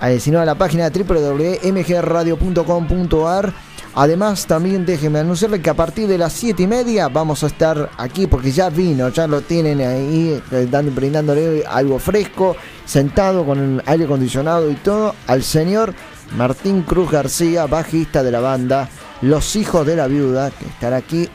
Eh, 0.04 0.20
sino 0.20 0.40
a 0.40 0.46
la 0.46 0.56
página 0.56 0.90
www.mgradio.com.ar 0.90 3.54
Además, 3.94 4.48
también 4.48 4.86
déjenme 4.86 5.20
anunciarle 5.20 5.62
que 5.62 5.70
a 5.70 5.74
partir 5.74 6.08
de 6.08 6.18
las 6.18 6.32
7 6.34 6.64
y 6.64 6.68
media 6.68 7.10
vamos 7.10 7.44
a 7.44 7.48
estar 7.48 7.90
aquí 7.98 8.26
porque 8.26 8.52
ya 8.52 8.70
vino, 8.70 9.10
ya 9.10 9.28
lo 9.28 9.42
tienen 9.42 9.82
ahí, 9.82 10.42
eh, 10.52 10.68
dando, 10.72 10.92
brindándole 10.92 11.66
algo 11.66 12.00
fresco, 12.00 12.56
sentado 12.86 13.46
con 13.46 13.60
el 13.60 13.84
aire 13.86 14.06
acondicionado 14.06 14.72
y 14.72 14.76
todo, 14.76 15.14
al 15.28 15.44
señor 15.44 15.94
Martín 16.38 16.84
Cruz 16.84 17.12
García, 17.12 17.66
bajista 17.66 18.24
de 18.24 18.32
la 18.32 18.40
banda 18.40 18.88
Los 19.22 19.58
Hijos 19.58 19.86
de 19.86 19.98
la 19.98 20.08
Viuda, 20.08 20.52
que 20.52 20.68
estará 20.68 20.96
aquí 20.96 21.28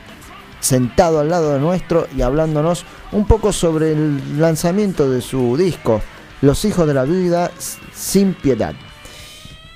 sentado 0.67 1.21
al 1.21 1.29
lado 1.29 1.53
de 1.53 1.59
nuestro 1.59 2.07
y 2.15 2.21
hablándonos 2.21 2.83
un 3.13 3.25
poco 3.25 3.53
sobre 3.53 3.93
el 3.93 4.39
lanzamiento 4.39 5.09
de 5.09 5.21
su 5.21 5.55
disco, 5.55 6.01
Los 6.41 6.65
Hijos 6.65 6.85
de 6.85 6.93
la 6.93 7.05
Vida 7.05 7.51
Sin 7.93 8.33
Piedad. 8.33 8.75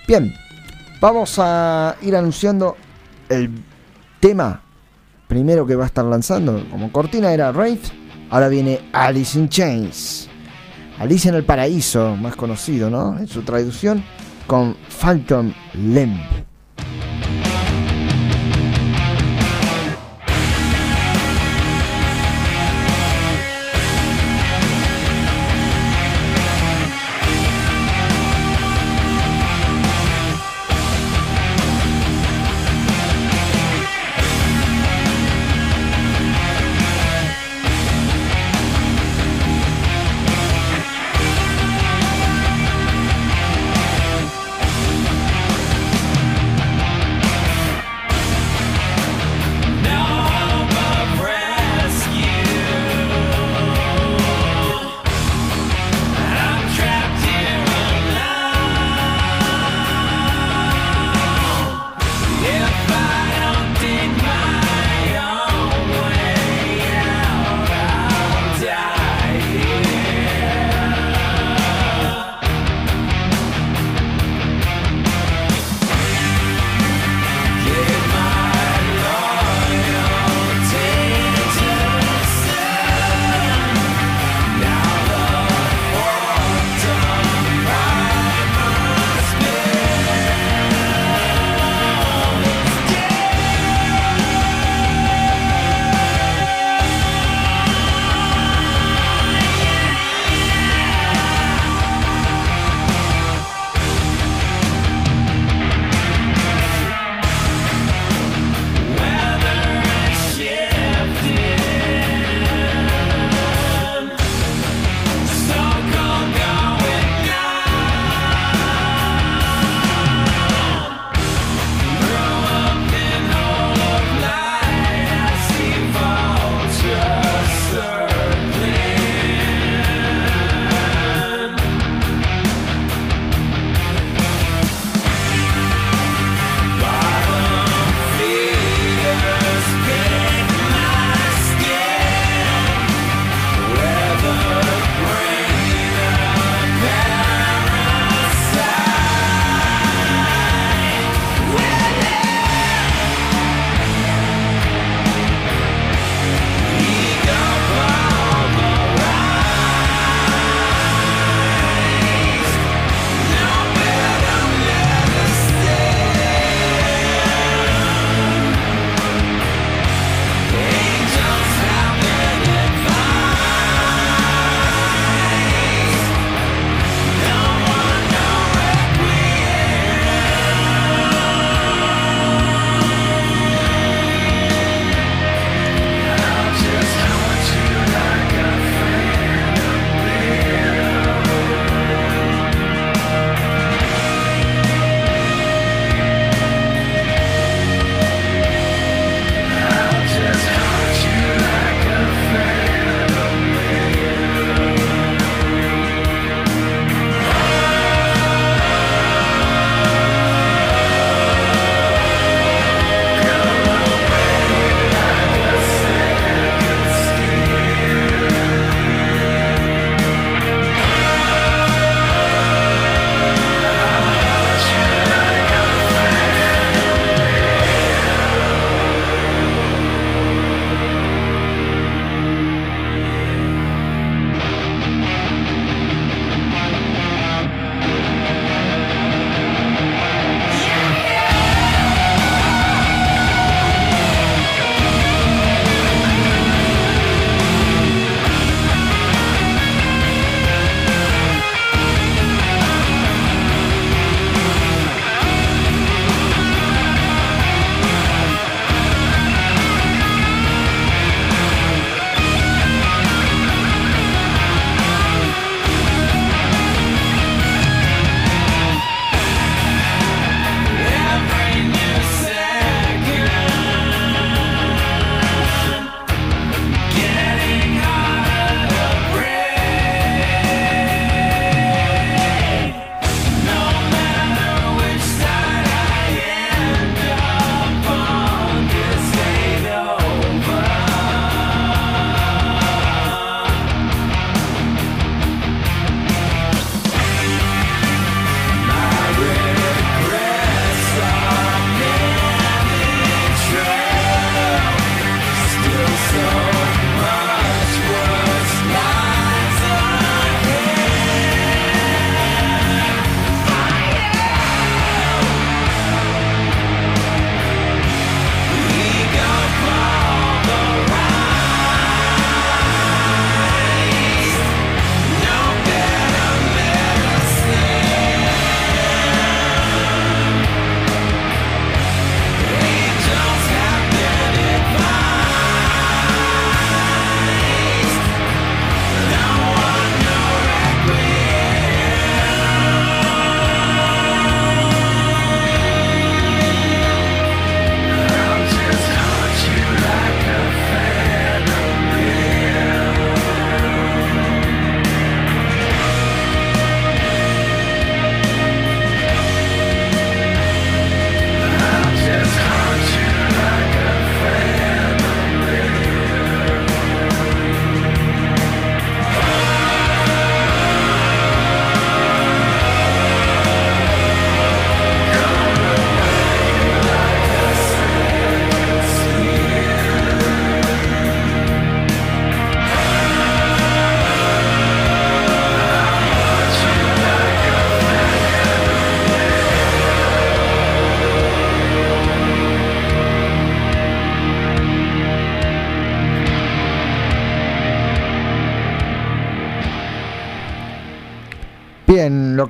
Bien, 0.05 0.33
vamos 0.99 1.35
a 1.39 1.95
ir 2.01 2.15
anunciando 2.15 2.75
el 3.29 3.49
tema 4.19 4.61
primero 5.27 5.65
que 5.65 5.77
va 5.77 5.85
a 5.85 5.88
estar 5.88 6.03
lanzando. 6.03 6.61
Como 6.69 6.91
cortina 6.91 7.31
era 7.31 7.51
Wraith, 7.51 7.85
ahora 8.29 8.49
viene 8.49 8.81
Alice 8.91 9.39
in 9.39 9.47
Chains. 9.47 10.27
Alice 10.99 11.29
en 11.29 11.35
el 11.35 11.45
Paraíso, 11.45 12.17
más 12.17 12.35
conocido, 12.35 12.89
¿no? 12.89 13.17
En 13.17 13.27
su 13.27 13.43
traducción, 13.43 14.03
con 14.45 14.75
Phantom 14.99 15.53
Limb. 15.73 16.50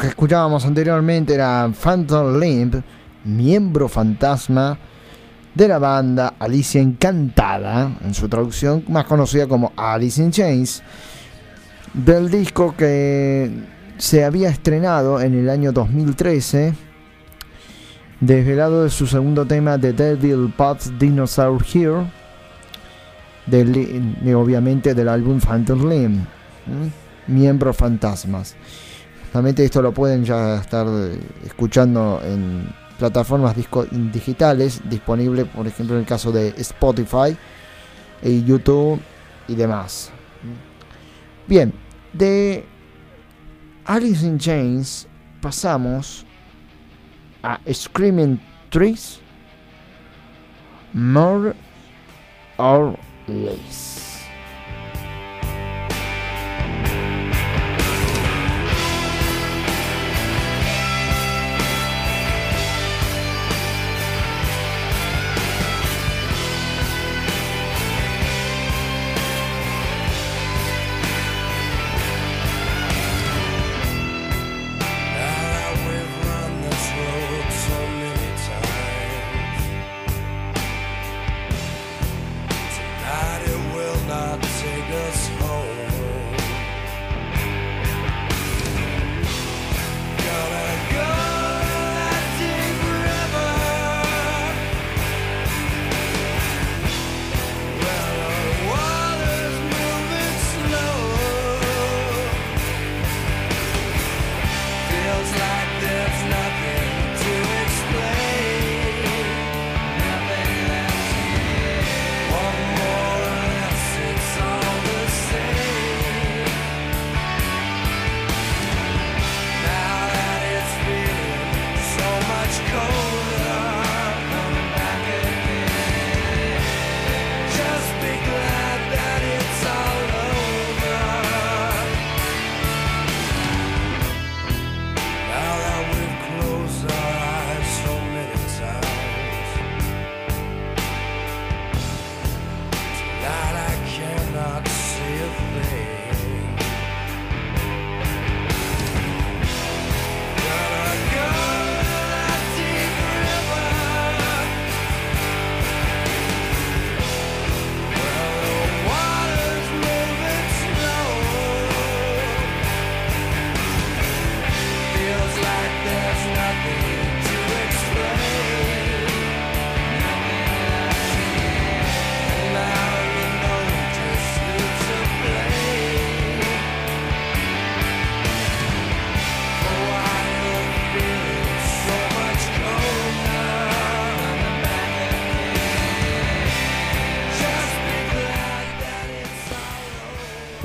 Que 0.02 0.08
escuchábamos 0.08 0.66
anteriormente 0.66 1.36
era 1.36 1.72
Phantom 1.72 2.40
Limp, 2.40 2.74
miembro 3.24 3.88
fantasma 3.88 4.76
de 5.54 5.68
la 5.68 5.78
banda 5.78 6.34
Alicia 6.40 6.82
Encantada, 6.82 7.98
en 8.04 8.16
su 8.16 8.28
traducción 8.28 8.84
más 8.88 9.06
conocida 9.06 9.48
como 9.48 9.74
Alice 9.76 10.20
in 10.20 10.32
Chains, 10.32 10.82
del 11.94 12.32
disco 12.32 12.74
que 12.76 13.52
se 14.00 14.26
había 14.26 14.50
estrenado 14.50 15.22
en 15.22 15.36
el 15.36 15.52
año 15.52 15.72
2013, 15.72 16.74
desvelado 18.22 18.84
de 18.84 18.90
su 18.90 19.06
segundo 19.06 19.46
tema 19.46 19.78
The 19.78 19.94
Devil 19.94 20.52
Pot's 20.58 20.98
Dinosaur 20.98 21.64
Here, 21.64 22.08
obviamente 24.34 24.96
del 24.96 25.10
álbum 25.10 25.40
Phantom 25.40 25.88
Limb, 25.88 26.26
¿m? 26.66 26.92
Miembros 27.28 27.78
Fantasmas. 27.78 28.56
Realmente 29.34 29.64
esto 29.64 29.82
lo 29.82 29.94
pueden 29.94 30.26
ya 30.26 30.58
estar 30.58 30.86
eh, 30.88 31.20
escuchando 31.46 32.22
en 32.24 32.68
plataformas 33.00 33.56
disco- 33.56 33.86
digitales, 33.86 34.82
disponible 34.90 35.46
por 35.46 35.66
ejemplo 35.66 35.96
en 35.96 36.02
el 36.02 36.08
caso 36.08 36.32
de 36.32 36.50
Spotify, 36.58 37.36
y 38.24 38.44
YouTube 38.44 39.00
y 39.48 39.56
demás. 39.56 40.12
Bien, 41.48 41.74
de 42.14 42.64
Alice 43.86 44.26
in 44.26 44.38
Chains 44.38 45.08
pasamos 45.42 46.26
a 47.42 47.60
Screaming 47.72 48.40
Trees, 48.70 49.20
More 50.94 51.54
or 52.58 52.96
Less. 53.28 53.91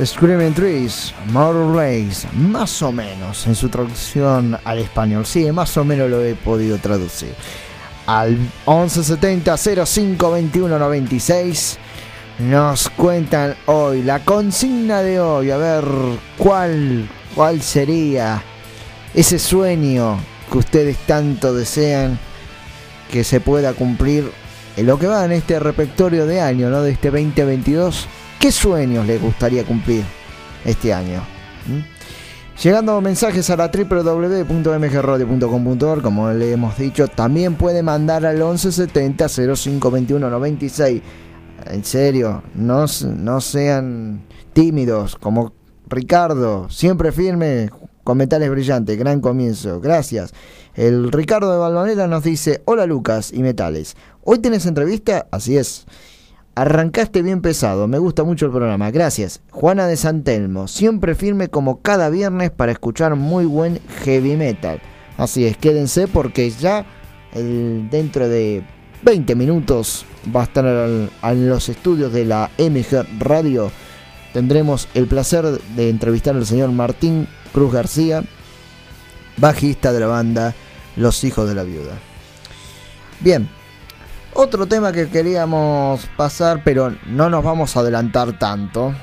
Screaming 0.05 0.53
Trees, 0.53 1.15
More 1.33 1.59
or 1.59 1.75
Less, 1.75 2.27
más 2.35 2.83
o 2.83 2.93
menos 2.93 3.47
en 3.47 3.55
su 3.55 3.71
traducción 3.71 4.59
al 4.63 4.79
español. 4.79 5.25
Sí, 5.25 5.51
más 5.53 5.75
o 5.79 5.85
menos 5.85 6.11
lo 6.11 6.23
he 6.23 6.35
podido 6.35 6.77
traducir. 6.77 7.35
Al 8.07 8.37
1170 8.67 9.57
05 9.57 10.31
21 10.31 10.79
96 10.79 11.79
nos 12.41 12.91
cuentan 12.91 13.57
hoy 13.65 14.03
la 14.03 14.19
consigna 14.21 15.03
de 15.03 15.19
hoy. 15.19 15.51
A 15.51 15.57
ver 15.57 15.85
cuál, 16.37 17.09
cuál 17.35 17.63
sería 17.63 18.43
ese 19.15 19.39
sueño 19.39 20.19
que 20.53 20.59
ustedes 20.59 20.99
tanto 21.07 21.55
desean 21.55 22.19
que 23.11 23.25
se 23.25 23.41
pueda 23.41 23.73
cumplir 23.73 24.31
en 24.77 24.87
lo 24.87 24.99
que 24.99 25.07
va 25.07 25.25
en 25.25 25.33
este 25.33 25.59
repertorio 25.59 26.27
de 26.27 26.43
año, 26.43 26.69
¿no? 26.69 26.83
De 26.83 26.91
este 26.91 27.11
2022. 27.11 28.09
¿Qué 28.41 28.51
sueños 28.53 29.07
les 29.07 29.21
gustaría 29.21 29.65
cumplir 29.65 30.05
este 30.65 30.93
año? 30.93 31.21
¿Mm? 31.67 31.81
Llegando 32.63 33.01
mensajes 33.03 33.51
a 33.51 33.57
la 33.57 33.71
www.mgradio.com.ar, 33.71 36.01
como 36.01 36.31
le 36.31 36.53
hemos 36.53 36.79
dicho, 36.79 37.07
también 37.09 37.55
puede 37.55 37.83
mandar 37.83 38.25
al 38.25 38.37
1170 38.37 39.29
0521 39.29 40.31
96. 40.31 41.03
En 41.67 41.85
serio, 41.85 42.43
no, 42.55 42.87
no 43.05 43.41
sean 43.41 44.23
tímidos, 44.55 45.17
como 45.17 45.53
Ricardo, 45.89 46.71
siempre 46.71 47.13
firme, 47.13 47.69
con 48.05 48.17
metales 48.17 48.51
brillantes, 48.51 48.99
gran 48.99 49.21
comienzo, 49.21 49.81
gracias. 49.81 50.33
El 50.75 51.13
Ricardo 51.13 51.53
de 51.53 51.59
Balvanera 51.59 52.07
nos 52.07 52.23
dice, 52.23 52.63
hola 52.65 52.87
Lucas 52.87 53.33
y 53.33 53.43
metales, 53.43 53.97
¿hoy 54.23 54.39
tenés 54.39 54.65
entrevista? 54.65 55.27
Así 55.31 55.59
es. 55.59 55.85
Arrancaste 56.59 57.21
bien 57.21 57.43
pesado, 57.43 57.87
me 57.87 57.99
gusta 57.99 58.25
mucho 58.25 58.47
el 58.47 58.51
programa, 58.51 58.91
gracias. 58.91 59.43
Juana 59.51 59.87
de 59.87 59.99
Santelmo, 59.99 60.69
siempre 60.69 61.15
firme 61.15 61.49
como 61.49 61.83
cada 61.83 62.09
viernes 62.09 62.51
para 62.51 62.73
escuchar 62.73 63.15
muy 63.15 63.45
buen 63.45 63.79
heavy 64.03 64.37
metal. 64.37 64.81
Así 65.19 65.45
es, 65.45 65.59
quédense 65.59 66.09
porque 66.09 66.49
ya 66.49 66.87
dentro 67.35 68.27
de 68.27 68.65
20 69.03 69.35
minutos 69.35 70.07
va 70.35 70.41
a 70.41 70.45
estar 70.45 70.65
en 70.65 71.49
los 71.51 71.69
estudios 71.69 72.15
de 72.15 72.25
la 72.25 72.51
MG 72.57 73.05
Radio. 73.19 73.71
Tendremos 74.33 74.89
el 74.95 75.09
placer 75.09 75.45
de 75.45 75.91
entrevistar 75.91 76.37
al 76.37 76.47
señor 76.47 76.71
Martín 76.71 77.29
Cruz 77.53 77.71
García, 77.71 78.25
bajista 79.37 79.93
de 79.93 80.01
la 80.01 80.07
banda 80.07 80.55
Los 80.97 81.23
Hijos 81.23 81.47
de 81.47 81.55
la 81.55 81.65
Viuda. 81.65 81.99
Bien, 83.21 83.47
otro 84.37 84.67
tema 84.67 84.93
que 84.93 85.09
queríamos 85.09 86.07
pasar, 86.17 86.63
pero 86.63 86.95
no 87.07 87.31
nos 87.31 87.43
vamos 87.43 87.77
a 87.77 87.81
adelantar 87.81 88.39
tanto. 88.39 88.95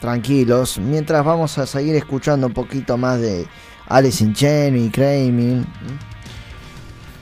Tranquilos, 0.00 0.78
mientras 0.78 1.24
vamos 1.24 1.56
a 1.58 1.66
seguir 1.66 1.94
escuchando 1.94 2.48
un 2.48 2.52
poquito 2.52 2.96
más 2.96 3.20
de 3.20 3.46
Alice 3.86 4.22
in 4.22 4.34
Chains 4.34 4.86
y 4.86 4.90
Kramer. 4.90 5.64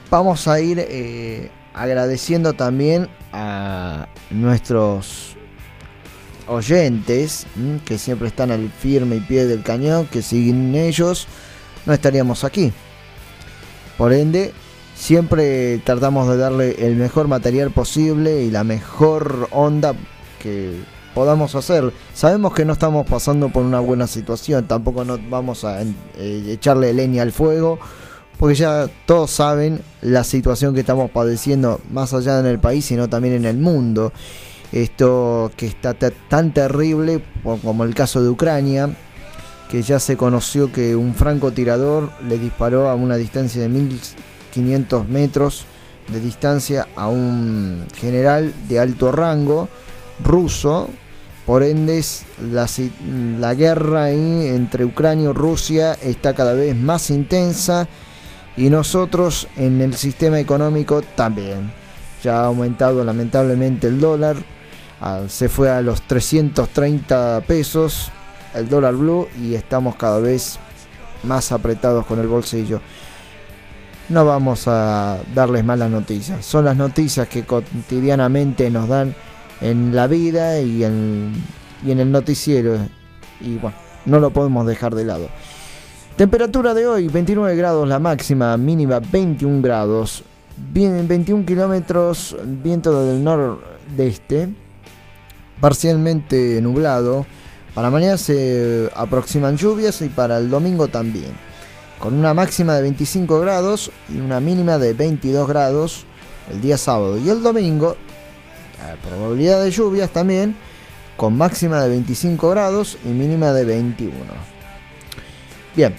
Vamos 0.09 0.47
a 0.47 0.59
ir 0.59 0.79
eh, 0.79 1.51
agradeciendo 1.73 2.53
también 2.53 3.07
a 3.31 4.07
nuestros 4.31 5.35
oyentes 6.47 7.45
que 7.85 7.97
siempre 7.97 8.27
están 8.27 8.51
al 8.51 8.69
firme 8.69 9.17
y 9.17 9.19
pie 9.19 9.45
del 9.45 9.61
cañón, 9.61 10.07
que 10.07 10.21
siguen 10.21 10.73
ellos 10.73 11.27
no 11.85 11.93
estaríamos 11.93 12.43
aquí. 12.43 12.71
Por 13.97 14.13
ende, 14.13 14.53
siempre 14.99 15.77
tratamos 15.79 16.27
de 16.27 16.35
darle 16.37 16.85
el 16.85 16.95
mejor 16.97 17.29
material 17.29 17.71
posible 17.71 18.43
y 18.43 18.51
la 18.51 18.65
mejor 18.65 19.47
onda 19.51 19.93
que 20.43 20.81
podamos 21.15 21.55
hacer. 21.55 21.93
Sabemos 22.13 22.53
que 22.53 22.65
no 22.65 22.73
estamos 22.73 23.07
pasando 23.07 23.47
por 23.49 23.63
una 23.63 23.79
buena 23.79 24.07
situación, 24.07 24.67
tampoco 24.67 25.05
nos 25.05 25.19
vamos 25.29 25.63
a 25.63 25.81
eh, 25.81 26.43
echarle 26.49 26.93
leña 26.93 27.23
al 27.23 27.31
fuego, 27.31 27.79
porque 28.37 28.55
ya 28.55 28.89
todos 29.05 29.31
saben 29.31 29.81
la 30.01 30.23
situación 30.25 30.73
que 30.73 30.81
estamos 30.81 31.09
padeciendo, 31.11 31.79
más 31.91 32.13
allá 32.13 32.39
en 32.39 32.45
el 32.45 32.59
país, 32.59 32.85
sino 32.85 33.07
también 33.07 33.35
en 33.35 33.45
el 33.45 33.57
mundo. 33.57 34.11
Esto 34.73 35.49
que 35.55 35.65
está 35.65 35.93
ta- 35.93 36.11
tan 36.29 36.53
terrible, 36.53 37.23
como 37.63 37.83
el 37.85 37.95
caso 37.95 38.21
de 38.21 38.29
Ucrania, 38.29 38.89
que 39.71 39.81
ya 39.81 39.99
se 39.99 40.17
conoció 40.17 40.71
que 40.71 40.95
un 40.95 41.15
francotirador 41.15 42.09
le 42.27 42.37
disparó 42.37 42.89
a 42.89 42.95
una 42.95 43.15
distancia 43.15 43.61
de 43.61 43.69
1500 44.55 45.07
metros 45.07 45.65
de 46.07 46.19
distancia 46.19 46.87
a 46.95 47.07
un 47.07 47.85
general 47.95 48.53
de 48.67 48.79
alto 48.79 49.11
rango 49.11 49.69
ruso. 50.23 50.89
Por 51.45 51.63
ende, 51.63 52.03
la, 52.51 53.53
guerra 53.55 54.11
entre 54.11 54.85
Ucrania 54.85 55.31
y 55.31 55.33
Rusia 55.33 55.93
está 55.93 56.35
cada 56.35 56.53
vez 56.53 56.75
más 56.75 57.09
intensa 57.09 57.87
y 58.55 58.69
nosotros 58.69 59.47
en 59.55 59.81
el 59.81 59.95
sistema 59.95 60.39
económico 60.39 61.01
también. 61.15 61.71
Ya 62.23 62.41
ha 62.41 62.45
aumentado 62.45 63.03
lamentablemente 63.03 63.87
el 63.87 63.99
dólar, 63.99 64.35
ah, 65.01 65.21
se 65.27 65.49
fue 65.49 65.71
a 65.71 65.81
los 65.81 66.03
330 66.03 67.41
pesos 67.47 68.11
el 68.53 68.69
dólar 68.69 68.95
blue 68.95 69.27
y 69.41 69.55
estamos 69.55 69.95
cada 69.95 70.19
vez 70.19 70.59
más 71.23 71.51
apretados 71.51 72.05
con 72.05 72.19
el 72.19 72.27
bolsillo. 72.27 72.81
No 74.09 74.25
vamos 74.25 74.67
a 74.67 75.19
darles 75.35 75.63
malas 75.63 75.91
noticias, 75.91 76.43
son 76.43 76.65
las 76.65 76.75
noticias 76.75 77.27
que 77.27 77.43
cotidianamente 77.43 78.71
nos 78.71 78.89
dan 78.89 79.13
en 79.61 79.95
la 79.95 80.07
vida 80.07 80.59
y 80.61 80.83
en, 80.83 81.43
el 81.85 82.11
noticiero. 82.11 82.77
Y 83.39 83.57
bueno, 83.57 83.77
no 84.07 84.19
lo 84.19 84.31
podemos 84.31 84.65
dejar 84.65 84.95
de 84.95 85.05
lado. 85.05 85.29
Temperatura 86.17 86.73
de 86.73 86.87
hoy, 86.87 87.07
29 87.07 87.55
grados 87.55 87.87
la 87.87 87.99
máxima, 87.99 88.57
mínima 88.57 88.99
21 88.99 89.61
grados. 89.61 90.23
Bien, 90.73 91.07
21 91.07 91.45
kilómetros, 91.45 92.35
viento 92.43 93.05
del 93.05 93.23
nordeste, 93.23 94.49
parcialmente 95.61 96.59
nublado. 96.63 97.27
Para 97.75 97.91
mañana 97.91 98.17
se 98.17 98.89
aproximan 98.95 99.55
lluvias 99.55 100.01
y 100.01 100.09
para 100.09 100.39
el 100.39 100.49
domingo 100.49 100.87
también. 100.87 101.48
Con 101.99 102.13
una 102.13 102.33
máxima 102.33 102.75
de 102.75 102.83
25 102.83 103.39
grados 103.41 103.91
y 104.07 104.19
una 104.19 104.39
mínima 104.39 104.77
de 104.77 104.93
22 104.93 105.47
grados 105.47 106.05
el 106.49 106.61
día 106.61 106.77
sábado. 106.77 107.17
Y 107.17 107.29
el 107.29 107.43
domingo, 107.43 107.97
la 108.81 108.95
probabilidad 108.95 109.63
de 109.63 109.71
lluvias 109.71 110.09
también, 110.09 110.55
con 111.17 111.37
máxima 111.37 111.81
de 111.83 111.89
25 111.89 112.49
grados 112.49 112.97
y 113.03 113.09
mínima 113.09 113.51
de 113.51 113.65
21. 113.65 114.15
Bien. 115.75 115.93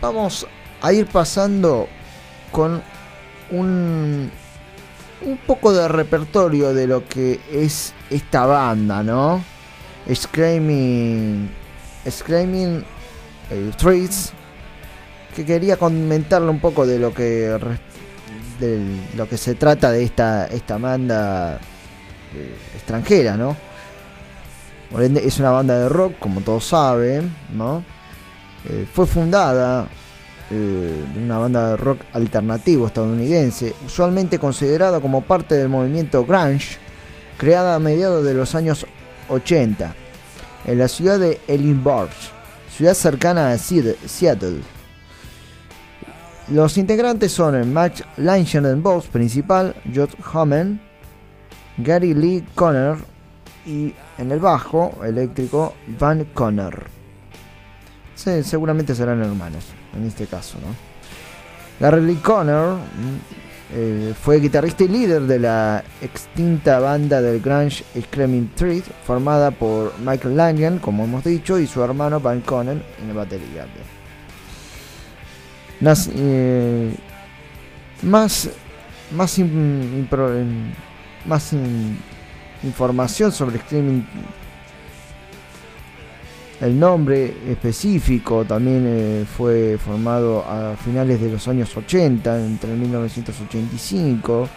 Vamos 0.00 0.46
a 0.80 0.92
ir 0.92 1.06
pasando 1.06 1.86
con 2.50 2.82
un, 3.50 4.30
un 5.20 5.36
poco 5.46 5.72
de 5.72 5.86
repertorio 5.86 6.74
de 6.74 6.86
lo 6.86 7.06
que 7.06 7.38
es 7.52 7.94
esta 8.10 8.46
banda, 8.46 9.02
¿no? 9.02 9.44
Screaming, 10.12 11.48
Screaming 12.10 12.84
Trees, 13.76 14.32
que 15.34 15.44
quería 15.44 15.76
comentarle 15.76 16.50
un 16.50 16.60
poco 16.60 16.86
de 16.86 16.98
lo 16.98 17.12
que 17.12 17.58
de 18.60 18.80
lo 19.16 19.28
que 19.28 19.36
se 19.36 19.54
trata 19.54 19.90
de 19.90 20.04
esta 20.04 20.46
esta 20.46 20.78
banda 20.78 21.58
eh, 22.34 22.56
extranjera, 22.74 23.36
¿no? 23.36 23.56
Es 24.98 25.38
una 25.38 25.50
banda 25.50 25.78
de 25.78 25.88
rock, 25.88 26.18
como 26.18 26.42
todos 26.42 26.66
saben, 26.66 27.34
¿no? 27.54 27.82
Eh, 28.68 28.86
fue 28.92 29.06
fundada 29.06 29.88
eh, 30.50 31.04
una 31.16 31.38
banda 31.38 31.70
de 31.70 31.76
rock 31.78 32.00
alternativo 32.12 32.86
estadounidense, 32.86 33.74
usualmente 33.86 34.38
considerada 34.38 35.00
como 35.00 35.22
parte 35.22 35.54
del 35.54 35.70
movimiento 35.70 36.26
grunge, 36.26 36.76
creada 37.38 37.74
a 37.74 37.78
mediados 37.78 38.22
de 38.22 38.34
los 38.34 38.54
años 38.54 38.86
80 39.30 39.94
en 40.66 40.78
la 40.78 40.88
ciudad 40.88 41.18
de 41.18 41.40
Edinburgh, 41.48 42.10
ciudad 42.76 42.94
cercana 42.94 43.52
a 43.52 43.58
Seattle-. 43.58 44.62
Los 46.48 46.76
integrantes 46.76 47.32
son 47.32 47.54
el 47.54 47.66
Max 47.66 48.02
Langer 48.16 48.66
en 48.66 48.82
voz 48.82 49.06
principal, 49.06 49.74
Josh 49.94 50.14
Homme, 50.32 50.80
Gary 51.78 52.14
Lee 52.14 52.44
Conner 52.54 52.96
y 53.64 53.94
en 54.18 54.32
el 54.32 54.40
bajo 54.40 55.00
eléctrico 55.04 55.74
Van 55.98 56.24
Conner. 56.34 56.86
Seguramente 58.14 58.94
serán 58.94 59.22
hermanos 59.22 59.64
en 59.96 60.06
este 60.06 60.26
caso, 60.26 60.58
¿no? 60.60 60.68
Gary 61.80 62.02
Lee 62.02 62.16
Conner 62.16 62.76
eh, 63.74 64.12
fue 64.20 64.38
guitarrista 64.40 64.84
y 64.84 64.88
líder 64.88 65.22
de 65.22 65.38
la 65.38 65.82
extinta 66.02 66.78
banda 66.80 67.20
del 67.22 67.40
grunge 67.40 67.84
Screaming 68.00 68.50
Trees, 68.54 68.84
formada 69.06 69.50
por 69.50 69.92
Michael 69.98 70.36
Langen, 70.36 70.78
como 70.78 71.04
hemos 71.04 71.24
dicho, 71.24 71.58
y 71.58 71.66
su 71.66 71.82
hermano 71.82 72.20
Van 72.20 72.40
Conner 72.42 72.82
en 73.00 73.08
la 73.08 73.14
batería. 73.14 73.66
Eh, 76.14 76.94
más 78.02 78.48
más 79.10 79.38
en- 79.38 80.72
más 81.26 81.52
in- 81.52 81.98
información 82.62 83.32
sobre 83.32 83.58
Screaming 83.58 84.06
el 86.62 86.78
nombre 86.78 87.34
específico 87.48 88.44
también 88.44 88.84
eh, 88.86 89.26
fue 89.36 89.76
formado 89.84 90.44
a 90.48 90.76
finales 90.76 91.20
de 91.20 91.32
los 91.32 91.48
años 91.48 91.76
80, 91.76 92.46
entre 92.46 92.72
1985. 92.74 94.48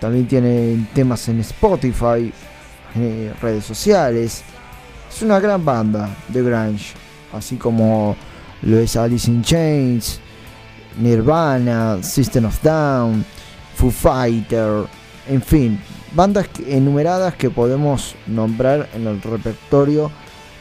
También 0.00 0.26
tiene 0.26 0.88
temas 0.92 1.28
en 1.28 1.38
Spotify, 1.40 2.32
eh, 2.96 3.32
redes 3.40 3.64
sociales. 3.64 4.42
Es 5.08 5.22
una 5.22 5.38
gran 5.38 5.64
banda 5.64 6.10
de 6.26 6.42
grunge, 6.42 6.94
así 7.32 7.54
como 7.54 8.16
lo 8.62 8.78
es 8.80 8.96
Alice 8.96 9.30
in 9.30 9.42
Chains, 9.42 10.18
Nirvana, 10.98 12.02
System 12.02 12.46
of 12.46 12.60
Down, 12.64 13.24
Foo 13.76 13.92
Fighter, 13.92 14.86
en 15.28 15.40
fin, 15.40 15.80
bandas 16.16 16.48
enumeradas 16.66 17.36
que 17.36 17.48
podemos 17.48 18.16
nombrar 18.26 18.88
en 18.92 19.06
el 19.06 19.22
repertorio 19.22 20.10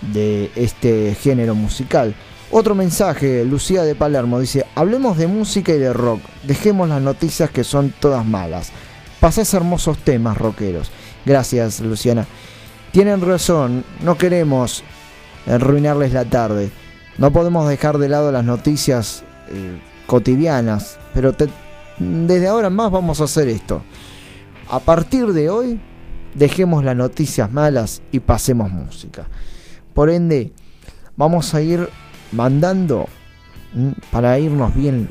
de 0.01 0.51
este 0.55 1.15
género 1.15 1.55
musical. 1.55 2.15
Otro 2.51 2.73
mensaje, 2.73 3.45
Lucía 3.45 3.83
de 3.83 3.95
Palermo 3.95 4.39
dice, 4.39 4.65
hablemos 4.73 5.17
de 5.17 5.27
música 5.27 5.71
y 5.73 5.77
de 5.77 5.93
rock, 5.93 6.21
dejemos 6.43 6.89
las 6.89 7.01
noticias 7.01 7.51
que 7.51 7.63
son 7.63 7.93
todas 7.99 8.25
malas. 8.25 8.71
Pasás 9.19 9.53
hermosos 9.53 9.97
temas 9.99 10.37
rockeros. 10.37 10.91
Gracias, 11.25 11.79
Luciana. 11.81 12.25
Tienen 12.91 13.21
razón, 13.21 13.83
no 14.01 14.17
queremos 14.17 14.83
arruinarles 15.45 16.13
la 16.13 16.25
tarde. 16.25 16.71
No 17.17 17.31
podemos 17.31 17.67
dejar 17.67 17.97
de 17.97 18.09
lado 18.09 18.31
las 18.31 18.45
noticias 18.45 19.23
eh, 19.49 19.79
cotidianas, 20.07 20.97
pero 21.13 21.35
desde 21.99 22.47
ahora 22.47 22.69
más 22.69 22.89
vamos 22.89 23.21
a 23.21 23.25
hacer 23.25 23.47
esto. 23.49 23.83
A 24.69 24.79
partir 24.79 25.33
de 25.33 25.49
hoy, 25.49 25.79
dejemos 26.33 26.83
las 26.83 26.95
noticias 26.95 27.51
malas 27.51 28.01
y 28.11 28.21
pasemos 28.21 28.71
música. 28.71 29.27
Por 29.99 30.09
ende, 30.09 30.53
vamos 31.17 31.53
a 31.53 31.61
ir 31.61 31.89
mandando 32.31 33.09
mm, 33.73 33.89
para 34.13 34.39
irnos 34.39 34.73
bien 34.73 35.09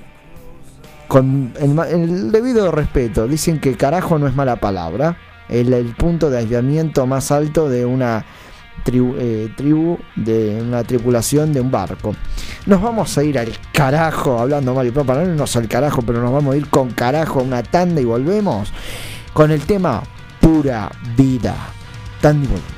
con 1.08 1.52
el, 1.60 2.32
debido 2.32 2.72
respeto. 2.72 3.28
Dicen 3.28 3.60
que 3.60 3.76
carajo 3.76 4.18
no 4.18 4.26
es 4.26 4.34
mala 4.34 4.56
palabra. 4.56 5.18
El, 5.50 5.74
el 5.74 5.94
punto 5.94 6.30
de 6.30 6.38
aislamiento 6.38 7.06
más 7.06 7.30
alto 7.30 7.68
de 7.68 7.84
una 7.84 8.24
tribu, 8.82 9.14
eh, 9.18 9.52
de 10.16 10.62
una 10.62 10.82
tripulación 10.84 11.52
de 11.52 11.60
un 11.60 11.70
barco. 11.70 12.14
Nos 12.64 12.80
vamos 12.80 13.18
a 13.18 13.24
ir 13.24 13.38
al 13.38 13.52
carajo, 13.74 14.38
hablando 14.38 14.72
mal 14.72 14.86
y 14.86 14.90
para 14.90 15.22
no 15.22 15.32
irnos 15.32 15.54
al 15.54 15.68
carajo, 15.68 16.00
pero 16.00 16.22
nos 16.22 16.32
vamos 16.32 16.54
a 16.54 16.56
ir 16.56 16.70
con 16.70 16.92
carajo 16.92 17.40
a 17.40 17.42
una 17.42 17.62
tanda 17.62 18.00
y 18.00 18.06
volvemos 18.06 18.72
con 19.34 19.50
el 19.50 19.60
tema 19.66 20.02
Pura 20.40 20.90
Vida. 21.14 21.54
Tanda 22.22 22.46
y 22.46 22.77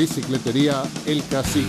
Bicicletería 0.00 0.82
El 1.04 1.22
Cacique. 1.28 1.68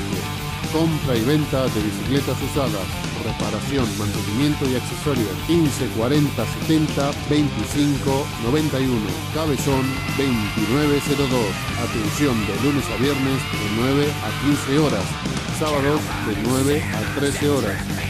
Compra 0.72 1.18
y 1.18 1.22
venta 1.26 1.68
de 1.68 1.82
bicicletas 1.84 2.42
usadas. 2.42 2.88
Reparación, 3.26 3.86
mantenimiento 4.00 4.64
y 4.70 4.76
accesorios. 4.76 5.28
15 5.48 5.88
40 5.98 6.46
70 6.66 7.12
25 7.30 8.26
91. 8.46 8.96
Cabezón 9.36 9.84
2902. 10.16 11.42
Atención 11.84 12.48
de 12.48 12.56
lunes 12.64 12.86
a 12.88 12.96
viernes 13.04 13.36
de 13.36 13.68
9 13.76 14.08
a 14.24 14.30
15 14.48 14.80
horas. 14.80 15.04
Sábados 15.60 16.00
de 16.26 16.42
9 16.42 16.84
a 16.84 17.20
13 17.20 17.50
horas. 17.50 18.01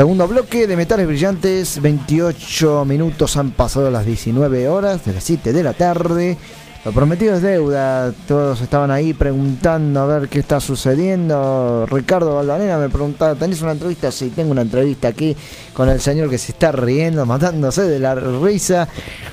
Segundo 0.00 0.26
bloque 0.26 0.66
de 0.66 0.78
Metales 0.78 1.06
Brillantes, 1.06 1.78
28 1.82 2.86
minutos 2.86 3.36
han 3.36 3.50
pasado 3.50 3.90
las 3.90 4.06
19 4.06 4.66
horas 4.66 5.04
de 5.04 5.12
las 5.12 5.22
7 5.24 5.52
de 5.52 5.62
la 5.62 5.74
tarde. 5.74 6.38
Lo 6.86 6.92
prometido 6.92 7.34
es 7.34 7.42
deuda, 7.42 8.10
todos 8.26 8.62
estaban 8.62 8.90
ahí 8.90 9.12
preguntando 9.12 10.00
a 10.00 10.06
ver 10.06 10.30
qué 10.30 10.38
está 10.38 10.58
sucediendo. 10.58 11.84
Ricardo 11.84 12.34
Valvanera 12.36 12.78
me 12.78 12.88
preguntaba, 12.88 13.34
¿tenés 13.34 13.60
una 13.60 13.72
entrevista? 13.72 14.10
Sí, 14.10 14.32
tengo 14.34 14.52
una 14.52 14.62
entrevista 14.62 15.08
aquí 15.08 15.36
con 15.74 15.90
el 15.90 16.00
señor 16.00 16.30
que 16.30 16.38
se 16.38 16.52
está 16.52 16.72
riendo, 16.72 17.26
matándose 17.26 17.82
de 17.82 17.98
la 17.98 18.14
risa. 18.14 18.88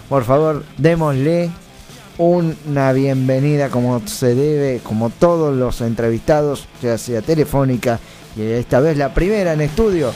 Por 0.10 0.26
favor, 0.26 0.66
démosle 0.78 1.50
una 2.18 2.92
bienvenida 2.92 3.70
como 3.70 4.06
se 4.06 4.36
debe, 4.36 4.82
como 4.84 5.12
todos 5.12 5.56
los 5.56 5.80
entrevistados, 5.80 6.68
ya 6.82 6.98
sea 6.98 7.22
telefónica 7.22 8.02
y 8.38 8.42
esta 8.42 8.80
vez 8.80 8.98
la 8.98 9.14
primera 9.14 9.54
en 9.54 9.62
estudio, 9.62 10.12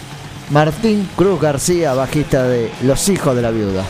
Martín 0.52 1.08
Cruz 1.16 1.40
García, 1.40 1.94
bajista 1.94 2.44
de 2.44 2.70
Los 2.84 3.08
Hijos 3.08 3.34
de 3.36 3.42
la 3.42 3.52
Viuda. 3.52 3.86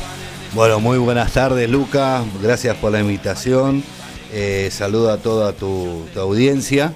Bueno, 0.54 0.80
muy 0.80 1.00
buenas 1.00 1.34
tardes, 1.34 1.68
Luca. 1.68 2.24
Gracias 2.42 2.78
por 2.78 2.92
la 2.92 3.00
invitación. 3.00 3.84
Eh, 4.32 4.70
saludo 4.72 5.12
a 5.12 5.18
toda 5.18 5.54
tu, 5.54 6.06
tu 6.14 6.20
audiencia. 6.20 6.94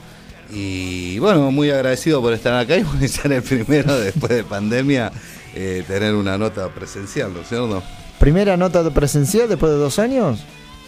Y 0.52 1.18
bueno, 1.18 1.50
muy 1.52 1.72
agradecido 1.72 2.22
por 2.22 2.34
estar 2.34 2.54
acá 2.54 2.78
y 2.78 2.84
por 2.84 3.08
ser 3.08 3.32
el 3.32 3.42
primero 3.42 4.00
después 4.00 4.32
de 4.32 4.44
pandemia 4.44 5.12
eh, 5.56 5.84
tener 5.88 6.14
una 6.14 6.38
nota 6.38 6.70
presencial, 6.70 7.34
¿no 7.34 7.42
es 7.42 7.50
cierto? 7.50 7.82
Primera 8.20 8.58
nota 8.58 8.84
de 8.84 8.92
presencial 8.92 9.50
después 9.50 9.72
de 9.72 9.80
dos 9.80 9.98
años. 9.98 10.44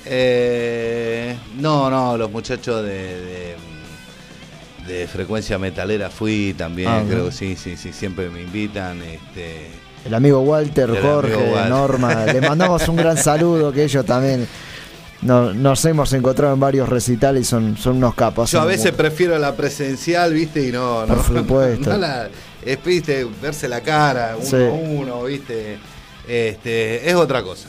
Eh, 0.06 1.36
no, 1.60 1.90
no, 1.90 2.16
los 2.16 2.30
muchachos 2.30 2.84
de, 2.86 2.92
de, 2.92 3.56
de 4.88 5.08
frecuencia 5.08 5.58
metalera 5.60 6.10
fui 6.10 6.56
también, 6.58 6.90
Ah, 6.90 7.04
creo 7.08 7.26
que 7.26 7.32
sí, 7.32 7.56
sí, 7.56 7.76
sí, 7.78 7.92
siempre 7.94 8.30
me 8.30 8.42
invitan. 8.42 9.02
Este, 9.02 9.68
El 10.06 10.14
amigo 10.14 10.40
Walter, 10.42 10.90
El 10.90 11.02
Jorge, 11.02 11.34
amigo 11.34 11.52
Walter. 11.54 11.70
Norma, 11.70 12.26
le 12.34 12.42
mandamos 12.42 12.88
un 12.88 12.96
gran 12.96 13.18
saludo 13.18 13.72
que 13.72 13.84
ellos 13.84 14.06
también 14.06 14.48
no- 15.22 15.54
nos 15.54 15.84
hemos 15.86 16.14
encontrado 16.14 16.54
en 16.54 16.60
varios 16.60 16.88
recitales 16.88 17.42
y 17.42 17.46
son, 17.46 17.76
son 17.78 17.98
unos 17.98 18.16
capos. 18.16 18.52
Yo 18.52 18.62
a 18.62 18.66
veces 18.66 18.92
prefiero 18.94 19.38
la 19.38 19.56
presencial, 19.56 20.34
¿viste? 20.34 20.68
Y 20.68 20.72
no, 20.72 21.06
no. 21.06 21.16
Por 21.24 21.38
supuesto. 21.40 21.90
no 21.90 21.98
la- 21.98 22.30
es, 22.66 22.84
¿viste? 22.84 23.26
Verse 23.42 23.68
la 23.68 23.82
cara, 23.82 24.36
uno 24.38 24.46
Sí. 24.46 24.56
a 24.56 24.60
uno, 24.72 25.24
¿viste? 25.24 25.78
Este, 26.28 27.10
es 27.10 27.16
otra 27.16 27.42
cosa. 27.44 27.68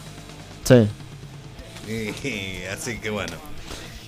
Sí. 0.64 0.86
Y, 1.88 2.64
así 2.70 2.98
que 2.98 3.08
bueno. 3.08 3.32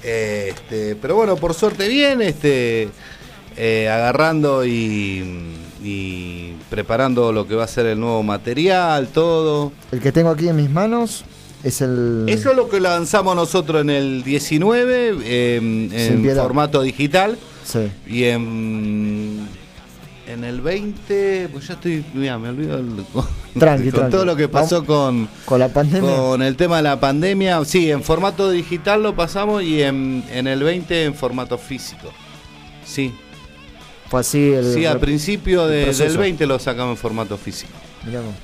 Este, 0.03 0.97
pero 0.97 1.17
bueno, 1.17 1.37
por 1.37 1.55
suerte 1.55 1.89
bien, 1.89 2.23
este, 2.23 2.89
eh, 3.57 3.89
agarrando 3.89 4.65
y, 4.65 5.23
y 5.83 6.53
preparando 6.71 7.33
lo 7.33 7.47
que 7.47 7.55
va 7.55 7.65
a 7.65 7.69
ser 7.69 7.87
el 7.87 8.01
nuevo 8.01 8.23
material, 8.23 9.09
todo. 9.09 9.73
El 9.93 10.01
que 10.01 10.13
tengo 10.13 10.31
aquí 10.31 10.49
en 10.49 10.57
mis 10.57 10.71
manos 10.71 11.25
es 11.63 11.81
el. 11.81 12.27
Eso 12.29 12.51
es 12.51 12.57
lo 12.57 12.69
que 12.69 12.81
lanzamos 12.81 13.37
nosotros 13.37 13.83
en 13.83 13.91
el 13.91 14.23
19, 14.23 15.17
eh, 15.23 15.59
Sin 15.61 16.29
en 16.29 16.37
formato 16.37 16.83
digital. 16.83 17.39
Sí. 17.65 17.91
Y 18.07 18.25
en, 18.25 19.49
en 20.33 20.45
el 20.45 20.61
20, 20.61 21.49
pues 21.53 21.69
ya 21.69 21.75
estoy, 21.75 22.05
mira, 22.15 22.39
me 22.39 22.49
olvido 22.51 22.79
el- 22.79 23.05
con, 23.13 23.27
Tranqui, 23.59 23.91
con 23.91 24.01
tranqui. 24.01 24.11
todo 24.13 24.25
lo 24.25 24.37
que 24.37 24.49
pasó 24.49 24.85
con, 24.87 25.29
Con 25.45 25.59
la 25.61 25.69
pandemia. 25.69 26.17
con 26.17 26.43
el 26.43 26.57
tema 26.57 26.77
de 26.79 26.83
la 26.85 27.01
pandemia. 27.01 27.65
Sí, 27.65 27.91
en 27.91 28.03
formato 28.03 28.51
digital 28.51 29.03
lo 29.03 29.15
pasamos 29.17 29.63
y 29.63 29.83
en, 29.83 30.25
en 30.33 30.47
el 30.47 30.63
20 30.63 31.05
en 31.05 31.15
formato 31.15 31.59
físico. 31.59 32.11
Sí, 32.85 33.13
Fue 34.09 34.21
así 34.21 34.53
el. 34.53 34.75
sí, 34.75 34.87
al 34.87 34.99
principio 35.01 35.65
el 35.65 35.71
de- 35.71 35.77
del 35.77 35.85
proceso. 35.87 36.19
20 36.19 36.47
lo 36.47 36.59
sacamos 36.59 36.93
en 36.93 36.97
formato 36.97 37.37
físico. 37.37 37.73
Mirá 38.07 38.21
vos. 38.21 38.35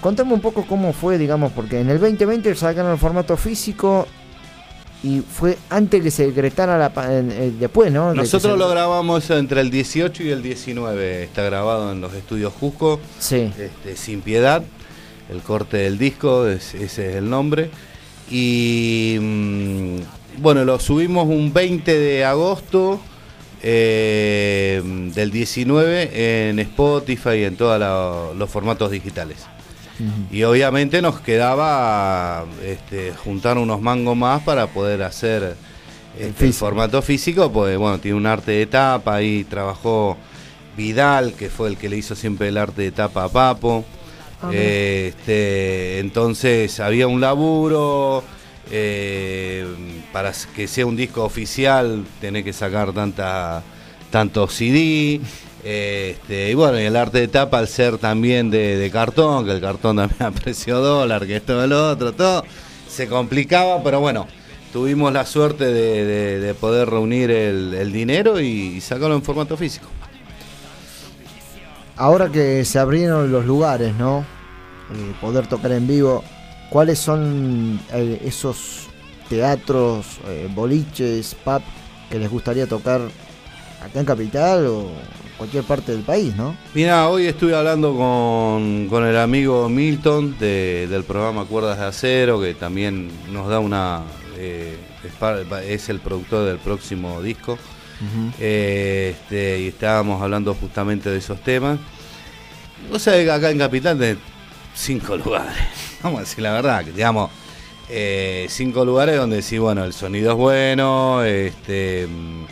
Contame 0.00 0.34
un 0.34 0.40
poco 0.40 0.64
cómo 0.66 0.92
fue, 0.92 1.18
digamos, 1.18 1.52
porque 1.52 1.80
en 1.80 1.88
el 1.90 1.98
2020 1.98 2.54
sacaron 2.54 2.92
el 2.92 2.98
formato 2.98 3.36
físico 3.36 4.06
y 5.02 5.20
fue 5.20 5.56
antes 5.70 6.02
que 6.02 6.10
se 6.10 6.26
decretara 6.26 6.78
la. 6.78 6.92
eh, 7.08 7.52
después, 7.60 7.92
¿no? 7.92 8.10
De 8.10 8.16
Nosotros 8.16 8.54
se- 8.54 8.58
lo 8.58 8.68
grabamos 8.68 9.28
entre 9.30 9.60
el 9.60 9.70
18 9.70 10.22
y 10.22 10.30
el 10.30 10.42
19. 10.42 11.22
Está 11.24 11.42
grabado 11.42 11.92
en 11.92 12.00
los 12.00 12.12
estudios 12.14 12.52
Jusco. 12.58 12.98
Sí. 13.18 13.52
este, 13.58 13.96
Sin 13.96 14.20
Piedad, 14.22 14.62
el 15.30 15.40
corte 15.42 15.76
del 15.76 15.98
disco, 15.98 16.46
es- 16.48 16.74
ese 16.74 17.10
es 17.10 17.16
el 17.16 17.28
nombre. 17.30 17.70
Y 18.30 19.16
mm, 19.20 19.96
bueno, 20.38 20.64
lo 20.64 20.80
subimos 20.80 21.28
un 21.28 21.52
20 21.52 21.96
de 21.98 22.24
agosto 22.24 23.00
eh, 23.62 24.82
del 25.14 25.30
19 25.30 26.48
en 26.50 26.58
Spotify 26.58 27.30
y 27.40 27.44
en 27.44 27.56
todos 27.56 28.36
los 28.36 28.50
formatos 28.50 28.90
digitales. 28.90 29.38
Y 30.30 30.42
obviamente 30.42 31.00
nos 31.00 31.20
quedaba 31.20 32.44
este, 32.62 33.12
juntar 33.12 33.58
unos 33.58 33.80
mangos 33.80 34.16
más 34.16 34.42
para 34.42 34.66
poder 34.66 35.02
hacer 35.02 35.56
este, 36.18 36.46
el 36.46 36.52
formato 36.52 37.00
físico, 37.02 37.50
pues 37.50 37.78
bueno, 37.78 37.98
tiene 37.98 38.16
un 38.16 38.26
arte 38.26 38.52
de 38.52 38.66
tapa, 38.66 39.16
ahí 39.16 39.44
trabajó 39.44 40.16
Vidal, 40.76 41.34
que 41.34 41.48
fue 41.48 41.68
el 41.68 41.76
que 41.76 41.88
le 41.88 41.96
hizo 41.96 42.14
siempre 42.14 42.48
el 42.48 42.58
arte 42.58 42.82
de 42.82 42.92
tapa 42.92 43.24
a 43.24 43.28
Papo. 43.28 43.84
Ah, 44.42 44.50
este, 44.52 45.98
entonces 45.98 46.78
había 46.80 47.06
un 47.06 47.20
laburo 47.22 48.22
eh, 48.70 49.64
para 50.12 50.32
que 50.54 50.66
sea 50.66 50.84
un 50.84 50.96
disco 50.96 51.24
oficial 51.24 52.04
tenés 52.20 52.44
que 52.44 52.52
sacar 52.52 52.92
tanta 52.92 53.62
tanto 54.10 54.48
CD. 54.48 55.20
Este, 55.68 56.52
y 56.52 56.54
bueno, 56.54 56.78
y 56.80 56.84
el 56.84 56.94
arte 56.94 57.18
de 57.18 57.26
tapa 57.26 57.58
al 57.58 57.66
ser 57.66 57.98
también 57.98 58.52
de, 58.52 58.88
cartón, 58.92 59.44
que 59.44 59.50
el 59.50 59.60
cartón 59.60 59.96
también 59.96 60.22
a 60.22 60.30
precio 60.30 60.78
dólar, 60.78 61.26
que 61.26 61.34
esto, 61.34 61.60
el 61.64 61.72
otro, 61.72 62.12
todo, 62.12 62.44
se 62.88 63.08
complicaba, 63.08 63.82
pero 63.82 63.98
bueno, 63.98 64.28
tuvimos 64.72 65.12
la 65.12 65.26
suerte 65.26 65.64
de, 65.64 66.04
de- 66.04 66.38
de 66.38 66.54
poder 66.54 66.88
reunir 66.88 67.32
el, 67.32 67.92
dinero 67.92 68.38
y, 68.38 68.80
sacarlo 68.80 69.16
en 69.16 69.24
formato 69.24 69.56
físico. 69.56 69.88
Ahora 71.96 72.28
que 72.28 72.64
se 72.64 72.78
abrieron 72.78 73.32
los 73.32 73.44
lugares, 73.44 73.92
¿no? 73.96 74.20
Eh, 74.94 75.14
poder 75.20 75.48
tocar 75.48 75.72
en 75.72 75.88
vivo, 75.88 76.22
¿cuáles 76.70 77.00
son 77.00 77.80
eh, 77.92 78.20
esos 78.24 78.86
teatros, 79.28 80.20
eh, 80.28 80.48
boliches, 80.54 81.34
pub 81.44 81.60
que 82.08 82.20
les 82.20 82.30
gustaría 82.30 82.68
tocar 82.68 83.00
acá 83.82 83.98
en 83.98 84.06
Capital 84.06 84.66
o 84.68 84.90
cualquier 85.36 85.64
parte 85.64 85.92
del 85.92 86.02
país, 86.02 86.34
¿no? 86.36 86.56
Mira, 86.74 87.08
hoy 87.08 87.26
estuve 87.26 87.54
hablando 87.54 87.94
con, 87.96 88.86
con 88.88 89.04
el 89.06 89.16
amigo 89.18 89.68
Milton 89.68 90.36
de- 90.38 90.86
del 90.88 91.04
programa 91.04 91.44
Cuerdas 91.44 91.78
de 91.78 91.84
Acero, 91.86 92.40
que 92.40 92.54
también 92.54 93.10
nos 93.32 93.48
da 93.48 93.58
una... 93.60 94.02
eh, 94.38 94.76
es, 95.68 95.88
el 95.88 96.00
productor 96.00 96.46
del 96.46 96.58
próximo 96.58 97.20
disco. 97.22 97.58
Eh, 98.40 99.14
este, 99.16 99.60
y 99.60 99.68
estábamos 99.68 100.20
hablando 100.20 100.54
justamente 100.54 101.08
de 101.10 101.18
esos 101.18 101.40
temas. 101.42 101.78
Sabés 102.98 103.24
que 103.24 103.30
acá 103.30 103.50
en 103.50 103.58
Capital 103.58 103.98
tenés 103.98 104.18
cinco 104.74 105.16
lugares. 105.24 105.54
Vamos 106.02 106.18
a 106.18 106.20
decir 106.22 106.40
la 106.42 106.52
verdad, 106.52 106.84
que 106.84 106.92
digamos, 106.92 107.30
eh, 107.88 108.46
cinco 108.48 108.84
lugares 108.84 109.16
donde 109.16 109.40
sí, 109.42 109.58
bueno, 109.58 109.84
el 109.84 109.92
sonido 109.92 110.32
es 110.32 110.36
bueno, 110.36 111.22
este 111.24 112.06
mm, 112.06 112.44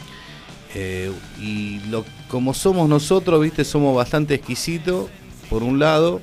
eh, 0.77 1.12
y 1.40 1.81
lo, 1.90 2.05
como 2.35 2.53
somos 2.53 2.88
nosotros, 2.88 3.40
viste, 3.40 3.64
somos 3.64 3.94
bastante 3.94 4.35
exquisitos, 4.35 5.07
por 5.49 5.62
un 5.62 5.79
lado. 5.79 6.20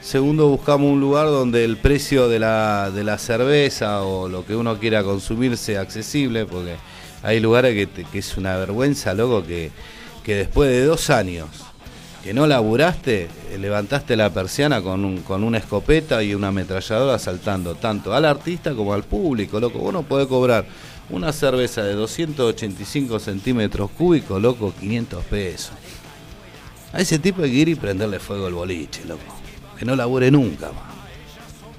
Segundo, 0.00 0.48
buscamos 0.48 0.90
un 0.90 0.98
lugar 0.98 1.26
donde 1.26 1.62
el 1.66 1.76
precio 1.76 2.26
de 2.26 2.38
la, 2.38 2.90
de 2.90 3.04
la 3.04 3.18
cerveza 3.18 4.00
o 4.00 4.30
lo 4.30 4.46
que 4.46 4.56
uno 4.56 4.78
quiera 4.78 5.04
consumir 5.04 5.58
sea 5.58 5.82
accesible, 5.82 6.46
porque 6.46 6.76
hay 7.22 7.38
lugares 7.38 7.74
que, 7.74 8.04
que 8.04 8.18
es 8.18 8.38
una 8.38 8.56
vergüenza, 8.56 9.12
loco, 9.12 9.44
que, 9.44 9.70
que 10.24 10.36
después 10.36 10.70
de 10.70 10.86
dos 10.86 11.10
años 11.10 11.48
que 12.24 12.32
no 12.32 12.46
laburaste, 12.46 13.28
eh, 13.50 13.58
levantaste 13.58 14.16
la 14.16 14.30
persiana 14.30 14.80
con, 14.80 15.04
un, 15.04 15.18
con 15.18 15.44
una 15.44 15.58
escopeta 15.58 16.22
y 16.22 16.34
una 16.34 16.48
ametralladora 16.48 17.18
saltando 17.18 17.74
tanto 17.74 18.14
al 18.14 18.24
artista 18.24 18.74
como 18.74 18.94
al 18.94 19.02
público, 19.02 19.60
loco. 19.60 19.80
Vos 19.80 19.92
no 19.92 20.02
podés 20.04 20.28
cobrar 20.28 20.64
una 21.12 21.32
cerveza 21.32 21.82
de 21.82 21.92
285 21.92 23.20
centímetros 23.20 23.90
cúbicos, 23.90 24.40
loco, 24.40 24.72
500 24.80 25.24
pesos. 25.26 25.72
A 26.92 27.00
ese 27.00 27.18
tipo 27.18 27.42
hay 27.42 27.50
que 27.50 27.56
ir 27.56 27.68
y 27.68 27.74
prenderle 27.74 28.18
fuego 28.18 28.46
al 28.46 28.54
boliche, 28.54 29.04
loco. 29.04 29.22
Que 29.78 29.84
no 29.84 29.94
labure 29.94 30.30
nunca 30.30 30.72
más. 30.72 30.92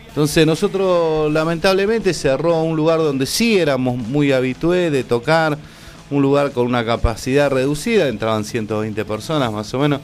Entonces 0.08 0.46
nosotros 0.46 1.34
lamentablemente 1.34 2.14
cerró 2.14 2.62
un 2.62 2.76
lugar 2.76 3.00
donde 3.00 3.26
sí 3.26 3.58
éramos 3.58 3.98
muy 3.98 4.32
habitués 4.32 4.92
de 4.92 5.04
tocar, 5.04 5.58
un 6.12 6.22
lugar 6.22 6.52
con 6.52 6.68
una 6.68 6.86
capacidad 6.86 7.50
reducida, 7.50 8.08
entraban 8.08 8.46
120 8.46 9.04
personas 9.06 9.52
más 9.52 9.74
o 9.74 9.80
menos, 9.80 10.02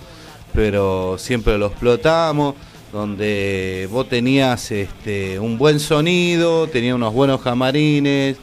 pero 0.53 1.17
siempre 1.19 1.59
lo 1.59 1.67
explotamos, 1.67 2.55
donde 2.91 3.87
vos 3.91 4.09
tenías 4.09 4.71
este, 4.71 5.39
un 5.39 5.57
buen 5.57 5.79
sonido, 5.79 6.67
tenías 6.67 6.95
unos 6.95 7.13
buenos 7.13 7.41
camarines, 7.41 8.37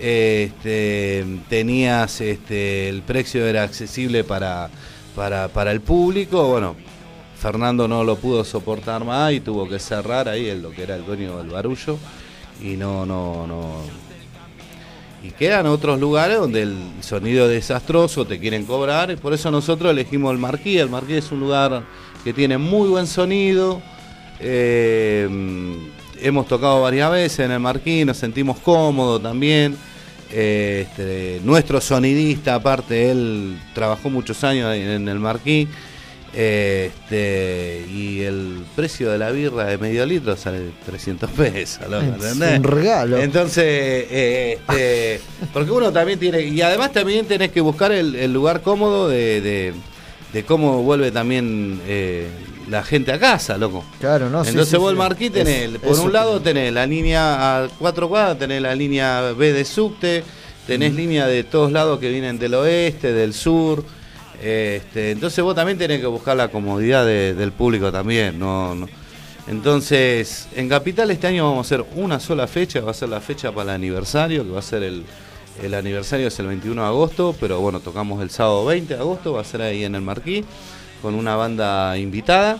este, 0.00 1.24
tenías 1.48 2.20
este, 2.20 2.88
el 2.88 3.02
precio 3.02 3.46
era 3.46 3.62
accesible 3.62 4.24
para, 4.24 4.70
para, 5.14 5.48
para 5.48 5.70
el 5.70 5.80
público, 5.80 6.48
bueno, 6.48 6.74
Fernando 7.38 7.88
no 7.88 8.04
lo 8.04 8.16
pudo 8.16 8.44
soportar 8.44 9.04
más 9.04 9.32
y 9.32 9.40
tuvo 9.40 9.68
que 9.68 9.78
cerrar 9.78 10.28
ahí 10.28 10.48
el, 10.48 10.62
lo 10.62 10.70
que 10.70 10.82
era 10.82 10.96
el 10.96 11.04
dueño 11.04 11.38
del 11.38 11.48
barullo 11.48 11.98
y 12.62 12.76
no, 12.76 13.04
no, 13.04 13.46
no. 13.46 13.76
Y 15.22 15.30
quedan 15.30 15.66
otros 15.66 16.00
lugares 16.00 16.38
donde 16.38 16.62
el 16.62 16.76
sonido 17.00 17.46
es 17.46 17.52
desastroso, 17.52 18.24
te 18.24 18.40
quieren 18.40 18.64
cobrar, 18.64 19.10
y 19.12 19.16
por 19.16 19.32
eso 19.32 19.50
nosotros 19.52 19.92
elegimos 19.92 20.32
el 20.32 20.38
Marquí. 20.38 20.78
El 20.78 20.88
Marquí 20.90 21.14
es 21.14 21.30
un 21.30 21.38
lugar 21.40 21.84
que 22.24 22.32
tiene 22.32 22.58
muy 22.58 22.88
buen 22.88 23.06
sonido. 23.06 23.80
Eh, 24.42 25.28
hemos 26.20 26.46
tocado 26.48 26.82
varias 26.82 27.10
veces 27.10 27.40
en 27.40 27.50
el 27.52 27.60
Marquí, 27.60 28.04
nos 28.04 28.16
sentimos 28.16 28.58
cómodos 28.58 29.22
también. 29.22 29.76
Eh, 30.34 30.86
este, 30.88 31.40
nuestro 31.44 31.80
sonidista, 31.80 32.54
aparte, 32.54 33.10
él 33.10 33.58
trabajó 33.74 34.08
muchos 34.10 34.42
años 34.44 34.74
en, 34.74 35.06
el 35.08 35.18
Marquí. 35.18 35.68
eh, 36.34 36.90
este, 36.94 37.84
y 37.92 38.20
el 38.22 38.64
precio 38.74 39.10
de 39.10 39.18
la 39.18 39.30
birra 39.30 39.66
de 39.66 39.76
medio 39.76 40.06
litro 40.06 40.34
sale 40.36 40.70
300 40.86 41.28
pesos, 41.36 41.80
¿entendés? 41.92 42.58
un 42.58 42.64
regalo. 42.64 43.18
Entonces, 43.18 43.64
eh, 43.66 44.58
este, 44.66 45.20
porque 45.52 45.70
uno 45.70 45.92
también 45.92 46.18
tiene, 46.18 46.40
y 46.40 46.62
además 46.62 46.92
también 46.92 47.26
tenés 47.26 47.50
que 47.50 47.60
buscar 47.60 47.92
el, 47.92 48.14
el 48.14 48.32
lugar 48.32 48.62
cómodo 48.62 49.08
de, 49.08 49.40
de- 49.42 49.74
de 50.32 50.44
cómo 50.44 50.82
vuelve 50.82 51.10
también 51.10 51.78
eh, 51.86 52.26
la 52.72 52.82
gente 52.82 53.12
a 53.12 53.18
casa, 53.20 53.56
loco. 53.58 53.84
Claro, 54.00 54.28
¿no? 54.30 54.38
Entonces 54.44 54.68
sí, 54.68 54.76
vos 54.76 54.88
sí. 54.88 54.92
el 54.92 54.96
Marquí 54.98 55.30
tenés, 55.30 55.72
Es- 55.74 55.78
por 55.78 55.98
un 56.00 56.12
lado 56.12 56.40
tenés 56.40 56.72
la 56.72 56.84
línea 56.86 57.62
a 57.64 57.68
cuatro 57.78 58.08
cuadras, 58.08 58.38
tenés 58.38 58.60
la 58.60 58.74
línea 58.74 59.32
B 59.36 59.52
de 59.52 59.64
subte, 59.64 60.24
tenés 60.66 60.94
línea 60.94 61.26
de 61.26 61.44
todos 61.44 61.70
lados 61.70 62.00
que 62.00 62.08
vienen 62.10 62.38
del 62.38 62.54
oeste, 62.54 63.12
del 63.12 63.32
sur. 63.34 63.84
Este, 64.42 65.12
entonces 65.12 65.42
vos 65.44 65.54
también 65.54 65.78
tenés 65.78 66.00
que 66.00 66.06
buscar 66.06 66.36
la 66.36 66.48
comodidad 66.48 67.06
de- 67.06 67.34
del 67.34 67.52
público 67.52 67.92
también. 67.92 68.38
No, 68.38 68.74
no. 68.74 68.88
Entonces, 69.48 70.48
en 70.54 70.68
Capital 70.68 71.10
este 71.10 71.26
año 71.26 71.44
vamos 71.44 71.66
a 71.66 71.74
hacer 71.74 71.84
una 71.96 72.18
sola 72.20 72.46
fecha, 72.46 72.80
va 72.80 72.92
a 72.92 72.94
ser 72.94 73.08
la 73.08 73.20
fecha 73.20 73.50
para 73.52 73.70
el 73.70 73.76
aniversario, 73.76 74.44
que 74.44 74.50
va 74.50 74.60
a 74.60 74.62
ser 74.62 74.82
el, 74.82 75.02
el 75.62 75.74
aniversario 75.74 76.28
es 76.28 76.38
el 76.38 76.46
21 76.46 76.80
de 76.82 76.88
agosto, 76.88 77.34
pero 77.40 77.60
bueno, 77.60 77.80
tocamos 77.80 78.22
el 78.22 78.30
sábado 78.30 78.64
20 78.64 78.94
de 78.94 79.00
agosto, 79.00 79.32
va 79.34 79.40
a 79.40 79.44
ser 79.44 79.62
ahí 79.62 79.84
en 79.84 79.94
el 79.96 80.00
Marquí, 80.02 80.44
con 81.02 81.14
una 81.14 81.36
banda 81.36 81.98
invitada. 81.98 82.58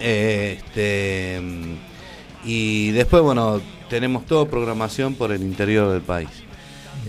Eh, 0.00 0.58
Este, 0.58 1.40
y 2.44 2.90
después, 2.92 3.22
bueno, 3.22 3.60
tenemos 3.90 4.24
toda 4.26 4.46
programación 4.46 5.14
por 5.14 5.32
el 5.32 5.42
interior 5.42 5.90
del 5.92 6.02
país. 6.02 6.28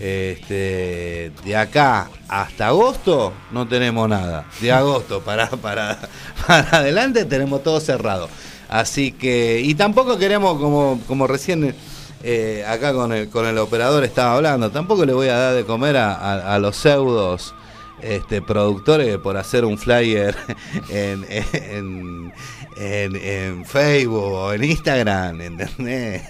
Este, 0.00 1.32
de 1.44 1.56
acá 1.56 2.08
hasta 2.28 2.68
agosto 2.68 3.32
no 3.52 3.66
tenemos 3.68 4.08
nada. 4.08 4.46
De 4.60 4.70
agosto 4.72 5.20
para, 5.20 5.48
para, 5.50 5.98
para 6.46 6.78
adelante 6.78 7.24
tenemos 7.24 7.62
todo 7.62 7.78
cerrado. 7.80 8.28
Así 8.68 9.12
que, 9.12 9.60
y 9.64 9.74
tampoco 9.74 10.18
queremos, 10.18 10.58
como, 10.60 11.00
como 11.06 11.26
recién 11.26 11.74
eh, 12.22 12.64
acá 12.68 12.92
con 12.92 13.12
el, 13.12 13.28
con 13.28 13.46
el 13.46 13.56
operador 13.58 14.04
estaba 14.04 14.34
hablando, 14.36 14.70
tampoco 14.70 15.04
le 15.06 15.12
voy 15.12 15.28
a 15.28 15.36
dar 15.38 15.54
de 15.54 15.64
comer 15.64 15.96
a, 15.96 16.14
a- 16.14 16.54
a 16.54 16.58
los 16.58 16.76
pseudos 16.76 17.54
este, 18.02 18.42
productores 18.42 19.18
por 19.18 19.36
hacer 19.36 19.64
un 19.64 19.78
flyer 19.78 20.36
en, 20.90 21.24
en, 21.30 22.32
en- 22.76 23.16
en 23.16 23.64
Facebook 23.64 24.22
o 24.32 24.52
en 24.52 24.64
Instagram, 24.64 25.40
¿entendés? 25.40 26.22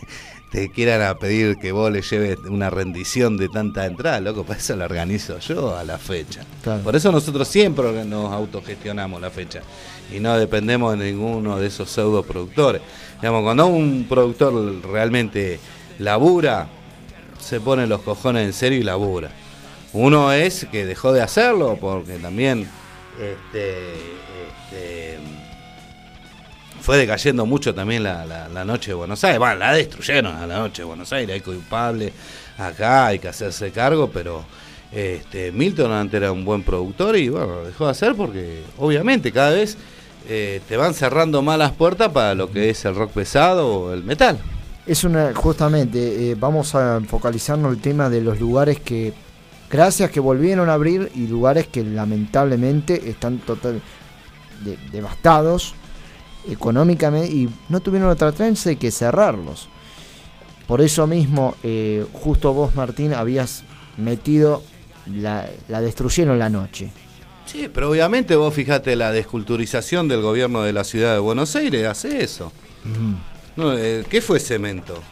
Te 0.50 0.70
quieran 0.70 1.02
a 1.02 1.18
pedir 1.18 1.58
que 1.58 1.72
vos 1.72 1.92
le 1.92 2.00
lleves 2.00 2.38
una 2.48 2.70
rendición 2.70 3.36
de 3.36 3.50
tanta 3.50 3.84
entrada, 3.84 4.18
loco, 4.18 4.44
para 4.44 4.58
eso 4.58 4.74
la 4.76 4.86
organizo 4.86 5.38
yo 5.40 5.76
a 5.76 5.84
la 5.84 5.98
fecha. 5.98 6.40
Claro. 6.62 6.82
Por 6.82 6.96
eso 6.96 7.12
nosotros 7.12 7.46
siempre 7.46 8.04
nos 8.06 8.32
autogestionamos 8.32 9.20
la 9.20 9.28
fecha 9.30 9.60
y 10.10 10.20
no 10.20 10.38
dependemos 10.38 10.98
de 10.98 11.12
ninguno 11.12 11.58
de 11.58 11.66
esos 11.66 11.90
pseudo 11.90 12.22
productores. 12.22 12.80
Digamos, 13.20 13.42
cuando 13.42 13.66
un 13.66 14.06
productor 14.08 14.80
realmente 14.90 15.60
labura, 15.98 16.66
se 17.38 17.60
pone 17.60 17.86
los 17.86 18.00
cojones 18.00 18.46
en 18.46 18.52
serio 18.54 18.78
y 18.78 18.84
labura. 18.84 19.30
Uno 19.92 20.32
es 20.32 20.66
que 20.70 20.84
dejó 20.84 21.12
de 21.12 21.22
hacerlo 21.22 21.78
porque 21.80 22.18
también 22.18 22.68
este, 23.18 23.78
este, 23.92 25.18
fue 26.80 26.98
decayendo 26.98 27.46
mucho 27.46 27.74
también 27.74 28.02
la, 28.02 28.24
la- 28.26 28.64
noche 28.64 28.90
de 28.90 28.94
Buenos 28.94 29.22
Aires. 29.24 29.38
Bueno, 29.38 29.56
la 29.56 29.72
destruyeron 29.72 30.36
a 30.36 30.46
la 30.46 30.58
noche 30.58 30.82
de 30.82 30.86
Buenos 30.86 31.12
Aires, 31.12 31.34
hay 31.34 31.40
culpable 31.40 32.12
acá, 32.58 33.06
hay 33.06 33.18
que 33.18 33.28
hacerse 33.28 33.70
cargo, 33.70 34.10
pero 34.12 34.44
este, 34.92 35.52
Milton 35.52 35.90
antes 35.92 36.18
era 36.18 36.32
un 36.32 36.44
buen 36.44 36.62
productor 36.62 37.16
y 37.16 37.28
bueno, 37.28 37.62
dejó 37.64 37.86
de 37.86 37.90
hacer 37.92 38.14
porque 38.14 38.62
obviamente 38.78 39.32
cada 39.32 39.50
vez 39.50 39.76
eh, 40.28 40.60
te 40.68 40.76
van 40.76 40.92
cerrando 40.94 41.40
más 41.42 41.58
las 41.58 41.72
puertas 41.72 42.10
para 42.12 42.34
lo 42.34 42.50
que 42.50 42.70
es 42.70 42.84
el 42.84 42.94
rock 42.94 43.12
pesado 43.12 43.66
o 43.68 43.92
el 43.94 44.02
metal. 44.04 44.38
Es 44.86 45.04
una, 45.04 45.34
justamente, 45.34 46.30
eh, 46.30 46.34
vamos 46.38 46.74
a 46.74 47.00
focalizarnos 47.06 47.72
el 47.74 47.80
tema 47.80 48.08
de 48.10 48.20
los 48.22 48.38
lugares 48.40 48.80
que, 48.80 49.12
gracias 49.70 50.10
que 50.10 50.20
volvieron 50.20 50.68
a 50.70 50.74
abrir 50.74 51.10
y 51.14 51.26
lugares 51.26 51.66
que 51.66 51.82
lamentablemente 51.84 53.08
están 53.10 53.38
total 53.38 53.80
de- 54.64 54.78
devastados 54.92 55.74
económicamente 56.48 57.30
y 57.32 57.48
no 57.68 57.80
tuvieron 57.80 58.08
otra 58.10 58.34
chance 58.34 58.76
que 58.76 58.90
cerrarlos. 58.90 59.68
Por 60.66 60.80
eso 60.80 61.06
mismo, 61.06 61.54
eh, 61.62 62.04
justo 62.12 62.52
vos, 62.52 62.74
Martín, 62.74 63.14
habías 63.14 63.64
metido, 63.96 64.62
la, 65.06 65.46
la 65.68 65.80
destruyeron 65.80 66.38
la 66.38 66.48
noche. 66.50 66.90
Sí, 67.46 67.70
pero 67.72 67.90
obviamente 67.90 68.36
vos 68.36 68.52
fijate 68.52 68.94
la 68.94 69.10
desculturización 69.10 70.06
del 70.08 70.20
gobierno 70.20 70.62
de 70.62 70.74
la 70.74 70.84
ciudad 70.84 71.14
de 71.14 71.18
Buenos 71.18 71.56
Aires, 71.56 71.86
hace 71.86 72.22
eso. 72.22 72.52
No, 73.56 73.76
eh, 73.76 74.04
¿Qué 74.08 74.20
fue 74.20 74.38
cemento? 74.38 75.02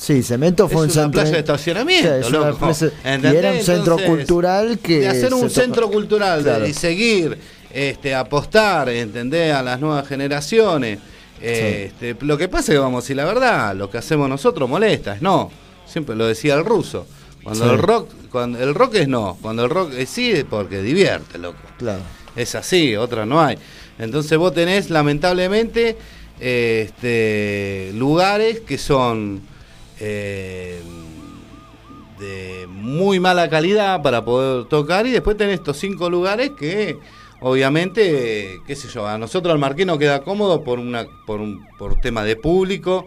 Sí, 0.00 0.22
Cemento 0.22 0.66
fue 0.66 0.86
Es 0.86 0.92
un 0.92 0.98
una 0.98 1.02
centro. 1.02 1.20
playa 1.20 1.32
de 1.34 1.38
estacionamiento, 1.40 2.22
Sí, 2.22 2.32
loco. 2.32 2.56
plaza- 2.58 2.86
y 2.86 3.26
era 3.36 3.52
un 3.52 3.58
centro 3.60 3.98
Entonces, 3.98 4.06
cultural 4.08 4.78
que. 4.78 5.00
de 5.00 5.08
hacer 5.08 5.34
un 5.34 5.50
centro 5.50 5.90
cultural 5.90 6.42
de- 6.42 6.68
y 6.70 6.72
seguir 6.72 7.36
este, 7.70 8.14
apostar, 8.14 8.88
¿entendés? 8.88 9.52
A 9.52 9.62
las 9.62 9.78
nuevas 9.78 10.08
generaciones. 10.08 10.98
Este, 11.40 12.16
Lo 12.22 12.38
que 12.38 12.48
pasa 12.48 12.72
es 12.72 12.76
que, 12.76 12.78
vamos, 12.78 13.04
si 13.04 13.14
la 13.14 13.26
verdad, 13.26 13.76
lo 13.76 13.90
que 13.90 13.98
hacemos 13.98 14.26
nosotros 14.28 14.68
molesta, 14.70 15.16
es 15.16 15.22
no. 15.22 15.50
Siempre 15.86 16.16
lo 16.16 16.26
decía 16.26 16.54
el 16.54 16.64
ruso. 16.64 17.06
Cuando 17.44 17.64
Sí. 17.66 17.70
el 17.70 17.78
rock, 17.78 18.08
cuando 18.30 18.58
el 18.58 18.74
rock 18.74 18.94
es 18.96 19.08
no, 19.08 19.36
cuando 19.42 19.64
el 19.64 19.70
rock 19.70 19.92
es 19.98 20.08
sí 20.08 20.30
es 20.32 20.44
porque 20.44 20.80
divierte, 20.82 21.36
loco. 21.38 21.58
Claro. 21.78 22.00
Es 22.36 22.54
así, 22.54 22.96
otra 22.96 23.26
no 23.26 23.40
hay. 23.42 23.58
Entonces 23.98 24.38
vos 24.38 24.54
tenés, 24.54 24.88
lamentablemente, 24.88 25.96
este, 26.40 27.92
lugares 27.94 28.60
que 28.60 28.78
son 28.78 29.40
eh, 30.00 30.80
de 32.18 32.66
muy 32.68 33.18
mala 33.20 33.48
calidad 33.48 34.02
para 34.02 34.24
poder 34.24 34.66
tocar 34.66 35.06
y 35.06 35.10
después 35.10 35.36
tenés 35.36 35.54
estos 35.54 35.78
cinco 35.78 36.10
lugares 36.10 36.50
que 36.58 36.98
obviamente, 37.42 38.60
qué 38.66 38.76
sé 38.76 38.88
yo, 38.88 39.06
a 39.06 39.16
nosotros 39.16 39.52
al 39.52 39.58
Marquino 39.58 39.96
queda 39.98 40.20
cómodo 40.22 40.62
por 40.62 40.78
una 40.78 41.06
por 41.26 41.40
un 41.40 41.66
por 41.78 41.98
tema 42.00 42.22
de 42.24 42.36
público. 42.36 43.06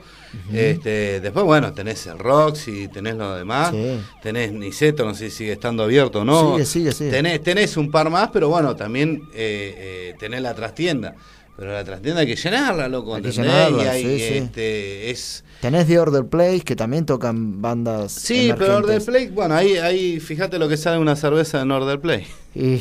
este, 0.51 1.19
después 1.19 1.45
bueno, 1.45 1.73
tenés 1.73 2.07
el 2.07 2.17
Roxy, 2.17 2.87
tenés 2.87 3.15
lo 3.15 3.35
demás, 3.35 3.69
Sí. 3.71 3.99
tenés 4.23 4.51
Niceto, 4.51 5.05
no 5.05 5.13
sé 5.13 5.29
si 5.29 5.37
sigue 5.37 5.51
estando 5.51 5.83
abierto 5.83 6.21
o 6.21 6.25
no. 6.25 6.53
Sigue, 6.53 6.65
sigue, 6.65 6.91
sigue. 6.91 7.11
Tenés, 7.11 7.43
tenés 7.43 7.77
un 7.77 7.91
par 7.91 8.09
más, 8.09 8.29
pero 8.33 8.49
bueno, 8.49 8.75
también 8.75 9.29
eh, 9.35 9.75
eh, 9.77 10.15
tenés 10.17 10.41
la 10.41 10.55
trastienda. 10.55 11.13
Pero 11.55 11.71
la 11.71 11.83
trastienda 11.83 12.21
hay 12.21 12.25
que 12.27 12.35
llenarla, 12.35 12.87
loco. 12.87 13.13
Hay 13.13 13.21
que 13.21 13.31
llenarla, 13.31 13.83
y 13.83 13.87
hay, 13.87 14.01
sí, 14.03 14.17
sí. 14.27 14.33
este, 14.37 15.11
es 15.11 15.42
Tenés 15.63 15.87
The 15.87 15.97
Order 15.97 16.25
Place, 16.25 16.59
que 16.59 16.75
también 16.75 17.05
tocan 17.05 17.61
bandas. 17.61 18.11
Sí, 18.11 18.51
pero 18.57 18.75
Order. 18.79 19.01
Play, 19.01 19.27
bueno, 19.29 19.55
ahí, 19.55 19.77
ahí 19.77 20.19
fíjate 20.19 20.59
lo 20.59 20.67
que 20.67 20.75
sale 20.75 20.97
una 20.97 21.15
cerveza 21.15 21.61
en 21.61 21.71
Order 21.71 22.01
Play. 22.01 22.27
Y 22.53 22.79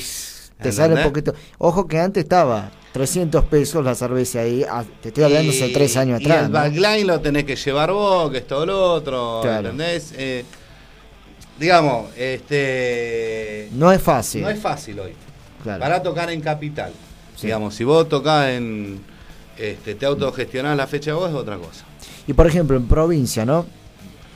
te 0.61 0.72
sale 0.72 0.95
un 0.95 0.99
¿Entendés? 0.99 1.07
poquito. 1.07 1.35
Ojo 1.59 1.87
que 1.87 2.01
antes 2.01 2.24
estaba 2.24 2.72
300 2.93 3.45
pesos 3.45 3.85
la 3.85 3.95
cerveza 3.95 4.41
ahí. 4.41 4.64
ah, 4.68 4.83
Te 5.01 5.11
estoy 5.11 5.22
hablando 5.22 5.53
hace 5.53 5.68
tres 5.68 5.97
años 5.97 6.20
y 6.20 6.24
atrás. 6.24 6.47
el 6.47 6.51
¿no? 6.51 6.59
backline 6.59 7.07
lo 7.07 7.20
tenés 7.20 7.45
que 7.45 7.55
llevar 7.55 7.93
vos, 7.93 8.33
que 8.33 8.39
esto 8.39 8.59
o 8.59 8.66
lo 8.66 8.93
otro, 8.95 9.39
Claro. 9.43 9.68
¿entendés? 9.70 10.12
Eh, 10.16 10.45
digamos, 11.61 12.11
este. 12.16 13.68
No 13.74 13.93
es 13.93 14.03
fácil. 14.03 14.43
No 14.43 14.51
es 14.51 14.59
fácil 14.59 14.99
hoy. 14.99 15.12
Claro. 15.62 15.78
Para 15.80 16.03
tocar 16.03 16.30
en 16.30 16.41
capital. 16.41 16.93
Sí. 17.37 17.47
Digamos, 17.47 17.76
si 17.76 17.85
vos 17.85 18.09
tocás 18.09 18.49
en. 18.49 19.01
Este, 19.57 19.95
te 19.95 20.05
autogestionás 20.05 20.76
la 20.76 20.89
fecha 20.89 21.14
vos 21.14 21.28
es 21.30 21.37
otra 21.37 21.57
cosa. 21.59 21.85
Y 22.27 22.33
por 22.35 22.47
ejemplo, 22.47 22.77
en 22.77 22.87
provincia, 22.87 23.45
¿no? 23.45 23.66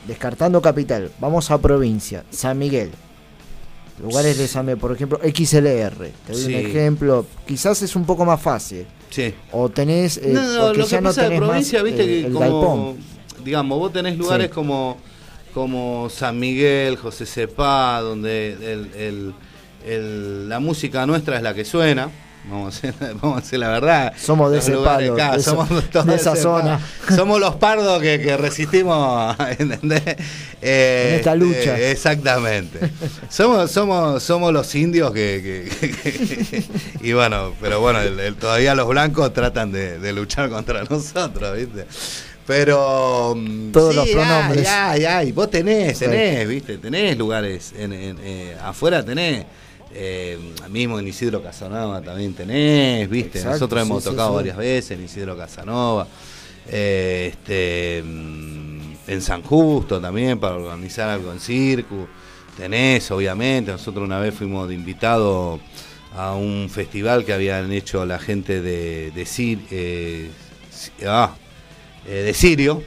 Descartando 0.06 0.60
capital, 0.62 1.10
vamos 1.20 1.50
a 1.50 1.58
provincia, 1.60 2.24
San 2.30 2.58
Miguel. 2.58 2.90
Lugares 4.02 4.36
de 4.38 4.46
San 4.46 4.66
Miguel, 4.66 4.78
por 4.78 4.92
ejemplo, 4.92 5.18
XLR. 5.22 6.10
Te 6.26 6.32
doy 6.32 6.42
Sí. 6.42 6.54
un 6.54 6.60
ejemplo. 6.66 7.26
Quizás 7.46 7.80
es 7.82 7.96
un 7.96 8.04
poco 8.04 8.24
más 8.24 8.40
fácil. 8.40 8.86
Sí. 9.10 9.32
O 9.52 9.68
tenés. 9.70 10.18
eh, 10.18 10.30
no, 10.32 10.42
no, 10.42 10.72
lo 10.74 10.86
que 10.86 10.96
no 11.00 11.08
pasa 11.08 11.28
de 11.28 11.36
provincia, 11.38 11.78
más, 11.78 11.84
viste 11.84 12.02
eh, 12.02 12.06
que 12.06 12.26
el 12.26 12.32
como, 12.32 12.40
galpón. 12.40 12.96
digamos, 13.44 13.78
vos 13.78 13.92
tenés 13.92 14.18
lugares 14.18 14.48
Sí. 14.48 14.52
como, 14.52 14.98
como 15.54 16.08
San 16.10 16.38
Miguel, 16.38 16.96
José 16.96 17.24
Cepá, 17.24 18.00
donde 18.00 18.52
el, 18.52 18.90
el- 18.94 19.34
el- 19.86 20.48
la 20.48 20.60
música 20.60 21.06
nuestra 21.06 21.36
es 21.36 21.42
la 21.42 21.54
que 21.54 21.64
suena. 21.64 22.10
Vamos 22.48 22.74
a 22.74 22.78
hacer, 22.78 22.94
vamos 23.20 23.38
a 23.38 23.40
decir 23.40 23.58
la 23.58 23.68
verdad. 23.68 24.12
Somos 24.16 24.50
de 24.50 24.56
Los 24.58 24.68
ese 24.68 24.76
palo, 24.78 25.14
acá, 25.14 25.32
de 25.32 25.38
esa- 25.38 25.50
somos 25.50 25.90
todos 25.90 26.06
de 26.06 26.14
esa 26.14 26.36
zona. 26.36 26.78
palo. 27.04 27.16
Somos 27.16 27.40
los 27.40 27.56
pardos 27.56 28.00
que, 28.00 28.20
que 28.20 28.36
resistimos, 28.36 29.36
¿entendés? 29.58 30.02
Eh, 30.62 31.08
En 31.10 31.14
esta 31.16 31.32
este, 31.34 31.36
lucha. 31.36 31.78
exactamente. 31.78 32.78
somos, 33.28 33.70
somos, 33.70 34.22
somos 34.22 34.52
los 34.52 34.72
indios 34.76 35.10
que, 35.12 35.68
que- 35.80 35.90
que- 35.90 36.64
y 37.00 37.12
bueno, 37.12 37.52
pero 37.60 37.80
bueno, 37.80 38.00
el- 38.00 38.20
el- 38.20 38.36
todavía 38.36 38.74
los 38.76 38.86
blancos 38.88 39.32
tratan 39.32 39.72
de, 39.72 39.98
de 39.98 40.12
luchar 40.12 40.48
contra 40.48 40.84
nosotros, 40.90 41.56
¿viste? 41.56 41.86
Pero 42.46 43.34
mm, 43.36 43.72
Todos 43.72 43.90
sí, 43.92 43.96
los 43.96 44.08
pronombres. 44.10 44.68
Ay, 44.68 45.00
ay, 45.00 45.04
ay, 45.04 45.32
vos 45.32 45.50
tenés, 45.50 45.98
Sí. 45.98 46.04
tenés, 46.04 46.46
¿viste? 46.46 46.78
Tenés 46.78 47.18
lugares 47.18 47.72
en, 47.76 47.92
en- 47.92 48.18
eh, 48.22 48.56
afuera 48.62 49.04
tenés. 49.04 49.44
Eh, 49.98 50.38
mismo 50.70 50.98
en 50.98 51.08
Isidro 51.08 51.42
Casanova 51.42 52.02
también 52.02 52.34
tenés, 52.34 53.08
¿viste? 53.08 53.38
Exacto, 53.38 53.52
Nosotros 53.54 53.82
hemos 53.82 54.02
sí, 54.04 54.10
tocado 54.10 54.28
sí. 54.30 54.34
varias 54.36 54.56
veces 54.58 54.90
en 54.98 55.04
Isidro 55.04 55.36
Casanova. 55.38 56.06
Eh, 56.68 57.30
este, 57.32 58.02
mm, 58.04 58.80
en 59.06 59.22
San 59.22 59.42
Justo 59.42 59.98
también 60.00 60.38
para 60.38 60.56
organizar 60.56 61.08
algo 61.08 61.32
en 61.32 61.40
circo. 61.40 62.08
Tenés, 62.58 63.10
obviamente. 63.10 63.70
Nosotros 63.72 64.04
una 64.04 64.18
vez 64.18 64.34
fuimos 64.34 64.68
de 64.68 64.74
invitado 64.74 65.60
a 66.14 66.34
un 66.34 66.68
festival 66.70 67.24
que 67.24 67.32
habían 67.32 67.72
hecho 67.72 68.04
la 68.04 68.18
gente 68.18 68.60
de, 68.60 69.10
de, 69.12 69.24
Sir- 69.26 69.60
eh, 69.70 70.30
ah, 71.06 71.34
de 72.06 72.34
Sirio, 72.34 72.82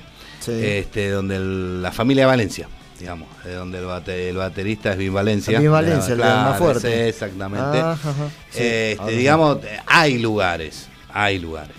este, 0.48 1.10
donde 1.10 1.36
el- 1.38 1.82
la 1.82 1.92
familia 1.92 2.24
de 2.24 2.28
Valencia, 2.28 2.68
digamos, 3.00 3.28
eh, 3.46 3.54
donde 3.54 3.80
el, 3.80 3.86
bate- 3.86 4.30
el 4.30 4.36
baterista 4.38 4.92
es 4.92 4.98
Vin 4.98 5.14
Valencia. 5.14 5.60
Vin 5.60 5.72
Valencia, 5.72 6.12
el 6.12 6.18
de 6.18 6.24
Claro, 6.24 6.50
más 6.50 6.58
fuerte. 6.60 7.08
exactamente. 7.10 7.80
Ah, 7.80 7.92
ajá. 7.94 8.14
Sí, 8.52 8.60
Este, 8.62 9.12
digamos, 9.12 9.58
hay 9.86 10.18
lugares, 10.20 10.88
hay 11.14 11.40
lugares. 11.40 11.76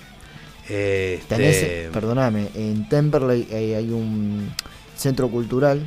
Este, 0.68 1.24
Tenés, 1.28 1.90
perdóname, 1.92 2.48
en 2.54 2.88
Temperley 2.88 3.46
eh, 3.50 3.74
hay 3.76 3.90
un 3.90 4.50
centro 4.96 5.28
cultural 5.28 5.84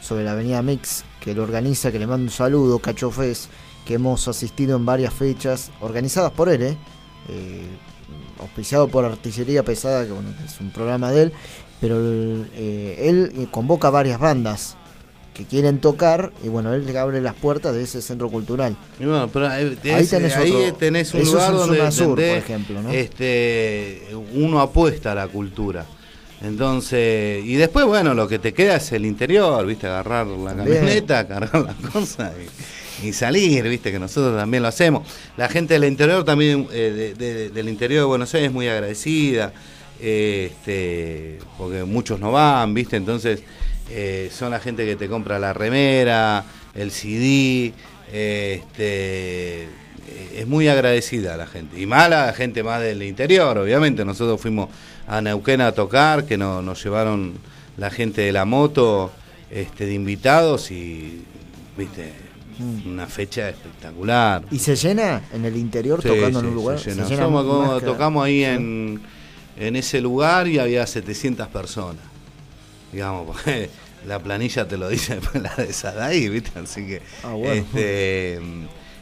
sobre 0.00 0.24
la 0.24 0.32
avenida 0.32 0.62
Mix 0.62 1.04
que 1.20 1.34
lo 1.34 1.42
organiza, 1.42 1.90
que 1.90 1.98
le 1.98 2.06
mando 2.06 2.24
un 2.24 2.30
saludo, 2.30 2.78
Cacho 2.78 3.10
Fez, 3.10 3.48
que 3.84 3.94
hemos 3.94 4.26
asistido 4.28 4.76
en 4.76 4.86
varias 4.86 5.12
fechas, 5.12 5.70
organizadas 5.80 6.30
por 6.32 6.48
él, 6.48 6.62
¿eh? 6.62 6.76
Eh, 7.28 7.66
auspiciado 8.40 8.88
por 8.88 9.04
Artillería 9.04 9.64
Pesada, 9.64 10.04
que 10.04 10.12
bueno, 10.12 10.30
que 10.38 10.44
es 10.44 10.60
un 10.60 10.70
programa 10.70 11.10
de 11.12 11.22
él, 11.22 11.32
pero 11.82 11.96
eh, 12.00 12.96
él 13.10 13.32
eh, 13.36 13.46
convoca 13.50 13.90
varias 13.90 14.18
bandas 14.18 14.76
que 15.34 15.44
quieren 15.44 15.78
tocar 15.80 16.30
y 16.44 16.48
bueno, 16.48 16.72
él 16.74 16.86
le 16.86 16.98
abre 16.98 17.20
las 17.20 17.34
puertas 17.34 17.74
de 17.74 17.82
ese 17.82 18.00
centro 18.00 18.30
cultural. 18.30 18.76
Pero 19.32 19.48
ahí, 19.48 19.76
tenés 20.06 20.36
ahí 20.36 20.52
otro- 20.52 20.74
tenés 20.78 21.12
un 21.14 21.20
lugar 21.24 21.52
donde 21.58 21.76
sur, 21.92 22.08
por 22.08 22.20
ejemplo, 22.38 22.82
¿no? 22.82 22.90
este, 22.90 24.02
uno 24.34 24.60
apuesta 24.60 25.12
a 25.12 25.14
la 25.14 25.28
cultura. 25.28 25.84
Entonces, 26.42 27.44
y 27.44 27.54
después, 27.54 27.86
bueno, 27.86 28.14
lo 28.14 28.26
que 28.28 28.38
te 28.38 28.52
queda 28.52 28.76
es 28.76 28.90
el 28.92 29.06
interior, 29.06 29.64
¿viste? 29.64 29.86
Agarrar 29.86 30.26
la 30.26 30.54
camioneta, 30.54 31.26
cargar 31.28 31.62
las 31.62 31.76
cosas 31.92 32.32
y, 33.02 33.08
y 33.08 33.12
salir, 33.12 33.62
¿viste? 33.68 33.92
Que 33.92 33.98
nosotros 33.98 34.36
también 34.36 34.62
lo 34.62 34.68
hacemos. 34.68 35.06
La 35.36 35.48
gente 35.48 35.74
del 35.74 35.84
interior 35.84 36.24
también, 36.24 36.66
eh, 36.72 37.14
de- 37.16 37.32
de- 37.32 37.50
del 37.50 37.68
interior 37.68 38.00
de 38.02 38.06
Buenos 38.06 38.34
Aires 38.34 38.48
es 38.48 38.52
muy 38.54 38.66
agradecida, 38.68 39.46
eh, 39.48 39.52
este, 40.02 41.38
porque 41.58 41.84
muchos 41.84 42.18
no 42.20 42.32
van, 42.32 42.74
¿viste? 42.74 42.96
Entonces, 42.96 43.42
eh, 43.90 44.30
son 44.32 44.50
la 44.50 44.60
gente 44.60 44.84
que 44.84 44.96
te 44.96 45.08
compra 45.08 45.38
la 45.38 45.52
remera, 45.52 46.44
el 46.74 46.90
CD, 46.90 47.72
este, 48.12 49.62
eh, 49.62 49.68
es 50.36 50.46
muy 50.46 50.68
agradecida 50.68 51.36
la 51.36 51.46
gente. 51.46 51.80
Y 51.80 51.86
mala 51.86 52.26
la 52.26 52.32
gente 52.32 52.62
más 52.62 52.80
del 52.82 53.02
interior, 53.02 53.56
obviamente. 53.58 54.04
Nosotros 54.04 54.40
fuimos 54.40 54.68
a 55.06 55.20
Neuquén 55.20 55.60
a 55.60 55.72
tocar, 55.72 56.24
que 56.24 56.36
no- 56.36 56.62
nos 56.62 56.82
llevaron 56.82 57.34
la 57.76 57.90
gente 57.90 58.22
de 58.22 58.32
la 58.32 58.44
moto 58.44 59.10
este, 59.50 59.86
de 59.86 59.94
invitados 59.94 60.70
y, 60.70 61.22
viste, 61.76 62.12
una 62.86 63.06
fecha 63.06 63.48
espectacular. 63.50 64.42
¿Y 64.50 64.58
se 64.58 64.76
llena 64.76 65.22
en 65.32 65.44
el 65.44 65.56
interior 65.56 66.00
Sí, 66.02 66.08
tocando 66.08 66.40
en 66.40 66.46
un 66.46 66.54
lugar? 66.54 66.78
se 66.78 66.90
llena. 66.90 67.04
Se 67.04 67.10
llena 67.10 67.24
Somos 67.24 67.44
como- 67.44 67.66
más 67.72 67.80
que- 67.80 67.86
tocamos 67.86 68.24
ahí 68.24 68.44
en, 68.44 69.00
en 69.56 69.76
ese 69.76 70.00
lugar 70.00 70.48
y 70.48 70.58
había 70.58 70.86
700 70.86 71.48
personas. 71.48 72.02
Digamos, 72.92 73.26
porque 73.26 73.70
la 74.06 74.18
planilla 74.18 74.66
te 74.66 74.76
lo 74.76 74.88
dice 74.88 75.16
después 75.16 75.42
la 75.42 75.54
de 75.56 75.72
Sadai, 75.72 76.28
¿viste? 76.28 76.58
Así 76.58 76.86
que. 76.86 77.02
Ah, 77.22 77.32
bueno. 77.32 77.52
este, 77.54 78.40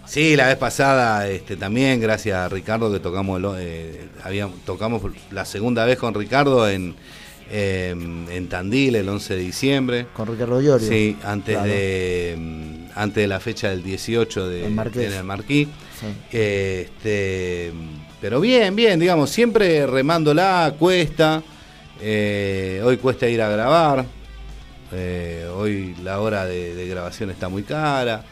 sí, 0.06 0.36
la 0.36 0.46
vez 0.48 0.56
pasada 0.56 1.28
este, 1.28 1.56
también, 1.56 2.00
gracias 2.00 2.36
a 2.36 2.48
Ricardo, 2.48 2.92
que 2.92 3.00
tocamos, 3.00 3.38
el 3.38 3.46
eh, 3.58 4.08
habíamos, 4.22 4.60
tocamos 4.64 5.02
la 5.30 5.44
segunda 5.44 5.84
vez 5.84 5.98
con 5.98 6.14
Ricardo 6.14 6.68
en, 6.68 6.94
em, 7.50 8.28
en 8.30 8.48
Tandil 8.48 8.94
el 8.96 9.08
11 9.08 9.34
de 9.34 9.40
diciembre. 9.40 10.06
Con 10.14 10.28
Ricardo 10.28 10.60
Llorio. 10.60 10.86
Sí, 10.88 11.16
antes, 11.24 11.56
Claro. 11.56 11.68
de, 11.70 12.36
mm, 12.38 12.74
antes 12.94 13.22
de 13.22 13.26
la 13.28 13.40
fecha 13.40 13.70
del 13.70 13.82
18 13.82 14.48
de, 14.48 14.66
En 14.66 14.74
Marqués. 14.74 15.10
en 15.12 15.18
el 15.18 15.24
Marquí. 15.24 15.68
Sí. 16.00 16.06
Este, 16.38 17.72
pero 18.20 18.40
bien, 18.40 18.76
bien, 18.76 19.00
digamos, 19.00 19.30
siempre 19.30 19.86
remándola, 19.86 20.74
cuesta. 20.78 21.42
eh, 22.00 22.80
hoy 22.84 22.96
cuesta 22.98 23.28
ir 23.28 23.40
a 23.42 23.48
grabar. 23.48 24.04
Eh, 24.92 25.48
hoy 25.54 25.94
la 26.02 26.20
hora 26.20 26.44
de, 26.46 26.86
grabación 26.88 27.30
está 27.30 27.48
muy 27.48 27.62
cara. 27.62 28.24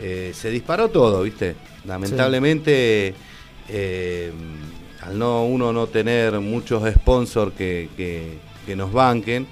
Eh, 0.00 0.32
se 0.34 0.50
disparó 0.50 0.88
todo, 0.88 1.22
¿viste? 1.22 1.54
Lamentablemente, 1.86 3.14
al 5.02 5.18
no 5.18 5.44
uno 5.44 5.72
no 5.72 5.86
tener 5.86 6.38
muchos 6.40 6.82
sponsors 6.92 7.52
que, 7.54 7.88
que- 7.96 8.50
nos 8.76 8.92
banquen, 8.92 9.48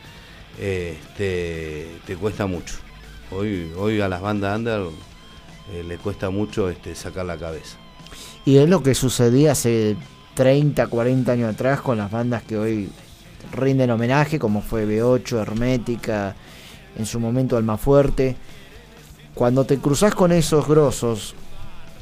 este, 0.60 1.88
te 2.06 2.14
cuesta 2.14 2.46
mucho. 2.46 2.74
Hoy, 3.32 3.72
hoy 3.76 4.00
a 4.00 4.08
las 4.08 4.20
bandas 4.20 4.56
under 4.56 4.82
le 5.84 5.96
cuesta 5.98 6.30
mucho 6.30 6.70
este, 6.70 6.94
sacar 6.94 7.26
la 7.26 7.36
cabeza. 7.36 7.77
Y 8.48 8.56
es 8.56 8.66
lo 8.66 8.82
que 8.82 8.94
sucedía 8.94 9.52
hace 9.52 9.94
30, 10.32 10.86
40 10.86 11.32
años 11.32 11.52
atrás 11.52 11.82
con 11.82 11.98
las 11.98 12.10
bandas 12.10 12.42
que 12.44 12.56
hoy 12.56 12.88
rinden 13.52 13.90
homenaje, 13.90 14.38
como 14.38 14.62
fue 14.62 14.86
B8, 14.86 15.42
Hermética, 15.42 16.34
en 16.96 17.04
su 17.04 17.20
momento 17.20 17.58
Almafuerte. 17.58 18.36
Cuando 19.34 19.66
te 19.66 19.76
cruzas 19.76 20.14
con 20.14 20.32
esos 20.32 20.66
grosos 20.66 21.34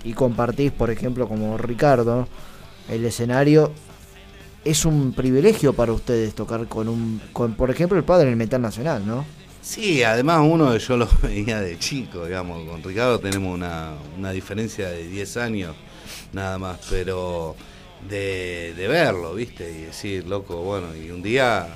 y 0.05 0.13
compartís, 0.13 0.71
por 0.71 0.89
ejemplo, 0.91 1.27
como 1.27 1.59
Ricardo, 1.59 2.29
el 2.89 3.05
escenario, 3.05 3.73
es 4.65 4.85
un 4.85 5.15
privilegio 5.15 5.73
para 5.73 5.93
ustedes 5.93 6.37
tocar 6.37 6.69
con 6.69 6.89
un, 6.89 7.21
con, 7.33 7.55
por 7.55 7.71
ejemplo, 7.71 7.99
el 7.99 8.05
padre 8.05 8.27
del 8.27 8.37
metal 8.37 8.63
nacional, 8.63 9.05
¿no? 9.05 9.25
Sí, 9.67 10.05
además 10.05 10.43
uno 10.45 10.77
yo 10.77 10.97
lo 10.97 11.09
veía 11.23 11.61
de 11.61 11.77
chico, 11.77 12.25
digamos, 12.25 12.69
con 12.69 12.83
Ricardo 12.85 13.19
tenemos 13.19 13.53
una, 13.53 13.95
una 14.17 14.31
diferencia 14.31 14.89
de 14.89 15.09
10 15.09 15.37
años 15.39 15.75
nada 16.33 16.57
más, 16.57 16.79
pero 16.89 17.57
de, 18.09 18.75
de 18.77 18.87
verlo, 18.87 19.35
¿viste? 19.35 19.69
Y 19.69 19.83
decir, 19.87 20.25
loco, 20.29 20.59
bueno, 20.59 20.95
y 20.95 21.11
un 21.11 21.21
día 21.21 21.67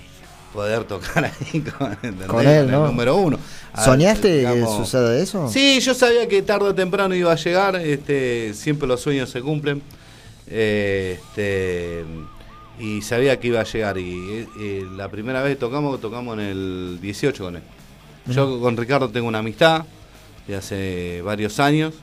poder 0.52 0.84
tocar 0.84 1.24
ahí 1.52 1.60
con, 1.62 1.98
él, 2.40 2.46
el 2.46 2.70
¿no? 2.70 2.86
número 2.86 3.16
uno. 3.16 3.40
Ah, 3.72 3.84
¿Soñaste 3.84 4.42
que 4.44 4.60
suceda 4.66 5.18
eso? 5.18 5.48
Sí, 5.48 5.80
yo 5.80 5.92
sabía 5.92 6.28
que 6.28 6.42
tarde 6.42 6.68
o 6.68 6.74
temprano 6.74 7.12
iba 7.16 7.32
a 7.32 7.36
llegar, 7.36 7.74
este, 7.74 8.54
siempre 8.54 8.86
los 8.86 9.00
sueños 9.00 9.30
se 9.30 9.40
cumplen. 9.40 9.82
eh, 10.46 11.18
este, 11.20 12.04
y 12.78 13.02
sabía 13.02 13.38
que 13.38 13.48
iba 13.48 13.60
a 13.60 13.64
llegar. 13.64 13.98
Y 13.98 14.46
eh, 14.60 14.86
la 14.96 15.08
primera 15.10 15.42
vez 15.42 15.54
que 15.54 15.60
tocamos, 15.60 16.00
tocamos 16.00 16.38
en 16.38 16.44
el 16.44 16.98
18 17.02 17.44
con 17.44 17.56
él. 17.56 17.62
Yo 18.30 18.60
con 18.60 18.76
Ricardo 18.76 19.08
tengo 19.10 19.28
una 19.28 19.38
amistad 19.38 19.84
de 20.46 20.56
hace 20.56 21.22
varios 21.22 21.60
años. 21.60 21.94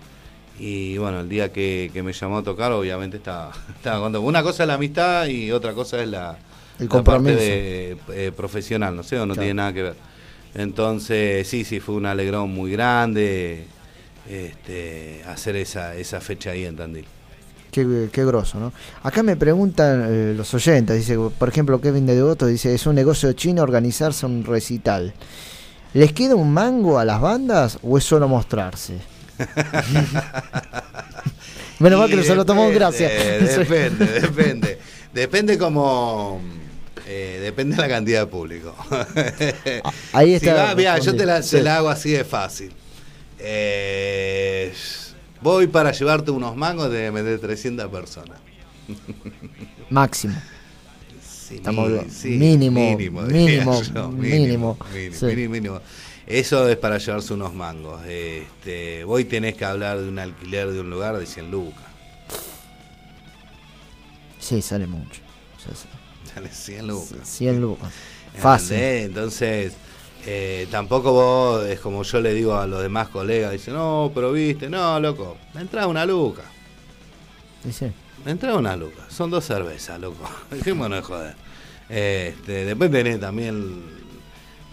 Y 0.60 0.98
bueno, 0.98 1.20
el 1.20 1.30
día 1.30 1.52
que, 1.54 1.92
que 1.94 2.02
me 2.02 2.14
llamó 2.14 2.40
a 2.40 2.44
tocar, 2.44 2.72
obviamente 2.72 3.18
estaba, 3.18 3.52
estaba 3.76 4.00
contento. 4.00 4.22
Una 4.26 4.42
cosa 4.44 4.64
es 4.64 4.68
la 4.68 4.74
amistad 4.76 5.28
y 5.28 5.52
otra 5.52 5.74
cosa 5.74 6.02
es 6.02 6.08
la, 6.10 6.38
El 6.80 6.90
la 6.92 7.04
parte 7.04 7.36
de, 7.36 7.98
eh, 8.10 8.32
profesional, 8.36 8.96
no 8.96 9.04
sé, 9.04 9.18
o 9.20 9.26
no 9.26 9.34
Claro. 9.34 9.42
tiene 9.46 9.54
nada 9.54 9.74
que 9.74 9.84
ver. 9.84 9.96
Entonces, 10.56 11.48
sí, 11.48 11.64
sí, 11.64 11.80
fue 11.80 11.94
un 11.96 12.08
alegrón 12.08 12.50
muy 12.52 12.72
grande 12.72 13.66
este, 14.28 15.22
hacer 15.28 15.56
esa, 15.58 15.96
esa 15.96 16.20
fecha 16.20 16.52
ahí 16.52 16.66
en 16.66 16.76
Tandil. 16.76 17.06
Qué, 17.72 18.10
qué 18.12 18.26
groso, 18.26 18.60
¿no? 18.60 18.74
Acá 19.04 19.22
me 19.22 19.36
preguntan 19.36 20.06
eh, 20.10 20.34
los 20.36 20.52
oyentes, 20.56 20.98
dice, 20.98 21.18
por 21.38 21.50
ejemplo, 21.50 21.80
Kevin 21.80 22.08
de 22.08 22.16
Devoto 22.16 22.48
dice, 22.48 22.74
es 22.74 22.88
un 22.88 22.96
negocio 22.96 23.32
chino 23.34 23.62
organizarse 23.62 24.26
un 24.26 24.44
recital. 24.44 25.14
¿Les 25.98 26.14
queda 26.14 26.36
un 26.36 26.54
mango 26.54 27.00
a 27.00 27.06
las 27.06 27.20
bandas 27.20 27.80
o 27.82 27.98
es 27.98 28.04
solo 28.04 28.28
mostrarse? 28.28 29.00
Menos 31.80 32.00
mal 32.00 32.08
que 32.08 32.24
se 32.24 32.36
lo 32.36 32.46
tomó 32.46 32.70
en 32.70 32.74
depende. 32.78 33.58
Depende, 33.58 34.06
depende. 34.06 34.78
Depende 35.12 35.58
como. 35.58 36.40
eh, 37.08 37.40
depende 37.42 37.78
de 37.78 37.82
la 37.82 37.88
cantidad 37.88 38.20
de 38.20 38.28
público. 38.28 38.76
ahí 40.14 40.40
Si 40.40 40.46
está 40.46 40.66
va, 40.66 40.76
mirá, 40.76 41.00
yo 41.00 41.16
te 41.16 41.26
la, 41.26 41.42
la 41.64 41.78
hago 41.78 41.90
así 41.90 42.12
de 42.12 42.24
fácil. 42.24 42.72
Eh, 43.40 44.72
voy 45.42 45.66
para 45.66 45.94
llevarte 45.94 46.30
unos 46.30 46.56
mangos 46.56 46.92
de 46.92 47.10
meter 47.10 47.40
300 47.40 47.88
personas. 47.88 48.38
Máximo. 49.90 50.36
Sí, 51.48 51.56
Estamos 51.56 51.90
sí, 52.10 52.32
mínimo, 52.32 52.98
mínimo, 52.98 53.22
yo, 53.22 53.30
mínimo, 53.30 53.82
mínimo, 54.12 54.78
sí. 55.14 55.26
mínimo, 55.28 55.54
mínimo. 55.54 55.82
Eso 56.26 56.68
es 56.68 56.76
para 56.76 56.98
llevarse 56.98 57.34
unos 57.34 57.54
mangos. 57.54 58.06
Este, 58.06 59.06
voy 59.06 59.24
tenés 59.24 59.56
que 59.56 59.64
hablar 59.64 60.02
de 60.02 60.10
un 60.10 60.20
alquiler 60.20 60.74
de 60.74 60.82
un 60.82 60.90
lugar 60.90 61.16
de 61.16 61.26
100 61.26 61.50
lucas. 61.50 61.86
Sí, 64.40 64.62
sale 64.62 64.88
mucho. 64.88 65.22
Sale 66.34 66.50
100 66.50 66.86
lucas. 66.86 67.20
100 67.24 67.62
lucas. 67.62 67.94
Fácil. 68.38 68.78
Entonces, 68.78 69.72
eh, 70.26 70.68
tampoco 70.70 71.14
vos, 71.14 71.66
es 71.66 71.80
como 71.80 72.04
yo 72.04 72.20
le 72.20 72.34
digo 72.34 72.56
a 72.56 72.68
los 72.68 72.82
demás 72.82 73.08
colegas, 73.08 73.54
dicen, 73.54 73.76
no, 73.76 74.12
pero 74.14 74.34
viste, 74.34 74.70
no, 74.70 75.00
loco, 75.00 75.38
la 75.54 75.62
entrada 75.62 75.88
una 75.88 76.06
luca. 76.06 76.44
Sí, 77.64 77.72
sí. 77.72 77.86
La 78.26 78.32
entrada 78.32 78.58
una 78.58 78.76
luca. 78.76 79.04
Son 79.10 79.30
dos 79.30 79.46
cervezas, 79.46 80.00
loco. 80.00 80.30
Dejémonos 80.52 81.00
de 81.00 81.04
joder. 81.04 81.36
Este, 81.90 82.66
después 82.66 82.92
tenés 82.92 83.20
también 83.20 83.82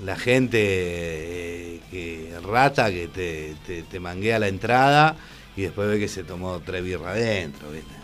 la 0.05 0.17
gente 0.17 0.59
eh, 0.61 1.81
que 1.91 2.35
rata 2.43 2.91
que 2.91 3.07
te, 3.09 3.55
te, 3.67 3.83
te 3.83 4.01
manguea 4.01 4.39
la 4.39 4.49
entrada 4.49 5.17
y 5.57 5.63
después 5.63 5.89
ve 5.89 5.99
que 5.99 6.09
se 6.09 6.25
tomó 6.25 6.61
tres 6.61 6.83
birras 6.83 7.17
adentro, 7.17 7.71
¿viste? 7.71 7.95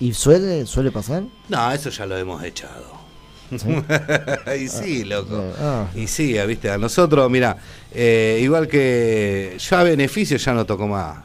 ¿Y 0.00 0.14
suele, 0.14 0.66
suele 0.66 0.90
pasar? 0.90 1.22
No, 1.48 1.72
eso 1.72 1.90
ya 1.90 2.06
lo 2.06 2.16
hemos 2.16 2.42
echado. 2.42 3.02
Sí. 3.56 3.68
y 4.60 4.68
sí, 4.68 5.04
loco. 5.04 5.52
Ah. 5.60 5.86
Y 5.94 6.06
sí, 6.06 6.34
viste, 6.46 6.70
a 6.70 6.78
nosotros, 6.78 7.30
mira, 7.30 7.56
eh, 7.92 8.40
igual 8.42 8.66
que 8.66 9.56
yo 9.58 9.76
a 9.76 9.82
beneficio 9.82 10.38
ya 10.38 10.54
no 10.54 10.64
toco 10.64 10.88
más. 10.88 11.18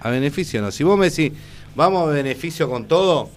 A 0.00 0.10
beneficio 0.10 0.60
no. 0.60 0.70
Si 0.70 0.82
vos 0.82 0.98
me 0.98 1.10
decís, 1.10 1.32
vamos 1.74 2.08
a 2.08 2.12
beneficio 2.12 2.68
con 2.68 2.86
todo, 2.86 3.28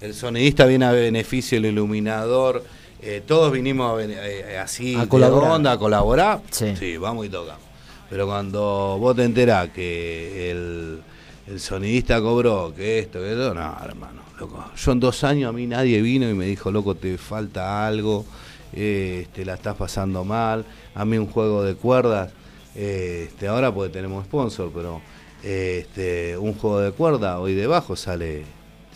el 0.00 0.14
sonidista 0.14 0.66
viene 0.66 0.84
a 0.84 0.92
beneficio, 0.92 1.58
el 1.58 1.66
iluminador, 1.66 2.64
eh, 3.02 3.22
todos 3.26 3.52
vinimos 3.52 4.00
eh, 4.02 4.58
así 4.62 4.94
A 4.96 5.08
colaborar. 5.08 5.50
onda, 5.52 5.72
a 5.72 5.78
colaborar, 5.78 6.40
Sí. 6.50 6.96
vamos 6.96 7.26
y 7.26 7.28
tocamos. 7.28 7.62
Pero 8.08 8.26
cuando 8.26 8.98
vos 9.00 9.16
te 9.16 9.24
enterás 9.24 9.70
que 9.70 10.50
el, 10.50 11.00
el 11.48 11.60
sonidista 11.60 12.20
cobró, 12.20 12.72
que 12.74 13.00
esto, 13.00 13.18
que 13.20 13.32
eso, 13.32 13.52
no, 13.54 13.76
hermano, 13.84 14.22
loco. 14.38 14.64
Yo 14.76 14.92
en 14.92 15.00
dos 15.00 15.24
años 15.24 15.48
a 15.48 15.52
mí 15.52 15.66
nadie 15.66 16.00
vino 16.00 16.28
y 16.30 16.34
me 16.34 16.46
dijo, 16.46 16.70
loco, 16.70 16.94
te 16.94 17.18
falta 17.18 17.86
algo, 17.86 18.24
eh, 18.72 19.20
este, 19.22 19.44
la 19.44 19.54
estás 19.54 19.74
pasando 19.76 20.24
mal. 20.24 20.64
A 20.94 21.04
mí 21.04 21.18
un 21.18 21.26
juego 21.26 21.64
de 21.64 21.74
cuerdas, 21.74 22.30
este, 22.76 23.48
ahora 23.48 23.72
porque 23.74 23.92
tenemos 23.92 24.24
sponsor, 24.24 24.70
pero 24.74 25.00
este, 25.46 26.36
un 26.36 26.54
juego 26.54 26.80
de 26.80 26.90
cuerda 26.92 27.38
hoy 27.38 27.54
debajo 27.54 27.94
sale 27.96 28.42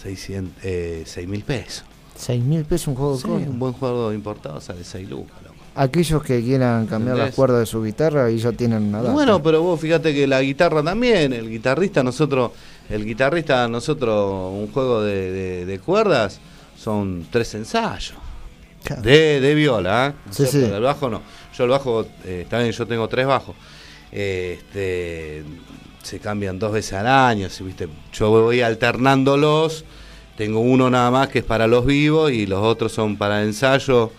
600, 0.03 0.65
eh, 0.65 1.03
6 1.07 1.29
mil 1.29 1.43
pesos. 1.45 1.85
6 2.17 2.43
mil 2.43 2.65
pesos 2.65 2.89
un 2.89 2.95
juego 2.97 3.13
de 3.15 3.21
Sí, 3.23 3.29
cuerdas. 3.29 3.49
un 3.49 3.59
buen 3.59 3.73
juego 3.73 4.13
importado 4.13 4.61
sale 4.61 4.83
6 4.85 5.09
lucas, 5.09 5.37
loco. 5.45 5.57
Aquellos 5.77 6.23
que 6.25 6.43
quieran 6.43 6.87
cambiar 6.87 7.17
las 7.17 7.35
cuerdas 7.35 7.61
de 7.61 7.67
su 7.67 7.83
guitarra 7.83 8.31
y 8.31 8.39
ya 8.39 8.51
tienen 8.53 8.83
una 8.83 8.99
data. 9.01 9.13
Bueno, 9.13 9.41
pero 9.43 9.63
vos 9.63 9.81
fíjate 9.81 10.13
que 10.13 10.27
la 10.27 10.43
guitarra 10.43 10.83
también, 10.83 11.33
el 11.33 11.49
guitarrista, 11.49 12.03
nosotros, 12.03 12.51
el 12.89 13.05
guitarrista, 13.05 13.69
nosotros, 13.69 14.53
un 14.53 14.71
juego 14.73 15.03
de, 15.03 15.31
de- 15.31 15.67
de 15.67 15.79
cuerdas 15.79 16.41
son 16.77 17.27
tres 17.31 17.55
ensayos. 17.55 18.19
Claro. 18.83 19.03
De, 19.03 19.41
de 19.41 19.55
viola, 19.55 20.09
¿eh? 20.09 20.13
Sí, 20.31 20.47
sí. 20.47 20.65
El 20.65 20.83
bajo 20.83 21.09
no. 21.09 21.23
Yo 21.57 21.65
el 21.65 21.71
bajo, 21.71 22.05
eh, 22.25 22.47
bien, 22.51 22.73
yo 22.73 22.87
tengo 22.87 23.07
tres 23.09 23.27
bajos. 23.27 23.55
Eh, 24.11 24.59
este, 24.59 25.45
se 26.03 26.19
cambian 26.19 26.59
dos 26.59 26.73
veces 26.73 26.95
al 26.95 27.07
año, 27.07 27.49
¿sí, 27.49 27.65
¿viste? 27.65 27.89
Yo 28.13 28.31
voy 28.31 28.63
alternándolos. 28.63 29.85
Tengo 30.37 30.61
uno 30.61 30.89
nada 30.89 31.11
más 31.11 31.29
que 31.29 31.41
es 31.41 31.45
para 31.45 31.67
los 31.67 31.85
vivos 31.85 32.33
y 32.33 32.47
los 32.47 32.63
otros 32.63 32.93
son 32.93 33.17
para 33.17 33.43
ensayo. 33.43 34.11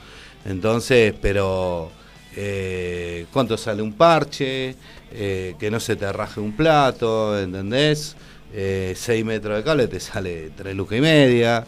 Entonces, 0.45 1.13
pero 1.19 1.91
eh, 2.36 3.25
¿cuánto 3.34 3.57
sale 3.57 3.82
un 3.82 3.93
parche? 3.93 4.75
Eh, 5.13 5.55
que 5.59 5.71
no 5.71 5.79
se 5.79 5.95
te 5.95 6.11
raje 6.11 6.39
un 6.39 6.53
plato, 6.53 7.38
¿entendés? 7.39 8.15
Eh, 8.53 8.93
6 8.95 9.25
metros 9.25 9.57
de 9.57 9.63
cable 9.63 9.88
te 9.88 9.99
sale 9.99 10.51
3 10.55 10.75
lucas 10.75 10.97
y 10.99 11.01
media. 11.01 11.65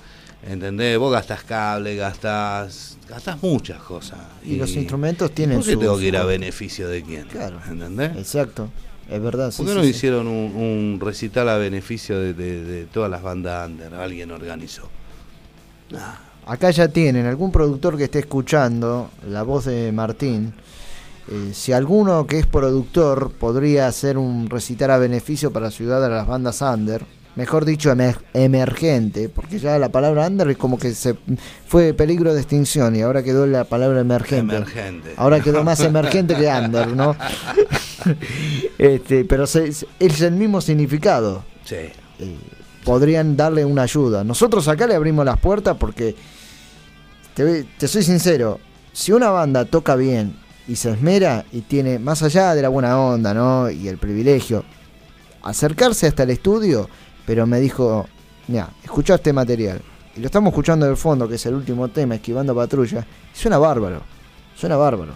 ¿Entendés? 0.47 0.97
Vos 0.97 1.11
gastás 1.11 1.43
cable, 1.43 1.95
gastás, 1.95 2.92
gastás 3.07 3.41
muchas 3.43 3.81
cosas. 3.81 4.19
Y 4.43 4.55
los 4.55 4.71
instrumentos 4.75 5.31
tienen 5.31 5.57
¿Por 5.59 5.65
qué 5.67 5.77
tengo 5.77 5.97
que 5.97 6.05
ir 6.05 6.17
a 6.17 6.23
beneficio 6.25 6.87
de 6.87 7.03
quién? 7.03 7.25
Claro. 7.27 7.59
¿Entendés? 7.69 8.15
Exacto. 8.17 8.69
Es 9.09 9.21
verdad. 9.21 9.51
sí, 9.51 9.57
¿Por 9.57 9.65
qué 9.67 9.71
sí, 9.73 9.77
no 9.77 9.83
sí. 9.83 9.89
hicieron 9.89 10.27
un, 10.27 10.55
un 10.55 10.99
recital 11.01 11.49
a 11.49 11.57
beneficio 11.57 12.19
de, 12.19 12.33
de- 12.33 12.63
de 12.63 12.85
todas 12.85 13.11
las 13.11 13.21
bandas 13.21 13.69
under? 13.69 13.93
Alguien 13.95 14.31
organizó. 14.31 14.89
Nah. 15.91 16.13
Acá 16.45 16.71
ya 16.71 16.87
tienen, 16.89 17.25
algún 17.25 17.51
productor 17.51 17.97
que 17.97 18.05
esté 18.05 18.19
escuchando 18.19 19.09
la 19.29 19.43
voz 19.43 19.65
de 19.65 19.91
Martín, 19.93 20.53
eh, 21.29 21.51
si 21.53 21.71
alguno 21.71 22.27
que 22.27 22.39
es 22.39 22.45
productor 22.47 23.31
podría 23.31 23.87
hacer 23.87 24.17
un 24.17 24.49
recital 24.49 24.91
a 24.91 24.97
beneficio 24.97 25.51
para 25.53 25.67
ayudar 25.67 26.03
a 26.03 26.09
las 26.13 26.27
bandas 26.27 26.61
under, 26.61 27.05
mejor 27.35 27.65
dicho, 27.65 27.91
emer- 27.91 28.19
emergente, 28.33 29.29
porque 29.29 29.59
ya 29.59 29.77
la 29.79 29.89
palabra 29.89 30.27
under 30.27 30.49
es 30.49 30.57
como 30.57 30.77
que 30.77 30.93
se 30.93 31.15
fue 31.67 31.93
peligro 31.93 32.33
de 32.33 32.39
extinción 32.41 32.95
y 32.95 33.01
ahora 33.01 33.23
quedó 33.23 33.45
la 33.47 33.63
palabra 33.63 34.01
emergente. 34.01 34.55
Emergente. 34.57 35.13
Ahora 35.17 35.39
quedó 35.39 35.63
más 35.63 35.79
emergente 35.79 36.35
que 36.35 36.47
under, 36.47 36.87
¿no? 36.95 37.15
este, 38.77 39.25
pero 39.25 39.47
se- 39.47 39.71
se- 39.73 39.87
es 39.99 40.21
el 40.21 40.33
mismo 40.33 40.61
significado. 40.61 41.43
Sí. 41.65 41.75
Eh, 41.75 42.37
podrían 42.83 43.35
darle 43.37 43.65
una 43.65 43.83
ayuda. 43.83 44.23
Nosotros 44.23 44.67
acá 44.67 44.87
le 44.87 44.95
abrimos 44.95 45.25
las 45.25 45.39
puertas 45.39 45.77
porque, 45.79 46.15
te, 47.33 47.63
te 47.63 47.87
soy 47.87 48.03
sincero, 48.03 48.59
si 48.91 49.11
una 49.11 49.29
banda 49.29 49.65
toca 49.65 49.95
bien 49.95 50.35
y 50.67 50.75
se 50.75 50.91
esmera 50.91 51.45
y 51.51 51.61
tiene, 51.61 51.99
más 51.99 52.21
allá 52.23 52.53
de 52.55 52.61
la 52.61 52.69
buena 52.69 52.99
onda, 52.99 53.33
¿no? 53.33 53.69
Y 53.69 53.87
el 53.87 53.97
privilegio, 53.97 54.63
acercarse 55.41 56.07
hasta 56.07 56.23
el 56.23 56.29
estudio, 56.31 56.89
pero 57.25 57.45
me 57.45 57.59
dijo, 57.59 58.07
mira, 58.47 58.69
escuchá 58.83 59.15
este 59.15 59.33
material. 59.33 59.81
Y 60.15 60.19
lo 60.19 60.27
estamos 60.27 60.51
escuchando 60.51 60.85
del 60.85 60.97
fondo, 60.97 61.27
que 61.27 61.35
es 61.35 61.45
el 61.45 61.55
último 61.55 61.87
tema, 61.87 62.15
Esquivando 62.15 62.55
Patrulla. 62.55 63.05
y 63.33 63.37
Suena 63.37 63.57
bárbaro, 63.57 64.01
suena 64.55 64.75
bárbaro. 64.75 65.13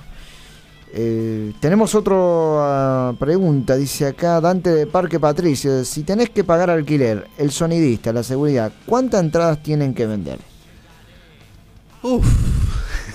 Eh, 0.94 1.54
tenemos 1.60 1.94
otra 1.94 3.14
pregunta, 3.20 3.76
dice 3.76 4.08
acá 4.08 4.40
Dante 4.40 4.70
de 4.72 4.88
Parque 4.88 5.20
Patricio. 5.20 5.84
Si 5.84 6.04
tenés 6.04 6.30
que 6.30 6.44
pagar 6.44 6.70
alquiler, 6.70 7.28
el 7.38 7.52
sonidista, 7.52 8.14
la 8.14 8.24
seguridad, 8.24 8.72
¿cuántas 8.86 9.22
entradas 9.22 9.62
tienen 9.62 9.94
que 9.94 10.08
vender? 10.08 10.40
Uf. 12.02 12.26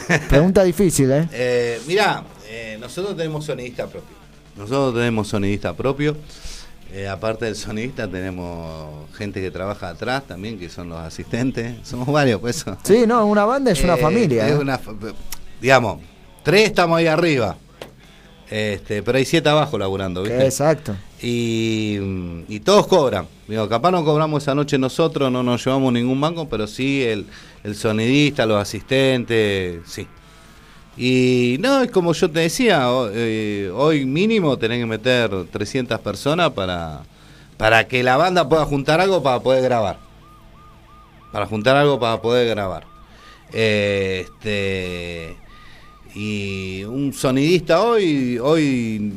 Pregunta 0.29 0.63
difícil, 0.65 1.11
¿eh? 1.11 1.29
Eh, 1.33 1.81
mirá, 1.87 2.25
eh, 2.49 2.77
nosotros 2.81 3.17
tenemos 3.17 3.45
sonidista 3.45 3.87
propio. 3.87 4.17
Nosotros 4.57 4.95
tenemos 4.95 5.29
sonidista 5.29 5.75
propio. 5.75 6.17
Eh, 6.95 7.09
aparte 7.09 7.47
del 7.47 7.57
sonidista, 7.57 8.07
tenemos 8.07 9.11
gente 9.15 9.41
que 9.41 9.51
trabaja 9.51 9.89
atrás 9.91 10.25
también, 10.27 10.59
que 10.59 10.69
son 10.69 10.91
los 10.91 10.99
asistentes. 10.99 11.77
Somos 11.85 12.07
varios, 12.09 12.39
pues. 12.41 12.65
Sí, 12.83 13.05
no, 13.07 13.25
una 13.27 13.45
banda 13.47 13.71
es 13.71 13.83
una 13.83 13.95
Eh, 13.95 13.99
familia. 13.99 14.47
es 14.47 14.55
¿eh? 14.55 14.59
una 14.59 14.79
digamos, 15.61 16.01
tres 16.43 16.67
estamos 16.67 16.99
ahí 16.99 17.07
arriba. 17.07 17.57
Este, 18.51 19.03
pero 19.03 19.17
hay 19.17 19.25
siete 19.25 19.49
abajo 19.49 19.79
laburando, 19.79 20.23
¿viste? 20.23 20.45
Exacto. 20.45 20.95
Y, 21.23 21.97
y 22.49 22.61
todos 22.61 22.87
cobran. 22.87 23.27
Digo, 23.49 23.67
capaz 23.71 23.91
no 23.93 24.05
cobramos 24.05 24.43
esa 24.43 24.55
noche 24.55 24.77
nosotros, 24.77 25.33
no 25.33 25.43
nos 25.43 25.65
llevamos 25.65 25.91
ningún 25.95 26.21
banco, 26.21 26.47
pero 26.51 26.67
sí 26.67 27.03
el, 27.03 27.25
el 27.65 27.75
sonidista, 27.75 28.45
los 28.45 28.61
asistentes, 28.61 29.81
sí. 29.87 30.07
Y 30.97 31.57
no, 31.61 31.83
es 31.83 31.91
como 31.91 32.13
yo 32.13 32.31
te 32.31 32.41
decía, 32.41 32.87
eh, 33.13 33.71
hoy 33.75 34.05
mínimo 34.05 34.59
tenés 34.59 34.79
que 34.79 34.87
meter 34.87 35.31
300 35.51 35.99
personas 36.01 36.51
para, 36.51 37.03
para 37.57 37.89
que 37.89 38.03
la 38.03 38.17
banda 38.17 38.49
pueda 38.49 38.65
juntar 38.67 39.01
algo 39.01 39.23
para 39.23 39.41
poder 39.41 39.63
grabar. 39.63 39.99
Para 41.33 41.47
juntar 41.47 41.77
algo 41.77 41.99
para 41.99 42.21
poder 42.21 42.47
grabar. 42.49 42.85
Eh, 43.53 44.27
este 44.27 45.37
y 46.15 46.85
un 46.85 47.13
sonidista 47.15 47.83
hoy 47.83 48.39
hoy 48.39 49.15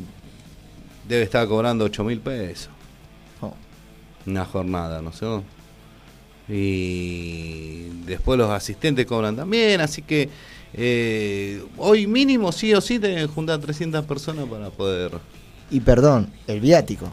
debe 1.06 1.24
estar 1.24 1.46
cobrando 1.46 1.84
8 1.84 2.04
mil 2.04 2.20
pesos. 2.20 2.70
Oh. 3.42 3.54
Una 4.26 4.44
jornada, 4.44 5.02
¿no 5.02 5.12
sé? 5.12 5.26
Y 6.48 7.88
después 8.06 8.38
los 8.38 8.50
asistentes 8.50 9.04
cobran 9.04 9.36
también, 9.36 9.80
así 9.80 10.02
que 10.02 10.28
eh, 10.74 11.62
hoy 11.78 12.06
mínimo 12.06 12.52
sí 12.52 12.74
o 12.74 12.80
sí 12.80 12.98
tenés 12.98 13.22
que 13.26 13.32
juntar 13.32 13.58
300 13.60 14.04
personas 14.04 14.46
para 14.46 14.70
poder... 14.70 15.12
Y 15.70 15.80
perdón, 15.80 16.30
el 16.46 16.60
viático. 16.60 17.08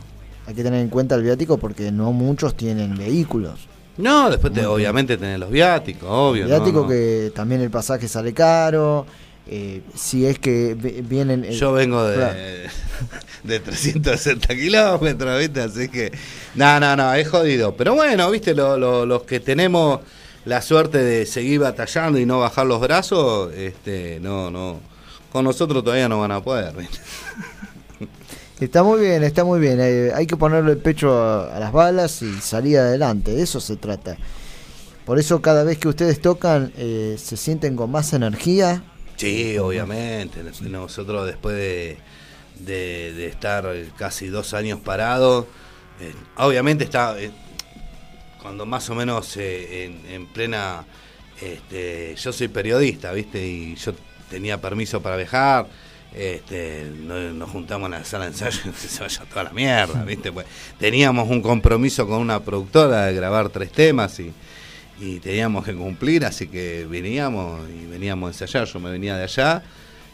Hay 0.45 0.53
que 0.53 0.63
tener 0.63 0.81
en 0.81 0.89
cuenta 0.89 1.15
el 1.15 1.23
viático 1.23 1.57
porque 1.57 1.91
no 1.91 2.11
muchos 2.11 2.55
tienen 2.55 2.95
vehículos. 2.97 3.67
No, 3.97 4.29
después 4.29 4.51
te- 4.53 4.65
obviamente 4.65 5.17
tenés 5.17 5.39
los 5.39 5.49
viáticos, 5.49 6.07
obvio. 6.09 6.43
El 6.43 6.49
no, 6.49 6.55
viático 6.57 6.81
no. 6.81 6.87
que 6.87 7.31
también 7.33 7.61
el 7.61 7.69
pasaje 7.71 8.07
sale 8.07 8.33
caro. 8.33 9.05
eh, 9.47 9.81
si 9.95 10.25
es 10.25 10.39
que 10.39 10.73
vienen. 11.07 11.45
eh, 11.45 11.51
Yo 11.53 11.73
vengo 11.73 12.03
de, 12.05 12.15
claro. 12.15 12.35
de 13.43 13.59
360 13.59 14.55
kilómetros, 14.55 15.39
¿viste? 15.39 15.61
Así 15.61 15.89
que, 15.89 16.11
no, 16.55 16.79
no, 16.79 16.95
no, 16.95 17.13
es 17.13 17.27
jodido. 17.29 17.75
Pero 17.75 17.93
bueno, 17.95 18.29
¿viste? 18.31 18.53
Lo- 18.53 18.77
lo- 18.77 19.05
los 19.05 19.23
que 19.23 19.39
tenemos 19.39 19.99
la 20.45 20.61
suerte 20.61 20.97
de 20.97 21.25
seguir 21.25 21.59
batallando 21.61 22.19
y 22.19 22.25
no 22.25 22.39
bajar 22.39 22.65
los 22.65 22.79
brazos, 22.81 23.53
este, 23.53 24.19
no, 24.21 24.51
no. 24.51 24.79
Con 25.31 25.45
nosotros 25.45 25.83
todavía 25.83 26.07
no 26.09 26.19
van 26.19 26.31
a 26.31 26.43
poder. 26.43 26.73
Está 28.59 28.83
muy 28.83 28.99
bien, 29.01 29.23
está 29.23 29.43
muy 29.43 29.59
bien. 29.59 29.79
eh, 29.81 30.11
hay 30.13 30.25
que 30.27 30.37
ponerle 30.37 30.71
el 30.73 30.77
pecho 30.77 31.11
a, 31.17 31.55
a 31.55 31.59
las 31.59 31.71
balas 31.71 32.21
y 32.21 32.33
salir 32.39 32.77
adelante. 32.77 33.31
De 33.31 33.41
eso 33.43 33.59
se 33.59 33.75
trata. 33.75 34.15
Por 35.05 35.19
eso 35.19 35.41
cada 35.41 35.63
vez 35.63 35.77
que 35.79 35.87
ustedes 35.89 36.21
tocan 36.21 36.71
eh, 36.77 37.17
se 37.21 37.35
sienten 37.35 37.75
con 37.75 37.91
más 37.91 38.13
energía. 38.13 38.83
Sí, 39.17 39.57
obviamente. 39.57 40.41
Nosotros 40.61 41.25
después 41.25 41.55
de, 41.55 41.97
de- 42.59 43.13
de 43.13 43.25
estar 43.27 43.65
casi 43.97 44.27
dos 44.27 44.53
años 44.53 44.79
parados, 44.79 45.45
eh, 45.99 46.13
obviamente 46.37 46.83
está 46.83 47.15
cuando 48.43 48.67
más 48.67 48.87
o 48.91 48.95
menos 48.95 49.35
eh, 49.37 49.85
en, 49.85 50.11
en 50.13 50.27
plena... 50.27 50.85
Este, 51.41 52.15
yo 52.15 52.31
soy 52.31 52.47
periodista, 52.47 53.11
¿viste? 53.11 53.45
Y 53.45 53.75
yo 53.75 53.93
tenía 54.29 54.61
permiso 54.61 55.01
para 55.01 55.17
viajar. 55.17 55.65
Este, 56.13 56.85
no- 57.01 57.33
nos 57.33 57.49
juntamos 57.49 57.87
en 57.87 57.91
la 57.93 58.05
sala 58.05 58.25
de 58.25 58.31
ensayo 58.31 58.59
y 58.69 58.73
se 58.87 59.01
vaya 59.01 59.25
toda 59.25 59.45
la 59.45 59.49
mierda, 59.49 60.03
¿viste? 60.05 60.31
Pues 60.31 60.45
teníamos 60.79 61.27
un 61.29 61.41
compromiso 61.41 62.07
con 62.07 62.19
una 62.19 62.39
productora 62.39 63.05
de 63.07 63.15
grabar 63.15 63.49
tres 63.49 63.71
temas 63.71 64.19
y, 64.19 64.31
y 65.01 65.19
teníamos 65.19 65.65
que 65.65 65.73
cumplir, 65.73 66.23
así 66.23 66.47
que 66.47 66.85
veníamos 66.87 67.61
y 67.69 67.87
veníamos 67.87 68.27
a 68.27 68.31
ensayar. 68.45 68.67
Yo 68.67 68.79
me 68.79 68.91
venía 68.91 69.17
de 69.17 69.23
allá, 69.23 69.63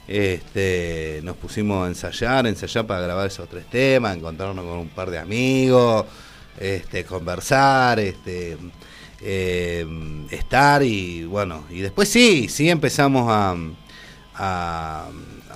este, 0.07 1.19
nos 1.23 1.35
pusimos 1.35 1.85
a 1.85 1.89
ensayar, 1.89 2.47
ensayar 2.47 2.87
para 2.87 3.01
grabar 3.01 3.27
esos 3.27 3.47
tres 3.49 3.65
temas, 3.69 4.15
encontrarnos 4.17 4.65
con 4.65 4.79
un 4.79 4.89
par 4.89 5.11
de 5.11 5.19
amigos, 5.19 6.05
este, 6.57 7.03
conversar, 7.05 7.99
este, 7.99 8.57
eh, 9.21 9.85
estar 10.31 10.83
y 10.83 11.25
bueno, 11.25 11.65
y 11.69 11.79
después 11.79 12.07
sí, 12.09 12.47
sí 12.49 12.69
empezamos 12.69 13.25
a, 13.29 13.55
a, 14.35 15.07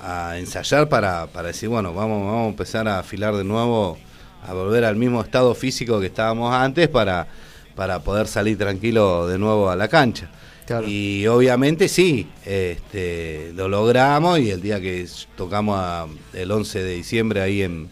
a 0.04 0.38
ensayar 0.38 0.90
para, 0.90 1.28
para 1.28 1.50
decir, 1.50 1.70
bueno, 1.70 1.94
vamos, 1.94 2.26
vamos 2.26 2.46
a 2.46 2.50
empezar 2.50 2.88
a 2.88 3.00
afilar 3.00 3.36
de 3.36 3.44
nuevo, 3.44 3.98
a 4.46 4.54
volver 4.54 4.84
al 4.86 4.96
mismo 4.96 5.22
estado 5.22 5.56
físico 5.56 6.00
que 6.00 6.08
estábamos 6.08 6.54
antes 6.54 6.88
para, 6.90 7.28
para 7.76 8.00
poder 8.00 8.28
salir 8.28 8.58
tranquilo 8.58 9.28
de 9.28 9.38
nuevo 9.38 9.70
a 9.70 9.76
la 9.76 9.88
cancha. 9.88 10.30
Claro. 10.66 10.88
Y 10.88 11.28
obviamente 11.28 11.90
sí, 11.90 12.28
este, 12.46 13.52
lo 13.54 13.68
logramos 13.68 14.40
y 14.40 14.50
el 14.50 14.62
día 14.62 14.80
que 14.80 15.06
tocamos 15.36 15.78
a- 15.78 16.08
el 16.34 16.52
11 16.52 16.82
de 16.84 16.94
diciembre 16.96 17.42
ahí 17.42 17.62
en, 17.64 17.90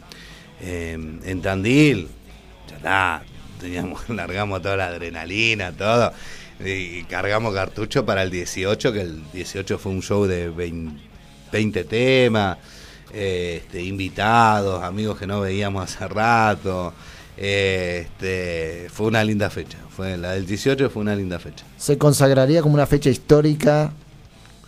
en, 0.62 1.20
en 1.26 1.42
Tandil, 1.42 2.08
ya 2.70 2.76
está, 2.78 3.24
teníamos, 3.60 4.10
largamos 4.10 4.62
toda 4.62 4.78
la 4.78 4.88
adrenalina, 4.88 5.72
todo, 5.72 6.12
y 6.64 7.04
cargamos 7.04 7.54
cartucho 7.54 8.06
para 8.06 8.24
el 8.24 8.30
18, 8.30 8.94
que 8.94 9.02
el 9.02 9.32
18 9.32 9.80
fue 9.80 9.92
un 9.92 10.02
show 10.02 10.26
de 10.26 10.50
20, 10.50 11.02
20 11.52 11.84
temas, 11.86 12.58
este, 13.14 13.84
invitados, 13.84 14.84
amigos 14.84 15.18
que 15.18 15.28
no 15.28 15.42
veíamos 15.42 15.84
hace 15.84 16.08
rato. 16.08 16.94
Este, 17.38 18.88
fue 18.92 19.08
una 19.08 19.24
linda 19.24 19.50
fecha. 19.50 19.78
Fue 19.90 20.18
la 20.18 20.34
del 20.34 20.46
18 20.46 20.90
fue 20.90 21.02
una 21.02 21.16
linda 21.16 21.40
fecha. 21.40 21.66
¿Se 21.78 21.98
consagraría 21.98 22.62
como 22.62 22.76
una 22.76 22.86
fecha 22.86 23.10
histórica 23.10 23.92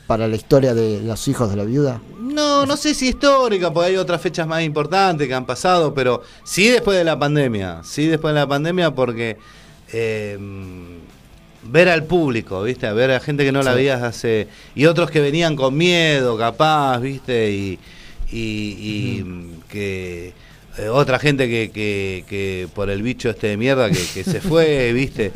para 0.07 0.27
la 0.27 0.35
historia 0.35 0.73
de 0.73 1.01
los 1.01 1.27
hijos 1.27 1.49
de 1.49 1.55
la 1.55 1.63
viuda? 1.63 2.01
No, 2.19 2.65
no 2.65 2.77
sé 2.77 2.93
si 2.93 3.09
histórica, 3.09 3.71
porque 3.73 3.89
hay 3.89 3.95
otras 3.97 4.21
fechas 4.21 4.47
más 4.47 4.63
importantes 4.63 5.27
que 5.27 5.33
han 5.33 5.45
pasado, 5.45 5.93
pero 5.93 6.21
sí 6.43 6.67
después 6.67 6.97
de 6.97 7.03
la 7.03 7.17
pandemia, 7.17 7.81
sí 7.83 8.07
después 8.07 8.33
de 8.33 8.39
la 8.39 8.47
pandemia 8.47 8.91
porque 8.91 9.37
eh, 9.91 10.37
ver 11.63 11.89
al 11.89 12.03
público, 12.05 12.63
¿viste? 12.63 12.91
Ver 12.91 13.11
a 13.11 13.19
gente 13.19 13.45
que 13.45 13.51
no 13.51 13.61
la 13.63 13.73
veías 13.73 14.01
hace... 14.01 14.47
Y 14.75 14.85
otros 14.85 15.09
que 15.11 15.21
venían 15.21 15.55
con 15.55 15.77
miedo, 15.77 16.37
capaz, 16.37 16.99
¿viste? 16.99 17.51
Y, 17.51 17.79
y- 18.31 18.37
y 18.37 19.25
que... 19.69 20.33
eh, 20.79 20.89
otra 20.89 21.19
gente 21.19 21.47
que, 21.47 21.69
que, 21.71 22.25
que 22.27 22.67
por 22.73 22.89
el 22.89 23.01
bicho 23.03 23.29
este 23.29 23.47
de 23.47 23.57
mierda 23.57 23.89
que, 23.91 24.03
que 24.13 24.23
se 24.23 24.41
fue, 24.41 24.91
¿viste? 24.93 25.31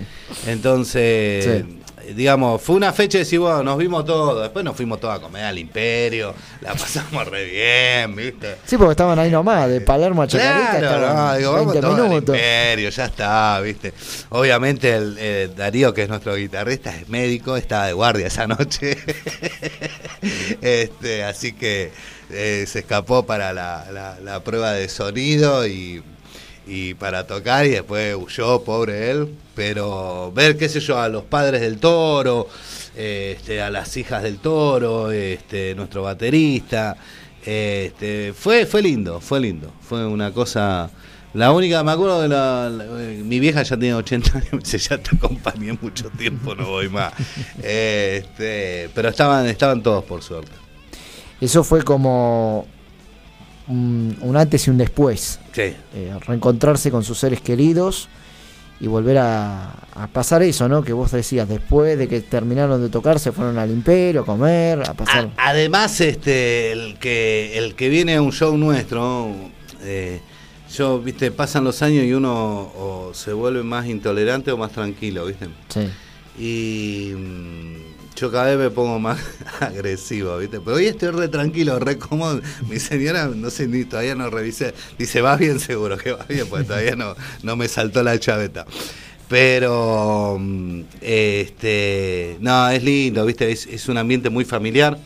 Entonces, 0.48 1.64
Sí. 1.68 1.78
Digamos, 2.14 2.62
fue 2.62 2.76
una 2.76 2.94
fecha 2.94 3.18
de 3.18 3.24
decir, 3.24 3.40
bueno, 3.40 3.64
nos 3.64 3.78
vimos 3.78 4.06
todos, 4.06 4.42
después 4.42 4.64
nos 4.66 4.76
fuimos 4.76 5.00
todos 5.00 5.16
a 5.16 5.20
comer 5.22 5.44
al 5.46 5.58
imperio, 5.58 6.34
la 6.62 6.74
pasamos 6.74 7.28
re 7.28 7.46
bien, 7.46 8.16
¿viste? 8.16 8.56
Sí, 8.66 8.78
porque 8.78 8.92
estaban 8.92 9.18
ahí 9.20 9.30
nomás, 9.32 9.70
de 9.70 9.82
Palermo 9.82 10.22
a 10.24 10.28
Chacarita, 10.28 10.80
Claro, 10.80 11.14
no, 11.14 11.36
digo, 11.36 11.52
vamos 11.54 11.74
20 11.74 11.88
todos 11.88 12.00
al 12.00 12.14
imperio, 12.18 12.90
ya 12.90 13.06
está, 13.06 13.60
¿viste? 13.62 13.94
Obviamente 14.30 14.96
el 14.96 15.16
eh, 15.20 15.50
Darío, 15.56 15.94
que 15.94 16.04
es 16.04 16.10
nuestro 16.10 16.36
guitarrista, 16.36 16.96
es 16.96 17.08
médico, 17.10 17.58
estaba 17.58 17.88
de 17.88 17.94
guardia 17.94 18.28
esa 18.28 18.48
noche. 18.48 18.98
este, 20.62 21.24
así 21.24 21.54
que 21.54 21.92
eh, 22.30 22.66
se 22.68 22.80
escapó 22.80 23.26
para 23.26 23.54
la, 23.54 23.86
la- 23.92 24.18
la 24.22 24.40
prueba 24.44 24.72
de 24.74 24.90
sonido 24.90 25.66
y, 25.68 26.04
y 26.68 26.94
para 26.96 27.26
tocar 27.26 27.66
y 27.66 27.70
después 27.70 28.16
huyó, 28.16 28.64
pobre 28.64 29.10
él. 29.12 29.34
Pero 29.56 30.32
ver, 30.36 30.58
qué 30.58 30.70
sé 30.70 30.80
yo, 30.80 31.00
a 31.00 31.10
los 31.10 31.24
padres 31.24 31.62
del 31.62 31.80
toro, 31.80 32.48
este, 32.96 33.62
a 33.62 33.70
las 33.70 33.96
hijas 33.98 34.22
del 34.24 34.38
toro, 34.40 35.12
este, 35.12 35.74
nuestro 35.76 36.04
baterista, 36.04 36.96
este, 37.46 38.34
fue, 38.38 38.66
fue 38.66 38.82
lindo, 38.82 39.20
fue 39.22 39.40
lindo. 39.40 39.72
Fue 39.82 40.06
una 40.06 40.32
cosa. 40.32 40.90
La 41.34 41.52
única, 41.52 41.84
me 41.84 41.92
acuerdo 41.92 42.22
de 42.22 42.28
la, 42.30 42.70
la- 42.70 42.86
mi 42.86 43.40
vieja 43.40 43.62
ya 43.64 43.78
tiene 43.78 43.94
80 43.96 44.38
años, 44.38 44.72
ya 44.90 44.98
te 44.98 45.16
acompañé 45.16 45.78
mucho 45.82 46.10
tiempo, 46.10 46.56
no 46.56 46.68
voy 46.68 46.90
más. 46.90 47.14
Este, 47.62 48.90
pero 48.94 49.10
estaban, 49.10 49.46
estaban 49.48 49.82
todos 49.84 50.04
por 50.04 50.22
suerte. 50.24 50.52
Eso 51.40 51.64
fue 51.64 51.84
como 51.84 52.68
un, 53.68 54.18
un 54.22 54.38
antes 54.38 54.68
y 54.68 54.70
un 54.70 54.78
después. 54.78 55.40
Sí. 55.54 55.62
eh, 55.94 56.14
reencontrarse 56.26 56.92
con 56.92 57.04
sus 57.04 57.18
seres 57.18 57.42
queridos 57.42 58.08
y 58.80 58.86
volver 58.88 59.18
a, 59.18 59.72
a 59.96 60.08
pasar 60.08 60.44
eso, 60.44 60.68
¿no? 60.70 60.84
Que 60.84 60.94
vos 60.94 61.12
decías, 61.12 61.50
después 61.50 61.98
de 61.98 62.08
que 62.08 62.22
terminaron 62.22 62.80
de 62.82 62.90
tocar, 62.90 63.20
se 63.20 63.32
fueron 63.32 63.58
al 63.58 63.72
imperio 63.72 64.22
a 64.22 64.26
comer, 64.26 64.82
a 64.88 64.94
pasar... 64.94 65.30
A- 65.38 65.50
además, 65.50 66.00
este, 66.02 66.72
el 66.74 66.98
que 67.00 67.58
el 67.58 67.74
que 67.76 67.90
viene 67.90 68.16
a 68.16 68.22
un 68.22 68.32
show 68.32 68.56
nuestro, 68.56 69.32
eh, 69.82 70.22
yo, 70.72 71.00
viste, 71.00 71.32
pasan 71.32 71.64
los 71.64 71.82
años 71.82 72.04
y 72.04 72.14
uno 72.14 72.34
o 72.34 73.12
se 73.16 73.34
vuelve 73.34 73.64
más 73.64 73.88
intolerante 73.88 74.52
o 74.52 74.58
más 74.58 74.72
tranquilo, 74.74 75.26
viste. 75.26 75.48
Sí. 75.70 75.90
Y 76.40 77.14
yo 78.18 78.32
cada 78.32 78.48
vez 78.48 78.58
me 78.58 78.70
pongo 78.72 79.00
más 79.00 79.20
agresivo, 79.60 80.38
¿viste? 80.40 80.60
Pero 80.60 80.78
hoy 80.78 80.88
estoy 80.88 81.10
re 81.12 81.28
tranquilo, 81.28 81.78
re 81.78 81.98
cómodo. 81.98 82.42
Mi 82.68 82.80
señora, 82.80 83.28
no 83.28 83.50
sé, 83.52 83.68
ni 83.68 83.86
todavía 83.86 84.16
no 84.16 84.30
revisé. 84.30 84.74
Dice, 84.98 85.22
vas 85.22 85.40
bien 85.40 85.60
seguro 85.60 85.98
que 85.98 86.14
vas 86.14 86.28
bien, 86.28 86.48
pues 86.48 86.66
todavía 86.66 86.96
no, 86.96 87.16
no 87.44 87.56
me 87.56 87.68
saltó 87.68 88.02
la 88.02 88.20
chaveta. 88.20 88.66
Pero, 89.30 90.38
mm, 90.40 90.82
este, 91.02 92.38
no, 92.40 92.70
es 92.70 92.84
lindo, 92.84 93.24
¿viste? 93.26 93.52
Es, 93.52 93.88
un 93.88 93.98
ambiente 93.98 94.32
muy 94.32 94.46
familiar. 94.46 94.98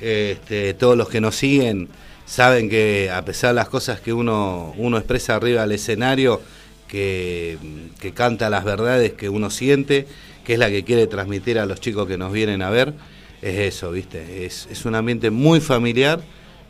Este, 0.00 0.74
todos 0.74 0.96
los 0.96 1.08
que 1.08 1.20
nos 1.20 1.36
siguen 1.36 1.88
saben 2.26 2.68
que 2.68 3.10
a 3.12 3.24
pesar 3.24 3.50
de 3.50 3.54
las 3.56 3.68
cosas 3.68 4.00
que 4.00 4.12
uno, 4.12 4.74
uno 4.76 4.96
expresa 4.98 5.36
arriba 5.36 5.62
del 5.62 5.72
escenario, 5.72 6.40
que, 6.88 7.58
que 8.00 8.12
canta 8.12 8.50
las 8.50 8.64
verdades 8.64 9.12
que 9.12 9.28
uno 9.28 9.50
siente, 9.50 10.08
que 10.50 10.54
es 10.54 10.58
la 10.58 10.68
que 10.68 10.82
quiere 10.82 11.06
transmitir 11.06 11.60
a 11.60 11.64
los 11.64 11.78
chicos 11.80 12.08
que 12.08 12.18
nos 12.18 12.32
vienen 12.32 12.60
a 12.60 12.70
ver, 12.70 12.92
es 13.40 13.56
eso, 13.72 13.92
¿viste? 13.92 14.44
Es, 14.46 14.66
es 14.68 14.84
un 14.84 14.96
ambiente 14.96 15.30
muy 15.30 15.60
familiar, 15.60 16.20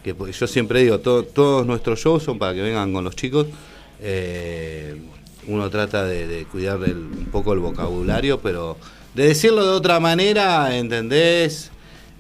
que 0.05 0.15
pues, 0.15 0.39
yo 0.39 0.47
siempre 0.47 0.83
digo, 0.83 0.99
to- 1.01 1.23
todos 1.25 1.67
nuestros 1.67 1.99
shows 1.99 2.23
son 2.23 2.39
para 2.39 2.53
que 2.53 2.61
vengan 2.61 2.93
con 2.93 3.05
los 3.05 3.17
chicos. 3.17 3.47
eh, 4.03 5.01
uno 5.47 5.71
trata 5.71 6.05
de, 6.05 6.27
de 6.27 6.45
cuidar 6.45 6.79
el- 6.85 6.97
un 6.99 7.29
poco 7.33 7.55
el 7.55 7.59
vocabulario, 7.61 8.39
pero 8.41 8.77
de 9.15 9.29
decirlo 9.29 9.65
de 9.65 9.71
otra 9.73 9.99
manera, 9.99 10.77
¿entendés? 10.77 11.71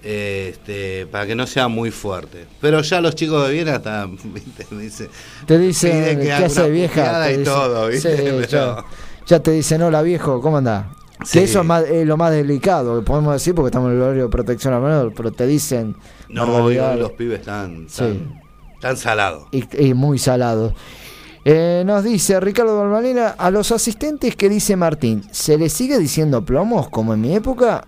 Este, 0.02 1.06
para 1.12 1.26
que 1.26 1.34
no 1.34 1.46
sea 1.46 1.68
muy 1.68 1.90
fuerte. 1.90 2.46
Pero 2.62 2.80
ya 2.80 3.02
los 3.02 3.14
chicos 3.14 3.46
de 3.46 3.52
Viena 3.52 3.76
están, 3.76 4.16
¿viste? 4.32 4.66
Dice, 4.74 5.10
Te 5.46 5.58
dice, 5.58 5.90
piden 5.90 6.18
que 6.20 6.24
¿qué 6.24 6.32
hace 6.32 6.70
vieja? 6.70 7.26
Te 7.26 7.34
y 7.34 7.44
todo, 7.44 7.86
¿viste? 7.88 8.16
Sí, 8.16 8.46
ya, 8.50 8.82
ya 9.26 9.40
te 9.40 9.50
dicen, 9.50 9.82
hola 9.82 10.00
viejo, 10.00 10.40
¿cómo 10.40 10.56
andás? 10.56 10.86
Sí. 11.24 11.38
Que 11.38 11.44
eso 11.44 11.60
es, 11.60 11.66
más- 11.66 11.84
es 11.84 12.06
lo 12.06 12.16
más 12.16 12.30
delicado 12.32 12.98
que 12.98 13.04
podemos 13.04 13.32
decir 13.34 13.54
porque 13.54 13.68
estamos 13.68 13.90
en 13.90 13.96
el 13.96 14.02
horario 14.02 14.22
de 14.24 14.28
protección 14.30 14.72
al 14.74 14.82
menor, 14.82 15.12
pero 15.14 15.30
te 15.32 15.46
dicen 15.46 15.94
No, 16.28 16.44
hoy 16.44 16.76
los 16.98 17.12
pibes 17.12 17.40
están, 17.40 17.86
Sí. 17.88 18.22
están 18.74 18.96
salados. 18.96 19.44
y, 19.52 19.64
y 19.86 19.94
muy 19.94 20.18
salados. 20.18 20.72
Eh, 21.44 21.82
nos 21.86 22.04
dice 22.04 22.38
Ricardo 22.40 22.78
Balvanera, 22.78 23.30
a 23.38 23.50
los 23.50 23.72
asistentes 23.72 24.36
que 24.36 24.48
dice 24.50 24.76
Martín, 24.76 25.22
¿se 25.30 25.56
les 25.56 25.72
sigue 25.72 25.98
diciendo 25.98 26.44
plomos 26.44 26.88
como 26.90 27.14
en 27.14 27.20
mi 27.22 27.34
época? 27.34 27.86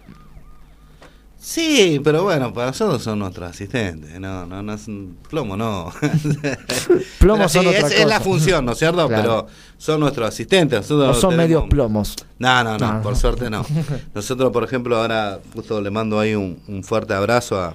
Sí, 1.45 2.01
pero 2.05 2.23
bueno, 2.23 2.53
para 2.55 2.69
nosotros 2.69 3.03
son 3.03 3.19
nuestros 3.19 3.51
asistentes. 3.51 4.21
No, 4.21 4.47
no, 4.47 4.63
no 4.63 4.75
es 4.75 4.87
un 4.87 5.17
plomo, 5.29 5.57
no. 5.57 5.91
Plomos 7.19 7.19
Pero 7.19 7.49
son 7.49 7.67
otra 7.67 7.81
es, 7.89 7.93
es 7.95 7.99
la 8.07 8.19
cosa. 8.19 8.21
función, 8.21 8.65
¿no 8.65 8.73
es 8.73 8.79
cierto? 8.79 9.09
Claro. 9.09 9.23
Pero 9.23 9.47
son 9.77 9.99
nuestros 9.99 10.29
asistentes. 10.29 10.79
Nosotros 10.83 11.09
No 11.09 11.15
son 11.15 11.31
tenemos- 11.31 11.37
medios 11.49 11.65
plomos. 11.69 12.15
No, 12.39 12.63
no, 12.63 12.79
no, 12.79 12.93
No, 12.95 13.03
por 13.03 13.17
suerte 13.17 13.51
no. 13.51 13.67
Nosotros, 14.15 14.53
por 14.53 14.63
ejemplo, 14.63 14.97
ahora 14.97 15.41
justo 15.53 15.81
le 15.81 15.91
mando 15.91 16.21
ahí 16.21 16.37
un, 16.37 16.61
un 16.69 16.85
fuerte 16.85 17.13
abrazo 17.13 17.61
a, 17.61 17.75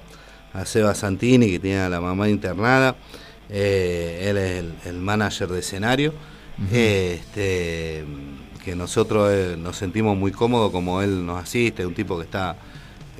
a 0.54 0.64
Seba 0.64 0.94
Santini, 0.94 1.50
que 1.50 1.58
tiene 1.58 1.80
a 1.80 1.90
la 1.90 2.00
mamá 2.00 2.26
internada. 2.30 2.96
Eh, 3.50 4.28
él 4.30 4.38
es 4.38 4.58
el, 4.60 4.74
el 4.86 4.98
manager 4.98 5.46
de 5.48 5.58
escenario. 5.58 6.14
este, 6.72 8.04
que 8.64 8.74
nosotros 8.74 9.30
eh, 9.32 9.56
nos 9.58 9.76
sentimos 9.76 10.16
muy 10.16 10.32
cómodos 10.32 10.70
como 10.72 11.02
él 11.02 11.24
nos 11.26 11.42
asiste, 11.42 11.84
un 11.86 11.94
tipo 11.94 12.16
que 12.18 12.24
está 12.24 12.56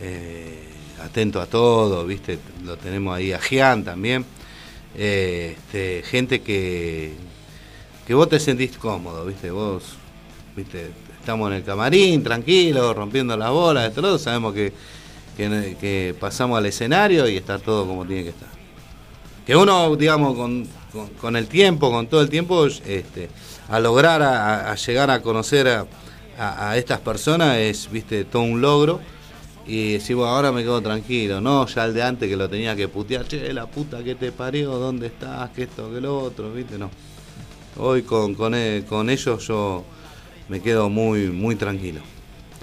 eh, 0.00 0.64
atento 1.02 1.40
a 1.40 1.46
todo, 1.46 2.04
¿viste? 2.06 2.38
Lo 2.64 2.76
tenemos 2.76 3.16
ahí 3.16 3.32
a 3.32 3.38
Gian 3.38 3.84
también. 3.84 4.24
Eh, 4.96 5.56
este, 5.56 6.02
gente 6.08 6.40
que, 6.40 7.12
que 8.06 8.14
vos 8.14 8.28
te 8.28 8.40
sentís 8.40 8.76
cómodo, 8.78 9.24
¿viste? 9.26 9.50
Vos, 9.50 9.84
¿viste? 10.56 10.90
Estamos 11.20 11.50
en 11.50 11.58
el 11.58 11.64
camarín, 11.64 12.22
tranquilos, 12.22 12.96
rompiendo 12.96 13.36
las 13.36 13.50
bolas, 13.50 13.88
esto, 13.88 14.00
lo 14.00 14.18
sabemos 14.18 14.54
que, 14.54 14.72
que, 15.36 16.14
pasamos 16.18 16.56
al 16.58 16.66
escenario 16.66 17.28
y 17.28 17.36
está 17.36 17.58
todo 17.58 17.86
como 17.86 18.04
tiene 18.06 18.24
que 18.24 18.30
estar. 18.30 18.48
Que 19.46 19.54
uno, 19.56 19.94
digamos, 19.96 20.36
con, 20.36 20.66
con- 21.20 21.36
el 21.36 21.46
tiempo, 21.48 21.90
con 21.90 22.06
todo 22.06 22.22
el 22.22 22.30
tiempo, 22.30 22.66
este, 22.66 23.28
a 23.68 23.78
lograr, 23.78 24.22
a 24.22 24.74
llegar 24.74 25.10
a 25.10 25.20
conocer 25.22 25.68
a, 25.68 25.86
a- 26.38 26.70
a 26.70 26.76
estas 26.78 27.00
personas 27.00 27.56
es, 27.58 27.90
viste, 27.90 28.24
todo 28.24 28.42
un 28.42 28.60
logro. 28.60 29.00
Y 29.68 29.92
decimos, 29.92 30.26
ahora 30.26 30.50
me 30.50 30.62
quedo 30.62 30.80
tranquilo, 30.80 31.40
no 31.42 31.66
ya 31.66 31.84
el 31.84 31.92
de 31.94 32.02
antes 32.02 32.28
que 32.28 32.36
lo 32.36 32.48
tenía 32.48 32.74
que 32.74 32.88
putear, 32.88 33.28
che, 33.28 33.52
la 33.52 33.66
puta 33.66 34.02
que 34.02 34.14
te 34.14 34.32
parió, 34.32 34.72
¿dónde 34.78 35.08
estás? 35.08 35.50
Que 35.50 35.64
esto, 35.64 35.92
que 35.92 36.00
lo 36.00 36.18
otro, 36.20 36.50
viste, 36.52 36.78
no. 36.78 36.90
Hoy 37.76 38.02
con, 38.02 38.34
con, 38.34 38.54
e- 38.54 38.84
con 38.88 39.10
ellos 39.10 39.46
yo 39.46 39.84
me 40.48 40.60
quedo 40.60 40.88
muy, 40.88 41.28
muy 41.28 41.54
tranquilo. 41.54 42.00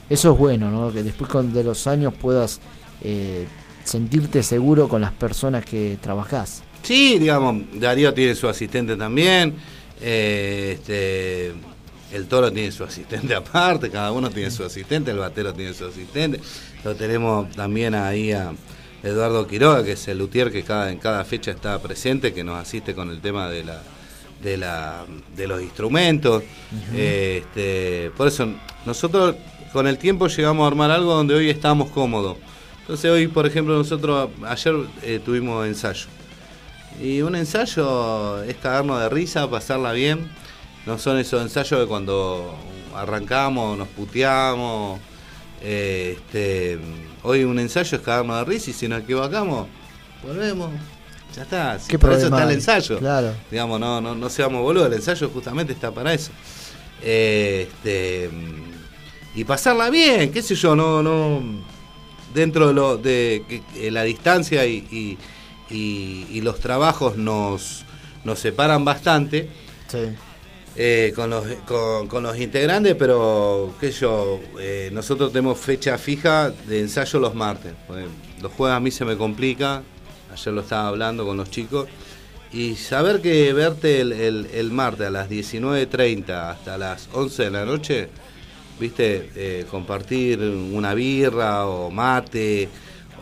Eso 0.09 0.33
es 0.33 0.37
bueno, 0.39 0.71
¿no? 0.71 0.91
Que 0.91 1.03
después 1.03 1.29
de 1.53 1.63
los 1.63 1.85
años 1.87 2.13
puedas 2.19 2.59
eh, 3.01 3.45
sentirte 3.83 4.41
seguro 4.41 4.87
con 4.89 5.01
las 5.01 5.11
personas 5.11 5.63
que 5.63 5.97
trabajás. 6.01 6.63
Sí, 6.81 7.19
digamos, 7.19 7.63
Darío 7.79 8.13
tiene 8.15 8.33
su 8.35 8.47
asistente 8.47 8.95
también. 8.97 9.53
eh, 10.01 10.73
este, 10.79 11.53
el 12.15 12.27
toro 12.27 12.51
tiene 12.51 12.71
su 12.71 12.83
asistente 12.83 13.35
aparte, 13.35 13.89
cada 13.89 14.11
uno 14.11 14.29
tiene 14.29 14.51
su 14.51 14.63
asistente, 14.63 15.11
el 15.11 15.17
batero 15.17 15.53
tiene 15.53 15.73
su 15.73 15.85
asistente. 15.85 16.39
Lo 16.83 16.95
tenemos 16.95 17.51
también 17.51 17.95
ahí 17.95 18.31
a 18.31 18.53
Eduardo 19.03 19.47
Quiroga, 19.47 19.83
que 19.83 19.93
es 19.93 20.07
el 20.07 20.17
luthier 20.17 20.51
que 20.51 20.63
cada, 20.63 20.91
en 20.91 20.99
cada 20.99 21.23
fecha 21.25 21.51
está 21.51 21.79
presente, 21.79 22.33
que 22.33 22.43
nos 22.43 22.59
asiste 22.59 22.95
con 22.95 23.09
el 23.09 23.21
tema 23.21 23.49
de 23.49 23.63
la 23.63 23.81
de 24.41 24.57
la 24.57 25.05
de 25.35 25.47
los 25.47 25.61
instrumentos. 25.61 26.43
Este, 26.95 28.11
por 28.17 28.27
eso 28.27 28.47
nosotros 28.85 29.35
con 29.71 29.87
el 29.87 29.97
tiempo 29.97 30.27
llegamos 30.27 30.63
a 30.63 30.67
armar 30.67 30.91
algo 30.91 31.13
donde 31.13 31.35
hoy 31.35 31.49
estamos 31.49 31.89
cómodos. 31.89 32.37
Entonces 32.81 33.09
hoy, 33.09 33.27
por 33.27 33.45
ejemplo, 33.47 33.75
nosotros 33.75 34.29
ayer 34.45 34.75
eh, 35.01 35.19
tuvimos 35.23 35.65
ensayo. 35.65 36.07
Y 37.01 37.21
un 37.21 37.35
ensayo 37.35 38.43
es 38.43 38.55
cagarnos 38.55 39.01
de 39.01 39.09
risa, 39.09 39.49
pasarla 39.49 39.91
bien. 39.91 40.29
No 40.85 40.97
son 40.99 41.17
esos 41.17 41.41
ensayos 41.41 41.79
de 41.79 41.87
cuando 41.87 42.55
arrancamos, 42.95 43.77
nos 43.77 43.87
puteamos. 43.89 44.99
eh, 45.61 46.17
este, 46.17 46.79
hoy 47.23 47.43
un 47.43 47.57
ensayo 47.59 47.97
es 47.97 48.03
cagarnos 48.03 48.37
de 48.39 48.45
risa 48.45 48.69
y 48.69 48.73
si 48.73 48.87
nos 48.87 49.01
equivocamos, 49.01 49.67
volvemos. 50.23 50.69
Ya 51.35 51.41
está. 51.41 51.77
¿Qué 51.87 51.97
por 51.99 52.13
eso 52.13 52.25
está 52.27 52.43
el 52.43 52.51
ensayo. 52.51 52.99
Claro. 52.99 53.33
Digamos, 53.51 53.79
no, 53.79 53.99
no, 53.99 54.15
no 54.15 54.29
seamos 54.29 54.61
boludos, 54.61 54.87
el 54.87 54.93
ensayo 54.93 55.29
justamente 55.29 55.73
está 55.73 55.91
para 55.91 56.13
eso. 56.13 56.31
Eh, 57.01 57.67
este, 57.69 58.29
y 59.35 59.43
pasarla 59.43 59.89
bien, 59.89 60.31
qué 60.31 60.41
sé 60.41 60.55
yo, 60.55 60.75
no, 60.75 61.01
no 61.03 61.41
dentro 62.33 62.67
de, 62.67 62.73
lo, 62.73 62.97
de 62.97 63.43
la 63.91 64.03
distancia 64.03 64.65
y, 64.65 64.77
y- 64.91 65.17
y- 65.73 66.27
y 66.31 66.41
los 66.41 66.59
trabajos 66.59 67.17
nos, 67.17 67.83
nos 68.23 68.39
separan 68.39 68.85
bastante 68.85 69.49
Sí. 69.87 69.99
Eh, 70.75 71.13
con, 71.15 71.29
los, 71.29 71.45
con, 72.07 72.23
los 72.23 72.37
integrantes, 72.37 72.95
pero 72.95 73.73
qué 73.79 73.91
sé 73.91 74.01
yo, 74.01 74.39
eh, 74.59 74.89
nosotros 74.93 75.31
tenemos 75.31 75.57
fecha 75.57 75.97
fija 75.97 76.49
de 76.51 76.81
ensayo 76.81 77.19
los 77.19 77.33
martes. 77.35 77.73
Los 78.41 78.51
jueves 78.51 78.75
a 78.75 78.79
mí 78.79 78.91
se 78.91 79.05
me 79.05 79.15
complica, 79.17 79.83
ayer 80.33 80.53
lo 80.53 80.61
estaba 80.61 80.87
hablando 80.89 81.25
con 81.25 81.37
los 81.37 81.49
chicos, 81.49 81.87
y 82.51 82.75
saber 82.75 83.21
que 83.21 83.51
verte 83.53 84.01
el, 84.01 84.11
el- 84.13 84.47
el 84.53 84.71
martes 84.71 85.07
a 85.07 85.09
las 85.11 85.29
19.30 85.29 86.51
hasta 86.51 86.77
las 86.77 87.09
11 87.13 87.43
de 87.43 87.51
la 87.51 87.65
noche, 87.65 88.09
viste, 88.79 89.29
Eh, 89.35 89.65
compartir 89.71 90.39
una 90.39 90.93
birra 90.93 91.65
o 91.67 91.89
mate 91.91 92.67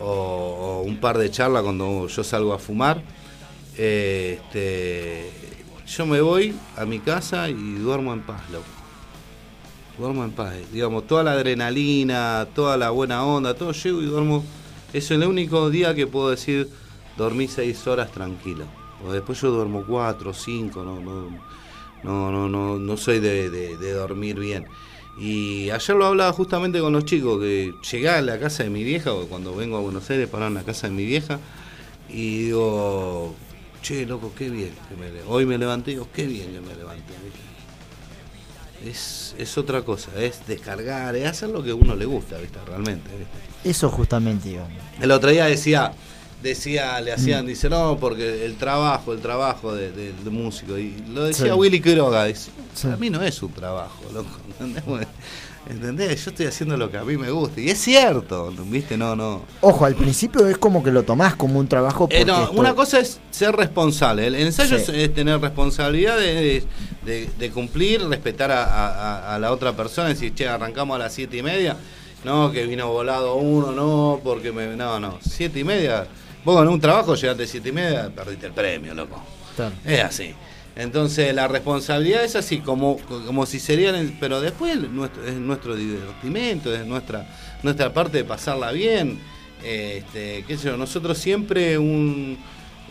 o, 0.00 0.04
o 0.06 0.82
un 0.82 0.98
par 0.98 1.18
de 1.18 1.30
charlas 1.30 1.62
cuando 1.62 2.06
yo 2.08 2.24
salgo 2.24 2.52
a 2.52 2.58
fumar, 2.58 3.00
este, 3.76 5.30
yo 5.86 6.06
me 6.06 6.20
voy 6.20 6.54
a 6.76 6.84
mi 6.84 6.98
casa 6.98 7.48
y 7.48 7.74
duermo 7.74 8.12
en 8.12 8.22
paz, 8.22 8.42
loco. 8.50 8.64
Duermo 9.98 10.24
en 10.24 10.32
paz. 10.32 10.54
Digamos, 10.72 11.06
toda 11.06 11.22
la 11.22 11.32
adrenalina, 11.32 12.48
toda 12.54 12.76
la 12.76 12.90
buena 12.90 13.24
onda, 13.24 13.54
todo 13.54 13.72
llego 13.72 14.02
y 14.02 14.06
duermo. 14.06 14.44
Es 14.92 15.10
el 15.10 15.24
único 15.24 15.70
día 15.70 15.94
que 15.94 16.06
puedo 16.06 16.30
decir 16.30 16.68
dormí 17.16 17.48
seis 17.48 17.86
horas 17.86 18.10
tranquilo. 18.10 18.64
O 19.06 19.12
después 19.12 19.40
yo 19.40 19.50
duermo 19.50 19.84
cuatro, 19.86 20.32
cinco, 20.32 20.82
no, 20.82 21.00
no, 21.00 21.28
no, 22.02 22.48
no, 22.48 22.78
no, 22.78 22.96
soy 22.96 23.20
de, 23.20 23.50
de- 23.50 23.92
dormir 23.92 24.38
bien. 24.38 24.66
Y 25.20 25.70
ayer 25.70 25.96
lo 25.96 26.06
hablaba 26.06 26.32
justamente 26.32 26.80
con 26.80 26.92
los 26.92 27.04
chicos, 27.04 27.38
que 27.40 27.72
llegué 27.92 28.08
a 28.08 28.20
la 28.22 28.40
casa 28.40 28.64
de 28.64 28.70
mi 28.70 28.82
vieja, 28.82 29.12
o 29.12 29.26
cuando 29.26 29.54
vengo 29.54 29.76
a 29.76 29.80
Buenos 29.80 30.08
Aires 30.10 30.28
para 30.28 30.48
en 30.48 30.54
la 30.54 30.64
casa 30.64 30.88
de 30.88 30.94
mi 30.94 31.04
vieja, 31.04 31.38
y 32.08 32.44
digo, 32.46 33.34
che, 33.84 34.06
loco, 34.06 34.32
qué 34.36 34.48
bien 34.50 34.72
que 34.88 34.96
me 34.96 35.06
Hoy 35.28 35.44
me 35.46 35.58
levanté 35.58 35.90
y 35.92 35.94
digo, 35.94 36.08
qué 36.12 36.26
bien 36.26 36.52
que 36.52 36.60
me 36.60 36.74
levanté. 36.74 37.12
¿viste? 37.22 38.90
Es, 38.90 39.34
es 39.38 39.56
otra 39.58 39.82
cosa, 39.82 40.10
es 40.18 40.46
descargar, 40.46 41.14
es 41.16 41.26
hacer 41.26 41.50
lo 41.50 41.62
que 41.62 41.70
a 41.70 41.74
uno 41.74 41.94
le 41.94 42.04
gusta, 42.06 42.36
¿viste? 42.38 42.58
Realmente, 42.66 43.08
¿viste? 43.16 43.68
Eso 43.68 43.88
justamente, 43.90 44.48
digamos. 44.48 44.72
El 45.00 45.10
otro 45.10 45.30
día 45.30 45.46
decía, 45.46 45.92
decía, 46.42 47.00
le 47.00 47.12
hacían, 47.12 47.46
dice, 47.46 47.68
no, 47.70 47.96
porque 47.98 48.44
el 48.44 48.56
trabajo, 48.56 49.12
el 49.12 49.20
trabajo 49.20 49.74
de, 49.74 49.90
de- 49.92 50.12
de 50.12 50.30
músico. 50.30 50.76
Y 50.78 50.96
lo 51.14 51.24
decía 51.24 51.46
Sí. 51.46 51.52
Willy 51.52 51.80
Quiroga, 51.80 52.24
dice, 52.26 52.50
Sí. 52.74 52.84
para 52.84 52.96
mí 52.98 53.08
no 53.10 53.22
es 53.22 53.42
un 53.42 53.52
trabajo, 53.52 54.02
loco. 54.12 54.28
¿entendés? 55.68 56.24
Yo 56.24 56.30
estoy 56.30 56.46
haciendo 56.46 56.76
lo 56.76 56.90
que 56.90 56.98
a 56.98 57.04
mí 57.04 57.16
me 57.16 57.30
gusta. 57.30 57.60
Y 57.60 57.70
es 57.70 57.78
cierto, 57.80 58.52
¿viste? 58.66 58.96
No, 58.96 59.14
no. 59.16 59.42
Ojo, 59.60 59.84
al 59.84 59.94
principio 59.94 60.46
es 60.46 60.58
como 60.58 60.82
que 60.82 60.90
lo 60.90 61.02
tomás 61.02 61.34
como 61.36 61.58
un 61.58 61.68
trabajo. 61.68 62.08
Eh, 62.10 62.24
no, 62.24 62.50
una 62.52 62.74
cosa 62.74 63.00
es 63.00 63.20
ser 63.30 63.54
responsable. 63.56 64.26
El, 64.26 64.34
ensayo 64.36 64.76
Sí. 64.78 64.82
es, 64.82 64.88
es 64.90 65.14
tener 65.14 65.40
responsabilidad 65.40 66.16
de, 66.18 66.64
de- 67.04 67.30
de 67.38 67.50
cumplir, 67.50 68.02
respetar 68.08 68.50
a, 68.50 68.64
a- 68.64 69.34
a 69.34 69.38
la 69.38 69.52
otra 69.52 69.74
persona. 69.74 70.08
Decir, 70.08 70.34
che, 70.34 70.48
arrancamos 70.48 70.96
a 70.96 70.98
las 70.98 71.12
siete 71.14 71.36
y 71.38 71.42
media. 71.42 71.76
No, 72.24 72.50
que 72.52 72.64
vino 72.66 72.88
volado 72.90 73.36
uno, 73.36 73.72
no, 73.72 74.20
porque 74.24 74.50
me. 74.52 74.68
No, 74.76 74.98
no. 74.98 75.18
Siete 75.20 75.60
y 75.60 75.64
media. 75.64 76.06
Vos 76.44 76.60
en 76.62 76.68
un 76.68 76.80
trabajo 76.80 77.14
llegaste 77.14 77.42
a 77.44 77.46
siete 77.46 77.68
y 77.68 77.72
media, 77.72 78.10
perdiste 78.14 78.46
el 78.46 78.52
premio, 78.52 78.94
loco. 78.94 79.22
Claro. 79.56 79.74
Es 79.84 80.02
así. 80.02 80.34
Entonces 80.76 81.32
la 81.34 81.46
responsabilidad 81.46 82.24
es 82.24 82.34
así, 82.34 82.58
como, 82.58 82.98
como 82.98 83.46
si 83.46 83.60
serían, 83.60 84.16
pero 84.18 84.40
después 84.40 84.76
nuestro, 84.90 85.24
es 85.24 85.34
nuestro 85.34 85.76
divertimento, 85.76 86.74
es 86.74 86.84
nuestra, 86.84 87.28
nuestra 87.62 87.92
parte 87.92 88.18
de 88.18 88.24
pasarla 88.24 88.72
bien. 88.72 89.18
Este, 89.62 90.44
qué 90.46 90.58
sé 90.58 90.66
yo, 90.66 90.76
nosotros 90.76 91.16
siempre 91.16 91.78
un, 91.78 92.36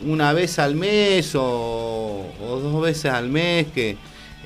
una 0.06 0.32
vez 0.34 0.60
al 0.60 0.76
mes 0.76 1.36
o, 1.36 2.26
o 2.42 2.60
dos 2.60 2.82
veces 2.82 3.12
al 3.12 3.30
mes 3.30 3.68
que 3.74 3.98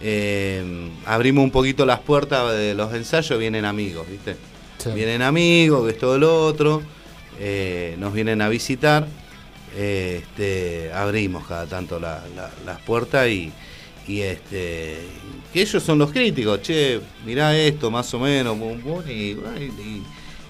eh, 0.02 0.90
abrimos 1.06 1.44
un 1.44 1.52
poquito 1.52 1.86
las 1.86 2.00
puertas 2.00 2.52
de 2.54 2.74
los 2.74 2.94
ensayos, 2.94 3.38
vienen 3.40 3.66
amigos, 3.66 4.08
¿viste? 4.10 4.36
Sí. 4.80 4.90
Vienen 4.94 5.22
amigos, 5.22 5.86
que 5.86 5.92
es 5.92 5.98
todo 5.98 6.18
lo 6.18 6.46
otro, 6.46 6.82
eh, 7.40 7.96
nos 8.00 8.14
vienen 8.14 8.42
a 8.42 8.50
visitar 8.50 9.08
este, 9.76 10.92
abrimos 10.94 11.46
cada 11.48 11.66
tanto 11.66 12.00
la- 12.00 12.24
la- 12.36 12.52
las 12.66 12.80
puertas 12.82 13.28
y, 13.28 13.52
este 14.08 14.98
que 15.52 15.62
ellos 15.62 15.84
son 15.84 15.98
los 15.98 16.12
críticos, 16.12 16.62
che, 16.62 17.02
mirá 17.26 17.56
esto 17.58 17.92
más 17.92 18.14
o 18.14 18.20
menos, 18.20 18.58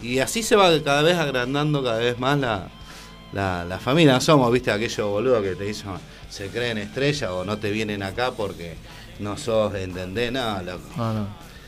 y, 0.04 0.20
así 0.20 0.44
se 0.44 0.56
va 0.56 0.70
cada 0.84 1.02
vez 1.02 1.18
agrandando 1.18 1.84
cada 1.84 1.98
vez 2.00 2.20
más 2.20 2.38
la, 2.40 3.80
familia. 3.80 4.20
Somos, 4.20 4.52
viste, 4.52 4.72
aquellos 4.72 5.10
boludos 5.10 5.42
que 5.44 5.56
te 5.56 5.64
dicen, 5.66 5.92
se 6.30 6.50
creen 6.50 6.78
estrella 6.78 7.34
o 7.34 7.44
no 7.46 7.58
te 7.58 7.72
vienen 7.72 8.04
acá 8.04 8.32
porque 8.32 8.76
no 9.20 9.38
sos, 9.38 9.74
¿entendés? 9.76 10.32
No. 10.32 10.62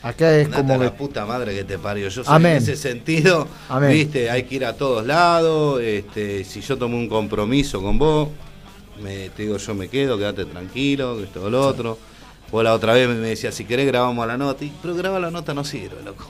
Acá 0.02 0.34
es 0.36 0.46
Andate 0.46 0.62
como 0.62 0.74
a 0.74 0.78
la 0.84 0.90
que. 0.92 0.96
puta 0.96 1.26
madre 1.26 1.54
que 1.54 1.64
te 1.64 1.78
parió. 1.78 2.08
Yo 2.08 2.24
soy 2.24 2.34
Amén. 2.34 2.52
en 2.52 2.58
ese 2.62 2.76
sentido, 2.76 3.46
Amén. 3.68 3.90
viste, 3.92 4.30
hay 4.30 4.44
que 4.44 4.54
ir 4.54 4.64
a 4.64 4.72
todos 4.74 5.06
lados. 5.06 5.80
Este, 5.82 6.44
si 6.44 6.60
yo 6.62 6.78
tomo 6.78 6.96
un 6.96 7.08
compromiso 7.08 7.82
con 7.82 7.98
vos, 7.98 8.28
me, 9.02 9.28
te 9.30 9.42
digo 9.42 9.56
yo 9.58 9.74
me 9.74 9.88
quedo, 9.88 10.16
quédate 10.18 10.44
tranquilo, 10.46 11.16
que 11.18 11.24
esto 11.24 11.44
o 11.44 11.50
lo 11.50 11.66
otro. 11.66 11.98
Vos 12.50 12.64
la 12.64 12.74
otra 12.74 12.94
vez 12.94 13.08
me 13.08 13.14
decía, 13.16 13.52
si 13.52 13.64
querés 13.64 13.86
grabamos 13.86 14.26
la 14.26 14.36
nota, 14.36 14.64
y, 14.64 14.72
pero 14.82 14.94
grabar 14.94 15.20
la 15.20 15.30
nota 15.30 15.54
no 15.54 15.64
sirve, 15.64 16.02
loco. 16.04 16.28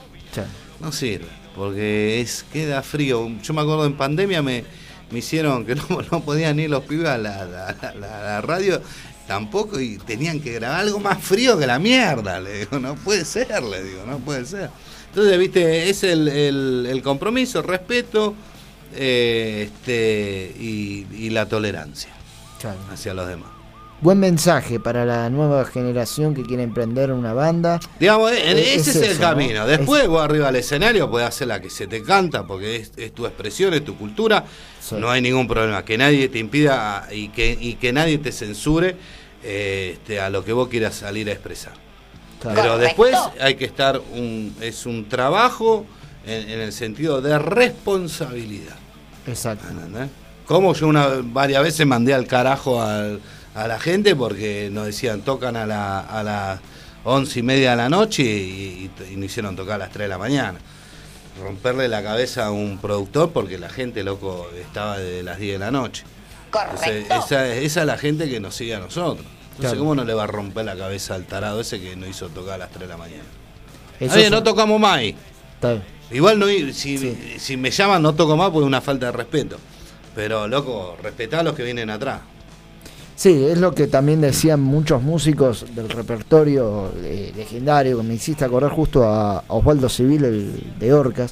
No 0.79 0.91
sirve, 0.91 1.27
porque 1.55 2.21
es 2.21 2.45
queda 2.51 2.81
frío. 2.83 3.29
Yo 3.41 3.53
me 3.53 3.61
acuerdo 3.61 3.85
en 3.85 3.93
pandemia 3.93 4.41
me, 4.41 4.63
me 5.11 5.19
hicieron 5.19 5.65
que 5.65 5.75
no, 5.89 6.01
no 6.11 6.21
podían 6.21 6.59
ir 6.59 6.69
los 6.69 6.83
pibes 6.83 7.07
a 7.07 7.17
la, 7.17 7.45
la- 7.45 7.75
la- 7.81 7.93
la- 7.95 8.21
la 8.23 8.41
radio 8.41 8.81
tampoco 9.27 9.79
y 9.79 9.97
tenían 9.99 10.39
que 10.39 10.53
grabar 10.53 10.81
algo 10.81 10.99
más 10.99 11.23
frío 11.23 11.57
que 11.57 11.67
la 11.67 11.79
mierda. 11.79 12.39
Le 12.39 12.59
digo, 12.59 12.79
no 12.79 12.95
puede 12.95 13.25
ser, 13.25 13.61
le 13.63 13.83
digo, 13.83 14.03
no 14.05 14.19
puede 14.19 14.45
ser. 14.45 14.69
Entonces, 15.09 15.37
viste, 15.37 15.89
es 15.89 16.03
el, 16.03 16.27
el- 16.27 16.87
el 16.89 17.01
compromiso, 17.01 17.59
el 17.59 17.65
respeto 17.65 18.33
eh, 18.95 19.69
este, 19.71 20.53
y, 20.59 21.05
y 21.13 21.29
la 21.29 21.47
tolerancia 21.47 22.09
claro. 22.59 22.79
hacia 22.91 23.13
los 23.13 23.27
demás. 23.27 23.50
Buen 24.01 24.19
mensaje 24.19 24.79
para 24.79 25.05
la 25.05 25.29
nueva 25.29 25.63
generación 25.63 26.33
que 26.33 26.41
quiere 26.41 26.63
emprender 26.63 27.11
una 27.11 27.33
banda. 27.33 27.79
Digamos, 27.99 28.31
e- 28.31 28.51
Eh, 28.51 28.73
ese 28.75 28.75
es 28.75 28.87
es, 28.87 28.95
el 28.95 29.03
eso, 29.03 29.13
¿no? 29.21 29.27
camino. 29.27 29.67
Después 29.67 30.07
vos 30.07 30.23
arriba 30.23 30.47
al 30.47 30.55
escenario 30.55 31.09
podés 31.11 31.27
hacer 31.27 31.47
la 31.47 31.61
que 31.61 31.69
se 31.69 31.85
te 31.85 32.01
canta, 32.01 32.47
porque 32.47 32.77
es, 32.77 32.91
es 32.97 33.13
tu 33.13 33.27
expresión, 33.27 33.75
es 33.75 33.85
tu 33.85 33.95
cultura. 33.95 34.43
Sí. 34.79 34.95
No 34.97 35.11
hay 35.11 35.21
ningún 35.21 35.47
problema. 35.47 35.85
Que 35.85 35.99
nadie 35.99 36.29
te 36.29 36.39
impida 36.39 37.07
y 37.11 37.27
que, 37.29 37.55
y 37.59 37.75
que 37.75 37.93
nadie 37.93 38.17
te 38.17 38.31
censure 38.31 38.95
eh, 39.43 39.91
este, 39.93 40.19
a 40.19 40.31
lo 40.31 40.43
que 40.43 40.53
vos 40.53 40.67
quieras 40.67 40.95
salir 40.95 41.29
a 41.29 41.33
expresar. 41.33 41.73
Claro. 42.41 42.59
Pero 42.59 42.77
después 42.79 43.15
hay 43.39 43.53
que 43.53 43.65
estar, 43.65 44.01
un, 44.13 44.55
es 44.61 44.87
un 44.87 45.07
trabajo 45.09 45.85
en, 46.25 46.49
en 46.49 46.59
el 46.59 46.73
sentido 46.73 47.21
de 47.21 47.37
responsabilidad. 47.37 48.77
Exacto. 49.27 49.67
¿entendés? 49.69 50.09
Como 50.47 50.73
yo 50.73 50.87
una, 50.87 51.07
varias 51.23 51.61
veces 51.61 51.85
mandé 51.85 52.15
al 52.15 52.25
carajo 52.25 52.81
al- 52.81 53.19
a 53.55 53.67
la 53.67 53.79
gente 53.79 54.15
porque 54.15 54.69
nos 54.71 54.85
decían 54.85 55.21
tocan 55.21 55.55
a, 55.55 55.65
la, 55.65 55.99
a 55.99 56.23
las 56.23 56.59
once 57.03 57.39
y 57.39 57.43
media 57.43 57.71
de 57.71 57.77
la 57.77 57.89
noche 57.89 58.23
y, 58.23 58.89
y, 59.07 59.13
y 59.13 59.15
nos 59.15 59.25
hicieron 59.25 59.55
tocar 59.55 59.75
a 59.75 59.79
las 59.79 59.89
3 59.91 60.05
de 60.05 60.09
la 60.09 60.17
mañana. 60.17 60.59
Romperle 61.41 61.87
la 61.87 62.03
cabeza 62.03 62.45
a 62.47 62.51
un 62.51 62.77
productor 62.77 63.31
porque 63.31 63.57
la 63.57 63.69
gente, 63.69 64.03
loco, 64.03 64.47
estaba 64.59 64.97
desde 64.97 65.23
las 65.23 65.39
10 65.39 65.53
de 65.53 65.59
la 65.59 65.71
noche. 65.71 66.03
Entonces, 66.53 67.05
esa, 67.09 67.47
esa 67.55 67.79
es 67.81 67.85
la 67.87 67.97
gente 67.97 68.29
que 68.29 68.39
nos 68.39 68.53
sigue 68.55 68.75
a 68.75 68.79
nosotros. 68.79 69.25
Entonces, 69.51 69.57
Claro. 69.71 69.79
¿cómo 69.79 69.95
no 69.95 70.03
le 70.03 70.13
va 70.13 70.23
a 70.23 70.27
romper 70.27 70.65
la 70.65 70.75
cabeza 70.75 71.15
al 71.15 71.25
tarado 71.25 71.61
ese 71.61 71.79
que 71.79 71.95
nos 71.95 72.09
hizo 72.09 72.29
tocar 72.29 72.55
a 72.55 72.57
las 72.59 72.69
3 72.69 72.81
de 72.81 72.87
la 72.87 72.97
mañana? 72.97 73.23
Eso 73.99 74.15
Oye, 74.15 74.25
es- 74.25 74.31
no 74.31 74.43
tocamos 74.43 74.79
más 74.79 74.97
ahí. 74.97 75.15
está 75.55 75.71
bien. 75.73 75.83
Igual 76.11 76.39
no, 76.39 76.47
si, 76.47 76.73
Sí. 76.73 77.17
si 77.39 77.55
me 77.57 77.71
llaman 77.71 78.01
no 78.01 78.13
toco 78.13 78.35
más 78.35 78.49
porque 78.49 78.63
es 78.65 78.67
una 78.67 78.81
falta 78.81 79.05
de 79.07 79.11
respeto. 79.13 79.57
Pero, 80.13 80.47
loco, 80.47 80.97
respetá 81.01 81.39
a 81.39 81.43
los 81.43 81.55
que 81.55 81.63
vienen 81.63 81.89
atrás. 81.89 82.19
Sí, 83.21 83.45
es 83.45 83.59
lo 83.59 83.75
que 83.75 83.85
también 83.85 84.19
decían 84.19 84.61
muchos 84.61 85.03
músicos 85.03 85.63
del 85.75 85.89
repertorio 85.89 86.91
eh, 87.03 87.31
legendario, 87.37 87.97
que 87.97 88.03
me 88.03 88.15
hiciste 88.15 88.43
acordar 88.43 88.71
justo 88.71 89.03
a, 89.03 89.37
a 89.37 89.43
Osvaldo 89.53 89.89
Civil, 89.89 90.25
el 90.25 90.79
de 90.79 90.91
Orcas. 90.91 91.31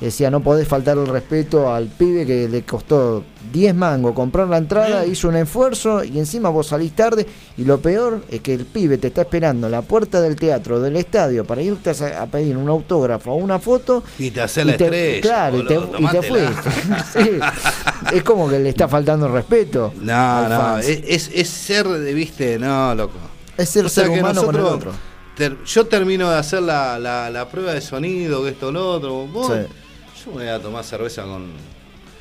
Decía, 0.00 0.30
no 0.30 0.40
podés 0.40 0.68
faltar 0.68 0.96
el 0.96 1.08
respeto 1.08 1.72
al 1.74 1.86
pibe 1.86 2.24
que 2.24 2.48
le 2.48 2.62
costó 2.62 3.24
10 3.52 3.74
mangos 3.74 4.12
comprar 4.14 4.46
la 4.46 4.58
entrada, 4.58 5.04
hizo 5.04 5.28
un 5.28 5.34
esfuerzo 5.34 6.04
y 6.04 6.18
encima 6.20 6.50
vos 6.50 6.68
salís 6.68 6.92
tarde. 6.92 7.26
Y 7.56 7.64
lo 7.64 7.80
peor 7.80 8.22
es 8.30 8.40
que 8.40 8.54
el 8.54 8.64
pibe 8.64 8.98
te 8.98 9.08
está 9.08 9.22
esperando 9.22 9.66
en 9.66 9.72
la 9.72 9.82
puerta 9.82 10.20
del 10.20 10.36
teatro, 10.36 10.78
del 10.80 10.94
estadio, 10.96 11.44
para 11.44 11.62
irte 11.62 11.90
a, 11.90 12.22
a 12.22 12.26
pedir 12.26 12.56
un 12.56 12.68
autógrafo 12.68 13.32
o 13.32 13.36
una 13.36 13.58
foto. 13.58 14.04
Y 14.20 14.30
te 14.30 14.40
hace 14.40 14.64
la 14.64 14.76
te- 14.76 14.84
estrella. 14.84 15.20
Claro, 15.20 15.58
y 15.58 15.66
te, 15.66 15.74
y 15.74 16.06
te 16.06 16.22
fuiste. 16.22 16.70
Sí. 17.12 17.30
Es 18.14 18.22
como 18.22 18.48
que 18.48 18.60
le 18.60 18.68
está 18.68 18.86
faltando 18.86 19.26
el 19.26 19.32
respeto. 19.32 19.92
No, 20.00 20.48
no, 20.48 20.78
es, 20.78 21.28
es- 21.34 21.48
ser, 21.48 21.88
viste, 22.14 22.56
no, 22.58 22.94
loco. 22.94 23.14
Es 23.56 23.68
ser 23.70 23.86
O 23.86 23.88
sea 23.88 24.04
ser 24.04 24.16
humano 24.20 24.44
con 24.44 24.54
el 24.54 24.62
nosotros- 24.62 24.94
otro. 25.38 25.64
yo 25.66 25.86
termino 25.88 26.30
de 26.30 26.36
hacer 26.36 26.62
la, 26.62 26.98
la- 27.00 27.28
la 27.30 27.48
prueba 27.48 27.72
de 27.74 27.80
sonido, 27.80 28.44
que 28.44 28.50
esto, 28.50 28.70
lo 28.70 28.92
otro. 28.92 29.26
Vos, 29.26 29.48
Sí. 29.48 29.66
Yo 30.24 30.32
voy 30.32 30.46
a 30.46 30.58
tomar 30.60 30.84
cerveza 30.84 31.22
con, 31.22 31.46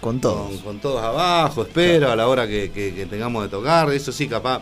Con 0.01 0.19
todos. 0.21 0.47
con, 0.49 0.57
con 0.59 0.79
todos 0.79 1.01
abajo, 1.03 1.63
espero 1.63 2.11
a 2.11 2.15
la 2.15 2.27
hora 2.27 2.47
que, 2.47 2.71
que- 2.71 2.93
que 2.93 3.05
tengamos 3.05 3.43
de 3.43 3.49
tocar. 3.49 3.91
Eso 3.91 4.11
sí, 4.11 4.27
capaz 4.27 4.61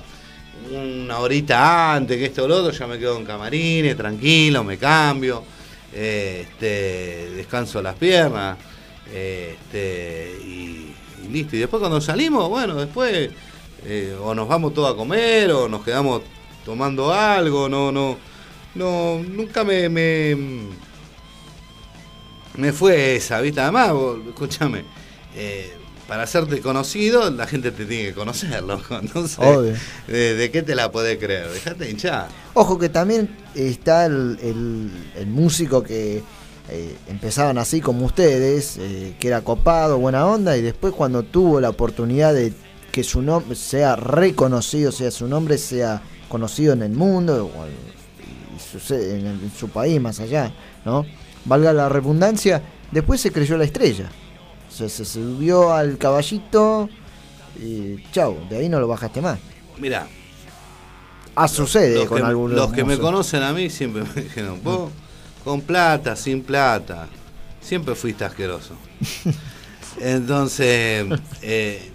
una 0.72 1.20
horita 1.20 1.94
antes 1.96 2.18
que 2.18 2.26
esto 2.26 2.46
o 2.46 2.48
lo 2.48 2.58
otro, 2.58 2.72
ya 2.72 2.88
me 2.88 2.98
quedo 2.98 3.18
en 3.18 3.26
camarines, 3.26 3.96
tranquilo, 3.98 4.64
me 4.64 4.78
cambio, 4.78 5.44
eh, 5.94 6.46
este, 6.50 7.32
descanso 7.36 7.82
las 7.82 7.96
piernas, 7.96 8.58
eh, 9.12 9.56
este, 9.60 10.38
y, 10.44 10.94
y 11.26 11.28
listo. 11.30 11.56
Y 11.56 11.60
después 11.60 11.80
cuando 11.80 12.00
salimos, 12.02 12.50
bueno, 12.50 12.76
después 12.76 13.30
eh, 13.86 14.18
o 14.20 14.34
nos 14.34 14.48
vamos 14.48 14.74
todos 14.74 14.94
a 14.94 14.96
comer 14.96 15.52
o 15.52 15.68
nos 15.70 15.84
quedamos 15.84 16.22
tomando 16.64 17.14
algo, 17.14 17.70
no, 17.70 17.92
no, 17.92 18.18
no, 18.76 19.22
nunca 19.24 19.64
me, 19.64 19.88
me, 19.90 20.36
me 22.58 22.72
fue 22.74 23.16
esa, 23.16 23.42
¿viste? 23.42 23.60
Además, 23.62 23.92
vos, 23.94 24.20
escúchame, 24.28 24.84
eh, 25.36 25.72
para 26.08 26.24
hacerte 26.24 26.60
conocido, 26.62 27.30
la 27.32 27.48
gente 27.48 27.72
te 27.72 27.86
tiene 27.86 28.10
que 28.10 28.14
conocer, 28.14 28.62
loco. 28.64 28.98
Entonces, 29.00 29.38
Obvio. 29.42 29.74
¿de, 30.08 30.36
de 30.36 30.52
qué 30.52 30.62
te 30.62 30.76
la 30.76 30.92
podés 30.92 31.18
creer? 31.18 31.50
Dejate 31.50 31.90
hinchar. 31.90 32.28
Ojo 32.54 32.78
que 32.78 32.90
también 32.90 33.36
está 33.56 34.06
el, 34.06 34.38
el- 34.42 34.92
el 35.16 35.28
músico 35.28 35.82
que 35.84 36.22
eh, 36.70 36.96
empezaban 37.10 37.58
así 37.58 37.82
como 37.82 38.06
ustedes, 38.06 38.78
eh, 38.80 39.16
que 39.20 39.28
era 39.28 39.42
copado, 39.42 39.98
buena 39.98 40.26
onda, 40.28 40.56
y 40.58 40.62
después 40.62 40.94
cuando 40.94 41.24
tuvo 41.24 41.60
la 41.60 41.70
oportunidad 41.70 42.34
de 42.34 42.54
que 42.92 43.04
su 43.04 43.22
nombre 43.22 43.56
sea 43.56 43.96
reconocido, 43.96 44.92
sea 44.92 45.12
su 45.12 45.28
nombre 45.28 45.58
sea 45.58 46.02
conocido 46.30 46.74
en 46.74 46.82
el 46.84 46.92
mundo, 46.92 47.52
o 47.56 47.66
en- 47.66 47.96
y 48.56 48.60
sucede 48.72 49.20
en, 49.20 49.26
el- 49.26 49.44
en 49.44 49.52
su 49.58 49.70
país 49.70 50.00
más 50.00 50.20
allá, 50.20 50.54
¿no? 50.86 51.06
Valga 51.46 51.74
la 51.74 51.90
redundancia, 51.90 52.62
después 52.92 53.22
se 53.22 53.32
creyó 53.32 53.58
la 53.58 53.64
estrella. 53.66 54.10
Se, 54.70 54.90
se 54.90 55.06
subió 55.06 55.74
al 55.74 55.98
caballito 55.98 56.90
y 57.62 58.04
chau, 58.12 58.38
de 58.50 58.58
ahí 58.58 58.70
no 58.70 58.80
lo 58.80 58.88
bajaste 58.88 59.22
más. 59.22 59.40
Mira, 59.78 60.08
Ah, 61.36 61.50
sucede 61.50 61.96
los 62.00 62.08
con 62.08 62.20
que, 62.20 62.24
algunos 62.24 62.56
los 62.58 62.72
que 62.72 62.86
me 62.86 62.98
conocen 62.98 63.44
a 63.44 63.52
mí 63.52 63.70
siempre 63.70 64.04
me 64.04 64.22
dijeron, 64.24 64.62
vos, 64.64 64.90
con 65.44 65.62
plata, 65.62 66.16
sin 66.16 66.42
plata, 66.42 67.10
siempre 67.62 67.94
fuiste 67.94 68.24
asqueroso. 68.24 68.74
Entonces, 70.00 71.06
eh, 71.42 71.92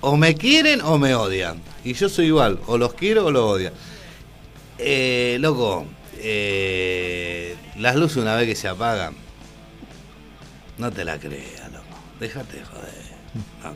o 0.00 0.16
me 0.16 0.34
quieren 0.34 0.80
o 0.80 0.98
me 0.98 1.14
odian. 1.14 1.60
Y 1.84 1.92
yo 1.92 2.08
soy 2.08 2.26
igual, 2.26 2.58
o 2.66 2.78
los 2.78 2.94
quiero 2.94 3.26
o 3.26 3.30
los 3.30 3.42
odian. 3.42 3.74
Eh, 4.78 5.36
loco, 5.40 5.84
eh, 6.22 7.56
las 7.76 7.96
luces 7.96 8.18
una 8.18 8.36
vez 8.36 8.46
que 8.46 8.54
se 8.56 8.68
apagan, 8.68 9.14
no 10.78 10.90
te 10.90 11.04
la 11.04 11.18
creas, 11.18 11.70
loco. 11.72 11.84
Déjate 12.20 12.58
de 12.58 12.64
joder. 12.64 13.12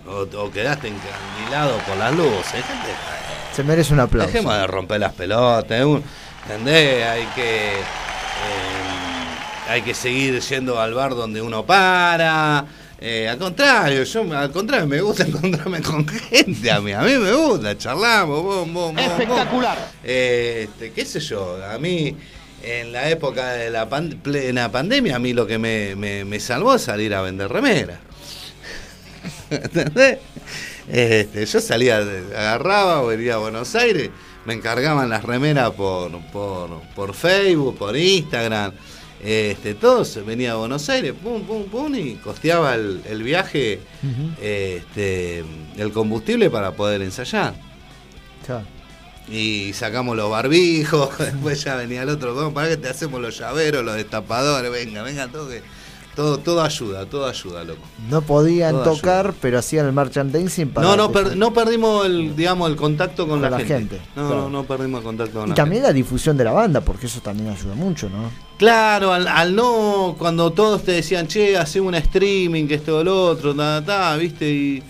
O, 0.06 0.22
o 0.44 0.50
quedaste 0.50 0.88
encandilado 0.88 1.78
por 1.86 1.96
las 1.96 2.14
luces, 2.14 2.52
déjate 2.52 2.88
de 2.88 2.94
joder. 2.94 3.26
Se 3.54 3.64
merece 3.64 3.92
un 3.94 4.00
aplauso. 4.00 4.32
Dejemos 4.32 4.54
de 4.54 4.66
romper 4.66 5.00
las 5.00 5.12
pelotas, 5.14 5.80
¿entendés? 6.42 7.06
Hay 7.06 7.24
que 7.34 7.68
eh, 7.70 9.68
hay 9.68 9.82
que 9.82 9.94
seguir 9.94 10.40
yendo 10.40 10.80
al 10.80 10.94
bar 10.94 11.14
donde 11.14 11.40
uno 11.42 11.64
para. 11.64 12.66
Eh, 12.98 13.28
al 13.28 13.36
contrario, 13.38 14.04
yo 14.04 14.34
al 14.34 14.50
contrario 14.50 14.86
me 14.86 15.00
gusta 15.02 15.24
encontrarme 15.26 15.82
con 15.82 16.06
gente 16.08 16.70
a 16.70 16.80
mí, 16.80 16.92
a 16.92 17.00
mí 17.00 17.12
me 17.12 17.32
gusta, 17.32 17.76
charlamos, 17.76 18.42
bom, 18.42 18.72
bom, 18.72 18.94
bom, 18.94 18.98
Espectacular. 18.98 19.76
bom. 19.76 19.86
Eh, 20.02 20.68
este, 20.68 20.92
qué 20.92 21.04
sé 21.04 21.20
yo, 21.20 21.58
a 21.62 21.78
mí 21.78 22.16
en 22.66 22.92
la 22.92 23.08
época 23.10 23.52
de 23.52 23.70
la 23.70 23.88
pan- 23.88 24.20
plena 24.22 24.70
pandemia 24.72 25.16
a 25.16 25.18
mí 25.18 25.32
lo 25.32 25.46
que 25.46 25.58
me, 25.58 25.94
me- 25.96 26.24
me 26.24 26.40
salvó 26.40 26.74
es 26.74 26.82
salir 26.82 27.14
a 27.14 27.22
vender 27.22 27.48
remeras. 27.50 27.98
¿Entendés? 29.50 30.18
Este, 30.88 31.46
yo 31.46 31.60
salía, 31.60 31.98
agarraba, 31.98 33.02
venía 33.02 33.34
a 33.34 33.38
Buenos 33.38 33.74
Aires, 33.74 34.10
me 34.44 34.54
encargaban 34.54 35.08
las 35.08 35.24
remeras 35.24 35.70
por, 35.72 36.10
por, 36.32 36.80
por 36.94 37.14
Facebook, 37.14 37.76
por 37.78 37.96
Instagram. 37.96 38.72
Este, 39.24 39.74
todo 39.74 40.04
se 40.04 40.20
venía 40.22 40.52
a 40.52 40.56
Buenos 40.56 40.88
Aires, 40.88 41.12
pum, 41.20 41.42
pum, 41.44 41.64
pum, 41.64 41.94
y 41.94 42.14
costeaba 42.16 42.74
el, 42.74 43.00
el 43.08 43.22
viaje, 43.22 43.80
este, 44.40 45.42
el 45.76 45.90
combustible 45.92 46.50
para 46.50 46.72
poder 46.72 47.02
ensayar. 47.02 47.54
Chao. 48.46 48.62
Y 49.28 49.72
sacamos 49.72 50.16
los 50.16 50.30
barbijos, 50.30 51.10
después 51.18 51.62
ya 51.64 51.74
venía 51.76 52.02
el 52.02 52.08
otro, 52.10 52.34
vamos, 52.34 52.52
para 52.52 52.68
que 52.68 52.76
te 52.76 52.88
hacemos 52.88 53.20
los 53.20 53.36
llaveros, 53.38 53.84
los 53.84 53.96
destapadores, 53.96 54.70
venga, 54.70 55.02
venga, 55.02 55.28
todo 55.28 55.48
que. 55.48 55.62
Todo, 56.14 56.38
todo 56.38 56.62
ayuda, 56.62 57.04
todo 57.04 57.26
ayuda, 57.26 57.62
loco. 57.64 57.82
No 58.08 58.22
podían 58.22 58.82
tocar, 58.82 59.34
pero 59.38 59.58
hacían 59.58 59.84
el 59.84 59.92
merchandising 59.92 60.70
para. 60.70 60.86
No, 60.88 60.96
no, 60.96 61.12
per- 61.12 61.36
no 61.36 61.52
perdimos 61.52 62.06
el, 62.06 62.34
digamos, 62.34 62.70
el 62.70 62.76
contacto 62.76 63.24
con, 63.28 63.40
Con 63.40 63.42
la, 63.42 63.50
la 63.50 63.58
gente. 63.58 63.98
gente, 63.98 64.00
No, 64.16 64.26
claro. 64.28 64.42
no, 64.44 64.48
no 64.48 64.64
perdimos 64.64 65.00
el 65.00 65.04
contacto 65.04 65.40
con 65.40 65.46
Y 65.48 65.50
la 65.50 65.54
también 65.54 65.82
gente. 65.82 65.88
la 65.88 65.92
difusión 65.92 66.38
de 66.38 66.44
la 66.44 66.52
banda, 66.52 66.80
porque 66.80 67.04
eso 67.04 67.20
también 67.20 67.50
ayuda 67.50 67.74
mucho, 67.74 68.08
¿no? 68.08 68.30
Claro, 68.56 69.12
al, 69.12 69.28
al 69.28 69.54
no, 69.54 70.14
cuando 70.16 70.50
todos 70.54 70.84
te 70.84 70.92
decían, 70.92 71.26
che, 71.26 71.58
hace 71.58 71.82
un 71.82 71.94
streaming, 71.94 72.66
que 72.66 72.76
esto 72.76 72.96
o 72.96 73.04
lo 73.04 73.26
otro, 73.26 73.54
ta, 73.54 73.82
ta, 73.84 73.86
ta, 74.12 74.16
viste, 74.16 74.48
y. 74.50 74.82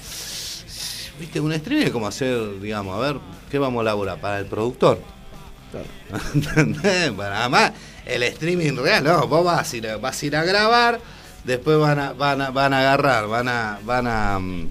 Viste, 1.19 1.41
un 1.41 1.53
streaming 1.53 1.87
es 1.87 1.91
como 1.91 2.07
hacer, 2.07 2.61
digamos, 2.61 2.95
a 2.97 3.01
ver, 3.01 3.17
¿qué 3.51 3.59
vamos 3.59 3.81
a 3.81 3.85
laburar? 3.85 4.19
Para 4.21 4.39
el 4.39 4.47
productor. 4.47 5.01
¿Entendés? 6.35 7.11
Para 7.13 7.41
además, 7.41 7.73
el 8.05 8.23
streaming 8.23 8.77
real, 8.77 9.05
no, 9.05 9.27
vos 9.27 9.45
vas 9.45 9.73
a 9.73 9.77
ir, 9.77 9.99
vas 10.01 10.23
a, 10.23 10.27
ir 10.27 10.37
a 10.37 10.45
grabar, 10.45 11.01
después 11.45 11.79
van 11.79 11.99
a, 11.99 12.13
van 12.13 12.41
a, 12.41 12.51
van 12.51 12.73
a 12.73 12.81
agarrar, 12.81 13.29
van 13.29 13.49
a, 13.49 13.79
van 13.85 14.07
a, 14.07 14.39
mm, 14.39 14.69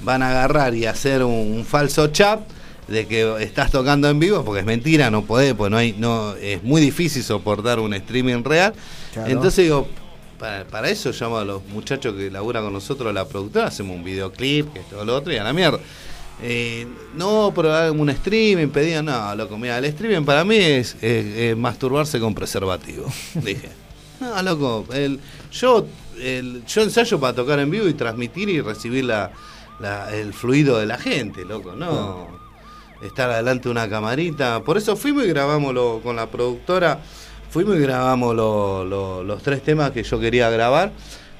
van 0.00 0.22
a 0.22 0.30
agarrar 0.30 0.74
y 0.74 0.86
hacer 0.86 1.22
un, 1.22 1.32
un 1.32 1.64
falso 1.64 2.08
chat 2.08 2.40
de 2.88 3.06
que 3.06 3.42
estás 3.42 3.70
tocando 3.70 4.08
en 4.08 4.18
vivo, 4.18 4.44
porque 4.44 4.60
es 4.60 4.66
mentira, 4.66 5.10
no 5.10 5.24
podés, 5.24 5.54
pues 5.54 5.70
no 5.70 5.76
hay, 5.76 5.92
no, 5.92 6.34
es 6.34 6.62
muy 6.62 6.80
difícil 6.80 7.22
soportar 7.22 7.78
un 7.78 7.94
streaming 7.94 8.42
real. 8.42 8.74
Claro. 9.12 9.30
Entonces 9.30 9.64
digo, 9.64 9.86
para, 10.38 10.64
para 10.64 10.90
eso 10.90 11.12
llamo 11.12 11.38
a 11.38 11.44
los 11.44 11.64
muchachos 11.66 12.14
que 12.14 12.30
laburan 12.30 12.64
con 12.64 12.72
nosotros 12.72 13.14
la 13.14 13.26
productora, 13.26 13.66
hacemos 13.68 13.94
un 13.94 14.02
videoclip, 14.02 14.72
que 14.72 14.80
esto 14.80 15.04
lo 15.04 15.14
otro, 15.14 15.32
y 15.32 15.36
a 15.36 15.44
la 15.44 15.52
mierda. 15.52 15.78
Eh, 16.42 16.86
no, 17.14 17.52
pero 17.54 17.72
hagan 17.74 18.00
un 18.00 18.08
streaming, 18.10 18.68
pedían, 18.68 19.04
no, 19.04 19.34
loco, 19.34 19.58
mira, 19.58 19.76
el 19.78 19.84
streaming 19.86 20.24
para 20.24 20.42
mí 20.44 20.56
es, 20.56 20.96
es 21.02 21.56
masturbarse 21.56 22.18
con 22.18 22.34
preservativo. 22.34 23.06
Dije, 23.34 23.68
no, 24.20 24.42
loco, 24.42 24.86
el, 24.94 25.20
yo, 25.52 25.86
el, 26.18 26.62
yo 26.66 26.82
ensayo 26.82 27.20
para 27.20 27.34
tocar 27.34 27.58
en 27.58 27.70
vivo 27.70 27.86
y 27.88 27.94
transmitir 27.94 28.48
y 28.48 28.60
recibir 28.62 29.04
la, 29.04 29.30
la- 29.80 30.14
el 30.16 30.32
fluido 30.32 30.78
de 30.78 30.86
la 30.86 30.96
gente, 30.98 31.44
loco, 31.44 31.72
no 31.76 32.28
estar 33.02 33.30
adelante 33.30 33.64
de 33.64 33.70
una 33.72 33.88
camarita. 33.88 34.60
Por 34.62 34.76
eso 34.78 34.94
fuimos 34.96 35.24
y 35.24 35.28
grabamos 35.28 35.74
lo- 35.74 36.00
con 36.02 36.16
la 36.16 36.26
productora, 36.26 37.00
fuimos 37.50 37.76
y 37.76 37.80
grabamos 37.80 38.34
lo- 38.34 38.84
lo- 38.84 39.22
los 39.22 39.42
tres 39.42 39.62
temas 39.62 39.90
que 39.90 40.02
yo 40.02 40.18
quería 40.20 40.48
grabar, 40.48 40.92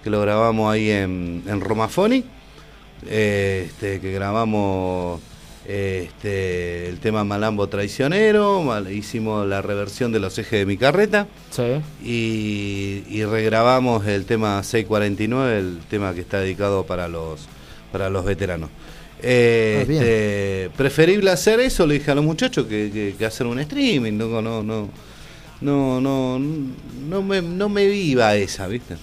que 0.05 0.11
lo 0.11 0.21
grabamos 0.21 0.73
ahí 0.73 0.91
en, 0.91 1.43
en 1.47 1.61
Romafonic 1.61 2.25
eh, 2.25 2.29
este, 3.09 4.01
que 4.01 4.13
grabamos 4.13 5.21
este, 5.67 6.89
el 6.89 6.99
tema 7.01 7.23
Malambo 7.25 7.69
Traicionero, 7.69 8.63
mal- 8.63 8.91
hicimos 8.93 9.47
la 9.47 9.63
reversión 9.63 10.11
de 10.13 10.19
los 10.21 10.37
ejes 10.39 10.61
de 10.61 10.67
mi 10.67 10.77
carreta 10.77 11.27
Sí. 11.51 11.81
y, 12.05 13.05
y 13.09 13.25
regrabamos 13.25 14.07
el 14.07 14.25
tema 14.25 14.63
649, 14.63 15.59
el 15.59 15.79
tema 15.89 16.15
que 16.15 16.21
está 16.21 16.41
dedicado 16.41 16.85
para 16.87 17.09
los, 17.09 17.41
para 17.93 18.11
los 18.11 18.25
veteranos. 18.25 18.71
Eh, 19.23 19.85
Ah, 19.87 19.93
este, 19.93 20.71
preferible 20.77 21.31
hacer 21.31 21.61
eso, 21.61 21.87
le 21.87 21.95
dije 21.95 22.11
a 22.11 22.15
los 22.15 22.25
muchachos, 22.25 22.67
que, 22.67 22.91
que- 22.93 23.15
que 23.19 23.27
hacer 23.27 23.47
un 23.47 23.59
streaming, 23.61 24.13
no, 24.15 24.41
no, 24.41 24.63
no, 24.63 24.89
no, 25.61 26.01
no, 26.01 26.39
no 26.39 27.23
me, 27.23 27.43
no 27.43 27.69
me 27.69 27.87
viva 27.87 28.35
esa, 28.35 28.67
¿viste? 28.67 28.97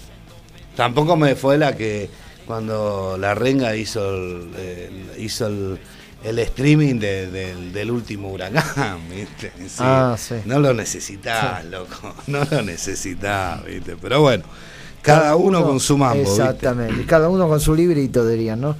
Tampoco 0.75 1.15
me 1.15 1.35
fue 1.35 1.57
la 1.59 1.75
que 1.77 2.09
cuando 2.47 3.17
la 3.19 3.35
renga 3.35 3.75
hizo 3.75 4.09
el, 4.09 4.49
el- 4.55 5.21
hizo 5.21 5.47
el, 5.47 5.77
el 6.23 6.39
streaming 6.39 6.95
de- 6.99 7.29
del- 7.29 7.73
del 7.73 7.91
último 7.91 8.31
huracán, 8.31 8.99
¿viste? 9.11 9.51
Sí. 9.67 9.75
Ah, 9.79 10.15
sí. 10.17 10.35
No 10.45 10.59
lo 10.59 10.73
necesitas, 10.73 11.63
loco. 11.65 12.15
No 12.27 12.43
lo 12.49 12.61
necesitas, 12.61 13.63
¿viste? 13.65 13.95
Pero 14.01 14.21
bueno, 14.21 14.43
cada 15.01 15.35
uno 15.35 15.63
con 15.63 15.79
su 15.79 15.97
mambo, 15.97 16.15
¿viste? 16.23 16.31
Exactamente. 16.41 17.05
Cada 17.05 17.29
uno 17.29 17.47
con 17.47 17.59
su 17.59 17.75
librito, 17.75 18.25
dirían, 18.27 18.61
¿no? 18.61 18.75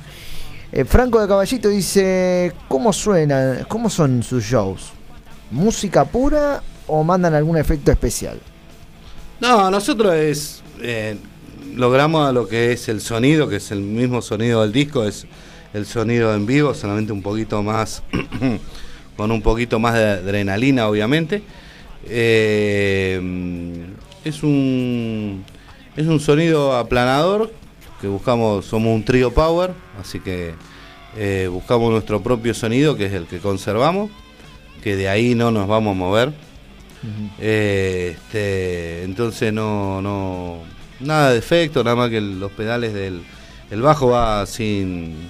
Eh, 0.72 0.84
Franco 0.86 1.22
de 1.22 1.28
Caballito 1.28 1.70
dice: 1.70 2.52
¿Cómo 2.68 2.92
suenan? 2.92 3.66
¿Cómo 3.70 3.90
son 3.90 4.22
sus 4.24 4.44
shows? 4.44 4.92
¿Música 5.52 6.04
pura 6.04 6.62
o 6.88 7.04
mandan 7.06 7.34
algún 7.36 7.58
efecto 7.58 7.90
especial? 7.92 8.40
No, 9.40 9.72
nosotros 9.72 10.14
es 10.16 10.62
eh, 10.82 11.18
logramos 11.76 12.28
a 12.28 12.32
lo 12.32 12.48
que 12.48 12.72
es 12.72 12.90
el 12.90 13.02
sonido, 13.02 13.48
que 13.48 13.58
es 13.58 13.72
el 13.72 13.82
mismo 13.82 14.22
sonido 14.22 14.62
del 14.62 14.72
disco, 14.72 15.06
es 15.06 15.28
el 15.74 15.86
sonido 15.86 16.34
en 16.34 16.46
vivo, 16.46 16.74
solamente 16.74 17.12
un 17.12 17.22
poquito 17.22 17.62
más, 17.64 18.04
con 19.18 19.32
un 19.32 19.42
poquito 19.42 19.80
más 19.80 19.96
de 19.96 20.06
adrenalina, 20.06 20.88
obviamente. 20.88 21.42
Eh, 22.06 23.20
es 24.24 24.44
un 24.44 25.44
es 25.98 26.06
un 26.06 26.20
sonido 26.20 26.78
aplanador 26.78 27.52
que 28.00 28.08
buscamos, 28.08 28.66
somos 28.66 28.94
un 28.94 29.04
trío 29.04 29.34
power, 29.34 29.72
así 30.00 30.20
que 30.20 30.54
eh, 31.18 31.50
buscamos 31.52 31.90
nuestro 31.90 32.22
propio 32.22 32.54
sonido, 32.54 32.96
que 32.96 33.08
es 33.08 33.14
el 33.14 33.26
que 33.26 33.40
conservamos, 33.40 34.12
que 34.84 34.96
de 34.96 35.10
ahí 35.10 35.34
no 35.34 35.50
nos 35.50 35.68
vamos 35.68 35.96
a 35.96 35.98
mover. 35.98 36.34
Eh, 37.40 38.16
este, 38.16 39.04
entonces 39.04 39.52
no, 39.52 40.02
no, 40.04 40.60
nada 41.00 41.32
de 41.32 41.38
efecto, 41.40 41.84
nada 41.84 41.96
más 41.96 42.10
que 42.10 42.22
los 42.22 42.52
pedales 42.52 42.94
del 42.94 43.22
el 43.70 43.82
bajo 43.82 44.10
va 44.10 44.46
sin, 44.46 45.30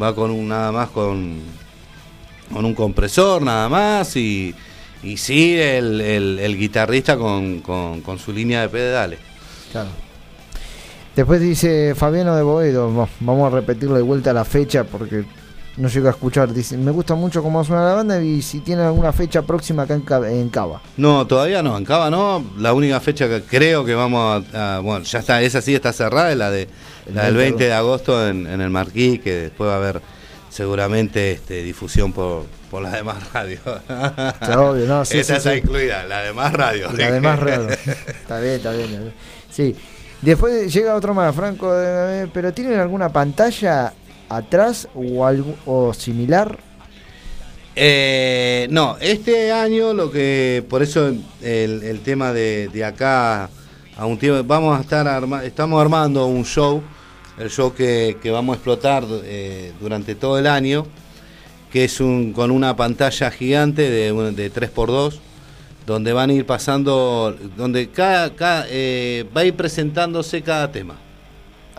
va 0.00 0.14
con 0.14 0.30
un, 0.30 0.48
nada 0.48 0.70
más 0.72 0.90
con, 0.90 1.38
con 2.52 2.64
un 2.64 2.74
compresor 2.74 3.40
nada 3.42 3.68
más 3.68 4.14
y, 4.16 4.54
y 5.02 5.16
sí 5.16 5.56
el, 5.58 6.00
el- 6.02 6.38
guitarrista 6.58 7.16
con, 7.16 7.60
con- 7.60 8.02
su 8.18 8.32
línea 8.32 8.60
de 8.62 8.68
pedales. 8.68 9.18
Claro. 9.72 9.88
Después 11.16 11.40
dice 11.40 11.94
Fabiano 11.94 12.36
de 12.36 12.42
Boedo, 12.42 12.94
va- 12.94 13.08
vamos 13.20 13.50
a 13.52 13.56
repetirlo 13.56 13.96
de 13.96 14.02
vuelta 14.02 14.32
la 14.32 14.44
fecha 14.44 14.84
porque 14.84 15.24
no 15.78 15.88
llego 15.88 16.08
a 16.08 16.10
escuchar. 16.10 16.52
Dice, 16.52 16.76
me 16.76 16.90
gusta 16.90 17.14
mucho 17.14 17.42
cómo 17.42 17.64
suena 17.64 17.84
la 17.86 17.94
banda 17.94 18.20
y 18.22 18.42
si 18.42 18.60
tiene 18.60 18.82
alguna 18.82 19.12
fecha 19.12 19.42
próxima 19.42 19.84
acá 19.84 19.94
en, 19.94 20.00
Ca- 20.02 20.28
en 20.30 20.48
Cava. 20.50 20.82
No, 20.96 21.26
todavía 21.26 21.62
no, 21.62 21.76
en 21.78 21.84
Cava 21.84 22.10
no. 22.10 22.44
La 22.58 22.72
única 22.72 23.00
fecha 23.00 23.28
que 23.28 23.42
creo 23.42 23.84
que 23.84 23.94
vamos 23.94 24.44
a, 24.52 24.76
a- 24.76 24.80
bueno, 24.80 25.04
ya 25.04 25.18
está, 25.20 25.40
esa 25.42 25.62
sí 25.62 25.74
está 25.74 25.92
cerrada, 25.92 26.30
es 26.32 26.36
la 26.38 26.50
de 26.50 26.68
El 27.06 27.14
la 27.14 27.24
del 27.26 27.34
20 27.36 27.50
20 27.56 27.64
de 27.64 27.72
agosto 27.72 28.28
en, 28.28 28.46
en 28.46 28.60
el 28.60 28.70
Marquí, 28.70 29.18
que 29.18 29.34
después 29.34 29.68
va 29.70 29.74
a 29.74 29.76
haber 29.78 30.00
seguramente 30.50 31.32
este, 31.32 31.62
difusión 31.62 32.12
por, 32.12 32.44
por 32.70 32.82
las 32.82 32.92
demás 32.92 33.16
radios. 33.32 33.60
obvio, 33.64 34.86
no, 34.86 35.04
sí, 35.04 35.18
esa 35.18 35.34
sí, 35.34 35.38
está 35.38 35.52
sí. 35.52 35.58
incluida, 35.58 36.04
la 36.04 36.22
demás 36.22 36.52
radios. 36.52 36.92
La 36.94 37.10
de 37.10 37.20
más 37.20 37.38
raro. 37.38 37.68
Está 37.70 38.40
bien, 38.40 38.54
está 38.54 38.72
bien, 38.72 38.84
está 38.90 39.00
bien. 39.00 39.12
Sí. 39.50 39.76
Después 40.20 40.72
llega 40.72 40.96
otro 40.96 41.14
más, 41.14 41.32
Franco, 41.34 41.72
pero 42.32 42.52
¿tienen 42.52 42.80
alguna 42.80 43.08
pantalla 43.08 43.92
atrás 44.28 44.88
o 44.94 45.24
algo 45.26 45.54
o 45.66 45.92
similar? 45.94 46.58
Eh, 47.76 48.66
no, 48.70 48.96
este 49.00 49.52
año 49.52 49.92
lo 49.94 50.10
que, 50.10 50.64
por 50.68 50.82
eso 50.82 51.12
el, 51.42 52.00
tema 52.04 52.32
de, 52.32 52.68
de 52.72 52.84
acá 52.84 53.48
a 53.96 54.06
un 54.06 54.18
tiempo, 54.18 54.42
vamos 54.44 54.76
a 54.76 54.80
estar, 54.80 55.06
arma- 55.06 55.44
estamos 55.44 55.80
armando 55.80 56.26
un 56.26 56.44
show, 56.44 56.82
el 57.38 57.50
show 57.50 57.72
que, 57.72 58.16
que 58.20 58.32
vamos 58.32 58.54
a 58.54 58.56
explotar 58.56 59.04
eh, 59.24 59.72
durante 59.80 60.16
todo 60.16 60.38
el 60.40 60.48
año, 60.48 60.86
que 61.70 61.84
es 61.84 62.00
un 62.00 62.32
con 62.32 62.50
una 62.50 62.74
pantalla 62.74 63.30
gigante 63.30 63.88
de, 63.88 64.12
de 64.32 64.52
3x2, 64.52 65.20
donde 65.86 66.12
van 66.12 66.30
a 66.30 66.32
ir 66.32 66.46
pasando, 66.46 67.36
donde 67.56 67.90
cada, 67.90 68.34
cada, 68.34 68.66
eh, 68.68 69.24
va 69.36 69.42
a 69.42 69.44
ir 69.44 69.54
presentándose 69.54 70.42
cada 70.42 70.72
tema 70.72 70.96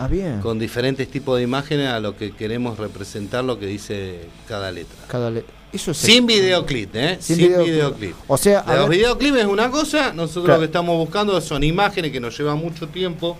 Ah, 0.02 0.08
bien. 0.08 0.40
con 0.40 0.58
diferentes 0.58 1.08
tipos 1.10 1.36
de 1.36 1.44
imágenes 1.44 1.88
a 1.88 2.00
lo 2.00 2.16
que 2.16 2.32
queremos 2.32 2.78
representar 2.78 3.44
lo 3.44 3.58
que 3.58 3.66
dice 3.66 4.20
cada 4.48 4.72
letra. 4.72 4.96
Cada 5.08 5.30
le- 5.30 5.44
Eso 5.72 5.90
es 5.92 5.98
Sin 5.98 6.26
videoclip, 6.26 6.96
¿eh? 6.96 7.18
Sin 7.20 7.36
Sin, 7.36 7.46
videoclip. 7.48 7.72
videoclip. 7.74 8.14
O 8.26 8.36
sea, 8.38 8.60
a 8.60 8.74
los 8.76 8.88
ver- 8.88 8.98
videoclips 8.98 9.38
es 9.38 9.44
una 9.44 9.70
cosa, 9.70 10.12
nosotros 10.14 10.46
Claro. 10.46 10.58
lo 10.58 10.60
que 10.62 10.66
estamos 10.66 10.96
buscando 10.96 11.40
son 11.42 11.62
imágenes 11.62 12.10
que 12.12 12.18
nos 12.18 12.36
llevan 12.36 12.58
mucho 12.58 12.88
tiempo, 12.88 13.36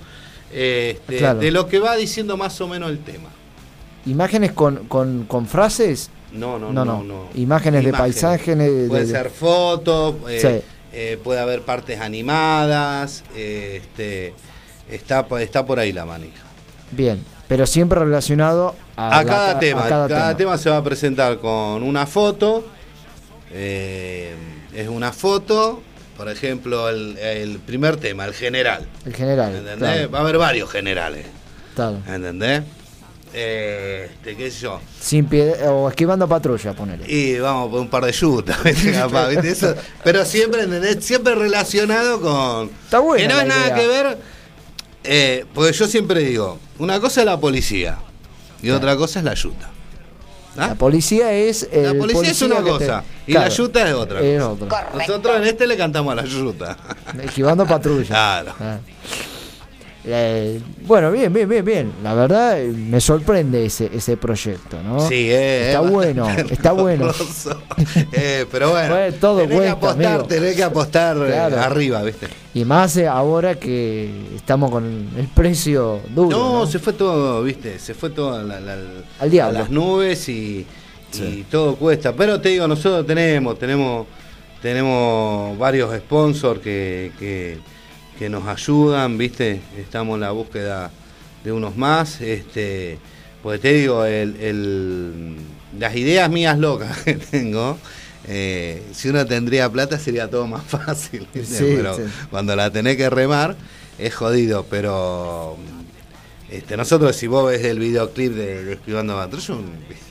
eh, 0.52 0.98
este, 1.00 1.16
Claro. 1.18 1.38
de 1.40 1.50
lo 1.50 1.66
que 1.66 1.78
va 1.80 1.96
diciendo 1.96 2.36
más 2.36 2.60
o 2.60 2.68
menos 2.68 2.90
el 2.90 2.98
tema. 2.98 3.30
imágenes 4.06 4.52
con, 4.52 4.86
con, 4.86 5.24
con 5.24 5.46
frases. 5.46 6.10
No, 6.32 6.58
no, 6.58 6.72
No, 6.72 6.84
no. 6.84 6.98
no. 6.98 7.04
no. 7.04 7.28
Imágenes 7.34 7.84
de 7.84 7.92
paisajes, 7.92 8.56
de- 8.56 8.86
Puede 8.88 9.06
ser 9.06 9.30
fotos, 9.30 10.14
eh, 10.28 10.40
Sí. 10.40 10.66
eh, 10.92 11.18
puede 11.24 11.40
haber 11.40 11.62
partes 11.62 12.00
animadas, 12.00 13.24
eh, 13.34 13.80
este, 13.82 14.34
está, 14.90 15.26
está 15.40 15.66
por 15.66 15.78
ahí 15.80 15.92
la 15.92 16.04
manija. 16.06 16.44
Bien, 16.90 17.22
pero 17.48 17.66
siempre 17.66 17.98
relacionado 18.00 18.74
a, 18.96 19.18
A 19.20 19.24
la- 19.24 19.30
cada 19.30 19.58
tema, 19.58 19.84
a 19.84 19.88
cada, 19.88 20.08
cada 20.08 20.36
tema. 20.36 20.58
se 20.58 20.70
va 20.70 20.78
a 20.78 20.84
presentar 20.84 21.38
con 21.38 21.82
una 21.82 22.06
foto. 22.06 22.64
eh, 23.52 24.34
es 24.74 24.88
una 24.88 25.12
foto, 25.12 25.82
por 26.16 26.28
ejemplo, 26.28 26.88
el, 26.88 27.18
el 27.18 27.58
primer 27.58 27.96
tema, 27.96 28.24
el 28.24 28.34
general. 28.34 28.86
El 29.04 29.14
general. 29.14 29.54
¿Entendés? 29.56 29.78
claro, 29.78 30.10
Va 30.10 30.18
a 30.18 30.22
haber 30.22 30.38
varios 30.38 30.70
generales. 30.70 31.26
claro. 31.74 31.98
¿Entendés? 32.06 32.62
Eh, 33.32 34.10
este, 34.12 34.36
qué 34.36 34.50
sé 34.50 34.60
yo. 34.62 34.80
Sin 35.00 35.26
pie 35.26 35.54
o 35.68 35.88
esquivando 35.88 36.26
patrulla, 36.28 36.72
ponele. 36.72 37.04
Y 37.08 37.38
vamos 37.38 37.70
por 37.70 37.80
un 37.80 37.88
par 37.88 38.04
de 38.04 38.10
yutas, 38.12 38.58
pero 40.04 40.24
siempre, 40.24 40.62
¿entendés? 40.62 41.04
Siempre 41.04 41.34
relacionado 41.36 42.20
con. 42.20 42.70
Está 42.84 42.98
buena 42.98 43.22
Que 43.28 43.32
no 43.32 43.40
es 43.40 43.46
nada 43.46 43.66
idea. 43.66 43.74
que 43.76 43.86
ver. 43.86 44.18
Eh, 45.04 45.44
porque 45.54 45.72
yo 45.72 45.86
siempre 45.86 46.20
digo, 46.20 46.58
una 46.78 47.00
cosa 47.00 47.20
es 47.20 47.26
la 47.26 47.38
policía 47.40 47.98
y 48.62 48.70
otra 48.70 48.96
cosa 48.96 49.18
es 49.20 49.24
la 49.24 49.34
yuta. 49.34 49.70
¿Ah? 50.56 50.68
La 50.68 50.74
policía 50.74 51.32
es. 51.32 51.68
El 51.72 51.84
La 51.84 51.94
policía 51.94 52.30
es 52.30 52.42
una 52.42 52.56
te- 52.56 52.62
cosa 52.62 53.04
y 53.26 53.32
claro, 53.32 53.48
la 53.48 53.54
yuta 53.54 53.88
es 53.88 53.94
otra. 53.94 54.20
es 54.20 54.42
cosa. 54.42 54.50
otra. 54.52 54.90
Nosotros 54.94 55.36
en 55.36 55.44
este 55.44 55.66
le 55.66 55.76
cantamos 55.76 56.12
a 56.12 56.16
la 56.16 56.24
yuta. 56.24 56.76
Esquivando 57.22 57.66
patrulla. 57.66 58.06
Claro. 58.08 58.52
Ah. 58.60 58.78
Eh, 60.02 60.58
bueno, 60.86 61.12
bien, 61.12 61.30
bien, 61.32 61.46
bien, 61.48 61.62
bien. 61.64 61.92
La 62.02 62.14
verdad 62.14 62.58
eh, 62.60 62.68
me 62.68 63.00
sorprende 63.02 63.66
ese, 63.66 63.90
ese 63.92 64.16
proyecto, 64.16 64.82
¿no? 64.82 65.00
Sí, 65.06 65.30
eh, 65.30 65.66
Está 65.68 65.82
es 65.84 65.90
bueno, 65.90 66.30
está 66.50 66.72
bueno. 66.72 67.12
Eh, 68.12 68.46
pero 68.50 68.70
bueno, 68.70 68.94
Bueno, 68.94 69.16
todo 69.20 69.40
tenés 69.42 69.56
cuesta, 69.56 69.64
que 69.64 69.86
apostar, 69.86 70.06
amigo. 70.12 70.24
tenés 70.24 70.56
que 70.56 70.62
apostar 70.64 71.16
eh, 71.18 71.26
Claro. 71.26 71.60
arriba, 71.60 72.02
¿viste? 72.02 72.28
Y 72.54 72.64
más 72.64 72.96
eh, 72.96 73.06
ahora 73.06 73.56
que 73.56 74.10
estamos 74.34 74.70
con 74.70 74.84
el 75.16 75.28
precio 75.28 76.00
duro. 76.14 76.36
No, 76.36 76.58
¿no? 76.60 76.66
se 76.66 76.78
fue 76.78 76.94
todo, 76.94 77.42
¿viste? 77.42 77.78
Se 77.78 77.92
fue 77.94 78.08
todo 78.10 78.34
a, 78.38 78.42
la- 78.42 78.58
la- 78.60 78.78
Al 79.20 79.30
diablo. 79.30 79.58
a 79.58 79.62
las 79.62 79.70
nubes 79.70 80.28
y, 80.30 80.64
y 81.12 81.42
todo 81.50 81.76
cuesta. 81.76 82.14
Pero 82.14 82.40
te 82.40 82.48
digo, 82.48 82.66
nosotros 82.66 83.06
tenemos, 83.06 83.58
tenemos, 83.58 84.06
tenemos 84.62 85.58
varios 85.58 85.94
sponsors 85.98 86.60
que, 86.60 87.12
que, 87.18 87.58
que 88.20 88.28
nos 88.28 88.46
ayudan, 88.46 89.16
¿viste? 89.16 89.62
Estamos 89.78 90.14
en 90.16 90.20
la 90.20 90.30
búsqueda 90.30 90.90
de 91.42 91.52
unos 91.52 91.74
más. 91.76 92.20
Este, 92.20 92.98
pues 93.42 93.62
te 93.62 93.72
digo, 93.72 94.04
el, 94.04 94.36
el- 94.36 95.36
las 95.78 95.96
ideas 95.96 96.28
mías 96.30 96.58
locas 96.58 96.98
que 97.04 97.14
tengo. 97.14 97.78
eh, 98.28 98.82
si 98.92 99.08
uno 99.08 99.24
tendría 99.24 99.70
plata 99.72 99.98
sería 99.98 100.28
todo 100.28 100.46
más 100.46 100.62
fácil. 100.68 101.26
Sí, 101.32 101.72
pero 101.76 101.96
sí. 101.96 102.02
cuando 102.30 102.54
la 102.54 102.70
tenés 102.70 102.98
que 102.98 103.08
remar 103.08 103.56
es 103.98 104.14
jodido, 104.14 104.66
pero 104.68 105.56
este, 106.50 106.76
nosotros 106.76 107.16
si 107.16 107.26
vos 107.26 107.50
ves 107.50 107.64
el 107.64 107.78
videoclip 107.78 108.32
de, 108.34 108.72
Esquivando 108.74 109.14
Patrulla, 109.16 109.54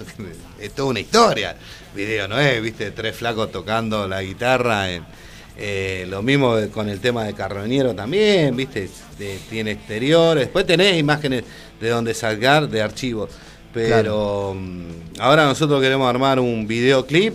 es 0.60 0.72
toda 0.72 0.90
una 0.90 1.00
historia. 1.00 1.56
Video, 1.96 2.28
¿no 2.28 2.40
es? 2.40 2.60
Viste, 2.62 2.90
tres 2.90 3.16
flacos 3.16 3.52
tocando 3.52 4.08
la 4.08 4.24
guitarra. 4.24 4.92
en- 4.92 5.04
eh, 5.62 6.06
lo 6.10 6.22
mismo 6.24 6.56
con 6.74 6.88
el 6.90 7.00
tema 7.02 7.26
de 7.26 7.34
Carroñero 7.34 7.94
también, 7.94 8.56
viste, 8.56 8.90
de- 9.18 9.38
tiene 9.50 9.72
exteriores. 9.72 10.46
Después 10.46 10.66
tenés 10.66 10.98
imágenes 10.98 11.44
de 11.82 11.90
donde 11.90 12.14
sacar 12.14 12.70
de 12.70 12.82
archivos. 12.82 13.30
Pero 13.74 14.56
mm, 14.58 15.20
ahora 15.20 15.46
nosotros 15.46 15.82
queremos 15.82 16.10
armar 16.10 16.40
un 16.40 16.66
videoclip 16.66 17.34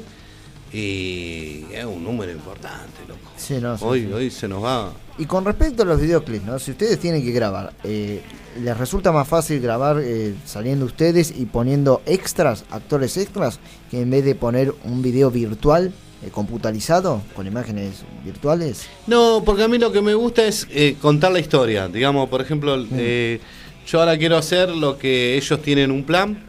y 0.73 1.65
es 1.73 1.85
un 1.85 2.03
número 2.03 2.33
importante, 2.33 3.01
loco. 3.07 3.21
Sí, 3.37 3.55
no, 3.61 3.77
sí, 3.79 3.85
hoy, 3.87 4.01
sí. 4.07 4.13
hoy 4.13 4.31
se 4.31 4.49
nos 4.49 4.65
va. 4.65 4.93
Y 5.19 5.27
con 5.27 5.45
respecto 5.45 5.85
a 5.85 5.87
los 5.87 6.01
videoclips, 6.01 6.45
¿no? 6.45 6.59
Si 6.59 6.73
ustedes 6.73 6.99
tienen 6.99 7.23
que 7.23 7.31
grabar, 7.31 7.73
eh, 7.85 8.21
¿les 8.61 8.77
resulta 8.77 9.13
más 9.13 9.29
fácil 9.29 9.61
grabar 9.61 10.01
eh, 10.03 10.35
saliendo 10.45 10.87
ustedes 10.87 11.33
y 11.37 11.45
poniendo 11.47 12.03
extras, 12.07 12.65
actores 12.71 13.17
extras, 13.17 13.61
que 13.91 14.01
en 14.01 14.11
vez 14.11 14.25
de 14.25 14.35
poner 14.35 14.75
un 14.85 15.03
video 15.03 15.31
virtual, 15.31 15.93
eh, 16.25 16.31
computarizado, 16.31 17.23
con 17.35 17.47
imágenes 17.47 18.03
virtuales? 18.25 18.87
No, 19.07 19.43
porque 19.45 19.63
a 19.65 19.69
mí 19.69 19.79
lo 19.79 19.93
que 19.93 20.01
me 20.03 20.15
gusta 20.15 20.45
es 20.47 20.67
eh, 20.71 20.97
contar 21.01 21.33
la 21.33 21.39
historia. 21.41 21.89
Digamos, 21.89 22.29
por 22.29 22.41
ejemplo, 22.41 22.77
eh, 22.93 23.41
yo 23.87 24.01
ahora 24.01 24.17
quiero 24.17 24.37
hacer 24.37 24.71
lo 24.71 24.97
que 24.99 25.37
ellos 25.37 25.61
tienen 25.63 25.91
un 25.91 26.05
plan. 26.05 26.45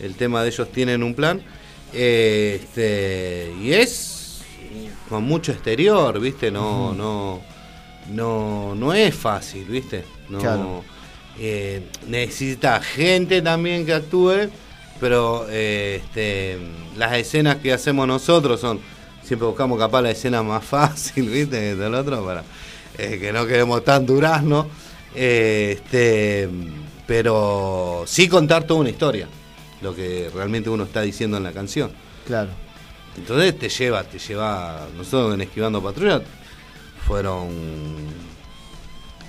El 0.00 0.14
tema 0.14 0.42
de 0.42 0.48
ellos 0.48 0.70
tienen 0.72 1.02
un 1.02 1.14
plan. 1.14 1.40
eh, 1.92 2.60
este, 2.62 3.52
y 3.62 3.72
es 3.72 4.42
con 5.08 5.24
mucho 5.24 5.50
exterior, 5.52 6.18
¿viste? 6.20 6.50
No, 6.50 6.94
no, 6.94 7.40
no, 8.12 8.74
no 8.76 8.92
es 8.94 9.14
fácil, 9.14 9.64
¿viste? 9.64 10.04
No, 10.28 10.38
Claro. 10.38 10.84
necesita 12.06 12.80
gente 12.80 13.42
también 13.42 13.84
que 13.86 13.94
actúe, 13.94 14.48
pero 15.00 15.48
este, 15.50 16.58
las 16.96 17.12
escenas 17.14 17.56
que 17.56 17.72
hacemos 17.72 18.06
nosotros 18.06 18.60
son, 18.60 18.78
siempre 19.30 19.46
buscamos 19.46 19.78
capaz 19.78 20.02
la 20.02 20.10
escena 20.10 20.42
más 20.42 20.64
fácil, 20.76 21.28
¿viste? 21.28 21.56
Que 21.56 21.76
del 21.76 21.94
otro, 21.94 22.24
para 22.24 22.42
eh, 22.98 23.16
que 23.20 23.32
no 23.32 23.46
quedemos 23.46 23.84
tan 23.84 24.04
duraznos. 24.04 24.66
Eh, 25.14 25.76
este, 25.78 26.48
pero 27.06 28.02
sí 28.08 28.26
contar 28.26 28.64
toda 28.64 28.80
una 28.80 28.90
historia, 28.90 29.28
lo 29.82 29.94
que 29.94 30.28
realmente 30.34 30.68
uno 30.68 30.82
está 30.82 31.02
diciendo 31.02 31.36
en 31.36 31.44
la 31.44 31.52
canción. 31.52 31.92
Claro. 32.26 32.50
Entonces 33.16 33.56
te 33.56 33.68
lleva, 33.68 34.02
te 34.02 34.18
lleva. 34.18 34.88
Nosotros 34.96 35.34
en 35.34 35.42
Esquivando 35.42 35.80
Patrulla 35.80 36.22
fueron. 37.06 37.50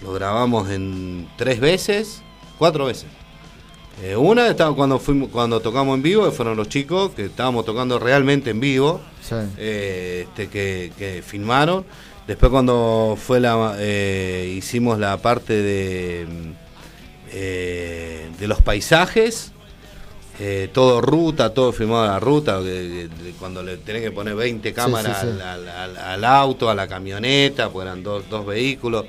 Lo 0.02 0.14
grabamos 0.14 0.68
en 0.72 1.30
tres 1.38 1.60
veces, 1.60 2.24
cuatro 2.58 2.86
veces. 2.86 3.06
Eh, 4.04 4.16
una 4.16 4.48
estaba 4.48 4.76
cuando 4.76 4.98
fuimos, 5.00 5.30
cuando 5.30 5.60
tocamos 5.60 5.96
en 5.96 6.02
vivo, 6.02 6.26
que 6.26 6.32
fueron 6.32 6.58
los 6.58 6.68
chicos 6.70 7.12
que 7.12 7.26
estábamos 7.26 7.66
tocando 7.66 8.00
realmente 8.00 8.50
en 8.50 8.60
vivo, 8.60 9.00
Sí. 9.22 9.36
eh, 9.58 10.26
este, 10.28 10.48
que, 10.48 10.92
que 10.98 11.22
filmaron. 11.22 11.86
Después 12.28 12.52
cuando 12.52 13.18
fue 13.22 13.40
la 13.40 13.76
eh, 13.78 14.54
hicimos 14.58 14.98
la 15.00 15.18
parte 15.18 15.54
de 15.54 16.26
mm, 16.28 17.32
de 18.40 18.48
los 18.48 18.62
paisajes, 18.62 19.52
todo 20.74 21.02
ruta, 21.02 21.54
todo 21.54 21.72
filmado 21.72 22.04
a 22.04 22.08
la 22.08 22.20
ruta, 22.20 22.60
cuando 23.40 23.62
le 23.64 23.78
tenés 23.78 24.02
que 24.02 24.12
poner 24.12 24.34
20 24.36 24.74
cámaras 24.74 25.20
sí, 25.22 25.28
sí. 25.28 25.32
Al, 25.34 25.42
al- 25.42 25.70
al- 25.70 25.98
al 25.98 26.26
auto, 26.26 26.70
a 26.70 26.76
la 26.76 26.88
camioneta, 26.88 27.70
pues 27.70 27.86
eran 27.86 28.02
dos, 28.04 28.24
dos 28.30 28.46
vehículos. 28.46 29.06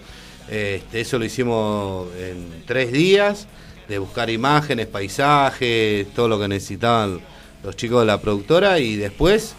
Este, 0.48 1.00
eso 1.00 1.18
lo 1.18 1.24
hicimos 1.24 2.08
en 2.18 2.62
tres 2.66 2.92
días, 2.92 3.46
de 3.92 3.98
buscar 3.98 4.30
imágenes, 4.30 4.86
paisajes, 4.86 6.06
todo 6.14 6.26
lo 6.26 6.40
que 6.40 6.48
necesitaban 6.48 7.20
los 7.62 7.76
chicos 7.76 8.00
de 8.00 8.06
la 8.06 8.20
productora. 8.22 8.78
Y 8.78 8.96
después 8.96 9.54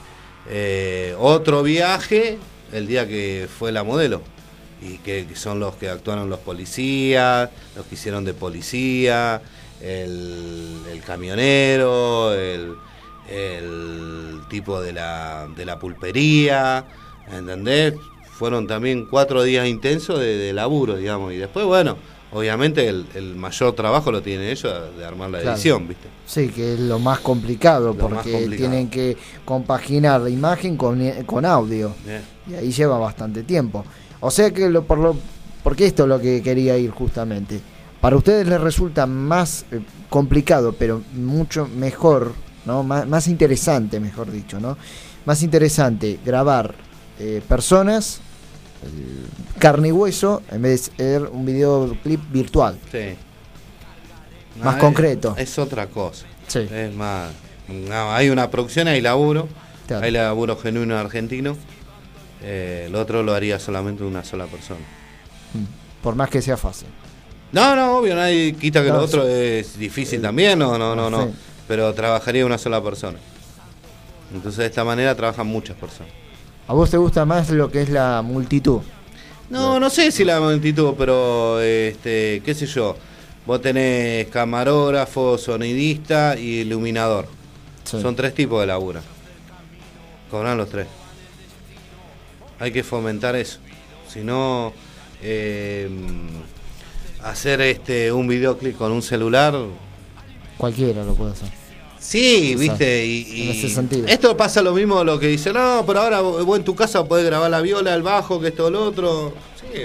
eh, 0.49 1.15
otro 1.19 1.61
viaje 1.61 2.39
el 2.71 2.87
día 2.87 3.07
que 3.07 3.47
fue 3.59 3.71
la 3.71 3.83
modelo. 3.83 4.23
Y 4.81 4.97
que, 4.97 5.27
son 5.35 5.59
los 5.59 5.75
que 5.75 5.87
actuaron 5.87 6.31
los 6.31 6.39
policías, 6.39 7.49
los 7.75 7.85
que 7.85 7.93
hicieron 7.93 8.25
de 8.25 8.33
policía, 8.33 9.39
el, 9.79 11.01
camionero, 11.05 12.33
el, 12.33 12.73
el 13.29 14.41
tipo 14.49 14.81
de 14.81 14.93
la, 14.93 15.47
de 15.55 15.63
la 15.63 15.77
pulpería, 15.77 16.85
¿entendés? 17.31 17.93
Fueron 18.31 18.65
también 18.65 19.05
cuatro 19.05 19.43
días 19.43 19.67
intensos 19.67 20.19
de, 20.19 20.37
de 20.37 20.53
laburo, 20.53 20.97
digamos, 20.97 21.31
y 21.31 21.37
después, 21.37 21.65
bueno, 21.65 21.97
obviamente 22.33 22.87
el, 22.87 23.05
el 23.15 23.35
mayor 23.35 23.73
trabajo 23.73 24.11
lo 24.11 24.21
tienen 24.21 24.47
ellos 24.49 24.73
de 24.97 25.05
armar 25.05 25.29
la 25.29 25.39
Claro. 25.39 25.55
edición, 25.55 25.87
¿viste? 25.87 26.07
Sí, 26.25 26.49
que 26.49 26.73
es 26.73 26.79
lo 26.79 26.99
más 26.99 27.19
complicado, 27.19 27.87
Lo 27.87 27.95
porque 27.97 28.15
más 28.15 28.23
complicado. 28.27 28.57
tienen 28.57 28.89
que 28.89 29.17
compaginar 29.45 30.21
la 30.21 30.29
imagen 30.29 30.77
con, 30.77 31.01
con 31.25 31.45
audio. 31.45 31.91
Y 32.49 32.53
ahí 32.55 32.71
lleva 32.71 32.97
bastante 32.97 33.43
tiempo. 33.43 33.85
O 34.19 34.31
sea 34.31 34.51
que 34.51 34.69
lo, 34.69 34.83
por 34.83 34.97
lo, 34.99 35.15
porque 35.63 35.85
esto 35.85 36.03
es 36.03 36.09
lo 36.09 36.19
que 36.19 36.41
quería 36.41 36.77
ir 36.77 36.91
justamente. 36.91 37.59
Para 38.01 38.15
ustedes 38.17 38.47
les 38.47 38.59
resulta 38.59 39.05
más 39.05 39.65
eh, 39.71 39.79
complicado, 40.09 40.73
pero 40.77 41.01
mucho 41.13 41.67
mejor, 41.67 42.33
¿no? 42.65 42.83
Más, 42.83 43.07
más 43.07 43.27
interesante, 43.27 43.99
mejor 43.99 44.29
dicho, 44.31 44.59
¿no? 44.59 44.77
Más 45.25 45.41
interesante 45.43 46.19
grabar 46.25 46.75
eh, 47.19 47.41
personas, 47.47 48.19
carne 49.59 49.89
y 49.89 49.91
hueso, 49.91 50.41
en 50.51 50.61
vez 50.61 50.91
de 50.97 51.03
ser 51.03 51.23
un 51.23 51.45
videoclip 51.45 52.21
virtual. 52.31 52.77
Sí. 52.91 53.15
Más 54.63 54.75
es- 54.75 54.81
concreto. 54.81 55.35
Es, 55.37 55.57
otra 55.57 55.87
cosa. 55.87 56.25
Sí. 56.47 56.67
Es 56.71 56.93
más. 56.93 57.31
no, 57.67 58.13
hay 58.13 58.29
una 58.29 58.49
producción, 58.49 58.87
hay 58.87 59.01
laburo. 59.01 59.47
Claro. 59.87 60.05
Hay 60.05 60.11
laburo 60.11 60.57
genuino 60.57 60.97
argentino. 60.97 61.57
Eh, 62.41 62.85
el 62.87 62.95
otro 62.95 63.23
lo 63.23 63.33
haría 63.33 63.59
solamente 63.59 64.03
una 64.03 64.23
sola 64.23 64.45
persona. 64.45 64.81
Mm. 65.53 66.03
Por 66.03 66.15
más 66.15 66.29
que 66.29 66.41
sea 66.41 66.57
fácil. 66.57 66.87
No, 67.51 67.75
no, 67.75 67.97
obvio, 67.97 68.15
nadie 68.15 68.53
quita 68.53 68.81
que 68.81 68.89
No, 68.89 68.95
lo 68.95 69.03
otro 69.03 69.27
es 69.27 69.77
difícil 69.77 70.21
también, 70.21 70.57
no, 70.57 70.77
no, 70.77 70.95
no, 70.95 71.09
no. 71.09 71.25
Sí. 71.25 71.33
Pero 71.67 71.93
trabajaría 71.93 72.45
una 72.45 72.57
sola 72.57 72.83
persona. 72.83 73.19
Entonces 74.33 74.57
de 74.57 74.65
esta 74.65 74.83
manera 74.83 75.15
trabajan 75.15 75.47
muchas 75.47 75.77
personas. 75.77 76.11
¿A 76.67 76.73
vos 76.73 76.89
te 76.89 76.97
gusta 76.97 77.25
más 77.25 77.49
lo 77.49 77.69
que 77.69 77.81
es 77.81 77.89
la 77.89 78.21
multitud? 78.21 78.81
No, 79.49 79.79
no 79.79 79.89
sé 79.89 80.11
si 80.11 80.23
la 80.23 80.39
multitud, 80.39 80.93
pero 80.97 81.59
este, 81.59 82.41
qué 82.45 82.53
sé 82.53 82.65
yo. 82.65 82.95
Vos 83.45 83.61
tenés 83.61 84.27
camarógrafo, 84.27 85.37
sonidista 85.37 86.37
y 86.39 86.61
iluminador. 86.61 87.27
Sí. 87.83 88.01
Son 88.01 88.15
tres 88.15 88.33
tipos 88.33 88.61
de 88.61 88.67
labura. 88.67 89.01
Cobran 90.31 90.57
los 90.57 90.69
tres. 90.69 90.87
Hay 92.59 92.71
que 92.71 92.83
fomentar 92.83 93.35
eso. 93.35 93.59
Si 94.07 94.21
no, 94.21 94.71
eh, 95.21 95.89
hacer 97.23 97.59
este 97.61 98.11
un 98.11 98.27
videoclip 98.27 98.77
con 98.77 98.91
un 98.93 99.01
celular. 99.01 99.53
Cualquiera 100.57 101.03
lo 101.03 101.13
puede 101.13 101.33
hacer. 101.33 101.62
Sí, 102.03 102.55
viste, 102.57 103.05
y, 103.05 103.43
En 103.43 103.49
ese 103.51 103.69
sentido. 103.69 104.05
esto 104.07 104.35
pasa 104.35 104.61
lo 104.61 104.73
mismo 104.73 105.05
lo 105.05 105.17
que 105.17 105.27
dice, 105.27 105.53
no, 105.53 105.85
pero 105.87 106.01
ahora 106.01 106.19
vos 106.19 106.57
en 106.57 106.65
tu 106.65 106.75
casa 106.75 107.05
podés 107.05 107.25
grabar 107.25 107.49
la 107.49 107.61
viola, 107.61 107.95
el 107.95 108.03
bajo, 108.03 108.41
que 108.41 108.49
esto, 108.49 108.69
lo 108.69 108.83
otro. 108.83 109.33
Sí, 109.55 109.83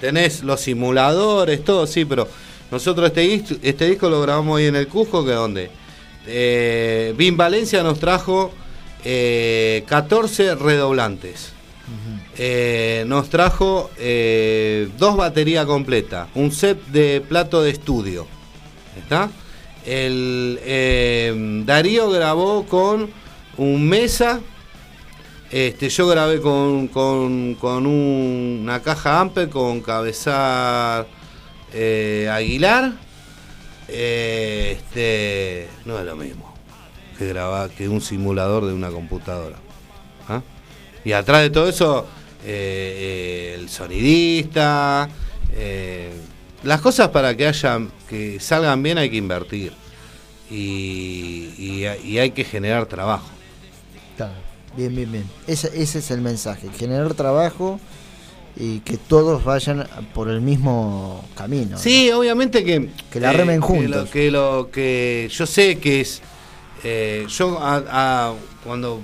tenés 0.00 0.42
los 0.42 0.60
simuladores, 0.60 1.64
todo, 1.64 1.86
sí, 1.86 2.04
pero 2.04 2.26
nosotros 2.72 3.12
este, 3.14 3.44
este 3.62 3.88
disco 3.88 4.10
lo 4.10 4.20
grabamos 4.20 4.58
ahí 4.58 4.66
en 4.66 4.76
el 4.76 4.88
Cusco, 4.88 5.24
que 5.24 5.30
donde 5.30 5.70
eh, 6.26 7.32
Valencia 7.36 7.84
nos 7.84 8.00
trajo 8.00 8.52
eh, 9.04 9.84
14 9.86 10.56
redoblantes. 10.56 11.52
Eh, 12.38 13.04
nos 13.06 13.28
trajo 13.28 13.90
eh, 13.98 14.88
dos 14.98 15.16
baterías 15.16 15.66
completas, 15.66 16.28
un 16.34 16.50
set 16.50 16.82
de 16.86 17.20
plato 17.20 17.62
de 17.62 17.70
estudio. 17.70 18.26
¿Está? 18.98 19.30
El, 19.86 20.58
eh, 20.62 21.62
Darío 21.66 22.10
grabó 22.10 22.64
con 22.66 23.10
un 23.56 23.88
mesa. 23.88 24.40
Este, 25.50 25.88
yo 25.90 26.06
grabé 26.08 26.40
con, 26.40 26.88
con, 26.88 27.54
con 27.56 27.86
un- 27.86 28.60
una 28.62 28.80
caja 28.82 29.20
Amper 29.20 29.48
con 29.50 29.80
cabezal 29.82 31.06
eh, 31.72 32.28
Aguilar. 32.32 32.92
Este, 33.88 35.68
no 35.84 35.98
es 35.98 36.04
lo 36.06 36.16
mismo 36.16 36.54
que 37.18 37.26
grabar 37.28 37.68
que 37.70 37.88
un 37.88 38.00
simulador 38.00 38.64
de 38.64 38.72
una 38.72 38.90
computadora. 38.90 39.56
¿Ah? 40.28 40.40
Y 41.04 41.12
atrás 41.12 41.42
de 41.42 41.50
todo 41.50 41.68
eso, 41.68 42.06
eh, 42.44 43.56
el 43.58 43.68
sonidista. 43.68 45.08
Eh, 46.62 46.66
las 46.66 46.80
cosas 46.80 47.08
para 47.08 47.36
que 47.36 47.46
haya, 47.46 47.78
que 48.08 48.38
salgan 48.40 48.82
bien 48.82 48.98
hay 48.98 49.10
que 49.10 49.16
invertir. 49.16 49.72
Y, 50.50 51.50
y- 51.58 51.86
y 52.04 52.18
hay 52.18 52.30
que 52.32 52.44
generar 52.44 52.86
trabajo. 52.86 53.26
Claro. 54.16 54.34
Bien, 54.76 54.94
bien, 54.94 55.10
bien. 55.10 55.24
Ese, 55.46 55.68
ese 55.82 55.98
es 56.00 56.10
el 56.10 56.20
mensaje. 56.20 56.68
Generar 56.78 57.14
trabajo 57.14 57.80
y 58.56 58.80
que 58.80 58.96
todos 58.98 59.44
vayan 59.44 59.86
por 60.14 60.28
el 60.28 60.40
mismo 60.42 61.24
camino. 61.36 61.72
¿no? 61.72 61.78
Sí, 61.78 62.10
obviamente 62.10 62.64
que. 62.64 62.90
Que 63.10 63.20
la 63.20 63.32
remen 63.32 63.60
que 63.60 63.66
juntos. 63.66 63.90
lo- 64.04 64.10
Que 64.10 64.30
lo 64.30 64.70
que 64.70 65.28
yo 65.32 65.46
sé 65.46 65.78
que 65.78 66.00
es. 66.02 66.20
eh, 66.84 67.26
yo, 67.28 67.58
a- 67.58 67.84
a- 67.90 68.34
cuando 68.64 69.00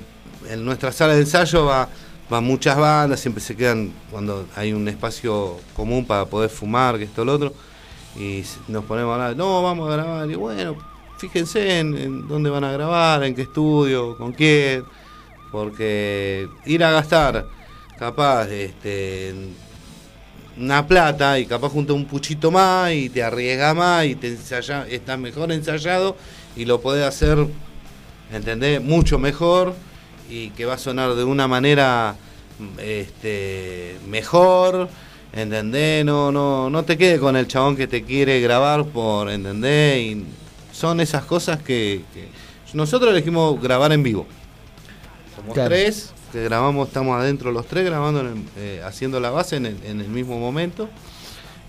en 0.51 0.65
nuestra 0.65 0.93
sala 0.93 1.15
de 1.15 1.21
ensayo 1.21 1.65
va, 1.65 1.89
van 2.29 2.45
muchas 2.45 2.77
bandas, 2.77 3.21
siempre 3.21 3.43
se 3.43 3.57
quedan 3.57 3.93
cuando 4.11 4.47
hay 4.55 4.73
un 4.73 4.87
espacio 4.89 5.57
común 5.75 6.05
para 6.05 6.27
poder 6.27 6.51
fumar, 6.51 6.99
que 6.99 7.05
esto, 7.05 7.25
lo 7.25 7.35
otro. 7.35 7.53
Y 8.17 8.43
nos 8.69 8.85
ponemos 8.85 9.13
a 9.13 9.15
hablar, 9.15 9.37
no, 9.37 9.63
vamos 9.63 9.89
a 9.89 9.93
grabar. 9.93 10.31
Y 10.31 10.35
bueno, 10.35 10.77
fíjense 11.19 11.79
en, 11.79 11.97
en 11.97 12.29
dónde 12.29 12.51
van 12.51 12.65
a 12.65 12.73
grabar, 12.73 13.23
en 13.25 13.35
qué 13.35 13.43
estudio, 13.43 14.17
con 14.17 14.33
quién. 14.33 14.85
Porque 15.51 16.49
ir 16.67 16.85
a 16.85 16.91
gastar, 16.91 17.47
capaz, 17.99 18.49
este, 18.49 19.35
una 20.59 20.87
plata 20.87 21.39
y 21.39 21.47
capaz 21.47 21.71
junta 21.71 21.93
un 21.93 22.05
puchito 22.05 22.51
más 22.51 22.93
y 22.93 23.09
te 23.09 23.23
arriesga 23.23 23.73
más 23.75 24.05
y 24.05 24.15
te 24.17 24.29
ensaya, 24.29 24.87
estás 24.89 25.19
mejor 25.19 25.53
ensayado 25.53 26.17
y 26.57 26.65
lo 26.65 26.81
podés 26.81 27.07
hacer, 27.07 27.47
¿entendés? 28.33 28.83
Mucho 28.83 29.19
mejor 29.19 29.75
y 30.29 30.51
que 30.51 30.65
va 30.65 30.75
a 30.75 30.79
sonar 30.79 31.15
de 31.15 31.25
una 31.25 31.49
manera 31.49 32.17
este, 32.79 33.97
mejor, 34.09 34.89
¿entendés? 35.33 36.05
No, 36.05 36.31
no, 36.33 36.71
no 36.71 36.85
te 36.85 36.97
quedes 36.99 37.21
con 37.21 37.37
el 37.37 37.47
chabón 37.49 37.77
que 37.77 37.87
te 37.87 38.03
quiere 38.05 38.41
grabar 38.41 38.85
por, 38.87 39.31
¿entendés? 39.31 39.99
Y 40.01 40.25
son 40.73 41.01
esas 41.01 41.25
cosas 41.25 41.59
que, 41.63 42.03
que- 42.15 42.29
nosotros 42.75 43.13
elegimos 43.13 43.61
grabar 43.63 43.93
en 43.93 44.03
vivo. 44.03 44.27
Somos 45.37 45.55
Claro. 45.55 45.71
tres, 45.71 46.13
que 46.33 46.45
grabamos, 46.45 46.89
estamos 46.89 47.19
adentro 47.19 47.51
los 47.51 47.67
tres 47.67 47.85
grabando, 47.87 48.21
en 48.21 48.27
el- 48.27 48.43
eh, 48.59 48.83
haciendo 48.85 49.21
la 49.21 49.31
base 49.31 49.57
en 49.57 49.67
el, 49.67 49.77
en 49.85 50.01
el 50.01 50.09
mismo 50.09 50.39
momento. 50.39 50.89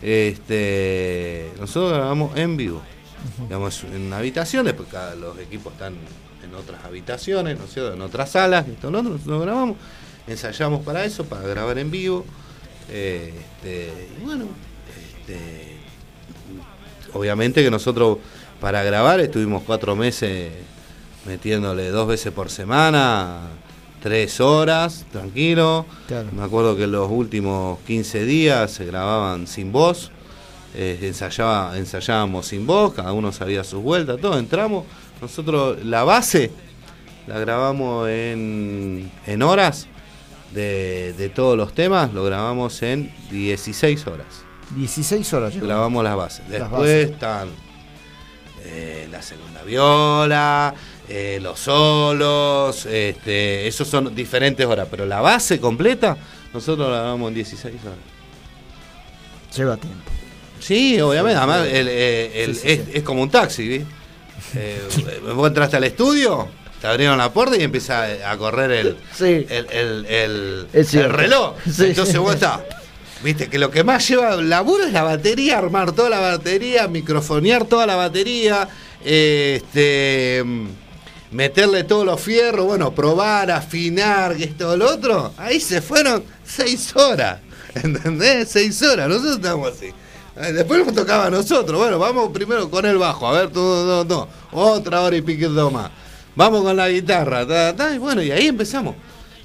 Este, 0.02 1.52
nosotros 1.60 1.94
grabamos 1.94 2.38
en 2.38 2.58
vivo. 2.58 2.82
Digamos, 3.44 3.84
en 3.84 4.02
una 4.08 4.18
habitación, 4.18 4.66
después 4.66 4.88
cada, 4.92 5.16
los 5.16 5.38
equipos 5.40 5.74
están 5.74 5.94
en 6.50 6.56
otras 6.56 6.84
habitaciones, 6.84 7.58
¿no 7.58 7.66
es 7.66 7.74
cierto? 7.74 7.94
En 7.94 8.02
otras 8.02 8.32
salas, 8.32 8.68
esto, 8.68 8.90
lo 8.90 9.00
otro, 9.00 9.12
nosotros 9.12 9.42
grabamos, 9.42 9.78
ensayamos 10.28 10.84
para 10.84 11.06
eso, 11.06 11.26
para 11.26 11.48
grabar 11.48 11.78
en 11.78 11.92
vivo. 11.92 12.26
Eh, 12.90 13.34
este, 13.38 13.94
y 14.20 14.26
bueno, 14.26 14.46
este, 15.22 15.78
obviamente 17.14 17.64
que 17.64 17.70
nosotros 17.70 18.18
para 18.60 18.84
grabar 18.84 19.20
estuvimos 19.20 19.64
cuatro 19.64 19.96
meses 19.96 20.52
metiéndole 21.26 21.90
dos 21.90 22.08
veces 22.08 22.34
por 22.34 22.50
semana, 22.50 23.42
tres 24.02 24.40
horas, 24.42 25.06
tranquilo. 25.12 25.86
Claro. 26.08 26.30
Me 26.32 26.44
acuerdo 26.44 26.76
que 26.76 26.88
los 26.88 27.10
últimos 27.12 27.80
15 27.86 28.26
días 28.26 28.72
se 28.72 28.86
grababan 28.86 29.46
sin 29.46 29.72
voz, 29.72 30.12
eh, 30.74 31.00
ensayaba, 31.02 31.78
ensayábamos 31.78 32.48
sin 32.48 32.66
voz, 32.66 32.94
cada 32.94 33.14
uno 33.14 33.32
sabía 33.32 33.64
sus 33.64 33.82
vueltas, 33.82 34.20
todo, 34.20 34.38
entramos. 34.40 34.86
Nosotros 35.22 35.84
la 35.84 36.04
base 36.04 36.52
la 37.28 37.38
grabamos 37.40 38.08
en, 38.10 39.12
en 39.28 39.42
horas 39.44 39.88
de, 40.54 41.14
de 41.18 41.30
todos 41.30 41.56
los 41.58 41.74
temas, 41.74 42.14
lo 42.14 42.24
grabamos 42.24 42.82
en 42.82 43.12
16 43.30 44.08
horas. 44.08 44.26
16 44.76 45.34
horas. 45.34 45.54
yo. 45.54 45.62
Grabamos 45.62 46.04
las 46.04 46.16
bases. 46.16 46.42
Las 46.50 46.60
Después 46.62 46.70
bases. 46.82 47.10
están 47.12 47.50
eh, 48.64 49.08
la 49.12 49.22
segunda 49.22 49.62
viola, 49.64 50.74
eh, 51.08 51.40
los 51.42 51.60
solos, 51.60 52.86
este, 52.86 53.68
esos 53.68 53.88
son 53.88 54.14
diferentes 54.16 54.66
horas, 54.66 54.88
pero 54.90 55.06
la 55.06 55.22
base 55.22 55.60
completa 55.60 56.18
nosotros 56.54 56.90
la 56.90 56.98
grabamos 57.00 57.30
en 57.30 57.36
16 57.36 57.76
horas. 57.84 57.98
Lleva 59.56 59.78
tiempo. 59.78 60.00
Sí, 60.60 61.00
obviamente. 61.02 61.38
Además, 61.38 61.68
el- 61.68 61.88
eh, 61.90 62.44
el- 62.44 62.56
Sí, 62.56 62.62
sí, 62.62 62.68
es, 62.72 62.80
sí. 62.86 62.92
es 62.96 63.04
como 63.04 63.22
un 63.22 63.30
taxi, 63.30 63.68
¿viste? 63.68 63.99
Eh, 64.56 64.82
vos 65.36 65.48
entraste 65.48 65.78
al 65.78 65.84
estudio, 65.84 66.48
te 66.82 66.88
abrieron 66.88 67.18
la 67.18 67.32
puerta 67.32 67.58
y 67.58 67.64
empieza 67.64 68.06
a 68.30 68.38
correr 68.38 68.72
el, 68.72 68.98
Sí. 69.16 69.46
el, 69.50 69.68
el, 69.72 70.68
el- 70.72 71.10
reloj. 71.12 71.56
Sí. 71.66 71.86
Entonces 71.88 72.18
vos 72.18 72.34
estás. 72.36 72.60
Viste 73.24 73.50
que 73.50 73.60
lo 73.60 73.70
que 73.70 73.84
más 73.84 74.08
lleva 74.08 74.36
laburo 74.38 74.86
es 74.86 74.94
la 74.94 75.04
batería, 75.04 75.58
armar 75.58 75.92
toda 75.92 76.10
la 76.10 76.20
batería, 76.20 76.88
microfonear 76.88 77.66
toda 77.66 77.86
la 77.86 77.96
batería, 77.98 78.68
eh, 79.04 79.62
este 79.62 80.44
meterle 81.32 81.84
todos 81.84 82.06
los 82.06 82.20
fierros, 82.20 82.66
bueno, 82.66 82.96
probar, 82.96 83.52
afinar, 83.52 84.36
que 84.36 84.46
esto, 84.46 84.76
lo 84.78 84.90
otro. 84.90 85.34
Ahí 85.38 85.60
se 85.60 85.82
fueron 85.82 86.24
seis 86.46 86.96
horas. 86.96 87.40
¿Entendés? 87.76 88.50
Seis 88.50 88.82
horas. 88.82 89.08
Nosotros 89.10 89.36
estamos 89.36 89.74
así. 89.74 89.92
Eh, 90.40 90.54
Después 90.54 90.86
nos 90.86 90.96
tocaba 90.96 91.26
a 91.28 91.30
nosotros. 91.30 91.78
Bueno, 91.80 92.00
vamos 92.00 92.30
primero 92.34 92.70
con 92.70 92.86
el 92.86 92.98
bajo. 92.98 93.28
A 93.28 93.34
ver, 93.34 93.50
todo, 93.50 94.04
todo, 94.04 94.06
todo. 94.06 94.28
Otra 94.52 95.02
hora 95.02 95.16
y 95.16 95.22
piquito 95.22 95.70
más. 95.72 95.92
Vamos 96.36 96.64
con 96.64 96.76
la 96.78 96.90
guitarra. 96.90 97.46
ta, 97.46 97.76
ta, 97.76 97.94
y 97.94 97.98
bueno, 97.98 98.22
y 98.22 98.32
ahí 98.32 98.48
empezamos. 98.48 98.96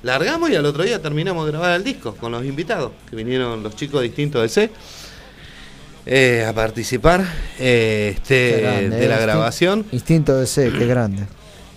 Largamos 0.03 0.51
y 0.51 0.55
al 0.57 0.67
otro 0.67 0.83
día 0.85 1.01
terminamos 1.01 1.47
de 1.47 1.53
grabar 1.53 1.73
el 1.77 1.83
disco 1.83 2.15
con 2.15 2.31
los 2.33 2.45
invitados, 2.45 2.93
que 3.09 3.17
vinieron 3.17 3.63
los 3.63 3.75
chicos 3.75 4.03
distintos 4.03 4.43
de 4.43 4.49
C 4.51 4.71
eh, 6.07 6.45
a 6.47 6.53
participar 6.53 7.25
eh, 7.59 8.13
este, 8.15 8.61
grande, 8.61 8.97
de 8.97 9.05
eh, 9.05 9.09
la 9.09 9.17
instin- 9.17 9.23
grabación. 9.23 9.87
Instinto 9.93 10.37
de 10.37 10.47
ser, 10.47 10.73
qué 10.77 10.87
grande. 10.87 11.23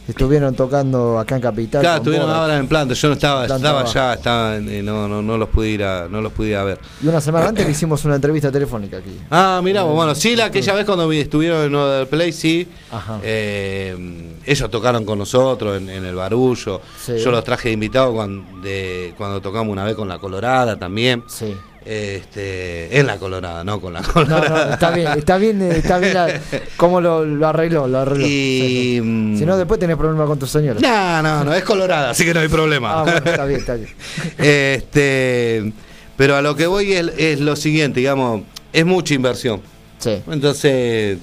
Estuvieron 0.07 0.55
tocando 0.55 1.19
acá 1.19 1.35
en 1.35 1.41
Capital. 1.41 1.81
Claro, 1.81 1.97
estuvieron 1.97 2.29
ahora 2.29 2.57
en 2.57 2.67
planta, 2.67 2.93
yo 2.93 3.07
no 3.09 3.13
estaba, 3.15 3.45
estaba 3.45 3.81
allá, 3.81 4.13
estaba 4.13 4.55
en- 4.55 4.69
eh, 4.69 4.81
no, 4.81 5.07
no, 5.07 5.21
no 5.21 5.37
los 5.37 5.49
pude 5.49 5.69
ir 5.69 5.83
a, 5.83 6.07
no 6.07 6.21
los 6.21 6.31
ver. 6.63 6.79
Y 7.03 7.07
una 7.07 7.19
semana 7.19 7.47
antes 7.49 7.65
le 7.65 7.71
hicimos 7.77 8.03
una 8.05 8.15
entrevista 8.15 8.51
telefónica 8.51 8.97
aquí. 8.97 9.17
Ah, 9.29 9.59
mira, 9.63 9.83
bueno, 9.83 10.15
sí, 10.15 10.35
la, 10.35 10.45
aquella 10.45 10.73
vez 10.73 10.85
cuando 10.85 11.07
vi- 11.07 11.19
estuvieron 11.19 11.63
en 11.65 11.75
Other 11.75 12.07
Play, 12.07 12.31
sí. 12.31 12.67
Ajá. 12.91 13.19
Eh, 13.23 14.33
ellos 14.45 14.69
tocaron 14.71 15.03
con 15.03 15.19
nosotros 15.19 15.77
en, 15.81 15.89
en 15.89 16.05
el 16.05 16.15
barullo. 16.15 16.81
Sí. 17.03 17.17
Yo 17.17 17.29
los 17.31 17.43
traje 17.43 17.69
de 17.69 17.73
invitados 17.73 18.13
cuando, 18.13 18.61
de, 18.61 19.13
cuando 19.17 19.41
tocamos 19.41 19.71
una 19.71 19.83
vez 19.83 19.95
con 19.95 20.07
la 20.07 20.19
Colorada 20.19 20.77
también. 20.79 21.23
Sí. 21.27 21.53
Este, 21.89 22.99
en 22.99 23.07
la 23.07 23.17
Colorada, 23.17 23.63
no 23.63 23.79
con 23.79 23.93
la 23.93 24.01
No, 24.01 24.07
Colorada. 24.11 24.65
no, 24.67 24.73
está 24.73 24.91
bien, 24.91 25.07
está 25.17 25.37
bien, 25.37 25.61
eh, 25.61 25.77
está 25.77 25.99
bien 25.99 26.13
la- 26.13 26.41
cómo 26.77 26.99
lo, 26.99 27.23
lo 27.23 27.47
arregló, 27.47 27.87
lo 27.87 27.99
arregló. 27.99 28.27
Y, 28.27 28.99
Si 29.37 29.45
no, 29.45 29.55
después 29.57 29.79
tenés 29.79 29.95
problemas 29.95 30.27
con 30.27 30.37
tu 30.37 30.45
señora. 30.47 30.79
No, 30.81 31.21
no, 31.23 31.45
no, 31.45 31.53
es 31.53 31.63
Colorada, 31.63 32.09
así 32.09 32.25
que 32.25 32.33
no 32.33 32.41
hay 32.41 32.49
problema. 32.49 32.99
Ah, 32.99 33.03
bueno, 33.03 33.17
está 33.23 33.45
bien, 33.45 33.59
está 33.61 33.75
bien. 33.75 33.89
este, 34.37 35.71
pero 36.17 36.35
a 36.35 36.41
lo 36.41 36.55
que 36.57 36.67
voy 36.67 36.91
es, 36.91 37.07
es 37.17 37.39
lo 37.39 37.55
siguiente, 37.55 38.01
digamos, 38.01 38.41
es 38.73 38.85
mucha 38.85 39.13
inversión. 39.13 39.61
Sí. 39.99 40.21
Entonces, 40.29 41.19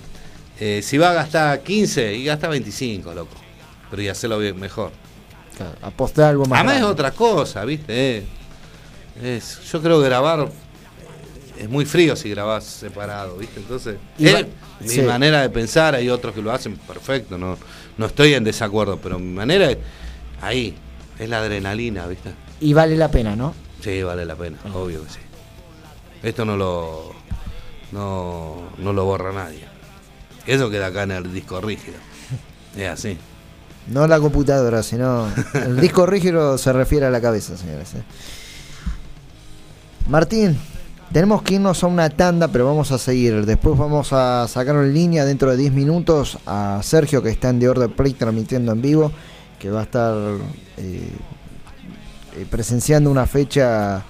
eh, 0.60 0.80
si 0.82 0.96
va 0.96 1.10
a 1.10 1.14
gastar 1.14 1.60
15 1.62 2.14
y 2.14 2.24
gasta 2.24 2.48
25, 2.48 3.12
loco. 3.12 3.34
Pero 3.90 4.00
y 4.02 4.08
hacerlo 4.08 4.38
bien, 4.38 4.58
mejor. 4.58 4.92
Claro, 5.56 5.72
apostar 5.82 6.30
algo 6.30 6.46
más. 6.46 6.58
Además 6.58 6.74
es 6.76 6.80
grande. 6.80 6.92
otra 6.92 7.10
cosa, 7.10 7.64
¿viste? 7.66 8.16
Eh, 8.18 8.22
es, 9.22 9.60
yo 9.70 9.80
creo 9.82 10.00
que 10.00 10.06
grabar 10.06 10.48
es 11.58 11.68
muy 11.68 11.84
frío 11.84 12.16
si 12.16 12.30
grabás 12.30 12.64
separado, 12.64 13.36
¿viste? 13.36 13.60
Entonces, 13.60 13.96
Y 14.18 14.26
es 14.28 14.34
va- 14.34 14.46
mi 14.80 14.88
sí. 14.88 15.02
manera 15.02 15.40
de 15.42 15.50
pensar, 15.50 15.94
hay 15.94 16.08
otros 16.10 16.34
que 16.34 16.42
lo 16.42 16.50
hacen 16.52 16.76
perfecto, 16.76 17.38
no, 17.38 17.56
no 17.96 18.06
estoy 18.06 18.34
en 18.34 18.44
desacuerdo, 18.44 18.98
pero 19.02 19.18
mi 19.18 19.32
manera 19.32 19.70
es 19.70 19.78
ahí, 20.42 20.74
es 21.18 21.28
la 21.28 21.38
adrenalina, 21.38 22.06
¿viste? 22.06 22.32
Y 22.60 22.72
vale 22.72 22.96
la 22.96 23.08
pena, 23.10 23.36
¿no? 23.36 23.54
Sí, 23.82 24.02
vale 24.02 24.24
la 24.24 24.34
pena, 24.34 24.56
obvio 24.74 25.02
que 25.04 25.10
sí. 25.10 25.18
Esto 26.22 26.44
no 26.44 26.56
lo 26.56 27.12
no, 27.92 28.70
no 28.78 28.92
lo 28.92 29.04
borra 29.04 29.32
nadie. 29.32 29.64
Eso 30.46 30.70
queda 30.70 30.86
acá 30.88 31.04
en 31.04 31.12
el 31.12 31.32
disco 31.32 31.60
rígido. 31.60 31.96
Es 32.76 32.88
así. 32.88 33.16
No 33.86 34.06
la 34.08 34.18
computadora, 34.18 34.82
sino. 34.82 35.28
El 35.54 35.78
disco 35.80 36.06
rígido 36.06 36.58
se 36.58 36.72
refiere 36.72 37.06
a 37.06 37.10
la 37.10 37.20
cabeza, 37.20 37.56
señores. 37.56 37.94
¿eh? 37.94 38.02
Martín, 40.08 40.58
tenemos 41.12 41.42
que 41.42 41.54
irnos 41.54 41.82
a 41.82 41.86
una 41.86 42.10
tanda, 42.10 42.48
pero 42.48 42.66
vamos 42.66 42.92
a 42.92 42.98
seguir. 42.98 43.46
Después 43.46 43.78
vamos 43.78 44.12
a 44.12 44.46
sacar 44.48 44.76
en 44.76 44.92
línea 44.92 45.24
dentro 45.24 45.50
de 45.50 45.56
10 45.56 45.72
minutos 45.72 46.38
a 46.44 46.80
Sergio, 46.82 47.22
que 47.22 47.30
está 47.30 47.48
en 47.48 47.58
The 47.58 47.68
Order 47.70 47.88
Play 47.90 48.12
transmitiendo 48.12 48.72
en 48.72 48.82
vivo, 48.82 49.12
que 49.58 49.70
va 49.70 49.80
a 49.80 49.82
estar 49.84 50.14
eh, 50.76 51.10
eh, 52.36 52.46
presenciando 52.50 53.10
una 53.10 53.26
fecha 53.26 54.04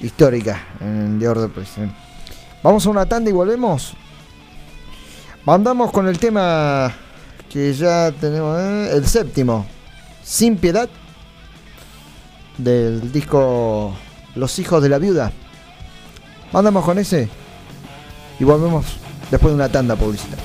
histórica 0.00 0.66
en 0.80 1.18
The 1.18 1.28
Order 1.28 1.50
Play. 1.50 1.66
Vamos 2.62 2.86
a 2.86 2.90
una 2.90 3.04
tanda 3.04 3.28
y 3.28 3.34
volvemos. 3.34 3.92
Andamos 5.44 5.90
con 5.90 6.08
el 6.08 6.18
tema 6.18 6.94
que 7.50 7.74
ya 7.74 8.12
tenemos, 8.12 8.58
¿eh? 8.58 8.90
el 8.94 9.06
séptimo, 9.06 9.66
Sin 10.22 10.56
Piedad, 10.56 10.88
del 12.56 13.12
disco 13.12 13.92
Los 14.34 14.58
Hijos 14.58 14.82
de 14.82 14.88
la 14.88 14.98
Viuda. 14.98 15.32
Andamos 16.52 16.84
con 16.84 16.98
ese 16.98 17.28
y 18.38 18.44
volvemos 18.44 18.86
después 19.30 19.52
de 19.52 19.56
una 19.56 19.68
tanda 19.68 19.96
publicitaria. 19.96 20.44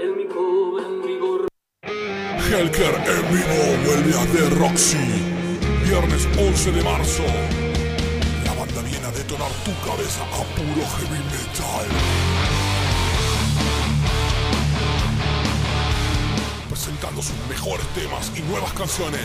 Helker 2.51 2.95
en 3.07 3.33
vivo 3.33 3.77
vuelve 3.85 4.13
a 4.13 4.25
The 4.25 4.49
Roxy. 4.55 4.97
Viernes 5.85 6.27
11 6.37 6.71
de 6.73 6.83
marzo. 6.83 7.23
La 8.43 8.53
banda 8.53 8.81
viene 8.81 9.07
a 9.07 9.11
detonar 9.11 9.49
tu 9.63 9.71
cabeza 9.79 10.21
a 10.23 10.43
puro 10.55 10.85
heavy 10.97 11.23
metal. 11.31 11.87
Presentando 16.67 17.21
sus 17.21 17.37
mejores 17.47 17.87
temas 17.95 18.29
y 18.35 18.41
nuevas 18.41 18.73
canciones. 18.73 19.21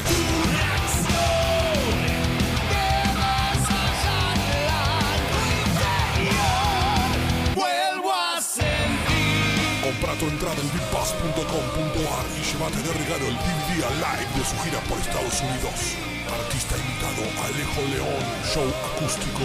Entrada 10.25 10.57
en 10.57 10.73
bigpass.com.ar 10.73 12.25
y 12.33 12.41
llévate 12.41 12.81
de 12.81 12.93
regalo 12.93 13.27
el 13.29 13.37
DVD 13.37 13.85
a 13.85 13.91
live 14.01 14.33
de 14.37 14.45
su 14.45 14.57
gira 14.65 14.81
por 14.89 14.97
Estados 14.99 15.41
Unidos. 15.43 15.93
Artista 16.33 16.75
invitado 16.79 17.23
Alejo 17.45 17.83
León, 17.93 18.25
show 18.53 18.69
acústico. 18.97 19.45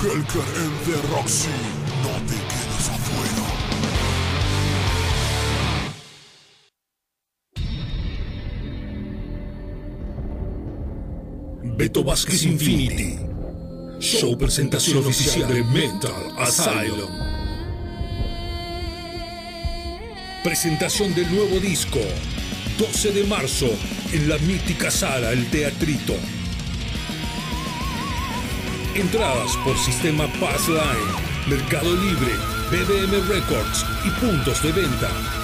Helker 0.00 0.48
en 0.56 0.72
The 0.84 0.96
Roxy. 1.14 1.52
No 2.02 2.14
te 2.26 2.34
quedes 2.34 2.88
afuera. 2.88 3.44
Beto 11.76 12.02
Vázquez 12.02 12.44
Infinity. 12.44 13.18
Show 14.00 14.38
presentación 14.38 14.98
oficial 14.98 15.46
de 15.48 15.62
Mental 15.64 16.32
Asylum. 16.38 17.43
Presentación 20.44 21.14
del 21.14 21.34
nuevo 21.34 21.58
disco. 21.58 22.00
12 22.76 23.12
de 23.12 23.24
marzo 23.24 23.66
en 24.12 24.28
la 24.28 24.36
mítica 24.36 24.90
sala 24.90 25.32
El 25.32 25.48
Teatrito. 25.48 26.14
Entradas 28.94 29.56
por 29.64 29.74
sistema 29.78 30.26
Passline, 30.38 31.48
Mercado 31.48 31.96
Libre, 31.96 32.34
BDM 32.70 33.26
Records 33.26 33.86
y 34.04 34.10
puntos 34.20 34.62
de 34.62 34.72
venta. 34.72 35.43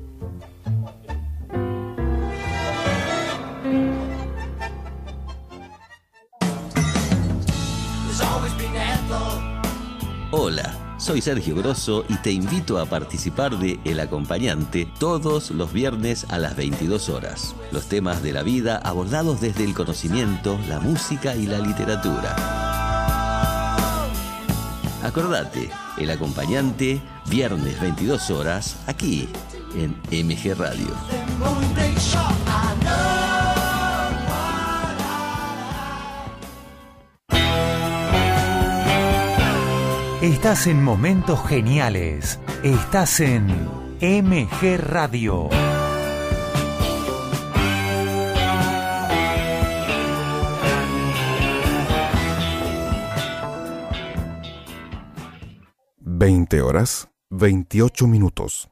Soy 11.11 11.21
Sergio 11.21 11.55
Grosso 11.57 12.05
y 12.07 12.15
te 12.19 12.31
invito 12.31 12.79
a 12.79 12.85
participar 12.85 13.57
de 13.57 13.81
El 13.83 13.99
Acompañante 13.99 14.87
todos 14.97 15.51
los 15.51 15.73
viernes 15.73 16.25
a 16.29 16.37
las 16.37 16.55
22 16.55 17.09
horas. 17.09 17.53
Los 17.73 17.87
temas 17.87 18.23
de 18.23 18.31
la 18.31 18.43
vida 18.43 18.77
abordados 18.77 19.41
desde 19.41 19.65
el 19.65 19.73
conocimiento, 19.73 20.57
la 20.69 20.79
música 20.79 21.35
y 21.35 21.47
la 21.47 21.59
literatura. 21.59 22.33
Acordate, 25.03 25.69
El 25.97 26.11
Acompañante, 26.11 27.01
viernes 27.25 27.81
22 27.81 28.31
horas, 28.31 28.77
aquí 28.87 29.27
en 29.75 29.91
MG 30.11 30.55
Radio. 30.57 30.95
Estás 40.21 40.67
en 40.67 40.83
momentos 40.83 41.43
geniales. 41.47 42.39
Estás 42.61 43.19
en 43.21 43.47
MG 44.01 44.77
Radio. 44.77 45.49
Veinte 55.97 56.61
horas, 56.61 57.09
28 57.31 58.05
minutos. 58.05 58.70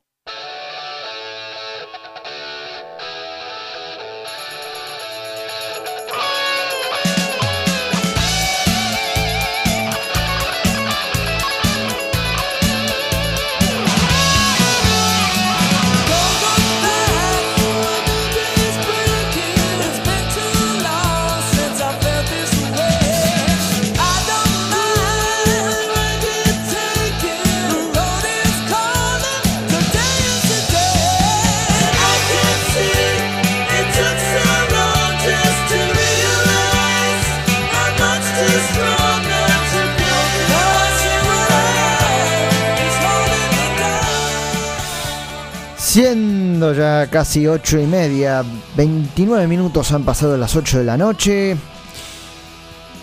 Siendo 46.60 46.73
ya 46.77 47.07
casi 47.10 47.48
ocho 47.48 47.80
y 47.80 47.86
media, 47.86 48.44
29 48.76 49.48
minutos 49.48 49.94
han 49.94 50.03
pasado 50.03 50.36
las 50.36 50.57
8 50.57 50.80
de 50.80 50.84
la 50.84 50.98
noche. 50.98 51.56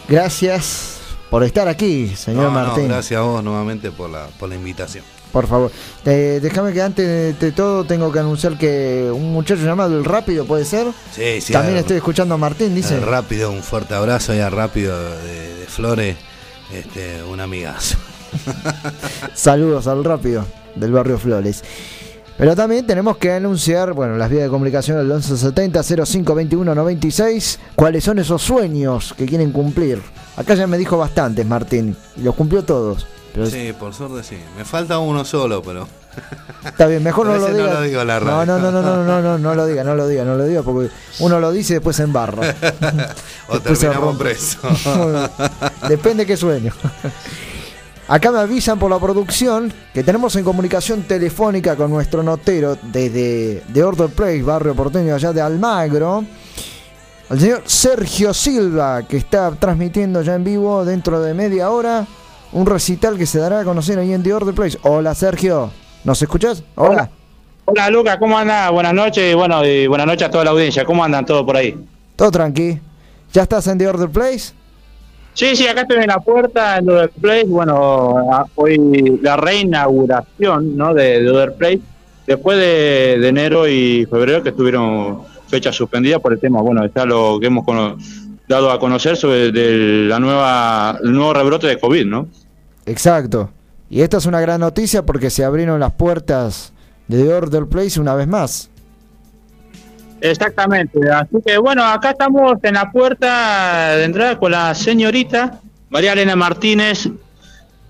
Gracias 0.07 0.99
por 1.31 1.43
estar 1.43 1.66
aquí, 1.66 2.15
señor 2.15 2.43
No, 2.43 2.51
no, 2.51 2.66
Martín. 2.66 2.89
gracias 2.89 3.19
a 3.19 3.23
vos 3.23 3.43
nuevamente 3.43 3.91
por 3.91 4.11
la, 4.11 4.27
por 4.39 4.51
la 4.51 4.57
invitación. 4.57 5.05
Por 5.33 5.47
favor, 5.47 5.73
Eh, 6.05 6.39
déjame 6.43 6.74
que 6.74 6.83
antes 6.83 7.41
de, 7.41 7.53
todo 7.53 7.85
tengo 7.85 8.12
que 8.12 8.19
anunciar 8.19 8.59
que 8.59 9.11
un 9.11 9.33
muchacho 9.33 9.62
llamado 9.65 9.97
El 9.97 10.05
Rápido, 10.05 10.45
¿puede 10.45 10.66
ser? 10.66 10.89
Sí, 11.15 11.41
sí. 11.41 11.55
También 11.55 11.78
estoy 11.78 11.97
escuchando 11.97 12.35
a 12.35 12.37
Martín, 12.37 12.74
dice. 12.74 12.97
a 12.97 13.01
Rápido, 13.01 13.51
un 13.51 13.62
fuerte 13.62 13.95
abrazo 13.95 14.35
y 14.35 14.41
a 14.41 14.51
Rápido 14.51 15.01
de, 15.23 15.55
de 15.61 15.66
Flores, 15.66 16.15
este, 16.74 17.23
un 17.23 17.41
amigazo. 17.41 17.97
Saludos 19.35 19.87
al 19.87 20.05
Rápido 20.05 20.45
del 20.74 20.93
barrio 20.93 21.16
Flores. 21.19 21.65
Pero 22.39 22.55
también 22.55 22.87
tenemos 22.87 23.17
que 23.17 23.33
anunciar, 23.33 23.93
bueno, 23.95 24.17
las 24.17 24.29
vías 24.31 24.43
de 24.45 24.51
comunicación 24.51 24.99
del 24.99 25.07
1170 25.07 25.83
0521 25.83 26.75
96, 26.75 27.59
cuáles 27.75 28.05
son 28.05 28.19
esos 28.19 28.43
sueños 28.43 29.15
que 29.17 29.25
quieren 29.25 29.53
cumplir. 29.53 30.03
Acá 30.37 30.55
ya 30.55 30.67
me 30.67 30.77
dijo 30.77 30.99
bastantes, 30.99 31.47
Martín, 31.47 31.97
y 32.17 32.23
los 32.23 32.35
cumplió 32.35 32.63
todos. 32.63 33.07
Pero 33.33 33.47
Sí, 33.47 33.73
por 33.79 33.95
suerte 33.95 34.23
sí. 34.23 34.37
Me 34.57 34.65
falta 34.65 34.99
uno 34.99 35.25
solo, 35.25 35.63
pero. 35.63 35.89
está 36.65 36.87
bien, 36.87 37.03
mejor 37.03 37.27
no 37.27 37.37
lo 37.37 37.47
diga. 37.53 37.67
no 37.69 37.73
lo 37.75 37.83
digo 37.83 38.05
la 38.05 38.21
no, 38.21 38.45
no, 38.47 38.59
no, 38.59 38.71
no, 38.71 38.83
no, 38.83 39.05
no, 39.05 39.23
no, 39.23 39.39
no 39.39 39.55
lo 39.55 39.67
diga, 39.67 39.85
no 39.85 39.95
lo 39.95 40.07
diga, 40.07 40.25
no 40.25 40.37
lo 40.37 40.45
diga, 40.45 40.63
porque 40.63 40.91
uno 41.21 41.41
lo 41.41 41.53
dice 41.53 41.73
y 41.73 41.77
después 41.77 41.97
se 41.97 42.03
embarra. 42.03 42.43
o 43.49 43.55
Después 43.55 43.79
se 43.79 43.87
terminamos 43.87 44.19
rompe. 44.19 44.25
presos. 44.25 45.31
Depende 45.89 46.27
qué 46.27 46.37
sueño. 46.37 46.73
Acá 48.09 48.31
me 48.31 48.39
avisan 48.39 48.78
por 48.78 48.89
la 48.89 49.01
producción 49.01 49.73
que 49.93 50.05
tenemos 50.05 50.37
en 50.37 50.45
comunicación 50.45 51.03
telefónica 51.03 51.74
con 51.74 51.91
nuestro 51.91 52.23
notero 52.23 52.78
desde 52.81 53.65
de 53.66 53.83
Order 53.83 54.11
Place, 54.11 54.43
barrio 54.43 54.77
porteño 54.77 55.12
allá 55.12 55.33
de 55.33 55.41
Almagro, 55.41 56.24
al 57.28 57.41
señor 57.41 57.62
Sergio 57.66 58.33
Silva, 58.33 59.03
que 59.03 59.16
está 59.16 59.51
transmitiendo 59.57 60.23
ya 60.23 60.37
en 60.37 60.45
vivo 60.45 60.85
dentro 60.85 61.20
de 61.20 61.35
media 61.35 61.70
hora 61.70 62.07
un 62.53 62.65
recital 62.65 63.19
que 63.19 63.27
se 63.27 63.41
dará 63.41 63.61
a 63.61 63.65
conocer 63.65 63.99
ahí 63.99 64.12
en 64.12 64.23
The 64.23 64.35
Order 64.35 64.55
Place. 64.55 64.78
Hola 64.83 65.12
Sergio, 65.16 65.73
¿nos 66.05 66.23
escuchás? 66.23 66.62
Hola. 66.77 67.11
Hola 67.65 67.91
Lucas, 67.91 68.19
¿cómo 68.19 68.39
anda? 68.39 68.70
Buenas 68.70 68.95
noches, 68.95 69.35
bueno, 69.35 69.65
y 69.65 69.89
buenas 69.89 70.07
noches 70.07 70.28
a 70.28 70.31
toda 70.31 70.45
la 70.45 70.53
audiencia. 70.53 70.85
¿Cómo 70.85 71.03
andan 71.03 71.27
todos 71.27 71.45
por 71.45 71.57
ahí? 71.57 71.77
Todo 72.15 72.31
tranqui. 72.31 72.78
¿Ya 73.33 73.43
estás 73.43 73.66
en 73.66 73.78
The 73.78 73.89
Order 73.89 74.09
Place? 74.09 74.55
Sí, 75.37 75.55
sí, 75.55 75.67
acá 75.69 75.83
estoy 75.83 75.99
en 75.99 76.07
la 76.07 76.19
puerta 76.19 76.79
en 76.79 76.89
Other 76.89 77.11
Place. 77.11 77.45
Bueno, 77.47 78.33
a- 78.33 78.47
hoy 78.55 79.19
la 79.23 79.37
reinauguración 79.37 80.77
¿no? 80.79 80.95
de, 80.95 81.21
de 81.23 81.31
Other 81.31 81.53
Place, 81.55 81.81
después 82.27 82.57
de, 82.59 83.29
enero 83.29 83.69
y 83.69 84.07
febrero 84.11 84.43
que 84.43 84.49
estuvieron 84.49 85.21
fechas 85.49 85.77
suspendidas 85.77 86.21
por 86.23 86.33
el 86.33 86.41
tema, 86.41 86.63
bueno, 86.63 86.83
está 86.87 87.05
lo 87.05 87.39
que 87.39 87.49
hemos 87.49 87.67
dado 88.49 88.71
a 88.71 88.81
conocer 88.81 89.19
sobre 89.19 89.53
de 89.53 90.07
la 90.09 90.19
nueva, 90.19 90.99
el 91.05 91.13
nuevo 91.13 91.35
rebrote 91.35 91.67
de 91.67 91.79
COVID, 91.79 92.07
¿no? 92.07 92.29
Exacto. 92.87 93.51
Y 93.91 94.01
esta 94.01 94.17
es 94.17 94.25
una 94.25 94.41
gran 94.41 94.61
noticia 94.61 95.05
porque 95.05 95.29
se 95.29 95.45
abrieron 95.45 95.79
las 95.81 95.93
puertas 95.93 96.73
de 97.09 97.23
The 97.23 97.35
Order 97.35 97.67
Place 97.67 98.01
una 98.01 98.15
vez 98.15 98.27
más. 98.27 98.71
Exactamente, 100.31 100.98
así 101.11 101.36
que 101.44 101.59
bueno, 101.59 101.85
acá 101.85 102.11
estamos 102.11 102.55
en 102.62 102.74
la 102.74 102.90
puerta 102.90 103.97
de 103.97 104.05
entrada 104.05 104.39
con 104.39 104.53
la 104.53 104.74
señorita 104.74 105.61
María 105.90 106.12
Elena 106.12 106.35
Martínez, 106.36 107.09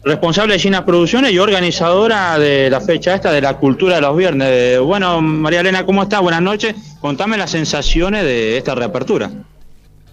responsable 0.04 0.54
de 0.54 0.58
Gina 0.60 0.84
Producciones 0.84 1.32
y 1.32 1.38
organizadora 1.38 2.38
de 2.38 2.70
la 2.70 2.80
fecha 2.80 3.14
esta 3.14 3.32
de 3.32 3.40
la 3.40 3.54
cultura 3.54 3.96
de 3.96 4.00
los 4.02 4.16
viernes. 4.16 4.78
Bueno, 4.80 5.20
María 5.20 5.60
Elena, 5.60 5.84
¿cómo 5.86 6.02
estás? 6.02 6.20
Buenas 6.20 6.42
noches. 6.42 6.74
Contame 7.00 7.36
las 7.36 7.50
sensaciones 7.50 8.22
de 8.24 8.56
esta 8.58 8.74
reapertura. 8.74 9.30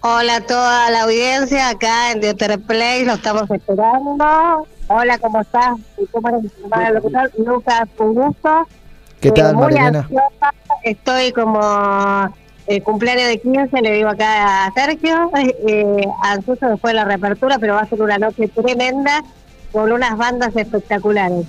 Hola 0.00 0.36
a 0.36 0.40
toda 0.42 0.90
la 0.90 1.02
audiencia 1.04 1.68
acá 1.70 2.12
en 2.12 2.20
The 2.20 2.30
Other 2.30 2.60
Place, 2.60 3.04
lo 3.06 3.14
estamos 3.14 3.50
esperando. 3.50 4.66
Hola, 4.88 5.18
¿cómo 5.18 5.40
estás? 5.40 5.76
¿Y 5.96 6.06
¿Cómo 6.06 6.28
eres? 6.28 6.42
Lucas, 7.38 7.88
un 7.98 8.14
gusto. 8.14 8.68
¿Qué 9.20 9.28
Eh, 9.28 9.32
tal, 9.32 9.56
Marilena? 9.56 10.00
ansiosa, 10.00 10.52
Estoy 10.84 11.32
como 11.32 11.60
el 12.66 12.82
cumpleaños 12.82 13.28
de 13.28 13.40
15, 13.40 13.80
le 13.80 13.92
digo 13.92 14.10
acá 14.10 14.66
a 14.66 14.72
Sergio, 14.72 15.30
eh, 15.34 16.06
ansioso 16.22 16.66
después 16.66 16.92
de 16.92 16.96
la 16.96 17.06
reapertura, 17.06 17.58
pero 17.58 17.74
va 17.74 17.80
a 17.80 17.88
ser 17.88 18.02
una 18.02 18.18
noche 18.18 18.48
tremenda 18.48 19.22
con 19.72 19.90
unas 19.90 20.16
bandas 20.18 20.54
espectaculares. 20.54 21.46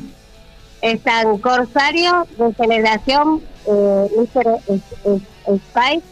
Están 0.82 1.38
Corsario 1.40 2.26
de 2.38 2.54
Generación 2.54 3.42
eh, 3.68 4.08
Spice 5.46 6.04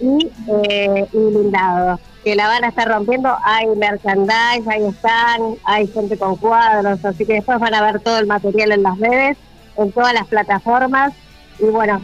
y, 0.00 0.28
eh, 0.68 1.06
Blindado, 1.12 2.00
que 2.24 2.34
la 2.34 2.48
van 2.48 2.64
a 2.64 2.68
estar 2.68 2.88
rompiendo. 2.88 3.32
Hay 3.44 3.68
merchandise, 3.76 4.68
ahí 4.68 4.86
están, 4.86 5.40
hay 5.62 5.86
gente 5.86 6.18
con 6.18 6.34
cuadros, 6.34 7.04
así 7.04 7.24
que 7.24 7.34
después 7.34 7.60
van 7.60 7.74
a 7.74 7.82
ver 7.82 8.00
todo 8.00 8.18
el 8.18 8.26
material 8.26 8.72
en 8.72 8.82
las 8.82 8.98
redes, 8.98 9.36
en 9.76 9.92
todas 9.92 10.14
las 10.14 10.26
plataformas. 10.26 11.12
Y 11.60 11.66
bueno, 11.66 12.02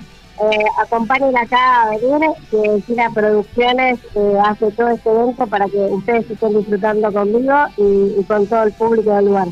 eh, 0.51 0.65
acompañen 0.83 1.37
acá 1.37 1.83
a 1.83 1.91
venir, 1.91 2.31
que 2.51 2.83
China 2.87 3.11
Producciones 3.15 3.99
eh, 4.15 4.39
hace 4.45 4.71
todo 4.73 4.89
este 4.89 5.11
evento 5.11 5.47
para 5.47 5.67
que 5.67 5.79
ustedes 5.79 6.31
estén 6.31 6.59
disfrutando 6.59 7.13
conmigo 7.13 7.55
y, 7.77 8.21
y 8.21 8.25
con 8.25 8.47
todo 8.47 8.65
el 8.65 8.73
público 8.73 9.15
del 9.15 9.27
lugar. 9.27 9.49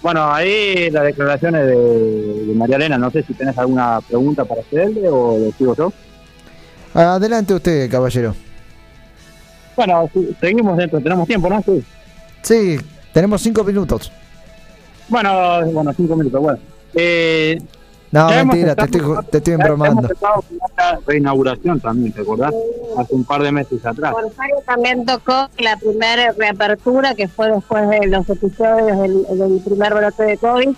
Bueno, 0.00 0.32
ahí 0.32 0.90
las 0.90 1.04
declaraciones 1.04 1.66
de, 1.66 1.76
de 2.46 2.54
María 2.54 2.76
Elena, 2.76 2.98
no 2.98 3.10
sé 3.10 3.22
si 3.24 3.34
tenés 3.34 3.58
alguna 3.58 4.00
pregunta 4.00 4.44
para 4.44 4.60
hacerle 4.60 5.08
o 5.08 5.38
lo 5.38 5.52
sigo 5.52 5.74
yo. 5.74 5.92
Adelante 6.94 7.54
usted, 7.54 7.90
caballero. 7.90 8.34
Bueno, 9.76 10.08
seguimos 10.40 10.76
dentro, 10.76 11.00
tenemos 11.00 11.26
tiempo, 11.26 11.48
¿no? 11.48 11.62
Sí. 11.62 11.84
Sí, 12.42 12.78
tenemos 13.12 13.42
cinco 13.42 13.64
minutos. 13.64 14.12
Bueno, 15.08 15.64
bueno, 15.72 15.92
cinco 15.94 16.16
minutos, 16.16 16.40
bueno. 16.40 16.58
Eh, 16.94 17.58
No, 18.10 18.30
ya 18.30 18.44
mentira, 18.44 18.74
te 18.74 18.84
estoy, 18.84 19.02
te 19.30 19.38
estoy 19.38 19.54
embromando. 19.54 20.08
Una 20.08 20.98
reinauguración 21.06 21.80
también, 21.80 22.12
¿te 22.12 22.22
acordás? 22.22 22.54
Hace 22.96 23.14
un 23.14 23.24
par 23.24 23.42
de 23.42 23.52
meses 23.52 23.84
atrás. 23.84 24.12
Corsario 24.12 24.56
también 24.66 25.04
tocó 25.04 25.48
la 25.58 25.76
primera 25.76 26.32
reapertura, 26.32 27.14
que 27.14 27.28
fue 27.28 27.50
después 27.50 27.88
de 27.88 28.06
los 28.06 28.28
episodios 28.28 28.98
del, 28.98 29.38
del 29.38 29.60
primer 29.64 29.94
brote 29.94 30.22
de 30.22 30.38
COVID. 30.38 30.70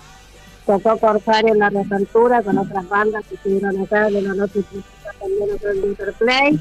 Tocó 0.65 0.97
Corsario 0.97 1.53
en 1.53 1.59
la 1.59 1.69
reapertura 1.69 2.41
con 2.43 2.57
otras 2.57 2.87
bandas 2.89 3.23
que 3.27 3.35
estuvieron 3.35 3.81
acá 3.81 4.09
de 4.09 4.21
la 4.21 4.33
noche 4.33 4.63
también 5.19 5.55
otro 5.55 5.71
en 5.71 5.77
Interplay. 5.77 6.59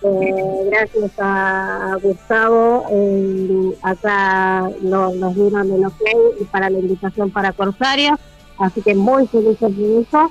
Eh, 0.00 0.70
gracias 0.70 1.10
a 1.18 1.96
Gustavo, 2.00 2.84
eh, 2.88 3.76
acá 3.82 4.70
nos, 4.80 5.14
nos 5.16 5.34
dieron 5.34 5.72
el 5.72 5.84
ok 5.84 6.00
y 6.40 6.44
para 6.44 6.70
la 6.70 6.78
invitación 6.78 7.32
para 7.32 7.52
Corsario, 7.52 8.16
así 8.58 8.82
que 8.82 8.94
muy 8.94 9.26
felices 9.26 9.76
de 9.76 10.00
eso. 10.00 10.30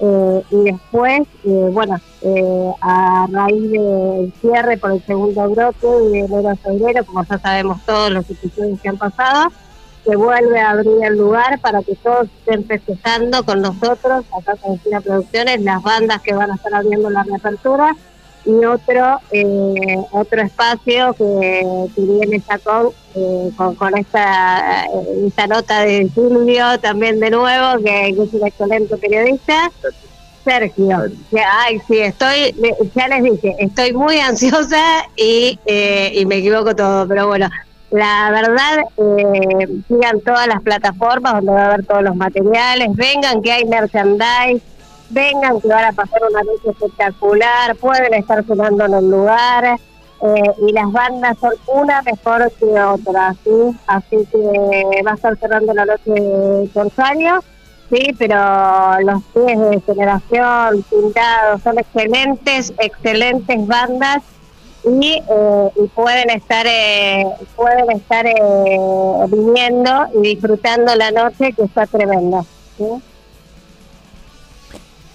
Eh, 0.00 0.42
y 0.50 0.56
después, 0.62 1.22
eh, 1.44 1.70
bueno, 1.72 1.96
eh, 2.22 2.72
a 2.80 3.26
raíz 3.32 3.70
del 3.72 4.32
cierre 4.40 4.76
por 4.76 4.92
el 4.92 5.04
segundo 5.04 5.48
brote 5.50 5.86
de 5.86 6.20
enero 6.20 6.50
a 6.50 6.56
febrero, 6.56 7.04
como 7.04 7.24
ya 7.24 7.38
sabemos 7.38 7.80
todos 7.84 8.10
los 8.12 8.30
episodios 8.30 8.80
que 8.80 8.88
han 8.90 8.96
pasado, 8.96 9.50
se 10.04 10.14
vuelve 10.14 10.60
a 10.60 10.70
abrir 10.70 11.02
el 11.02 11.18
lugar 11.18 11.58
para 11.60 11.82
que 11.82 11.96
todos 11.96 12.28
estén 12.38 12.64
festejando 12.64 13.44
con 13.44 13.60
nosotros, 13.60 14.24
acá 14.38 14.54
con 14.60 14.80
China 14.82 15.00
Producciones, 15.00 15.62
las 15.62 15.82
bandas 15.82 16.22
que 16.22 16.32
van 16.32 16.52
a 16.52 16.54
estar 16.54 16.74
abriendo 16.74 17.10
la 17.10 17.24
reapertura 17.24 17.96
y 18.48 18.64
otro 18.64 19.20
eh, 19.30 19.98
otro 20.10 20.40
espacio 20.42 21.12
que, 21.12 21.62
que 21.94 22.00
viene 22.00 22.42
con, 22.64 22.88
eh, 23.14 23.50
con, 23.56 23.74
con 23.74 23.96
esta, 23.96 24.84
eh, 24.86 25.26
esta 25.26 25.46
nota 25.46 25.82
de 25.82 26.08
Silvio 26.14 26.80
también 26.80 27.20
de 27.20 27.30
nuevo, 27.30 27.78
que, 27.84 28.14
que 28.16 28.22
es 28.22 28.32
un 28.32 28.46
excelente 28.46 28.96
periodista. 28.96 29.70
Sergio, 30.44 30.96
que, 31.30 31.40
ay, 31.40 31.78
sí, 31.86 31.98
estoy, 31.98 32.54
ya 32.94 33.08
les 33.08 33.22
dije, 33.22 33.54
estoy 33.58 33.92
muy 33.92 34.18
ansiosa 34.18 34.82
y, 35.14 35.58
eh, 35.66 36.10
y 36.14 36.24
me 36.24 36.36
equivoco 36.36 36.74
todo, 36.74 37.06
pero 37.06 37.26
bueno, 37.26 37.50
la 37.90 38.30
verdad, 38.30 38.78
eh, 38.96 39.68
sigan 39.88 40.20
todas 40.20 40.46
las 40.46 40.62
plataformas 40.62 41.34
donde 41.34 41.52
va 41.52 41.62
a 41.62 41.66
haber 41.66 41.84
todos 41.84 42.02
los 42.02 42.16
materiales, 42.16 42.88
vengan 42.94 43.42
que 43.42 43.52
hay 43.52 43.64
merchandise, 43.66 44.62
vengan 45.10 45.60
que 45.60 45.68
van 45.68 45.84
a 45.84 45.92
pasar 45.92 46.20
una 46.30 46.42
noche 46.42 46.70
espectacular, 46.70 47.76
pueden 47.76 48.14
estar 48.14 48.44
sonando 48.46 48.84
en 48.84 48.94
el 48.94 49.10
lugar 49.10 49.78
eh, 50.20 50.42
y 50.66 50.72
las 50.72 50.90
bandas 50.90 51.38
son 51.38 51.52
una 51.68 52.02
mejor 52.02 52.50
que 52.58 52.66
otra, 52.66 53.34
¿sí? 53.44 53.50
Así 53.86 54.26
que 54.32 55.02
va 55.06 55.12
a 55.12 55.14
estar 55.14 55.36
cerrando 55.38 55.72
la 55.72 55.84
noche 55.84 56.70
Corsario, 56.74 57.42
sí, 57.90 58.14
pero 58.18 58.36
los 59.00 59.22
pies 59.32 59.58
de 59.58 59.80
generación, 59.86 60.84
pintados, 60.90 61.62
son 61.62 61.78
excelentes, 61.78 62.72
excelentes 62.78 63.66
bandas 63.66 64.22
y, 64.84 65.22
eh, 65.28 65.68
y 65.76 65.86
pueden 65.88 66.30
estar 66.30 66.66
eh, 66.66 67.24
pueden 67.56 67.90
estar 67.90 68.26
eh, 68.26 68.78
viniendo 69.28 70.06
y 70.14 70.34
disfrutando 70.34 70.94
la 70.94 71.10
noche 71.10 71.52
que 71.52 71.62
está 71.62 71.86
tremenda. 71.86 72.44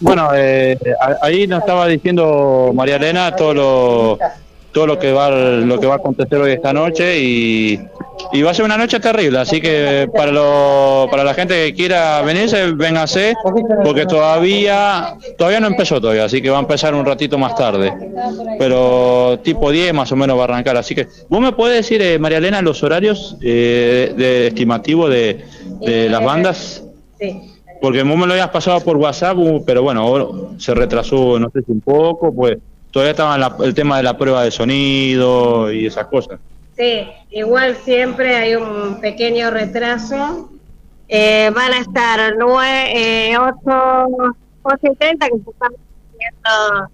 Bueno, 0.03 0.29
eh, 0.35 0.77
ahí 1.21 1.47
nos 1.47 1.61
estaba 1.61 1.87
diciendo 1.87 2.71
María 2.75 2.97
Elena 2.97 3.35
todo 3.35 3.53
lo 3.53 4.19
todo 4.73 4.87
lo 4.87 4.99
que 4.99 5.13
va 5.13 5.29
lo 5.29 5.79
que 5.79 5.85
va 5.85 5.93
a 5.93 5.97
acontecer 5.97 6.39
hoy 6.39 6.51
esta 6.51 6.73
noche 6.73 7.19
y, 7.19 7.79
y 8.33 8.41
va 8.41 8.51
a 8.51 8.53
ser 8.55 8.65
una 8.65 8.75
noche 8.75 8.99
terrible, 8.99 9.37
así 9.37 9.61
que 9.61 10.09
para 10.13 10.31
lo, 10.31 11.07
para 11.11 11.23
la 11.23 11.35
gente 11.35 11.53
que 11.53 11.73
quiera 11.75 12.21
venirse, 12.23 12.71
véngase, 12.71 13.35
porque 13.83 14.07
todavía 14.07 15.15
todavía 15.37 15.59
no 15.59 15.67
empezó 15.67 16.01
todavía, 16.01 16.25
así 16.25 16.41
que 16.41 16.49
va 16.49 16.57
a 16.57 16.61
empezar 16.61 16.95
un 16.95 17.05
ratito 17.05 17.37
más 17.37 17.55
tarde, 17.55 17.93
pero 18.57 19.39
tipo 19.43 19.69
10 19.71 19.93
más 19.93 20.11
o 20.11 20.15
menos 20.15 20.37
va 20.37 20.41
a 20.41 20.45
arrancar, 20.45 20.75
así 20.75 20.95
que 20.95 21.07
vos 21.29 21.39
me 21.39 21.51
puedes 21.51 21.77
decir 21.77 22.01
eh, 22.01 22.17
María 22.17 22.39
Elena 22.39 22.61
los 22.63 22.81
horarios 22.83 23.37
eh, 23.41 24.11
de 24.17 24.47
estimativo 24.47 25.07
de, 25.07 25.45
de 25.81 26.09
las 26.09 26.23
bandas 26.23 26.83
Sí. 27.19 27.41
Porque 27.83 28.01
vos 28.01 28.15
me 28.15 28.25
lo 28.25 28.31
habías 28.31 28.49
pasado 28.49 28.79
por 28.79 28.95
WhatsApp, 28.95 29.37
uh, 29.37 29.61
pero 29.65 29.83
bueno, 29.83 30.55
se 30.57 30.73
retrasó, 30.73 31.37
no 31.37 31.49
sé 31.49 31.63
si 31.63 31.71
un 31.73 31.81
poco, 31.81 32.33
pues 32.33 32.57
todavía 32.91 33.11
estaba 33.11 33.57
el 33.61 33.73
tema 33.73 33.97
de 33.97 34.03
la 34.03 34.17
prueba 34.17 34.41
de 34.41 34.51
sonido 34.51 35.69
y 35.69 35.87
esas 35.87 36.05
cosas. 36.05 36.39
Sí, 36.77 37.05
igual 37.31 37.75
siempre 37.75 38.37
hay 38.37 38.55
un 38.55 39.01
pequeño 39.01 39.51
retraso. 39.51 40.49
Eh, 41.09 41.51
van 41.53 41.73
a 41.73 41.79
estar 41.79 42.35
9, 42.37 43.31
eh, 43.31 43.37
8, 43.37 43.53
8 44.63 44.77
y 44.83 44.95
30 44.95 45.27
que 45.27 45.33
se 45.33 45.49
están 45.49 45.73
abriendo, 46.13 46.89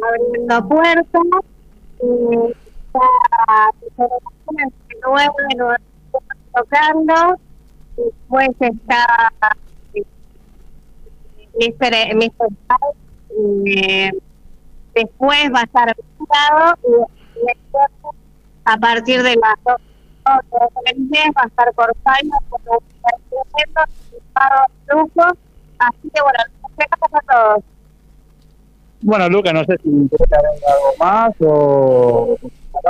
abriendo 0.00 0.68
puertas. 0.68 1.22
Eh, 2.04 2.54
está 2.86 4.06
9, 5.08 5.32
9 5.56 5.76
tocando. 6.54 7.40
Después 7.96 8.48
está 8.60 9.42
eh, 11.58 12.14
Mr. 12.14 12.14
Mr. 12.14 12.48
eh, 13.66 14.12
después 14.94 15.50
va 15.54 15.60
a 15.60 15.64
estar 15.64 15.94
pintado 15.96 16.78
y 16.84 16.88
a 18.64 18.76
partir 18.76 19.22
de 19.22 19.36
las 19.36 19.54
2 19.64 19.76
del 20.84 21.10
día 21.10 21.24
va 21.36 21.42
a 21.42 21.46
estar 21.46 21.72
Corsario 21.74 22.32
con 22.48 22.60
un 22.68 22.78
así 25.78 26.10
que 26.14 26.22
bueno 26.22 26.38
gracias 26.76 27.12
a 27.12 27.20
todos 27.32 27.64
Bueno, 29.02 29.28
Luca, 29.28 29.52
no 29.52 29.64
sé 29.64 29.76
si 29.82 29.88
agregar 29.88 30.44
algo 30.44 30.94
más 30.98 31.32
o... 31.40 32.36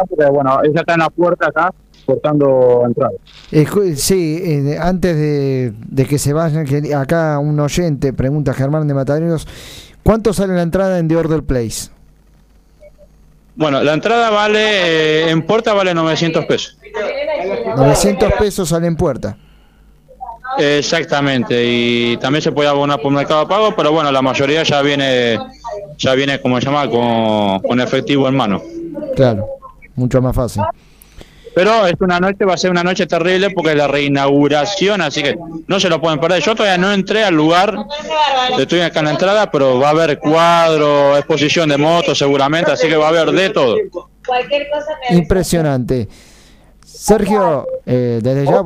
porque, 0.08 0.26
bueno, 0.30 0.60
ella 0.64 0.80
está 0.80 0.94
en 0.94 1.00
la 1.00 1.10
puerta 1.10 1.48
acá, 1.48 1.72
cortando 2.10 2.82
entradas. 2.84 3.14
Eh, 3.52 3.66
sí, 3.96 4.40
eh, 4.44 4.78
antes 4.80 5.16
de, 5.16 5.72
de 5.88 6.06
que 6.06 6.18
se 6.18 6.32
vayan, 6.32 6.66
que 6.66 6.94
acá 6.94 7.38
un 7.38 7.58
oyente 7.60 8.12
pregunta 8.12 8.52
Germán 8.52 8.88
de 8.88 8.94
Mataderos, 8.94 9.46
¿cuánto 10.02 10.32
sale 10.32 10.54
la 10.54 10.62
entrada 10.62 10.98
en 10.98 11.06
The 11.06 11.16
Order 11.16 11.42
Place? 11.44 11.90
Bueno, 13.54 13.82
la 13.82 13.92
entrada 13.94 14.30
vale, 14.30 14.60
eh, 14.60 15.30
en 15.30 15.42
puerta 15.42 15.72
vale 15.72 15.94
900 15.94 16.44
pesos. 16.46 16.78
900 17.76 18.32
pesos 18.38 18.68
sale 18.68 18.86
en 18.86 18.96
puerta. 18.96 19.36
Exactamente, 20.58 21.64
y 21.64 22.16
también 22.16 22.42
se 22.42 22.50
puede 22.50 22.68
abonar 22.68 23.00
por 23.00 23.12
mercado 23.12 23.46
pago, 23.46 23.72
pero 23.76 23.92
bueno, 23.92 24.10
la 24.10 24.20
mayoría 24.20 24.64
ya 24.64 24.82
viene, 24.82 25.38
ya 25.96 26.14
viene 26.14 26.40
como 26.40 26.58
se 26.58 26.66
llama, 26.66 26.90
con, 26.90 27.60
con 27.60 27.80
efectivo 27.80 28.26
en 28.26 28.36
mano. 28.36 28.60
Claro, 29.14 29.46
mucho 29.94 30.20
más 30.20 30.34
fácil. 30.34 30.62
Pero 31.55 31.86
es 31.86 31.94
una 32.01 32.20
noche, 32.20 32.44
va 32.44 32.55
a 32.55 32.56
ser 32.56 32.70
una 32.70 32.85
noche 32.85 33.06
terrible 33.06 33.51
porque 33.51 33.70
es 33.72 33.77
la 33.77 33.89
reinauguración, 33.89 35.01
así 35.01 35.22
que 35.22 35.36
no 35.66 35.81
se 35.81 35.89
lo 35.89 36.01
pueden 36.01 36.20
perder. 36.20 36.40
Yo 36.43 36.55
todavía 36.55 36.78
no 36.78 36.93
entré 36.93 37.24
al 37.24 37.35
lugar, 37.35 37.77
estoy 38.59 38.81
acá 38.81 39.01
en 39.01 39.06
la 39.06 39.10
entrada, 39.12 39.51
pero 39.51 39.78
va 39.81 39.89
a 39.89 39.90
haber 39.90 40.18
cuadro, 40.18 41.16
exposición 41.16 41.68
de 41.68 41.77
motos 41.77 42.18
seguramente, 42.18 42.70
así 42.70 42.89
que 42.89 42.97
va 42.97 43.06
a 43.06 43.09
haber 43.09 43.32
de 43.32 43.51
todo. 43.51 43.74
cualquier 44.27 44.68
cosa 44.70 44.86
me 45.10 45.16
Impresionante. 45.16 46.09
Sergio, 46.85 47.66
eh, 47.86 48.20
desde 48.22 48.44
ya, 48.47 48.62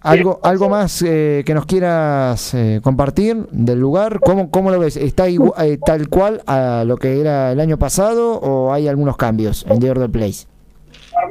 ¿algo, 0.00 0.40
algo 0.42 0.68
más 0.68 1.02
eh, 1.06 1.42
que 1.44 1.54
nos 1.54 1.66
quieras 1.66 2.54
eh, 2.54 2.80
compartir 2.82 3.36
del 3.50 3.78
lugar? 3.78 4.18
¿Cómo, 4.20 4.50
cómo 4.50 4.70
lo 4.70 4.78
ves? 4.80 4.96
¿Está 4.96 5.28
igu- 5.28 5.52
eh, 5.62 5.78
tal 5.84 6.08
cual 6.08 6.42
a 6.46 6.84
lo 6.86 6.96
que 6.96 7.20
era 7.20 7.52
el 7.52 7.60
año 7.60 7.78
pasado 7.78 8.32
o 8.34 8.72
hay 8.72 8.88
algunos 8.88 9.16
cambios 9.16 9.64
en 9.68 9.78
The 9.78 9.90
Order 9.90 10.10
Place? 10.10 10.46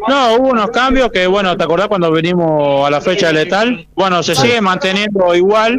No, 0.08 0.36
hubo 0.36 0.50
unos 0.50 0.70
cambios 0.72 1.12
que, 1.12 1.28
bueno, 1.28 1.56
¿te 1.58 1.64
acordás 1.64 1.88
cuando 1.88 2.12
venimos 2.12 2.86
a 2.88 2.90
la 2.90 3.02
fecha 3.02 3.32
letal? 3.32 3.88
Bueno, 3.96 4.24
se 4.24 4.36
sigue 4.36 4.62
manteniendo 4.62 5.34
igual, 5.36 5.78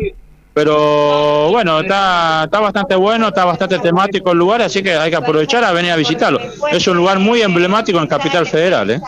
Pero 0.53 1.49
bueno, 1.51 1.81
está, 1.81 2.43
está 2.45 2.59
bastante 2.59 2.97
bueno, 2.97 3.29
está 3.29 3.45
bastante 3.45 3.79
temático 3.79 4.33
el 4.33 4.39
lugar, 4.39 4.63
así 4.63 4.83
que 4.83 4.95
hay 4.95 5.09
que 5.09 5.17
aprovechar 5.17 5.63
a 5.63 5.73
venir 5.73 5.93
a 5.93 5.97
visitarlo. 5.97 6.41
Es 6.73 6.87
un 6.89 6.97
lugar 6.97 7.21
muy 7.21 7.41
emblemático 7.41 8.01
en 8.01 8.09
Capital 8.09 8.47
Federal. 8.47 8.91
¿eh? 8.91 9.01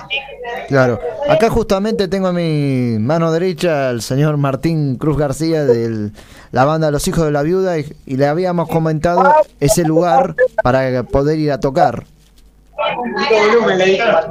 Claro. 0.69 1.01
Acá 1.29 1.51
justamente 1.51 2.07
tengo 2.07 2.29
a 2.29 2.33
mi 2.33 2.97
mano 3.01 3.33
derecha 3.33 3.89
al 3.89 4.03
señor 4.03 4.37
Martín 4.37 4.97
Cruz 4.97 5.19
García 5.19 5.65
de 5.65 6.11
la 6.53 6.65
banda 6.65 6.93
Los 6.93 7.07
Hijos 7.09 7.25
de 7.25 7.33
la 7.33 7.43
Viuda 7.43 7.77
y 7.79 8.17
le 8.17 8.27
habíamos 8.27 8.69
comentado 8.69 9.35
ese 9.59 9.85
lugar 9.85 10.37
para 10.63 11.03
poder 11.03 11.39
ir 11.41 11.51
a 11.51 11.59
tocar. 11.59 12.05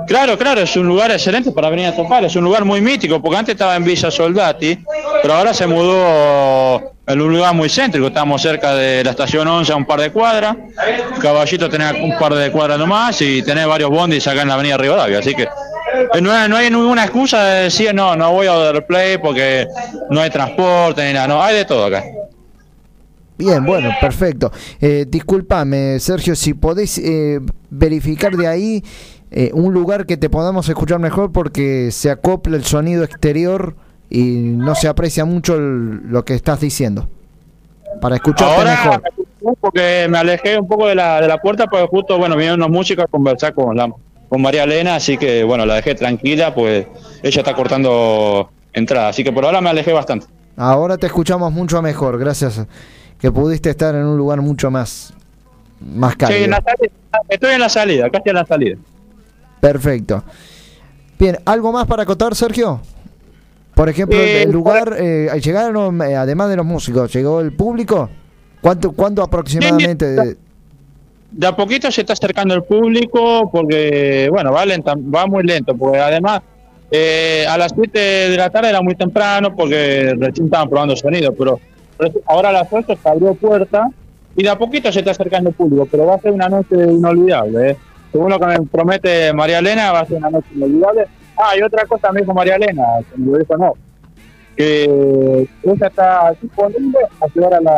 Claro, 0.08 0.38
claro, 0.38 0.62
es 0.62 0.76
un 0.76 0.88
lugar 0.88 1.12
excelente 1.12 1.52
para 1.52 1.70
venir 1.70 1.88
a 1.88 1.96
tocar, 1.96 2.24
es 2.24 2.36
un 2.36 2.44
lugar 2.44 2.66
muy 2.66 2.82
mítico, 2.82 3.22
porque 3.22 3.38
antes 3.38 3.54
estaba 3.54 3.76
en 3.76 3.84
Villa 3.84 4.12
Soldati, 4.12 4.80
pero 5.22 5.34
ahora 5.36 5.54
se 5.54 5.68
mudó 5.68 6.94
en 7.08 7.22
un 7.22 7.34
lugar 7.34 7.54
muy 7.54 7.70
céntrico, 7.70 8.08
estamos 8.08 8.42
cerca 8.42 8.76
de 8.76 9.04
la 9.04 9.12
estación 9.12 9.48
11 9.48 9.72
a 9.72 9.76
un 9.76 9.86
par 9.86 10.00
de 10.02 10.12
cuadras, 10.12 10.56
Caballito 11.22 11.70
tenés 11.70 11.94
un 12.02 12.18
par 12.18 12.34
de 12.34 12.52
cuadras 12.52 12.78
nomás 12.78 13.22
y 13.22 13.42
tenés 13.42 13.68
varios 13.68 13.90
bondis 13.90 14.28
acá 14.28 14.42
en 14.42 14.48
la 14.48 14.54
avenida 14.56 14.78
Rivadavia, 14.78 15.20
así 15.20 15.34
que 15.34 15.44
eh, 15.44 16.22
no 16.22 16.48
no 16.48 16.58
hay 16.58 16.70
ninguna 16.70 17.04
excusa 17.04 17.44
de 17.44 17.64
decir 17.64 17.94
no, 17.94 18.16
no 18.16 18.32
voy 18.32 18.48
a 18.48 18.54
Other 18.54 18.86
Play 18.86 19.18
porque 19.18 19.68
no 20.10 20.22
hay 20.22 20.30
transporte 20.30 21.06
ni 21.06 21.14
nada, 21.14 21.28
no, 21.28 21.42
hay 21.42 21.56
de 21.56 21.66
todo 21.66 21.86
acá. 21.86 22.04
Bien, 23.46 23.66
bueno, 23.66 23.90
perfecto. 24.00 24.52
Eh, 24.80 25.06
disculpame, 25.10 26.00
Sergio, 26.00 26.36
si 26.36 26.54
podés 26.54 26.98
eh, 27.00 27.40
verificar 27.70 28.36
de 28.36 28.48
ahí 28.48 28.84
eh, 29.32 29.50
un 29.54 29.74
lugar 29.74 30.06
que 30.06 30.18
te 30.18 30.30
podamos 30.30 30.68
escuchar 30.70 31.00
mejor 31.00 31.32
porque 31.32 31.90
se 31.92 32.12
acopla 32.12 32.56
el 32.58 32.66
sonido 32.66 33.04
exterior 33.04 33.76
y 34.10 34.22
no 34.56 34.76
se 34.76 34.88
aprecia 34.88 35.26
mucho 35.26 35.56
el- 35.56 36.08
lo 36.10 36.24
que 36.26 36.36
estás 36.36 36.60
diciendo. 36.60 37.08
Para 38.00 38.16
escucharte 38.16 38.54
Ahora 38.54 38.72
mejor. 38.72 39.04
porque 39.60 40.08
me 40.10 40.18
alejé 40.18 40.60
un 40.60 40.68
poco 40.68 40.88
de 40.88 40.96
la, 40.96 41.20
de 41.22 41.28
la 41.28 41.38
puerta 41.40 41.66
porque 41.68 41.88
justo, 41.88 42.18
bueno, 42.18 42.36
vinieron 42.36 42.60
unos 42.60 42.70
músicos 42.72 43.06
a 43.06 43.08
conversar 43.08 43.54
con, 43.54 43.76
la, 43.76 43.92
con 44.30 44.42
María 44.42 44.64
Elena, 44.66 44.96
así 44.96 45.18
que, 45.18 45.44
bueno, 45.44 45.66
la 45.66 45.76
dejé 45.76 45.96
tranquila, 45.96 46.54
pues 46.54 46.86
ella 47.24 47.42
está 47.42 47.56
cortando 47.56 48.50
entrada, 48.74 49.10
así 49.10 49.24
que 49.24 49.32
por 49.32 49.46
ahora 49.46 49.62
me 49.62 49.70
alejé 49.70 49.94
bastante. 49.94 50.26
Ahora 50.58 50.98
te 50.98 51.08
escuchamos 51.08 51.52
mucho 51.52 51.82
mejor, 51.82 52.18
gracias 52.20 52.66
que 53.22 53.32
pudiste 53.32 53.70
estar 53.70 53.94
en 53.96 54.04
un 54.04 54.18
lugar 54.18 54.42
mucho 54.42 54.72
más, 54.72 55.14
más 55.96 56.16
cálido. 56.16 56.44
en 56.46 56.50
la 56.52 56.62
salida, 56.64 56.94
estoy 57.30 57.54
en 57.54 57.60
la 57.60 57.70
salida, 57.70 58.10
casi 58.10 58.30
en 58.30 58.36
la 58.36 58.46
salida. 58.46 58.78
Perfecto. 59.60 60.24
Bien, 61.20 61.38
¿algo 61.46 61.72
más 61.72 61.86
para 61.86 62.04
acotar, 62.04 62.34
Sergio? 62.36 62.82
Por 63.76 63.90
ejemplo, 63.90 64.18
Eh, 64.18 64.44
el 64.44 64.52
lugar, 64.52 64.96
eh, 65.00 65.30
llegaron, 65.44 66.02
eh, 66.02 66.16
además 66.16 66.50
de 66.50 66.56
los 66.58 66.66
músicos, 66.66 67.14
¿llegó 67.14 67.40
el 67.42 67.54
público? 67.54 68.10
¿Cuánto, 68.60 68.92
cuánto 68.92 69.22
aproximadamente? 69.24 70.06
de- 70.14 70.38
De 71.32 71.48
a 71.48 71.56
poquito 71.56 71.90
se 71.92 72.02
está 72.02 72.14
acercando 72.14 72.54
el 72.56 72.64
público 72.64 73.50
porque, 73.52 74.28
bueno, 74.32 74.52
va, 74.52 74.66
lenta, 74.66 74.94
va 74.98 75.26
muy 75.28 75.44
lento, 75.44 75.76
porque 75.78 75.98
además 76.00 76.42
eh, 76.92 77.46
a 77.48 77.58
las 77.58 77.72
7 77.74 77.98
de 77.98 78.36
la 78.36 78.50
tarde 78.50 78.68
era 78.70 78.82
muy 78.82 78.96
temprano 78.96 79.56
porque 79.56 80.14
recién 80.20 80.48
estaban 80.48 80.70
probando 80.70 80.94
sonido, 80.98 81.34
pero 81.34 81.58
ahora 82.26 82.50
a 82.50 82.54
las 82.54 82.68
8 82.72 82.98
se 83.02 83.10
abrió 83.10 83.34
puerta 83.36 83.90
y 84.36 84.44
de 84.44 84.50
a 84.50 84.58
poquito 84.58 84.92
se 84.92 85.00
está 85.00 85.12
acercando 85.12 85.50
el 85.50 85.56
público, 85.56 85.88
pero 85.90 86.06
va 86.06 86.16
a 86.16 86.20
ser 86.20 86.32
una 86.32 86.50
noche 86.50 86.76
inolvidable. 86.76 87.72
¿eh? 87.72 87.78
Según 88.12 88.30
lo 88.30 88.40
que 88.40 88.46
me 88.46 88.62
promete 88.62 89.34
María 89.34 89.60
Elena, 89.60 89.92
va 89.92 90.02
a 90.02 90.06
ser 90.06 90.18
una 90.18 90.30
noche 90.30 90.48
inolvidable. 90.56 91.06
Ah, 91.38 91.58
y 91.58 91.62
otra 91.62 91.86
cosa 91.86 92.12
me 92.12 92.22
dijo 92.22 92.34
María 92.34 92.56
Elena, 92.56 92.84
que 93.10 93.18
me 93.18 93.32
lo 93.32 93.38
dijo 93.38 93.58
no, 93.58 93.74
que 94.56 95.48
ella 95.64 95.88
está 95.88 96.34
disponible 96.42 97.00
a 97.20 97.26
ayudar 97.26 97.56
a, 97.56 97.62
la, 97.62 97.78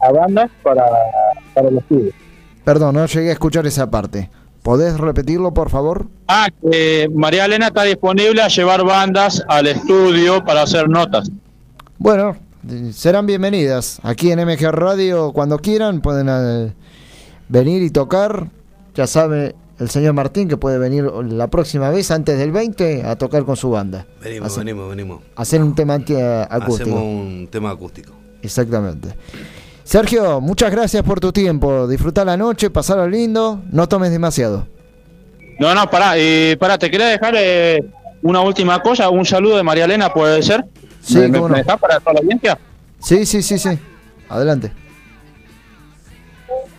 a 0.00 0.12
bandas 0.12 0.50
para, 0.62 0.84
para 1.54 1.68
el 1.68 1.78
estudio. 1.78 2.12
Perdón, 2.64 2.94
no 2.94 3.06
llegué 3.06 3.30
a 3.30 3.32
escuchar 3.32 3.66
esa 3.66 3.90
parte. 3.90 4.30
¿Podés 4.62 4.98
repetirlo, 4.98 5.54
por 5.54 5.70
favor? 5.70 6.06
Ah, 6.28 6.48
que 6.62 7.08
María 7.14 7.46
Elena 7.46 7.68
está 7.68 7.82
disponible 7.84 8.42
a 8.42 8.48
llevar 8.48 8.84
bandas 8.84 9.42
al 9.48 9.66
estudio 9.66 10.44
para 10.44 10.62
hacer 10.62 10.88
notas. 10.88 11.30
Bueno, 11.98 12.36
serán 12.92 13.26
bienvenidas. 13.26 14.00
Aquí 14.02 14.30
en 14.32 14.40
MG 14.40 14.70
Radio, 14.70 15.32
cuando 15.32 15.58
quieran, 15.58 16.00
pueden 16.00 16.28
eh, 16.30 16.72
venir 17.48 17.82
y 17.82 17.90
tocar. 17.90 18.48
Ya 18.94 19.06
sabe 19.06 19.54
el 19.78 19.88
señor 19.88 20.12
Martín 20.14 20.48
que 20.48 20.56
puede 20.56 20.78
venir 20.78 21.04
la 21.04 21.48
próxima 21.48 21.90
vez, 21.90 22.10
antes 22.10 22.38
del 22.38 22.52
20, 22.52 23.04
a 23.04 23.16
tocar 23.16 23.44
con 23.44 23.56
su 23.56 23.70
banda. 23.70 24.06
Venimos, 24.22 24.48
Hacer- 24.52 24.64
venimos, 24.64 24.88
venimos. 24.90 25.22
Hacer 25.36 25.62
un 25.62 25.74
tema 25.74 25.96
eh, 26.06 26.46
acústico. 26.50 26.90
Hacemos 26.90 27.02
un 27.02 27.48
tema 27.50 27.70
acústico. 27.70 28.12
Exactamente. 28.42 29.08
Sergio, 29.84 30.40
muchas 30.40 30.70
gracias 30.70 31.02
por 31.02 31.18
tu 31.18 31.32
tiempo. 31.32 31.88
Disfrutar 31.88 32.26
la 32.26 32.36
noche, 32.36 32.70
pasarlo 32.70 33.08
lindo, 33.08 33.62
no 33.72 33.88
tomes 33.88 34.10
demasiado. 34.10 34.66
No, 35.58 35.74
no, 35.74 35.90
pará, 35.90 36.16
y 36.18 36.56
pará, 36.56 36.78
te 36.78 36.90
quería 36.90 37.08
dejar 37.08 37.34
eh, 37.36 37.84
una 38.22 38.40
última 38.40 38.80
cosa, 38.80 39.10
un 39.10 39.26
saludo 39.26 39.56
de 39.56 39.62
María 39.62 39.84
Elena, 39.84 40.12
¿puede 40.12 40.42
ser? 40.42 40.64
Sí, 41.00 41.18
¿Me, 41.18 41.28
me- 41.28 41.38
cómo 41.38 41.48
no. 41.48 41.54
me 41.54 41.62
dejás 41.62 41.78
para 41.80 42.00
toda 42.00 42.14
la 42.14 42.20
audiencia? 42.20 42.58
Sí, 42.98 43.24
sí, 43.26 43.42
sí, 43.42 43.58
sí. 43.58 43.78
Adelante. 44.28 44.72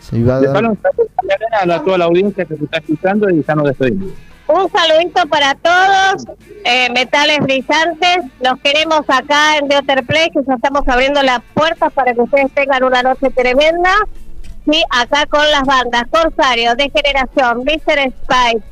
Se 0.00 0.16
iba 0.18 0.36
a 0.36 0.40
dar- 0.40 0.52
saludo 0.54 1.74
a 1.74 1.84
toda 1.84 1.98
la 1.98 2.04
audiencia 2.06 2.44
que 2.44 2.56
se 2.56 2.64
está 2.64 2.78
escuchando 2.78 3.30
y 3.30 3.42
ya 3.46 3.54
nos 3.54 3.64
despedimos. 3.68 4.10
Un 4.48 4.68
saludito 4.70 5.26
para 5.28 5.54
todos, 5.54 6.24
eh, 6.64 6.90
metales 6.92 7.38
brillantes. 7.40 8.18
Los 8.40 8.58
queremos 8.62 9.00
acá 9.08 9.56
en 9.58 9.68
The 9.68 9.78
Other 9.78 10.04
Place, 10.04 10.30
que 10.32 10.40
ya 10.46 10.54
estamos 10.54 10.82
abriendo 10.86 11.22
las 11.22 11.40
puertas 11.54 11.92
para 11.92 12.12
que 12.12 12.20
ustedes 12.20 12.52
tengan 12.52 12.82
una 12.84 13.02
noche 13.02 13.30
tremenda. 13.30 13.94
Sí, 14.70 14.82
acá 14.90 15.26
con 15.26 15.48
las 15.50 15.62
bandas 15.62 16.04
Corsario, 16.10 16.74
De 16.74 16.90
Generación, 16.90 17.64
Mr. 17.64 18.12
Spice 18.12 18.64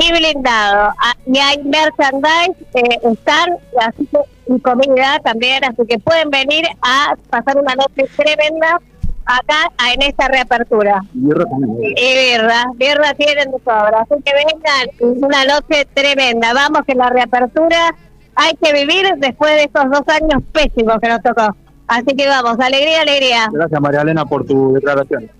y 0.00 0.12
Blindado. 0.12 0.94
Y 1.26 1.38
hay 1.38 1.62
merchandise, 1.62 2.56
eh, 2.74 2.98
están, 3.12 3.50
así 3.80 4.06
que, 4.06 4.18
y 4.46 4.60
comida 4.60 5.20
también, 5.24 5.64
así 5.64 5.82
que 5.88 5.98
pueden 5.98 6.30
venir 6.30 6.64
a 6.82 7.14
pasar 7.30 7.58
una 7.58 7.74
noche 7.74 8.08
tremenda 8.16 8.80
acá 9.24 9.70
en 9.92 10.02
esta 10.02 10.28
reapertura. 10.28 11.00
Y 11.14 11.20
birra, 11.20 12.64
birra 12.74 13.14
tienen 13.14 13.50
de 13.52 13.58
sobra. 13.58 14.00
Así 14.00 14.22
que 14.22 14.32
vengan, 14.34 15.22
una 15.22 15.44
noche 15.44 15.86
tremenda. 15.94 16.52
Vamos 16.54 16.82
que 16.86 16.94
la 16.94 17.08
reapertura 17.10 17.94
hay 18.34 18.54
que 18.56 18.72
vivir 18.72 19.06
después 19.18 19.52
de 19.54 19.64
estos 19.64 19.84
dos 19.90 20.02
años 20.08 20.42
pésimos 20.52 20.96
que 21.00 21.08
nos 21.08 21.22
tocó. 21.22 21.54
Así 21.86 22.16
que 22.16 22.26
vamos, 22.26 22.58
alegría, 22.58 23.02
alegría. 23.02 23.48
Gracias 23.52 23.80
María 23.80 24.00
Elena 24.00 24.24
por 24.24 24.46
tu 24.46 24.74
declaración. 24.74 25.30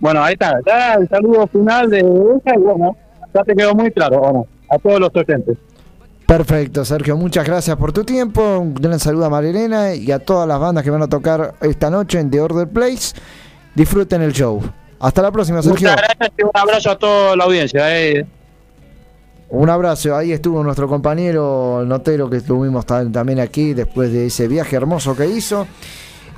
Bueno, 0.00 0.22
ahí 0.22 0.34
está, 0.34 0.58
ya 0.66 0.94
el 0.94 1.08
saludo 1.08 1.46
final 1.46 1.88
de 1.90 2.00
ella 2.00 2.54
y 2.54 2.58
bueno, 2.58 2.96
ya 3.32 3.42
te 3.42 3.54
quedó 3.54 3.74
muy 3.74 3.90
claro, 3.90 4.20
¿o 4.20 4.32
no? 4.32 4.46
A 4.68 4.78
todos 4.78 5.00
los 5.00 5.10
oyentes. 5.14 5.56
Perfecto, 6.26 6.84
Sergio. 6.84 7.16
Muchas 7.16 7.46
gracias 7.46 7.76
por 7.76 7.92
tu 7.92 8.02
tiempo. 8.04 8.58
Un 8.58 8.74
gran 8.74 8.98
saludo 8.98 9.26
a 9.26 9.30
Marilena 9.30 9.94
y 9.94 10.10
a 10.10 10.18
todas 10.18 10.48
las 10.48 10.58
bandas 10.58 10.82
que 10.82 10.90
van 10.90 11.02
a 11.02 11.08
tocar 11.08 11.54
esta 11.60 11.90
noche 11.90 12.18
en 12.18 12.30
The 12.30 12.40
Order 12.40 12.68
Place. 12.68 13.14
Disfruten 13.74 14.22
el 14.22 14.32
show. 14.32 14.62
Hasta 15.00 15.20
la 15.20 15.30
próxima, 15.30 15.60
Sergio. 15.62 15.90
Muchas 15.90 16.06
gracias 16.08 16.32
y 16.38 16.42
un 16.44 16.50
abrazo 16.54 16.90
a 16.90 16.98
toda 16.98 17.36
la 17.36 17.44
audiencia. 17.44 18.00
eh. 18.02 18.26
Un 19.50 19.68
abrazo. 19.68 20.16
Ahí 20.16 20.32
estuvo 20.32 20.64
nuestro 20.64 20.88
compañero 20.88 21.82
el 21.82 21.88
notero 21.88 22.30
que 22.30 22.38
estuvimos 22.38 22.86
ta- 22.86 23.08
también 23.12 23.38
aquí 23.40 23.74
después 23.74 24.10
de 24.10 24.26
ese 24.26 24.48
viaje 24.48 24.76
hermoso 24.76 25.14
que 25.14 25.26
hizo. 25.26 25.66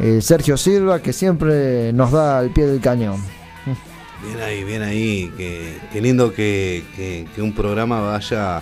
eh, 0.01 0.21
Sergio 0.21 0.57
Silva, 0.59 1.01
que 1.01 1.13
siempre 1.15 1.91
nos 1.93 2.11
da 2.13 2.39
al 2.41 2.51
pie 2.51 2.67
del 2.67 2.81
cañón. 2.81 3.23
Bien 3.65 4.41
ahí, 4.45 4.65
bien 4.65 4.83
ahí. 4.83 5.33
Qué, 5.37 5.79
qué 5.93 6.01
lindo 6.03 6.33
que, 6.35 6.85
que- 6.97 7.27
que 7.35 7.41
un 7.41 7.55
programa 7.55 8.01
vaya 8.01 8.61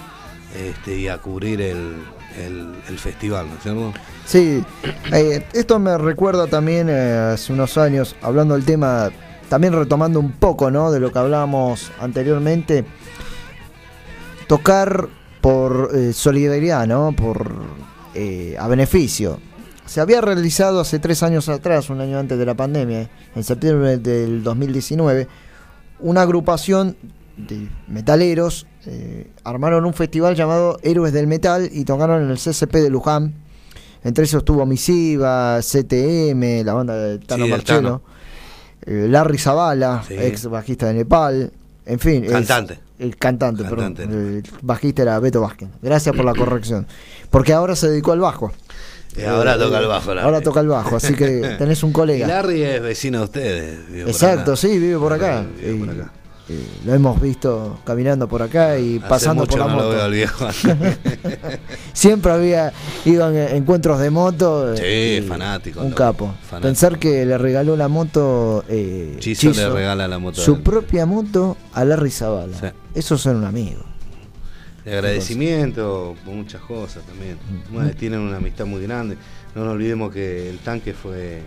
este, 0.55 0.97
y 0.99 1.09
a 1.09 1.19
cubrir 1.19 1.61
el, 1.61 1.97
el- 2.39 2.99
festival, 2.99 3.49
¿no 3.49 3.55
es 3.57 3.63
cierto? 3.63 3.93
Sí, 4.25 4.63
eh, 5.13 5.45
esto 5.53 5.79
me 5.79 5.99
recuerda 5.99 6.47
también 6.47 6.89
eh, 6.89 7.33
hace 7.35 7.53
unos 7.53 7.77
años, 7.77 8.17
hablando 8.23 8.55
del 8.55 8.65
tema, 8.65 9.11
también 9.49 9.73
retomando 9.75 10.21
un 10.21 10.33
poco 10.33 10.71
¿no? 10.71 10.91
de 10.91 11.01
lo 11.01 11.13
que 11.13 11.19
hablábamos 11.19 11.91
anteriormente, 12.01 12.85
tocar 14.47 15.09
por 15.41 15.91
eh, 15.95 16.13
solidaridad, 16.13 16.87
¿no? 16.87 17.13
por 17.13 17.53
a 18.61 18.69
beneficio. 18.69 19.41
Se 19.87 20.01
había 20.01 20.21
realizado 20.21 20.79
hace 20.81 21.01
tres 21.01 21.23
años 21.25 21.49
atrás, 21.49 21.91
un 21.91 22.01
año 22.01 22.17
antes 22.19 22.39
de 22.39 22.47
la 22.47 22.55
pandemia, 22.55 23.11
en 23.35 23.43
septiembre 23.45 23.99
del 23.99 24.43
2019, 24.45 25.27
una 25.99 26.23
agrupación 26.23 26.97
de 27.37 27.69
metaleros 27.89 28.67
eh, 28.87 29.31
armaron 29.45 29.85
un 29.85 29.95
festival 29.95 30.35
llamado 30.35 30.79
Héroes 30.83 31.13
del 31.13 31.27
Metal 31.27 31.69
y 31.73 31.85
tocaron 31.85 32.23
en 32.23 32.31
el 32.31 32.39
CCP 32.39 32.73
de 32.77 32.91
Luján. 32.91 33.35
Entre 34.03 34.25
esos 34.25 34.39
estuvo 34.39 34.67
Misiva, 34.67 35.61
CTM, 35.63 36.63
la 36.65 36.75
banda 36.75 36.95
de 36.97 37.19
Tano 37.21 37.47
Sí, 37.47 37.73
eh, 38.87 39.07
Larry 39.09 39.39
Zavala, 39.39 40.03
Sí. 40.07 40.15
ex 40.19 40.47
bajista 40.47 40.87
de 40.87 40.95
Nepal, 40.95 41.51
en 41.87 41.99
fin. 41.99 42.25
es- 42.25 42.31
Cantante. 42.31 42.79
el 42.99 43.17
cantante, 43.17 43.63
Cantante. 43.63 44.03
perdón. 44.07 44.25
El 44.37 44.43
bajista 44.63 45.03
era 45.03 45.19
Beto 45.21 45.41
Vázquez. 45.41 45.69
Gracias 45.81 46.15
por 46.15 46.25
la 46.27 46.35
corrección. 46.35 46.87
Porque 47.31 47.53
ahora 47.55 47.75
se 47.77 47.89
dedicó 47.89 48.13
al 48.13 48.21
bajo. 48.21 48.53
Y 49.17 49.23
ahora 49.23 49.57
toca 49.57 49.79
el 49.79 49.87
bajo, 49.87 50.13
Larry. 50.13 50.27
Ahora 50.27 50.41
toca 50.43 50.61
el 50.61 50.69
bajo, 50.69 50.97
así 50.97 51.15
que 51.15 51.55
tenés 51.59 51.83
un 51.83 51.91
Y 51.91 51.93
colega. 51.95 52.27
Larry 52.27 52.63
es 52.63 52.83
vecino 52.83 53.19
de 53.21 53.25
ustedes. 53.25 53.87
vive 53.89 54.03
por 54.03 54.11
Exacto, 54.11 54.53
acá. 54.53 54.57
sí, 54.57 54.79
vive 54.79 54.99
por 54.99 55.13
acá. 55.15 55.47
Vive 55.61 55.79
por 55.87 55.91
acá. 55.95 56.13
Lo 56.85 56.93
hemos 56.93 57.21
visto 57.21 57.81
caminando 57.85 58.29
por 58.29 58.43
acá 58.43 58.79
y 58.79 58.99
Hace 58.99 59.09
pasando 59.09 59.43
mucho 59.45 59.57
por 59.57 59.61
la 59.61 59.73
no 59.73 59.77
lo 59.79 59.85
moto. 59.85 59.97
veo 59.97 60.11
viejo. 60.11 60.47
Siempre 61.93 62.33
había 62.33 62.73
ido 63.05 63.29
en 63.31 63.57
encuentros 63.57 63.99
de 64.01 64.11
moto. 64.11 64.77
Sí, 64.77 64.83
y 65.19 65.23
fanático, 65.23 65.81
Un 65.81 65.93
capo. 65.93 66.35
fanático. 66.43 66.61
Pensar 66.69 66.99
que 66.99 67.25
le 67.25 67.39
regaló 67.39 67.77
la 67.77 67.89
moto. 67.89 68.65
Eh, 68.69 69.17
Chizo 69.21 69.51
le 69.53 69.69
regala 69.71 70.07
la 70.09 70.19
moto 70.19 70.41
Su 70.41 70.63
propia 70.63 71.07
moto 71.07 71.57
a 71.73 71.85
Larry 71.85 72.11
Zavala. 72.11 72.59
Sí. 72.59 72.67
Esos 72.95 73.21
son 73.21 73.37
un 73.37 73.45
amigo. 73.45 73.83
De 74.85 74.93
agradecimiento 74.93 76.15
por 76.27 76.35
muchas 76.35 76.61
cosas 76.61 77.03
también. 77.05 77.39
Bueno, 77.71 77.91
tienen 77.99 78.21
una 78.21 78.37
amistad 78.37 78.67
muy 78.67 78.83
grande. 78.83 79.17
No 79.55 79.65
nos 79.65 79.73
olvidemos 79.75 80.13
que 80.13 80.51
el 80.51 80.59
tanque 80.59 80.93
fue 80.93 81.41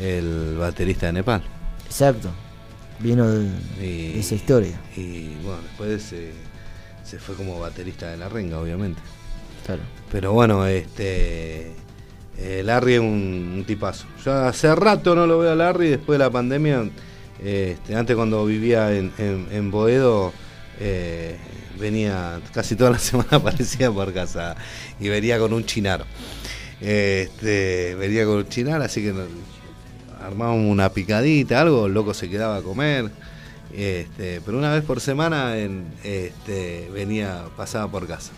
el 0.00 0.56
baterista 0.58 1.06
de 1.06 1.12
Nepal. 1.12 1.42
Exacto. 1.84 2.30
Vino 3.00 3.28
de, 3.28 3.46
Y- 3.80 4.12
de 4.14 4.20
esa 4.20 4.34
historia. 4.34 4.80
Y 4.96 5.34
bueno, 5.42 5.60
después 5.62 6.02
se, 6.02 6.30
se 7.04 7.18
fue 7.18 7.34
como 7.34 7.58
baterista 7.60 8.10
de 8.10 8.16
la 8.16 8.28
renga, 8.28 8.58
obviamente. 8.60 9.00
Claro. 9.66 9.82
Pero 10.12 10.32
bueno, 10.32 10.66
este 10.66 11.72
eh, 12.38 12.62
Larry 12.64 12.94
es 12.94 13.00
un, 13.00 13.54
un 13.56 13.64
tipazo. 13.66 14.06
Yo 14.24 14.32
hace 14.34 14.74
rato 14.74 15.14
no 15.14 15.26
lo 15.26 15.38
veo 15.38 15.52
a 15.52 15.54
Larry 15.54 15.88
después 15.88 16.18
de 16.18 16.24
la 16.24 16.30
pandemia. 16.30 16.88
Este, 17.42 17.94
antes 17.96 18.14
cuando 18.16 18.44
vivía 18.46 18.94
en, 18.94 19.12
en, 19.18 19.48
en 19.50 19.70
Boedo, 19.70 20.32
eh, 20.80 21.36
venía 21.78 22.40
casi 22.52 22.76
toda 22.76 22.90
la 22.90 22.98
semana 23.00 23.28
aparecía 23.38 23.90
por 23.90 24.12
casa 24.14 24.54
y 25.00 25.08
venía 25.08 25.38
con 25.38 25.52
un 25.52 25.64
chinar. 25.64 26.04
Este, 26.80 27.94
venía 27.98 28.24
con 28.24 28.36
un 28.36 28.48
chinar, 28.48 28.82
así 28.82 29.02
que 29.02 29.12
armábamos 30.24 30.70
una 30.70 30.88
picadita, 30.90 31.60
algo, 31.60 31.86
el 31.86 31.94
loco 31.94 32.14
se 32.14 32.28
quedaba 32.30 32.56
a 32.56 32.62
comer. 32.62 33.10
Este, 33.72 34.40
pero 34.44 34.56
una 34.58 34.72
vez 34.72 34.84
por 34.84 35.00
semana 35.00 35.56
en, 35.58 35.84
este, 36.04 36.88
venía, 36.92 37.42
pasaba 37.56 37.88
por 37.90 38.06
casa. 38.06 38.30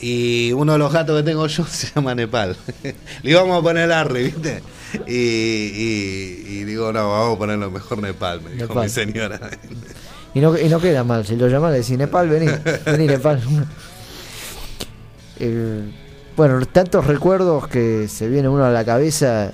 Y 0.00 0.50
uno 0.52 0.72
de 0.72 0.78
los 0.78 0.92
gatos 0.92 1.16
que 1.18 1.22
tengo 1.24 1.46
yo 1.46 1.64
se 1.68 1.88
llama 1.94 2.14
Nepal. 2.14 2.56
Le 3.22 3.30
íbamos 3.30 3.58
a 3.60 3.62
poner 3.62 3.88
Larry, 3.88 4.24
¿viste? 4.24 4.62
Y, 5.06 5.12
y- 5.14 6.44
y 6.48 6.64
digo, 6.64 6.92
no, 6.92 7.10
vamos 7.10 7.36
a 7.36 7.38
ponerlo 7.38 7.70
mejor 7.70 7.98
Nepal, 8.02 8.40
me 8.42 8.50
dijo 8.50 8.66
Nepal. 8.68 8.82
mi 8.84 8.88
señora. 8.88 9.40
Y 10.34 10.40
no, 10.40 10.58
y 10.58 10.68
no 10.68 10.80
queda 10.80 11.04
mal. 11.04 11.26
Si 11.26 11.36
lo 11.36 11.46
llamas, 11.48 11.72
le 11.72 11.78
decís 11.78 11.98
Nepal, 11.98 12.28
vení. 12.28 12.46
Vení, 12.86 13.06
Nepal. 13.06 13.40
Eh, 15.38 15.90
bueno, 16.36 16.64
tantos 16.66 17.06
recuerdos 17.06 17.66
que 17.68 18.06
se 18.08 18.28
viene 18.28 18.48
uno 18.48 18.64
a 18.64 18.70
la 18.70 18.84
cabeza. 18.84 19.52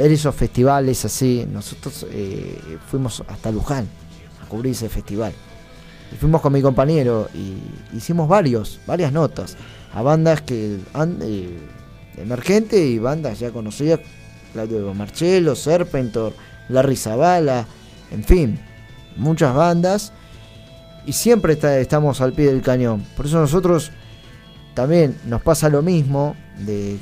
Ver 0.00 0.12
esos 0.12 0.34
festivales 0.34 1.04
así. 1.04 1.46
Nosotros 1.52 2.06
eh, 2.10 2.58
fuimos 2.90 3.22
hasta 3.28 3.50
Luján 3.50 3.86
a 4.42 4.48
cubrir 4.48 4.72
ese 4.72 4.88
festival. 4.88 5.34
Y 6.10 6.16
fuimos 6.16 6.40
con 6.40 6.54
mi 6.54 6.62
compañero 6.62 7.28
y 7.34 7.58
hicimos 7.94 8.26
varios, 8.26 8.80
varias 8.86 9.12
notas 9.12 9.58
a 9.92 10.00
bandas 10.00 10.40
que 10.40 10.78
han, 10.94 11.18
eh, 11.20 11.50
emergentes 12.16 12.80
y 12.80 12.98
bandas 12.98 13.40
ya 13.40 13.50
conocidas, 13.50 14.00
Claudio 14.54 14.94
Marcello, 14.94 15.54
Serpentor, 15.54 16.32
Larry 16.70 16.96
Zavala, 16.96 17.66
en 18.10 18.24
fin, 18.24 18.58
muchas 19.18 19.54
bandas 19.54 20.14
y 21.04 21.12
siempre 21.12 21.58
estamos 21.78 22.22
al 22.22 22.32
pie 22.32 22.46
del 22.46 22.62
cañón. 22.62 23.04
Por 23.18 23.26
eso 23.26 23.38
nosotros 23.38 23.92
también 24.72 25.18
nos 25.26 25.42
pasa 25.42 25.68
lo 25.68 25.82
mismo 25.82 26.36
de 26.56 26.96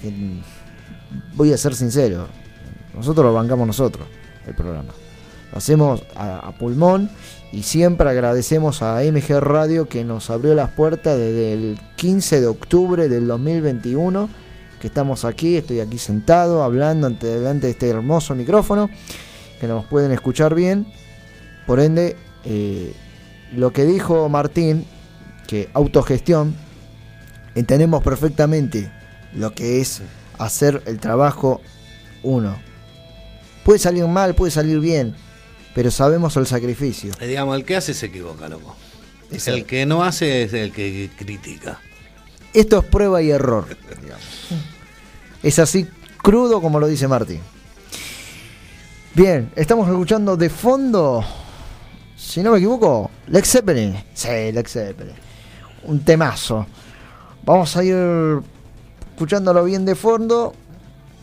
voy 1.37 1.53
a 1.53 1.57
ser 1.57 1.77
sincero, 1.77 2.27
nosotros 2.99 3.27
lo 3.27 3.33
bancamos 3.33 3.66
nosotros 3.66 4.07
el 4.47 4.55
programa. 4.55 4.93
Lo 5.53 5.59
hacemos 5.59 6.03
a, 6.15 6.53
pulmón 6.59 7.11
y 7.53 7.62
siempre 7.62 8.09
agradecemos 8.11 8.83
a 8.83 9.01
MG 9.03 9.41
Radio 9.41 9.89
que 9.89 10.05
nos 10.05 10.29
abrió 10.31 10.55
las 10.55 10.70
puertas 10.70 11.16
desde 11.16 11.55
el 11.55 11.81
15 11.97 12.41
de 12.41 12.47
octubre 12.47 13.09
del 13.09 13.27
2021 13.27 14.29
que 14.81 14.87
estamos 14.87 15.25
aquí, 15.25 15.57
estoy 15.57 15.81
aquí 15.81 15.99
sentado 15.99 16.62
hablando 16.62 17.07
ante 17.07 17.27
delante 17.27 17.66
de 17.66 17.73
este 17.73 17.89
hermoso 17.89 18.35
micrófono 18.35 18.89
que 19.61 19.66
nos 19.66 19.85
pueden 19.87 20.12
escuchar 20.12 20.55
bien. 20.55 20.87
Por 21.66 21.81
ende, 21.81 22.16
eh, 22.45 22.95
lo 23.55 23.73
que 23.73 23.85
dijo 23.85 24.29
Martín, 24.29 24.85
que 25.47 25.69
autogestión, 25.75 26.55
entendemos 27.55 28.03
perfectamente 28.03 28.91
lo 29.35 29.53
que 29.53 29.81
es 29.81 30.03
hacer 30.39 30.83
el 30.87 31.01
trabajo 31.01 31.61
uno. 32.23 32.68
Puede 33.69 33.81
salir 33.81 34.07
mal, 34.07 34.35
puede 34.35 34.51
salir 34.51 34.81
bien, 34.81 35.15
pero 35.74 35.90
sabemos 35.90 36.35
el 36.39 36.47
sacrificio. 36.47 37.12
Eh, 37.20 37.27
Digamos, 37.27 37.55
el 37.55 37.66
que 37.66 37.77
hace 37.77 37.93
se 37.93 38.07
equivoca, 38.07 38.49
loco. 38.49 38.74
Exacto. 39.31 39.59
El 39.59 39.66
que 39.66 39.85
no 39.85 40.03
hace 40.03 40.45
es 40.45 40.55
el 40.55 40.73
que 40.73 41.11
critica. 41.19 41.78
Esto 42.55 42.78
es 42.78 42.85
prueba 42.86 43.20
y 43.20 43.31
error. 43.31 43.66
digamos. 44.03 44.24
Es 45.43 45.59
así 45.59 45.86
crudo 46.16 46.62
como 46.62 46.81
lo 46.81 46.86
dice 46.86 47.07
Martín. 47.09 47.40
Bien, 49.12 49.53
estamos 49.55 49.86
escuchando 49.86 50.35
de 50.39 50.49
fondo, 50.49 51.23
si 52.16 52.43
no 52.43 52.53
me 52.53 52.57
equivoco, 52.57 53.11
Lex 53.27 53.51
Zeppelin. 53.51 54.03
Sí, 54.15 54.51
Lex 54.51 54.73
Zeppelin. 54.73 55.15
Un 55.82 56.01
temazo. 56.07 56.66
Vamos 57.45 57.77
a 57.77 57.85
ir 57.85 58.40
escuchándolo 59.12 59.62
bien 59.65 59.85
de 59.85 59.95
fondo. 59.95 60.55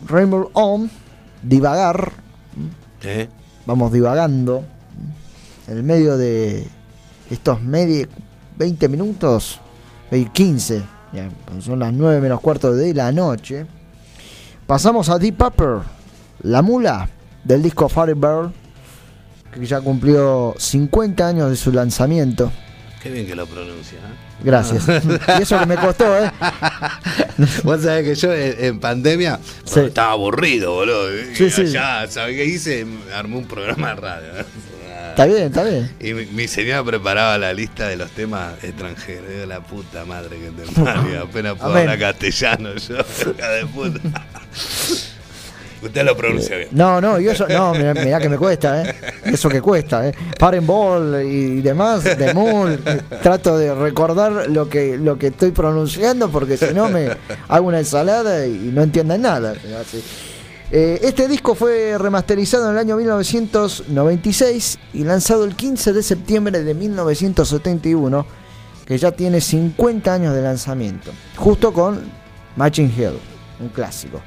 Rainbow 0.06 0.52
On, 0.54 0.92
divagar. 1.42 2.24
¿Eh? 3.06 3.30
Vamos 3.66 3.92
divagando. 3.92 4.64
En 5.68 5.78
el 5.78 5.84
medio 5.84 6.18
de 6.18 6.68
estos 7.30 7.62
medio 7.62 8.08
20 8.58 8.90
minutos, 8.90 9.60
eh, 10.12 10.28
15, 10.32 10.84
ya, 11.14 11.30
son 11.62 11.80
las 11.80 11.94
9 11.94 12.22
menos 12.22 12.42
cuarto 12.42 12.74
de 12.74 12.94
la 12.94 13.12
noche. 13.12 13.66
Pasamos 14.68 15.10
a 15.10 15.20
Deep 15.20 15.38
Purple, 15.38 15.82
la 16.42 16.62
mula 16.62 17.10
del 17.44 17.62
disco 17.62 17.88
Firebird, 17.90 18.52
que 19.54 19.66
ya 19.66 19.82
cumplió 19.82 20.56
50 20.58 21.28
años 21.28 21.50
de 21.50 21.56
su 21.56 21.72
lanzamiento. 21.72 22.52
Qué 23.02 23.12
bien 23.12 23.28
que 23.28 23.36
lo 23.36 23.46
pronuncia. 23.46 24.00
¿eh? 24.00 24.25
Gracias. 24.44 24.84
y 25.40 25.42
eso 25.42 25.60
que 25.60 25.66
me 25.66 25.76
costó, 25.76 26.18
¿eh? 26.24 26.32
Vos 27.64 27.82
sabés 27.82 28.04
que 28.04 28.16
yo 28.16 28.34
en, 28.34 28.56
en 28.66 28.80
pandemia 28.80 29.40
Sí. 29.64 29.80
estaba 29.82 30.12
aburrido, 30.12 30.74
boludo. 30.74 31.08
Sí, 31.34 31.50
sí. 31.50 31.62
allá, 31.62 32.08
¿sabés 32.10 32.36
qué 32.36 32.46
hice? 32.46 32.86
Armé 33.14 33.38
un 33.38 33.46
programa 33.46 33.90
de 33.90 33.96
radio. 33.96 34.28
¿eh? 34.40 34.46
Está 35.10 35.26
bien, 35.26 35.44
está 35.44 35.64
bien. 35.64 35.92
Y 36.02 36.14
mi, 36.14 36.26
mi 36.26 36.48
señora 36.48 36.84
preparaba 36.84 37.38
la 37.38 37.54
lista 37.54 37.88
de 37.88 37.96
los 37.96 38.12
temas 38.12 38.62
extranjeros. 38.64 39.30
Digo, 39.30 39.46
la 39.46 39.62
puta 39.62 40.04
madre 40.04 40.38
que 40.38 40.50
te 40.52 40.72
parió. 40.82 41.24
Apenas 41.24 41.54
puedo 41.56 41.72
Amén. 41.72 41.90
hablar 41.90 42.00
castellano 42.00 42.76
yo, 42.76 42.96
de 43.26 43.66
puta. 43.74 44.00
Usted 45.82 46.04
lo 46.04 46.16
pronuncia 46.16 46.58
bien. 46.58 46.70
No, 46.72 47.00
no, 47.00 47.20
y 47.20 47.28
eso, 47.28 47.48
no, 47.48 47.74
mirá, 47.74 47.94
mirá 47.94 48.20
que 48.20 48.30
me 48.30 48.38
cuesta, 48.38 48.82
¿eh? 48.82 48.96
Eso 49.26 49.50
que 49.50 49.62
cuesta, 49.62 50.08
¿eh? 50.08 50.14
Ball 50.62 51.24
y 51.26 51.62
demás, 51.62 52.04
de 52.04 52.34
Moon. 52.34 52.80
Trato 53.22 53.58
de 53.58 53.74
recordar 53.74 54.50
lo 54.50 54.70
que, 54.70 54.98
lo 54.98 55.18
que 55.18 55.28
estoy 55.28 55.52
pronunciando 55.52 56.30
porque 56.30 56.58
si 56.58 56.74
no 56.74 56.90
me 56.90 57.10
hago 57.48 57.68
una 57.68 57.80
ensalada 57.80 58.46
y 58.48 58.72
no 58.74 58.84
entienden 58.84 59.22
nada. 59.22 59.54
Eh, 60.72 61.00
este 61.04 61.28
disco 61.28 61.54
fue 61.54 61.98
remasterizado 61.98 62.66
en 62.66 62.72
el 62.72 62.78
año 62.80 62.98
1996 62.98 64.80
y 64.94 65.04
lanzado 65.04 65.44
el 65.46 65.56
15 65.56 65.94
de 65.94 66.02
septiembre 66.02 66.64
de 66.64 66.74
1971, 66.74 68.26
que 68.86 68.98
ya 68.98 69.12
tiene 69.12 69.42
50 69.42 70.14
años 70.14 70.34
de 70.34 70.42
lanzamiento, 70.42 71.12
justo 71.36 71.72
con 71.72 72.02
Matching 72.56 72.92
Hill, 72.98 73.20
un 73.60 73.70
clásico. 73.70 74.22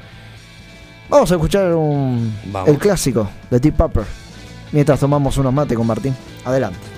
Vamos 1.09 1.31
a 1.31 1.35
escuchar 1.35 1.73
un, 1.75 2.35
Vamos. 2.53 2.69
el 2.69 2.79
clásico 2.79 3.29
de 3.51 3.59
Deep 3.59 3.75
Purple 3.75 4.05
mientras 4.73 5.01
tomamos 5.01 5.37
unos 5.39 5.53
mate 5.53 5.75
con 5.75 5.87
Martín. 5.87 6.15
Adelante. 6.45 6.98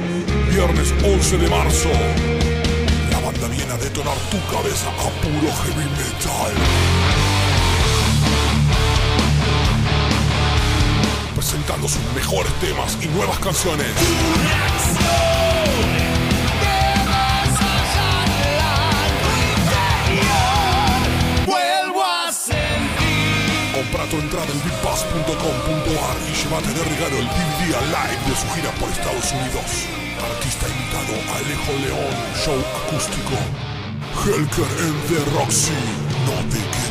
Viernes 0.51 0.93
11 1.01 1.37
de 1.37 1.49
marzo. 1.49 1.87
La 3.09 3.19
banda 3.21 3.47
viene 3.47 3.71
a 3.71 3.77
detonar 3.77 4.17
tu 4.29 4.37
cabeza 4.53 4.89
a 4.89 5.09
puro 5.21 5.49
heavy 5.63 5.85
metal. 5.95 6.51
Presentando 11.35 11.87
sus 11.87 12.01
mejores 12.13 12.51
temas 12.59 12.97
y 13.01 13.07
nuevas 13.07 13.39
canciones. 13.39 13.87
Compra 23.73 24.05
tu 24.09 24.17
entrada 24.17 24.47
en 24.51 24.63
bigpass.com.ar 24.63 26.17
y 26.27 26.43
llévate 26.43 26.73
de 26.73 26.83
regalo 26.83 27.17
el 27.19 27.27
DVD 27.27 27.81
live 27.87 28.29
de 28.29 28.35
su 28.35 28.49
gira 28.53 28.71
por 28.71 28.89
Estados 28.89 29.31
Unidos. 29.31 30.10
Artista 30.31 30.65
invitado 30.67 31.13
Alejo 31.35 31.73
León, 31.83 32.15
show 32.35 32.57
acústico. 32.85 33.35
Helker 34.23 34.71
en 34.79 34.95
The 35.07 35.19
Roxy. 35.35 35.73
No 36.25 36.35
te 36.49 36.57
quedes 36.57 36.90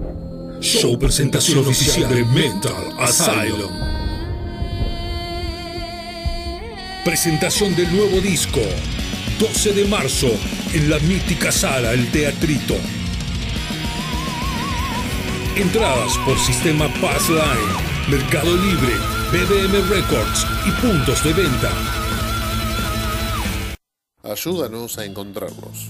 Show 0.61 0.95
presentación 0.99 1.65
oficial 1.65 2.07
de 2.07 2.23
Metal 2.23 2.93
Asylum. 2.99 3.71
Presentación 7.03 7.75
del 7.75 7.91
nuevo 7.91 8.21
disco. 8.21 8.61
12 9.39 9.73
de 9.73 9.85
marzo 9.85 10.27
en 10.73 10.87
la 10.91 10.99
mítica 10.99 11.51
sala 11.51 11.93
El 11.93 12.11
Teatrito. 12.11 12.75
Entradas 15.55 16.15
por 16.25 16.37
sistema 16.37 16.87
Passline, 17.01 18.11
Mercado 18.11 18.55
Libre, 18.55 18.93
BBM 19.31 19.89
Records 19.89 20.45
y 20.67 20.71
puntos 20.79 21.23
de 21.23 21.33
venta. 21.33 21.71
Ayúdanos 24.21 24.99
a 24.99 25.05
encontrarlos. 25.05 25.89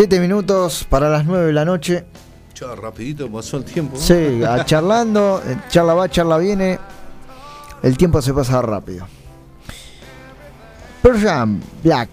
Siete 0.00 0.18
minutos 0.18 0.86
para 0.88 1.10
las 1.10 1.26
9 1.26 1.48
de 1.48 1.52
la 1.52 1.66
noche. 1.66 2.06
Chao, 2.54 2.74
rapidito 2.74 3.30
pasó 3.30 3.58
el 3.58 3.64
tiempo. 3.64 3.98
¿no? 3.98 4.00
Sí, 4.02 4.42
a- 4.42 4.64
charlando, 4.64 5.42
eh, 5.46 5.58
charla 5.68 5.92
va, 5.92 6.08
charla 6.08 6.38
viene. 6.38 6.78
El 7.82 7.98
tiempo 7.98 8.22
se 8.22 8.32
pasa 8.32 8.62
rápido. 8.62 9.06
Pearl 11.02 11.20
Jam, 11.20 11.60
Black, 11.84 12.08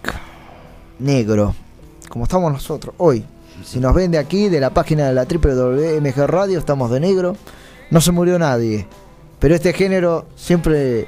negro, 0.99 1.55
como 2.09 2.25
estamos 2.25 2.51
nosotros 2.51 2.93
hoy. 2.97 3.23
Si 3.63 3.79
nos 3.79 3.93
ven 3.93 4.11
de 4.11 4.17
aquí, 4.17 4.49
de 4.49 4.59
la 4.59 4.71
página 4.71 5.07
de 5.07 5.13
la 5.13 5.23
WMG 5.23 6.27
Radio, 6.27 6.59
estamos 6.59 6.91
de 6.91 6.99
negro. 6.99 7.37
No 7.89 8.01
se 8.01 8.11
murió 8.11 8.37
nadie. 8.37 8.85
Pero 9.39 9.55
este 9.55 9.71
género 9.71 10.25
siempre 10.35 11.07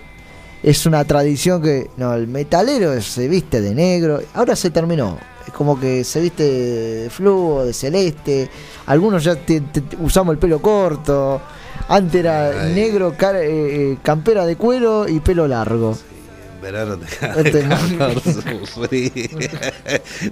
es 0.63 0.85
una 0.85 1.03
tradición 1.03 1.61
que. 1.61 1.89
No, 1.97 2.13
el 2.13 2.27
metalero 2.27 3.01
se 3.01 3.27
viste 3.27 3.59
de 3.59 3.75
negro. 3.75 4.21
Ahora 4.33 4.55
se 4.55 4.69
terminó. 4.69 5.17
Es 5.49 5.53
como 5.55 5.79
que 5.79 6.03
se 6.03 6.21
viste 6.21 6.43
de 6.43 7.09
fluo, 7.09 7.65
de 7.65 7.73
celeste. 7.73 8.49
Algunos 8.85 9.23
ya 9.23 9.35
te- 9.35 9.61
te- 9.61 9.81
usamos 9.99 10.33
el 10.33 10.37
pelo 10.39 10.61
corto. 10.61 11.41
Antes 11.87 12.19
era 12.19 12.65
Ay. 12.65 12.73
negro, 12.75 13.11
eh, 13.19 13.41
eh, 13.41 13.97
campera 14.03 14.45
de 14.45 14.55
cuero 14.55 15.07
y 15.07 15.19
pelo 15.21 15.47
largo. 15.47 15.97
En 16.55 16.61
verano 16.61 16.97
te 16.97 17.05
Este 17.49 17.63
no. 17.63 17.75
calor, 17.97 18.21
sufrí. 18.21 19.09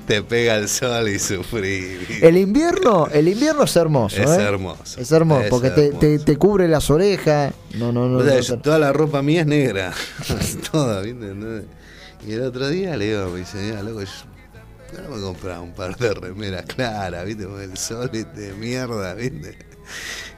te 0.05 0.21
pega 0.21 0.57
el 0.57 0.69
sol 0.69 1.09
y 1.09 1.17
sufrí. 1.17 1.97
El 2.21 2.37
invierno, 2.37 3.07
el 3.11 3.27
invierno 3.27 3.63
es 3.63 3.75
hermoso. 3.75 4.21
Es 4.21 4.29
¿eh? 4.29 4.41
hermoso. 4.43 4.99
Es 5.01 5.11
hermoso, 5.11 5.41
Es 5.45 5.49
porque 5.49 5.71
te- 5.71 5.85
hermoso. 5.87 5.99
Te, 5.99 6.19
te 6.19 6.37
cubre 6.37 6.67
las 6.67 6.89
orejas. 6.91 7.53
No, 7.75 7.91
no, 7.91 8.07
no. 8.07 8.19
O 8.19 8.23
sea, 8.23 8.35
no 8.35 8.39
yo- 8.41 8.55
te- 8.57 8.61
toda 8.61 8.77
la 8.77 8.93
ropa 8.93 9.23
mía 9.23 9.41
es 9.41 9.47
negra. 9.47 9.93
Toda. 10.71 11.01
Y 11.07 12.31
el 12.33 12.41
otro 12.41 12.67
día 12.69 12.95
le 12.97 13.05
digo, 13.07 13.29
me 13.29 13.39
dice, 13.39 13.73
loco, 13.81 14.01
yo 14.01 14.07
Ahora 14.95 15.09
me 15.15 15.21
comprar 15.21 15.59
un 15.59 15.73
par 15.73 15.97
de 15.97 16.13
remeras 16.13 16.65
claras, 16.65 17.25
¿viste? 17.25 17.45
Con 17.45 17.61
el 17.61 17.77
sol 17.77 18.09
este, 18.13 18.53
mierda, 18.53 19.13
¿viste? 19.15 19.57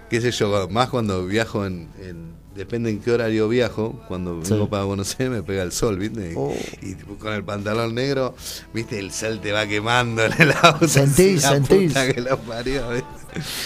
Qué 0.09 0.21
sé 0.21 0.31
yo, 0.31 0.67
más 0.69 0.89
cuando 0.89 1.25
viajo 1.25 1.65
en, 1.65 1.89
en- 2.01 2.39
Depende 2.55 2.89
en 2.89 2.99
qué 2.99 3.11
horario 3.13 3.47
viajo. 3.47 4.01
Cuando 4.09 4.43
Sí. 4.43 4.51
vengo 4.51 4.69
para 4.69 4.83
Buenos 4.83 5.15
Aires 5.17 5.29
me 5.29 5.43
pega 5.43 5.63
el 5.63 5.71
sol, 5.71 5.97
¿viste? 5.97 6.31
Y, 6.31 6.35
Oh. 6.35 6.53
y 6.81 6.93
con 6.95 7.31
el 7.31 7.41
pantalón 7.43 7.95
negro, 7.95 8.35
¿viste? 8.73 8.99
El 8.99 9.11
sol 9.11 9.39
te 9.39 9.53
va 9.53 9.65
quemando 9.65 10.25
en 10.25 10.33
el 10.41 10.51
auto. 10.61 10.85
Sentís, 10.85 11.43
la 11.43 11.49
sentís. 11.51 11.87
puta 11.93 12.11
que 12.11 12.19
lo 12.19 12.37
parió, 12.39 12.89
¿viste? 12.89 13.07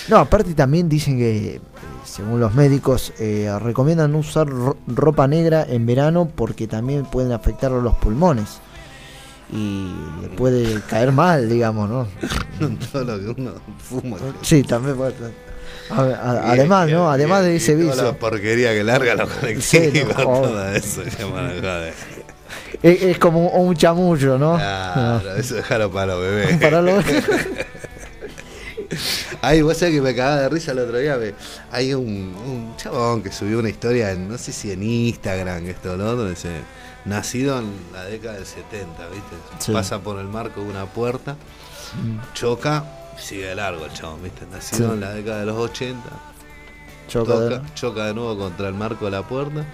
No, 0.09 0.17
aparte 0.17 0.53
también 0.53 0.89
dicen 0.89 1.17
que, 1.17 1.55
eh, 1.55 1.61
según 2.05 2.39
los 2.39 2.53
médicos, 2.53 3.13
eh, 3.17 3.49
recomiendan 3.61 4.11
no 4.11 4.19
usar 4.19 4.47
ro- 4.47 4.77
ropa 4.85 5.27
negra 5.27 5.65
en 5.67 5.87
verano 5.87 6.27
porque 6.35 6.67
también 6.67 7.05
pueden 7.05 7.31
afectar 7.31 7.71
los 7.71 7.95
pulmones. 7.95 8.59
Y 9.55 9.93
le 10.21 10.29
puede 10.29 10.81
caer 10.89 11.11
mal, 11.11 11.47
digamos, 11.47 11.89
¿no? 11.89 12.07
Todo 12.91 13.03
lo 13.03 13.19
que 13.35 13.41
uno 13.41 13.51
fuma. 13.77 14.17
Sí, 14.41 14.63
también 14.63 14.95
puede 14.97 15.13
a- 15.89 16.51
Además, 16.51 16.89
¿no? 16.89 17.03
y- 17.11 17.13
Además 17.13 17.43
de 17.43 17.55
ese 17.57 17.73
toda 17.73 17.85
vicio. 17.91 18.03
la 18.03 18.13
porquería 18.13 18.71
que 18.73 18.83
larga 18.83 19.15
los 19.15 19.29
Sí, 19.59 19.77
colectivos, 19.77 20.17
no, 20.17 20.23
joder. 20.25 20.49
todo 20.51 20.73
eso. 20.73 21.01
me. 21.33 21.89
Es, 22.81 23.01
es 23.03 23.19
como 23.19 23.47
un, 23.47 23.67
un 23.67 23.75
chamullo, 23.75 24.37
¿no? 24.39 24.55
Claro, 24.55 25.35
eso 25.35 25.55
déjalo 25.55 25.91
para 25.91 26.07
los 26.13 26.21
bebés. 26.21 26.57
Para 26.61 26.81
los- 26.81 27.03
Ay, 29.41 29.61
vos 29.61 29.77
sabés 29.77 29.95
que 29.95 30.01
me 30.01 30.15
cagaba 30.15 30.41
de 30.41 30.49
risa 30.49 30.71
el 30.71 30.79
otro 30.79 30.97
día. 30.97 31.15
ve, 31.17 31.33
Hay 31.71 31.93
un, 31.93 32.05
un 32.05 32.73
chabón 32.77 33.21
que 33.21 33.31
subió 33.31 33.59
una 33.59 33.69
historia, 33.69 34.11
en, 34.11 34.29
no 34.29 34.37
sé 34.37 34.51
si 34.51 34.71
en 34.71 34.83
Instagram, 34.83 35.65
esto 35.67 35.93
o 35.93 35.97
lo 35.97 36.09
otro, 36.11 36.29
dice, 36.29 36.49
nacido 37.05 37.59
en 37.59 37.71
la 37.91 38.03
década 38.05 38.35
del 38.35 38.45
70, 38.45 39.07
¿viste? 39.07 39.35
Sí. 39.59 39.71
Pasa 39.71 39.99
por 39.99 40.19
el 40.19 40.27
marco 40.27 40.61
de 40.61 40.69
una 40.69 40.85
puerta, 40.85 41.35
Mm. 41.95 42.33
choca, 42.33 42.83
sigue 43.19 43.47
de 43.47 43.55
largo 43.55 43.85
el 43.85 43.93
chabón, 43.93 44.23
¿viste? 44.23 44.45
Nacido 44.47 44.87
Sí. 44.89 44.93
en 44.93 44.99
la 45.01 45.13
década 45.13 45.39
de 45.41 45.45
los 45.45 45.57
80, 45.57 46.09
Choca 47.07 47.37
de- 47.39 47.61
choca 47.75 48.05
de 48.05 48.13
nuevo 48.13 48.37
contra 48.37 48.67
el 48.69 48.73
marco 48.73 49.05
de 49.05 49.11
la 49.11 49.21
puerta 49.27 49.65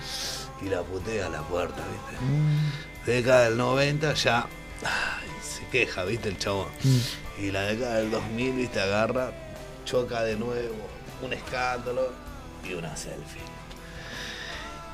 y 0.61 0.65
la 0.69 0.81
putea 0.81 1.27
a 1.27 1.29
la 1.29 1.41
puerta, 1.43 1.77
¿viste? 1.91 2.25
Mm. 2.25 3.05
Década 3.05 3.43
del 3.45 3.57
90 3.57 4.13
ya 4.15 4.47
ay, 4.83 5.29
se 5.41 5.65
queja, 5.67 6.03
¿viste? 6.03 6.29
El 6.29 6.37
chabón. 6.37 6.67
Mm. 6.83 7.41
Y 7.43 7.51
la 7.51 7.61
década 7.61 7.95
del 7.97 8.11
2000, 8.11 8.53
¿viste? 8.53 8.81
Agarra, 8.81 9.31
choca 9.85 10.23
de 10.23 10.35
nuevo, 10.35 10.75
un 11.21 11.31
escándalo 11.33 12.11
y 12.67 12.73
una 12.73 12.97
selfie. 12.97 13.41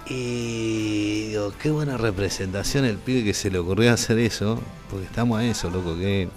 Y 0.08 1.30
digo, 1.30 1.54
qué 1.60 1.72
buena 1.72 1.98
representación 1.98 2.86
el 2.86 2.98
pibe 2.98 3.24
que 3.24 3.34
se 3.34 3.50
le 3.50 3.58
ocurrió 3.58 3.92
hacer 3.92 4.20
eso, 4.20 4.62
porque 4.90 5.06
estamos 5.06 5.40
a 5.40 5.46
eso, 5.46 5.70
loco, 5.72 5.98
que 5.98 6.30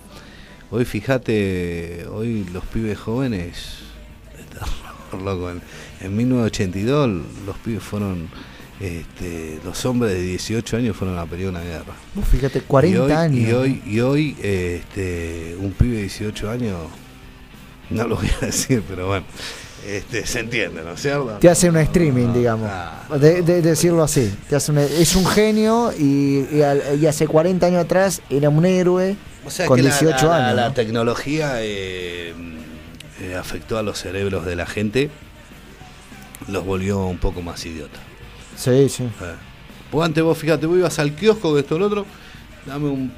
hoy 0.71 0.85
fíjate, 0.87 2.07
hoy 2.11 2.47
los 2.53 2.65
pibes 2.65 2.99
jóvenes, 2.99 3.81
loco, 5.23 5.51
en, 5.51 5.61
en 6.01 6.17
1982 6.17 7.09
los 7.45 7.59
pibes 7.59 7.83
fueron, 7.83 8.31
este, 8.81 9.61
los 9.63 9.85
hombres 9.85 10.15
de 10.15 10.23
18 10.23 10.77
años 10.79 10.97
fueron 10.97 11.19
a 11.19 11.27
pelear 11.27 11.51
una 11.51 11.63
guerra. 11.63 11.93
Fíjate, 12.31 12.63
40 12.63 12.97
y 12.97 13.01
hoy, 13.01 13.13
años. 13.13 13.49
Y 13.49 13.53
hoy, 13.53 13.83
y 13.85 14.01
hoy 14.01 14.37
este, 14.43 15.57
un 15.61 15.73
pibe 15.73 15.97
de 15.97 16.03
18 16.03 16.51
años, 16.51 16.77
no 17.91 18.09
lo 18.09 18.17
voy 18.17 18.31
a 18.41 18.47
decir, 18.47 18.83
pero 18.89 19.09
bueno, 19.09 19.27
este, 19.87 20.27
se 20.27 20.41
entiende, 20.41 20.83
¿no 20.83 20.93
es 20.93 21.01
cierto? 21.03 21.39
Te 21.41 21.49
hace 21.49 21.69
un 21.71 21.77
streaming, 21.79 22.33
digamos. 22.33 22.71
De, 23.21 23.43
de- 23.43 23.63
decirlo 23.63 24.03
así. 24.03 24.35
Te 24.49 24.57
hace 24.57 24.73
una- 24.73 24.85
es 24.85 25.15
un 25.17 25.27
genio 25.27 25.93
y, 25.99 26.47
y 26.53 26.63
al- 26.63 26.83
y 27.01 27.07
hace 27.07 27.27
40 27.27 27.67
años 27.67 27.85
atrás 27.85 28.21
era 28.31 28.49
un 28.49 28.65
héroe 28.67 29.17
O 29.47 29.51
sea 29.51 29.67
con 29.67 29.77
que 29.77 29.83
la- 29.83 29.91
18 29.91 30.27
la, 30.27 30.39
la- 30.39 30.45
años. 30.47 30.57
la 30.57 30.69
¿no? 30.69 30.75
tecnología 30.75 31.53
eh, 31.63 32.35
eh, 33.21 33.35
afectó 33.39 33.79
a 33.79 33.83
los 33.83 33.99
cerebros 33.99 34.45
de 34.47 34.57
la 34.57 34.67
gente, 34.67 35.11
los 36.49 36.65
volvió 36.65 37.05
un 37.07 37.19
poco 37.19 37.43
más 37.43 37.65
idiotas. 37.67 38.01
Sí, 38.57 38.89
sí. 38.89 39.05
Eh. 39.05 39.35
Vos 39.91 40.05
antes 40.05 40.23
vos 40.23 40.37
fíjate, 40.37 40.67
vos 40.67 40.77
ibas 40.79 40.99
al 40.99 41.15
kiosco 41.15 41.55
de 41.55 41.63
esto 41.63 41.77
o 41.77 41.79
lo 41.79 41.87
otro, 41.87 42.07
dame 42.67 42.89
un 42.89 43.13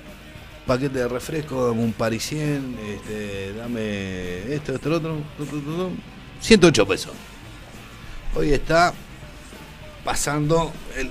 paquete 0.66 1.00
de 1.00 1.08
refresco, 1.08 1.66
dame 1.68 1.82
un 1.82 1.92
parisien, 1.92 2.76
este, 2.94 3.52
dame 3.54 4.54
esto, 4.54 4.74
esto, 4.74 4.88
lo 4.88 4.96
otro, 4.98 5.16
tu, 5.36 5.44
tu, 5.46 5.60
tu, 5.60 5.72
tu, 5.76 5.90
108 6.40 6.86
pesos. 6.86 7.12
Hoy 8.34 8.52
está 8.52 8.92
pasando 10.04 10.72
el, 10.96 11.10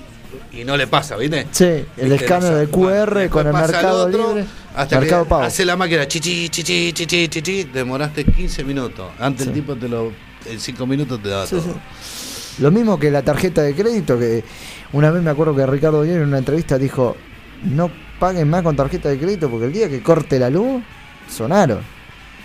y 0.60 0.64
no 0.64 0.78
le 0.78 0.88
pasa, 0.88 1.16
¿viste? 1.18 1.48
Sí, 1.52 1.86
el 1.98 2.12
escáner 2.14 2.54
del 2.54 2.70
QR 2.70 3.30
con 3.30 3.48
el 3.48 3.54
Mercado 3.54 4.08
otro, 4.08 4.28
Libre. 4.30 4.46
Hasta 4.76 5.00
Mercado 5.00 5.24
que 5.24 5.30
Pago. 5.30 5.42
hace 5.44 5.66
la 5.66 5.76
máquina 5.76 6.08
chichi, 6.08 6.50
chichi, 6.50 6.94
chichi, 6.94 7.28
chichi, 7.28 7.64
demoraste 7.66 8.24
15 8.26 8.64
minutos. 8.64 9.12
Antes 9.20 9.44
Sí. 9.44 9.50
el 9.50 9.56
tipo 9.56 9.76
te 9.76 9.88
lo 9.90 10.12
en 10.46 10.60
5 10.60 10.88
minutos 10.88 11.22
te 11.22 11.30
daba 11.30 11.46
Sí, 11.46 11.52
todo. 11.58 11.62
sí. 11.64 12.62
Lo 12.62 12.72
mismo 12.72 13.00
que 13.00 13.10
la 13.12 13.22
tarjeta 13.22 13.62
de 13.62 13.74
crédito, 13.76 14.18
que 14.20 14.44
una 14.94 15.12
vez 15.12 15.22
me 15.24 15.30
acuerdo 15.30 15.56
que 15.56 15.66
Ricardo 15.66 16.04
Dier 16.04 16.18
en 16.22 16.28
una 16.28 16.38
entrevista 16.40 16.78
dijo, 16.78 17.16
no 17.64 17.90
paguen 18.20 18.50
más 18.50 18.64
con 18.64 18.76
tarjeta 18.76 19.10
de 19.10 19.18
crédito 19.18 19.50
porque 19.50 19.66
el 19.68 19.74
día 19.74 19.90
que 19.90 20.02
corte 20.02 20.40
la 20.40 20.50
luz, 20.50 20.82
sonaron. 21.30 21.80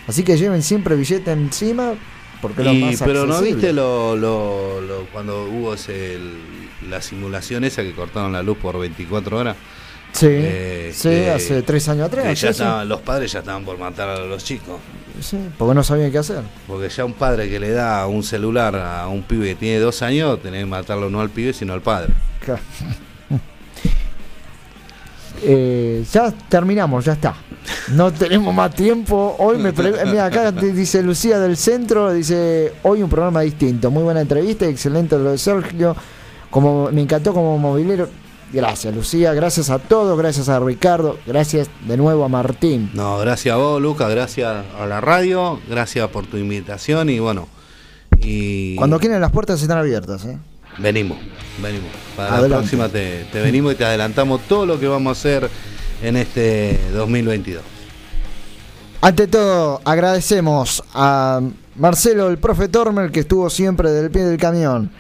Así 0.07 0.23
que 0.23 0.37
lleven 0.37 0.63
siempre 0.63 0.95
billete 0.97 1.33
encima 1.33 1.95
porque 2.49 2.61
es 2.61 2.67
lo 2.67 2.73
Y- 2.75 2.81
más 2.83 3.03
pero 3.03 3.25
no 3.27 3.41
viste 3.41 3.73
lo, 3.73 4.15
lo- 4.17 4.81
lo- 4.83 5.07
cuando 5.13 5.45
hubo 5.47 5.73
ese, 5.75 6.15
el- 6.17 6.39
la 6.91 7.01
simulación 7.01 7.65
esa 7.65 7.83
que 7.83 7.93
cortaron 7.95 8.33
la 8.33 8.43
luz 8.43 8.59
por 8.59 8.79
24 8.79 9.39
horas. 9.39 9.57
Sí, 10.13 10.27
Eh, 10.31 10.93
sí, 10.95 11.09
que- 11.09 11.31
hace 11.31 11.63
tres 11.63 11.89
años 11.89 12.07
atrás. 12.07 12.25
que 12.27 12.35
ya 12.35 12.49
sí, 12.49 12.55
sí. 12.59 12.63
estaban- 12.63 12.89
los 12.89 13.01
padres 13.01 13.33
ya 13.33 13.39
estaban 13.41 13.65
por 13.65 13.79
matar 13.79 14.09
a 14.11 14.19
los 14.19 14.45
chicos. 14.45 14.79
Sí, 15.21 15.39
porque 15.57 15.75
no 15.75 15.83
sabían 15.83 16.13
qué 16.13 16.19
hacer. 16.19 16.43
Porque 16.67 16.89
ya 16.89 17.05
un 17.05 17.15
padre 17.15 17.49
que 17.49 17.59
le 17.59 17.71
da 17.71 18.07
un 18.07 18.23
celular 18.23 18.77
a 18.77 19.09
un 19.09 19.23
pibe 19.23 19.47
que 19.49 19.55
tiene 19.55 19.79
dos 19.79 20.03
años, 20.03 20.41
tenés 20.43 20.61
que 20.61 20.67
matarlo 20.67 21.09
no 21.11 21.21
al 21.21 21.31
pibe, 21.31 21.53
sino 21.53 21.73
al 21.73 21.81
padre. 21.83 22.13
Claro. 22.41 22.61
Eh, 25.47 26.05
ya 26.11 26.31
terminamos, 26.49 27.05
ya 27.05 27.13
está. 27.13 27.35
No 27.93 28.13
tenemos 28.13 28.55
más 28.55 28.75
tiempo. 28.75 29.37
Hoy 29.39 29.59
me 29.59 29.73
mira, 29.73 30.27
acá 30.27 30.53
dice 30.53 31.03
Lucía 31.03 31.39
del 31.39 31.57
Centro, 31.57 32.13
dice 32.13 32.73
hoy 32.83 33.03
un 33.03 33.11
programa 33.11 33.43
distinto. 33.43 33.91
Muy 33.91 34.03
buena 34.03 34.21
entrevista, 34.21 34.67
excelente 34.67 35.19
lo 35.19 35.33
de 35.33 35.39
Sergio. 35.39 35.95
Como 36.51 36.91
me 36.91 37.03
encantó 37.03 37.35
como 37.35 37.59
movilero. 37.59 38.09
Gracias, 38.53 38.95
Lucía, 38.95 39.35
gracias 39.35 39.69
a 39.69 39.81
todos, 39.81 40.17
gracias 40.17 40.49
a 40.49 40.61
Ricardo, 40.61 41.19
gracias 41.27 41.69
de 41.89 41.97
nuevo 41.97 42.25
a 42.25 42.29
Martín. 42.29 42.89
No, 42.95 43.19
gracias 43.19 43.53
a 43.53 43.59
vos, 43.59 43.83
Lucas, 43.83 44.09
gracias 44.09 44.65
a 44.79 44.87
la 44.87 45.01
radio, 45.01 45.59
gracias 45.69 46.09
por 46.11 46.27
tu 46.27 46.37
invitación 46.37 47.11
y 47.11 47.19
bueno. 47.19 47.49
Y 48.21 48.77
Cuando 48.77 49.01
quieran 49.01 49.21
las 49.21 49.33
puertas 49.33 49.61
están 49.61 49.79
abiertas, 49.79 50.25
¿eh? 50.27 50.39
Venimos, 50.79 51.19
venimos. 51.63 51.91
Para 52.17 52.37
Adelante. 52.37 52.49
la 52.49 52.57
próxima 52.59 52.89
te, 52.89 53.25
te 53.33 53.41
venimos 53.41 53.73
y 53.73 53.77
te 53.77 53.85
adelantamos 53.85 54.41
todo 54.49 54.67
lo 54.67 54.79
que 54.79 54.87
vamos 54.87 55.17
a 55.17 55.21
hacer 55.21 55.51
en 56.03 56.17
este 56.17 56.79
2022. 56.93 57.63
Ante 59.01 59.27
todo, 59.27 59.83
agradecemos 59.85 60.83
a 60.95 61.41
Marcelo, 61.77 62.29
el 62.29 62.39
profe 62.39 62.69
Tormer, 62.69 63.11
que 63.11 63.21
estuvo 63.21 63.51
siempre 63.51 63.91
del 63.91 64.11
pie 64.11 64.25
del 64.25 64.39
camión. 64.39 64.91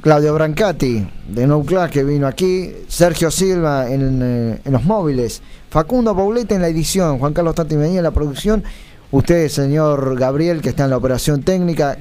Claudio 0.00 0.32
Brancati, 0.32 1.06
de 1.28 1.46
No 1.46 1.62
Class, 1.62 1.90
que 1.90 2.02
vino 2.02 2.26
aquí. 2.26 2.72
Sergio 2.88 3.30
Silva 3.30 3.90
en, 3.90 4.20
eh, 4.22 4.60
en 4.64 4.72
los 4.72 4.84
móviles. 4.84 5.42
Facundo 5.68 6.16
Pauleta 6.16 6.54
en 6.54 6.62
la 6.62 6.68
edición. 6.68 7.18
Juan 7.18 7.34
Carlos 7.34 7.54
Tati 7.54 7.76
Medina 7.76 7.98
en 7.98 8.04
la 8.04 8.12
producción. 8.12 8.64
Usted, 9.10 9.48
señor 9.48 10.18
Gabriel, 10.18 10.62
que 10.62 10.70
está 10.70 10.84
en 10.84 10.90
la 10.90 10.96
operación 10.96 11.42
técnica. 11.42 11.98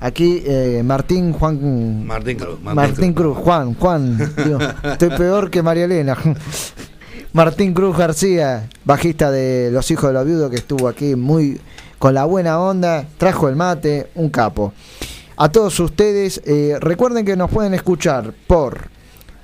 Aquí, 0.00 0.42
eh, 0.46 0.82
Martín 0.82 1.34
Juan. 1.34 2.06
Martín 2.06 2.38
Cruz. 2.38 2.58
Martín, 2.62 3.12
Cruz. 3.12 3.36
Juan, 3.36 3.74
Juan. 3.74 4.16
digo, 4.44 4.58
estoy 4.82 5.10
peor 5.10 5.50
que 5.50 5.62
María 5.62 5.84
Elena. 5.84 6.16
Martín 7.32 7.72
Cruz 7.74 7.96
García, 7.96 8.68
bajista 8.84 9.30
de 9.30 9.70
Los 9.70 9.88
Hijos 9.90 10.08
de 10.08 10.14
la 10.14 10.24
Viuda, 10.24 10.50
que 10.50 10.56
estuvo 10.56 10.88
aquí 10.88 11.14
muy 11.14 11.60
con 11.98 12.14
la 12.14 12.24
buena 12.24 12.58
onda, 12.58 13.06
trajo 13.18 13.48
el 13.48 13.54
mate, 13.56 14.08
un 14.14 14.30
capo. 14.30 14.72
A 15.36 15.50
todos 15.50 15.78
ustedes, 15.80 16.40
eh, 16.44 16.76
recuerden 16.80 17.26
que 17.26 17.36
nos 17.36 17.50
pueden 17.50 17.74
escuchar 17.74 18.32
por 18.46 18.88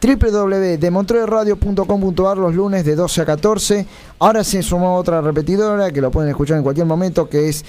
www.demontreradio.com.ar 0.02 2.38
los 2.38 2.54
lunes 2.54 2.82
de 2.84 2.96
12 2.96 3.20
a 3.20 3.26
14. 3.26 3.86
Ahora 4.18 4.42
se 4.42 4.62
sumó 4.62 4.96
otra 4.96 5.20
repetidora 5.20 5.90
que 5.90 6.00
lo 6.00 6.10
pueden 6.10 6.30
escuchar 6.30 6.56
en 6.56 6.62
cualquier 6.62 6.86
momento, 6.86 7.28
que 7.28 7.50
es 7.50 7.62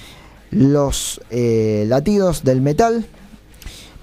Los 0.50 1.20
eh, 1.30 1.86
Latidos 1.88 2.44
del 2.44 2.60
Metal 2.60 3.06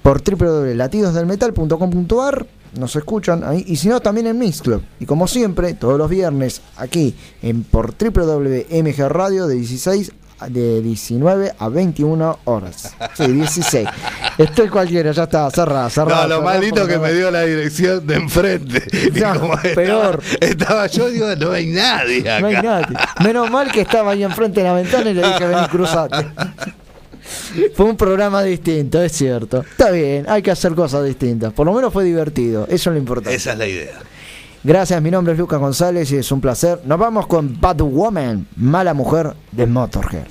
por 0.01 0.21
www.latidosdelmetal.com.ar 0.21 2.47
nos 2.77 2.95
escuchan 2.95 3.43
ahí. 3.43 3.65
Y 3.67 3.77
si 3.77 3.87
no 3.87 3.99
también 4.01 4.27
en 4.27 4.37
Mixclub 4.37 4.83
y 4.99 5.05
como 5.05 5.27
siempre 5.27 5.73
todos 5.73 5.97
los 5.97 6.09
viernes 6.09 6.61
aquí 6.77 7.15
en 7.41 7.63
por 7.63 7.95
www.mgradio 7.97 9.47
de 9.47 9.55
16 9.55 10.11
de 10.47 10.81
19 10.81 11.53
a 11.57 11.69
21 11.69 12.39
horas. 12.45 12.93
Sí, 13.15 13.27
16. 13.27 13.87
Estoy 14.37 14.69
cualquiera, 14.69 15.11
ya 15.11 15.23
está, 15.23 15.49
cerrada, 15.51 15.89
cerrada. 15.89 16.23
No, 16.23 16.27
lo 16.27 16.35
cerrada, 16.37 16.53
malito 16.59 16.75
porque 16.81 16.93
que 16.93 16.99
me 16.99 17.13
dio 17.13 17.31
la 17.31 17.41
dirección 17.43 18.05
de 18.05 18.15
enfrente. 18.15 18.83
No, 19.15 19.33
estaba- 19.33 19.61
peor. 19.61 20.23
Estaba 20.41 20.87
yo, 20.87 21.09
digo, 21.09 21.27
no 21.35 21.51
hay 21.51 21.67
nadie 21.67 22.19
acá. 22.21 22.39
No 22.41 22.47
hay 22.47 22.55
nadie. 22.55 22.97
Menos 23.23 23.49
mal 23.49 23.71
que 23.71 23.81
estaba 23.81 24.11
ahí 24.11 24.23
enfrente 24.23 24.61
de 24.61 24.67
la 24.67 24.73
ventana 24.73 25.09
y 25.09 25.13
le 25.13 25.25
dije, 25.25 25.45
vení, 25.47 25.67
cruzate. 25.67 26.27
Fue 27.75 27.85
un 27.85 27.97
programa 27.97 28.43
distinto, 28.43 29.01
es 29.01 29.11
cierto. 29.13 29.61
Está 29.61 29.89
bien, 29.91 30.25
hay 30.29 30.41
que 30.41 30.51
hacer 30.51 30.73
cosas 30.75 31.03
distintas. 31.05 31.53
Por 31.53 31.65
lo 31.65 31.73
menos 31.73 31.91
fue 31.91 32.03
divertido, 32.03 32.65
eso 32.69 32.89
es 32.89 32.93
lo 32.93 32.97
importante. 32.97 33.35
Esa 33.35 33.53
es 33.53 33.57
la 33.57 33.67
idea. 33.67 33.93
Gracias, 34.65 34.99
mi 34.99 35.11
nombre 35.11 35.33
es 35.33 35.39
Lucas 35.39 35.59
González 35.59 36.11
y 36.11 36.15
es 36.15 36.31
un 36.31 36.41
placer. 36.41 36.81
Nos 36.85 36.97
vamos 36.97 37.27
con 37.27 37.61
Bad 37.61 37.81
Woman, 37.81 38.47
mala 38.55 38.95
mujer 38.95 39.35
de 39.51 39.67
Motorhead. 39.67 40.25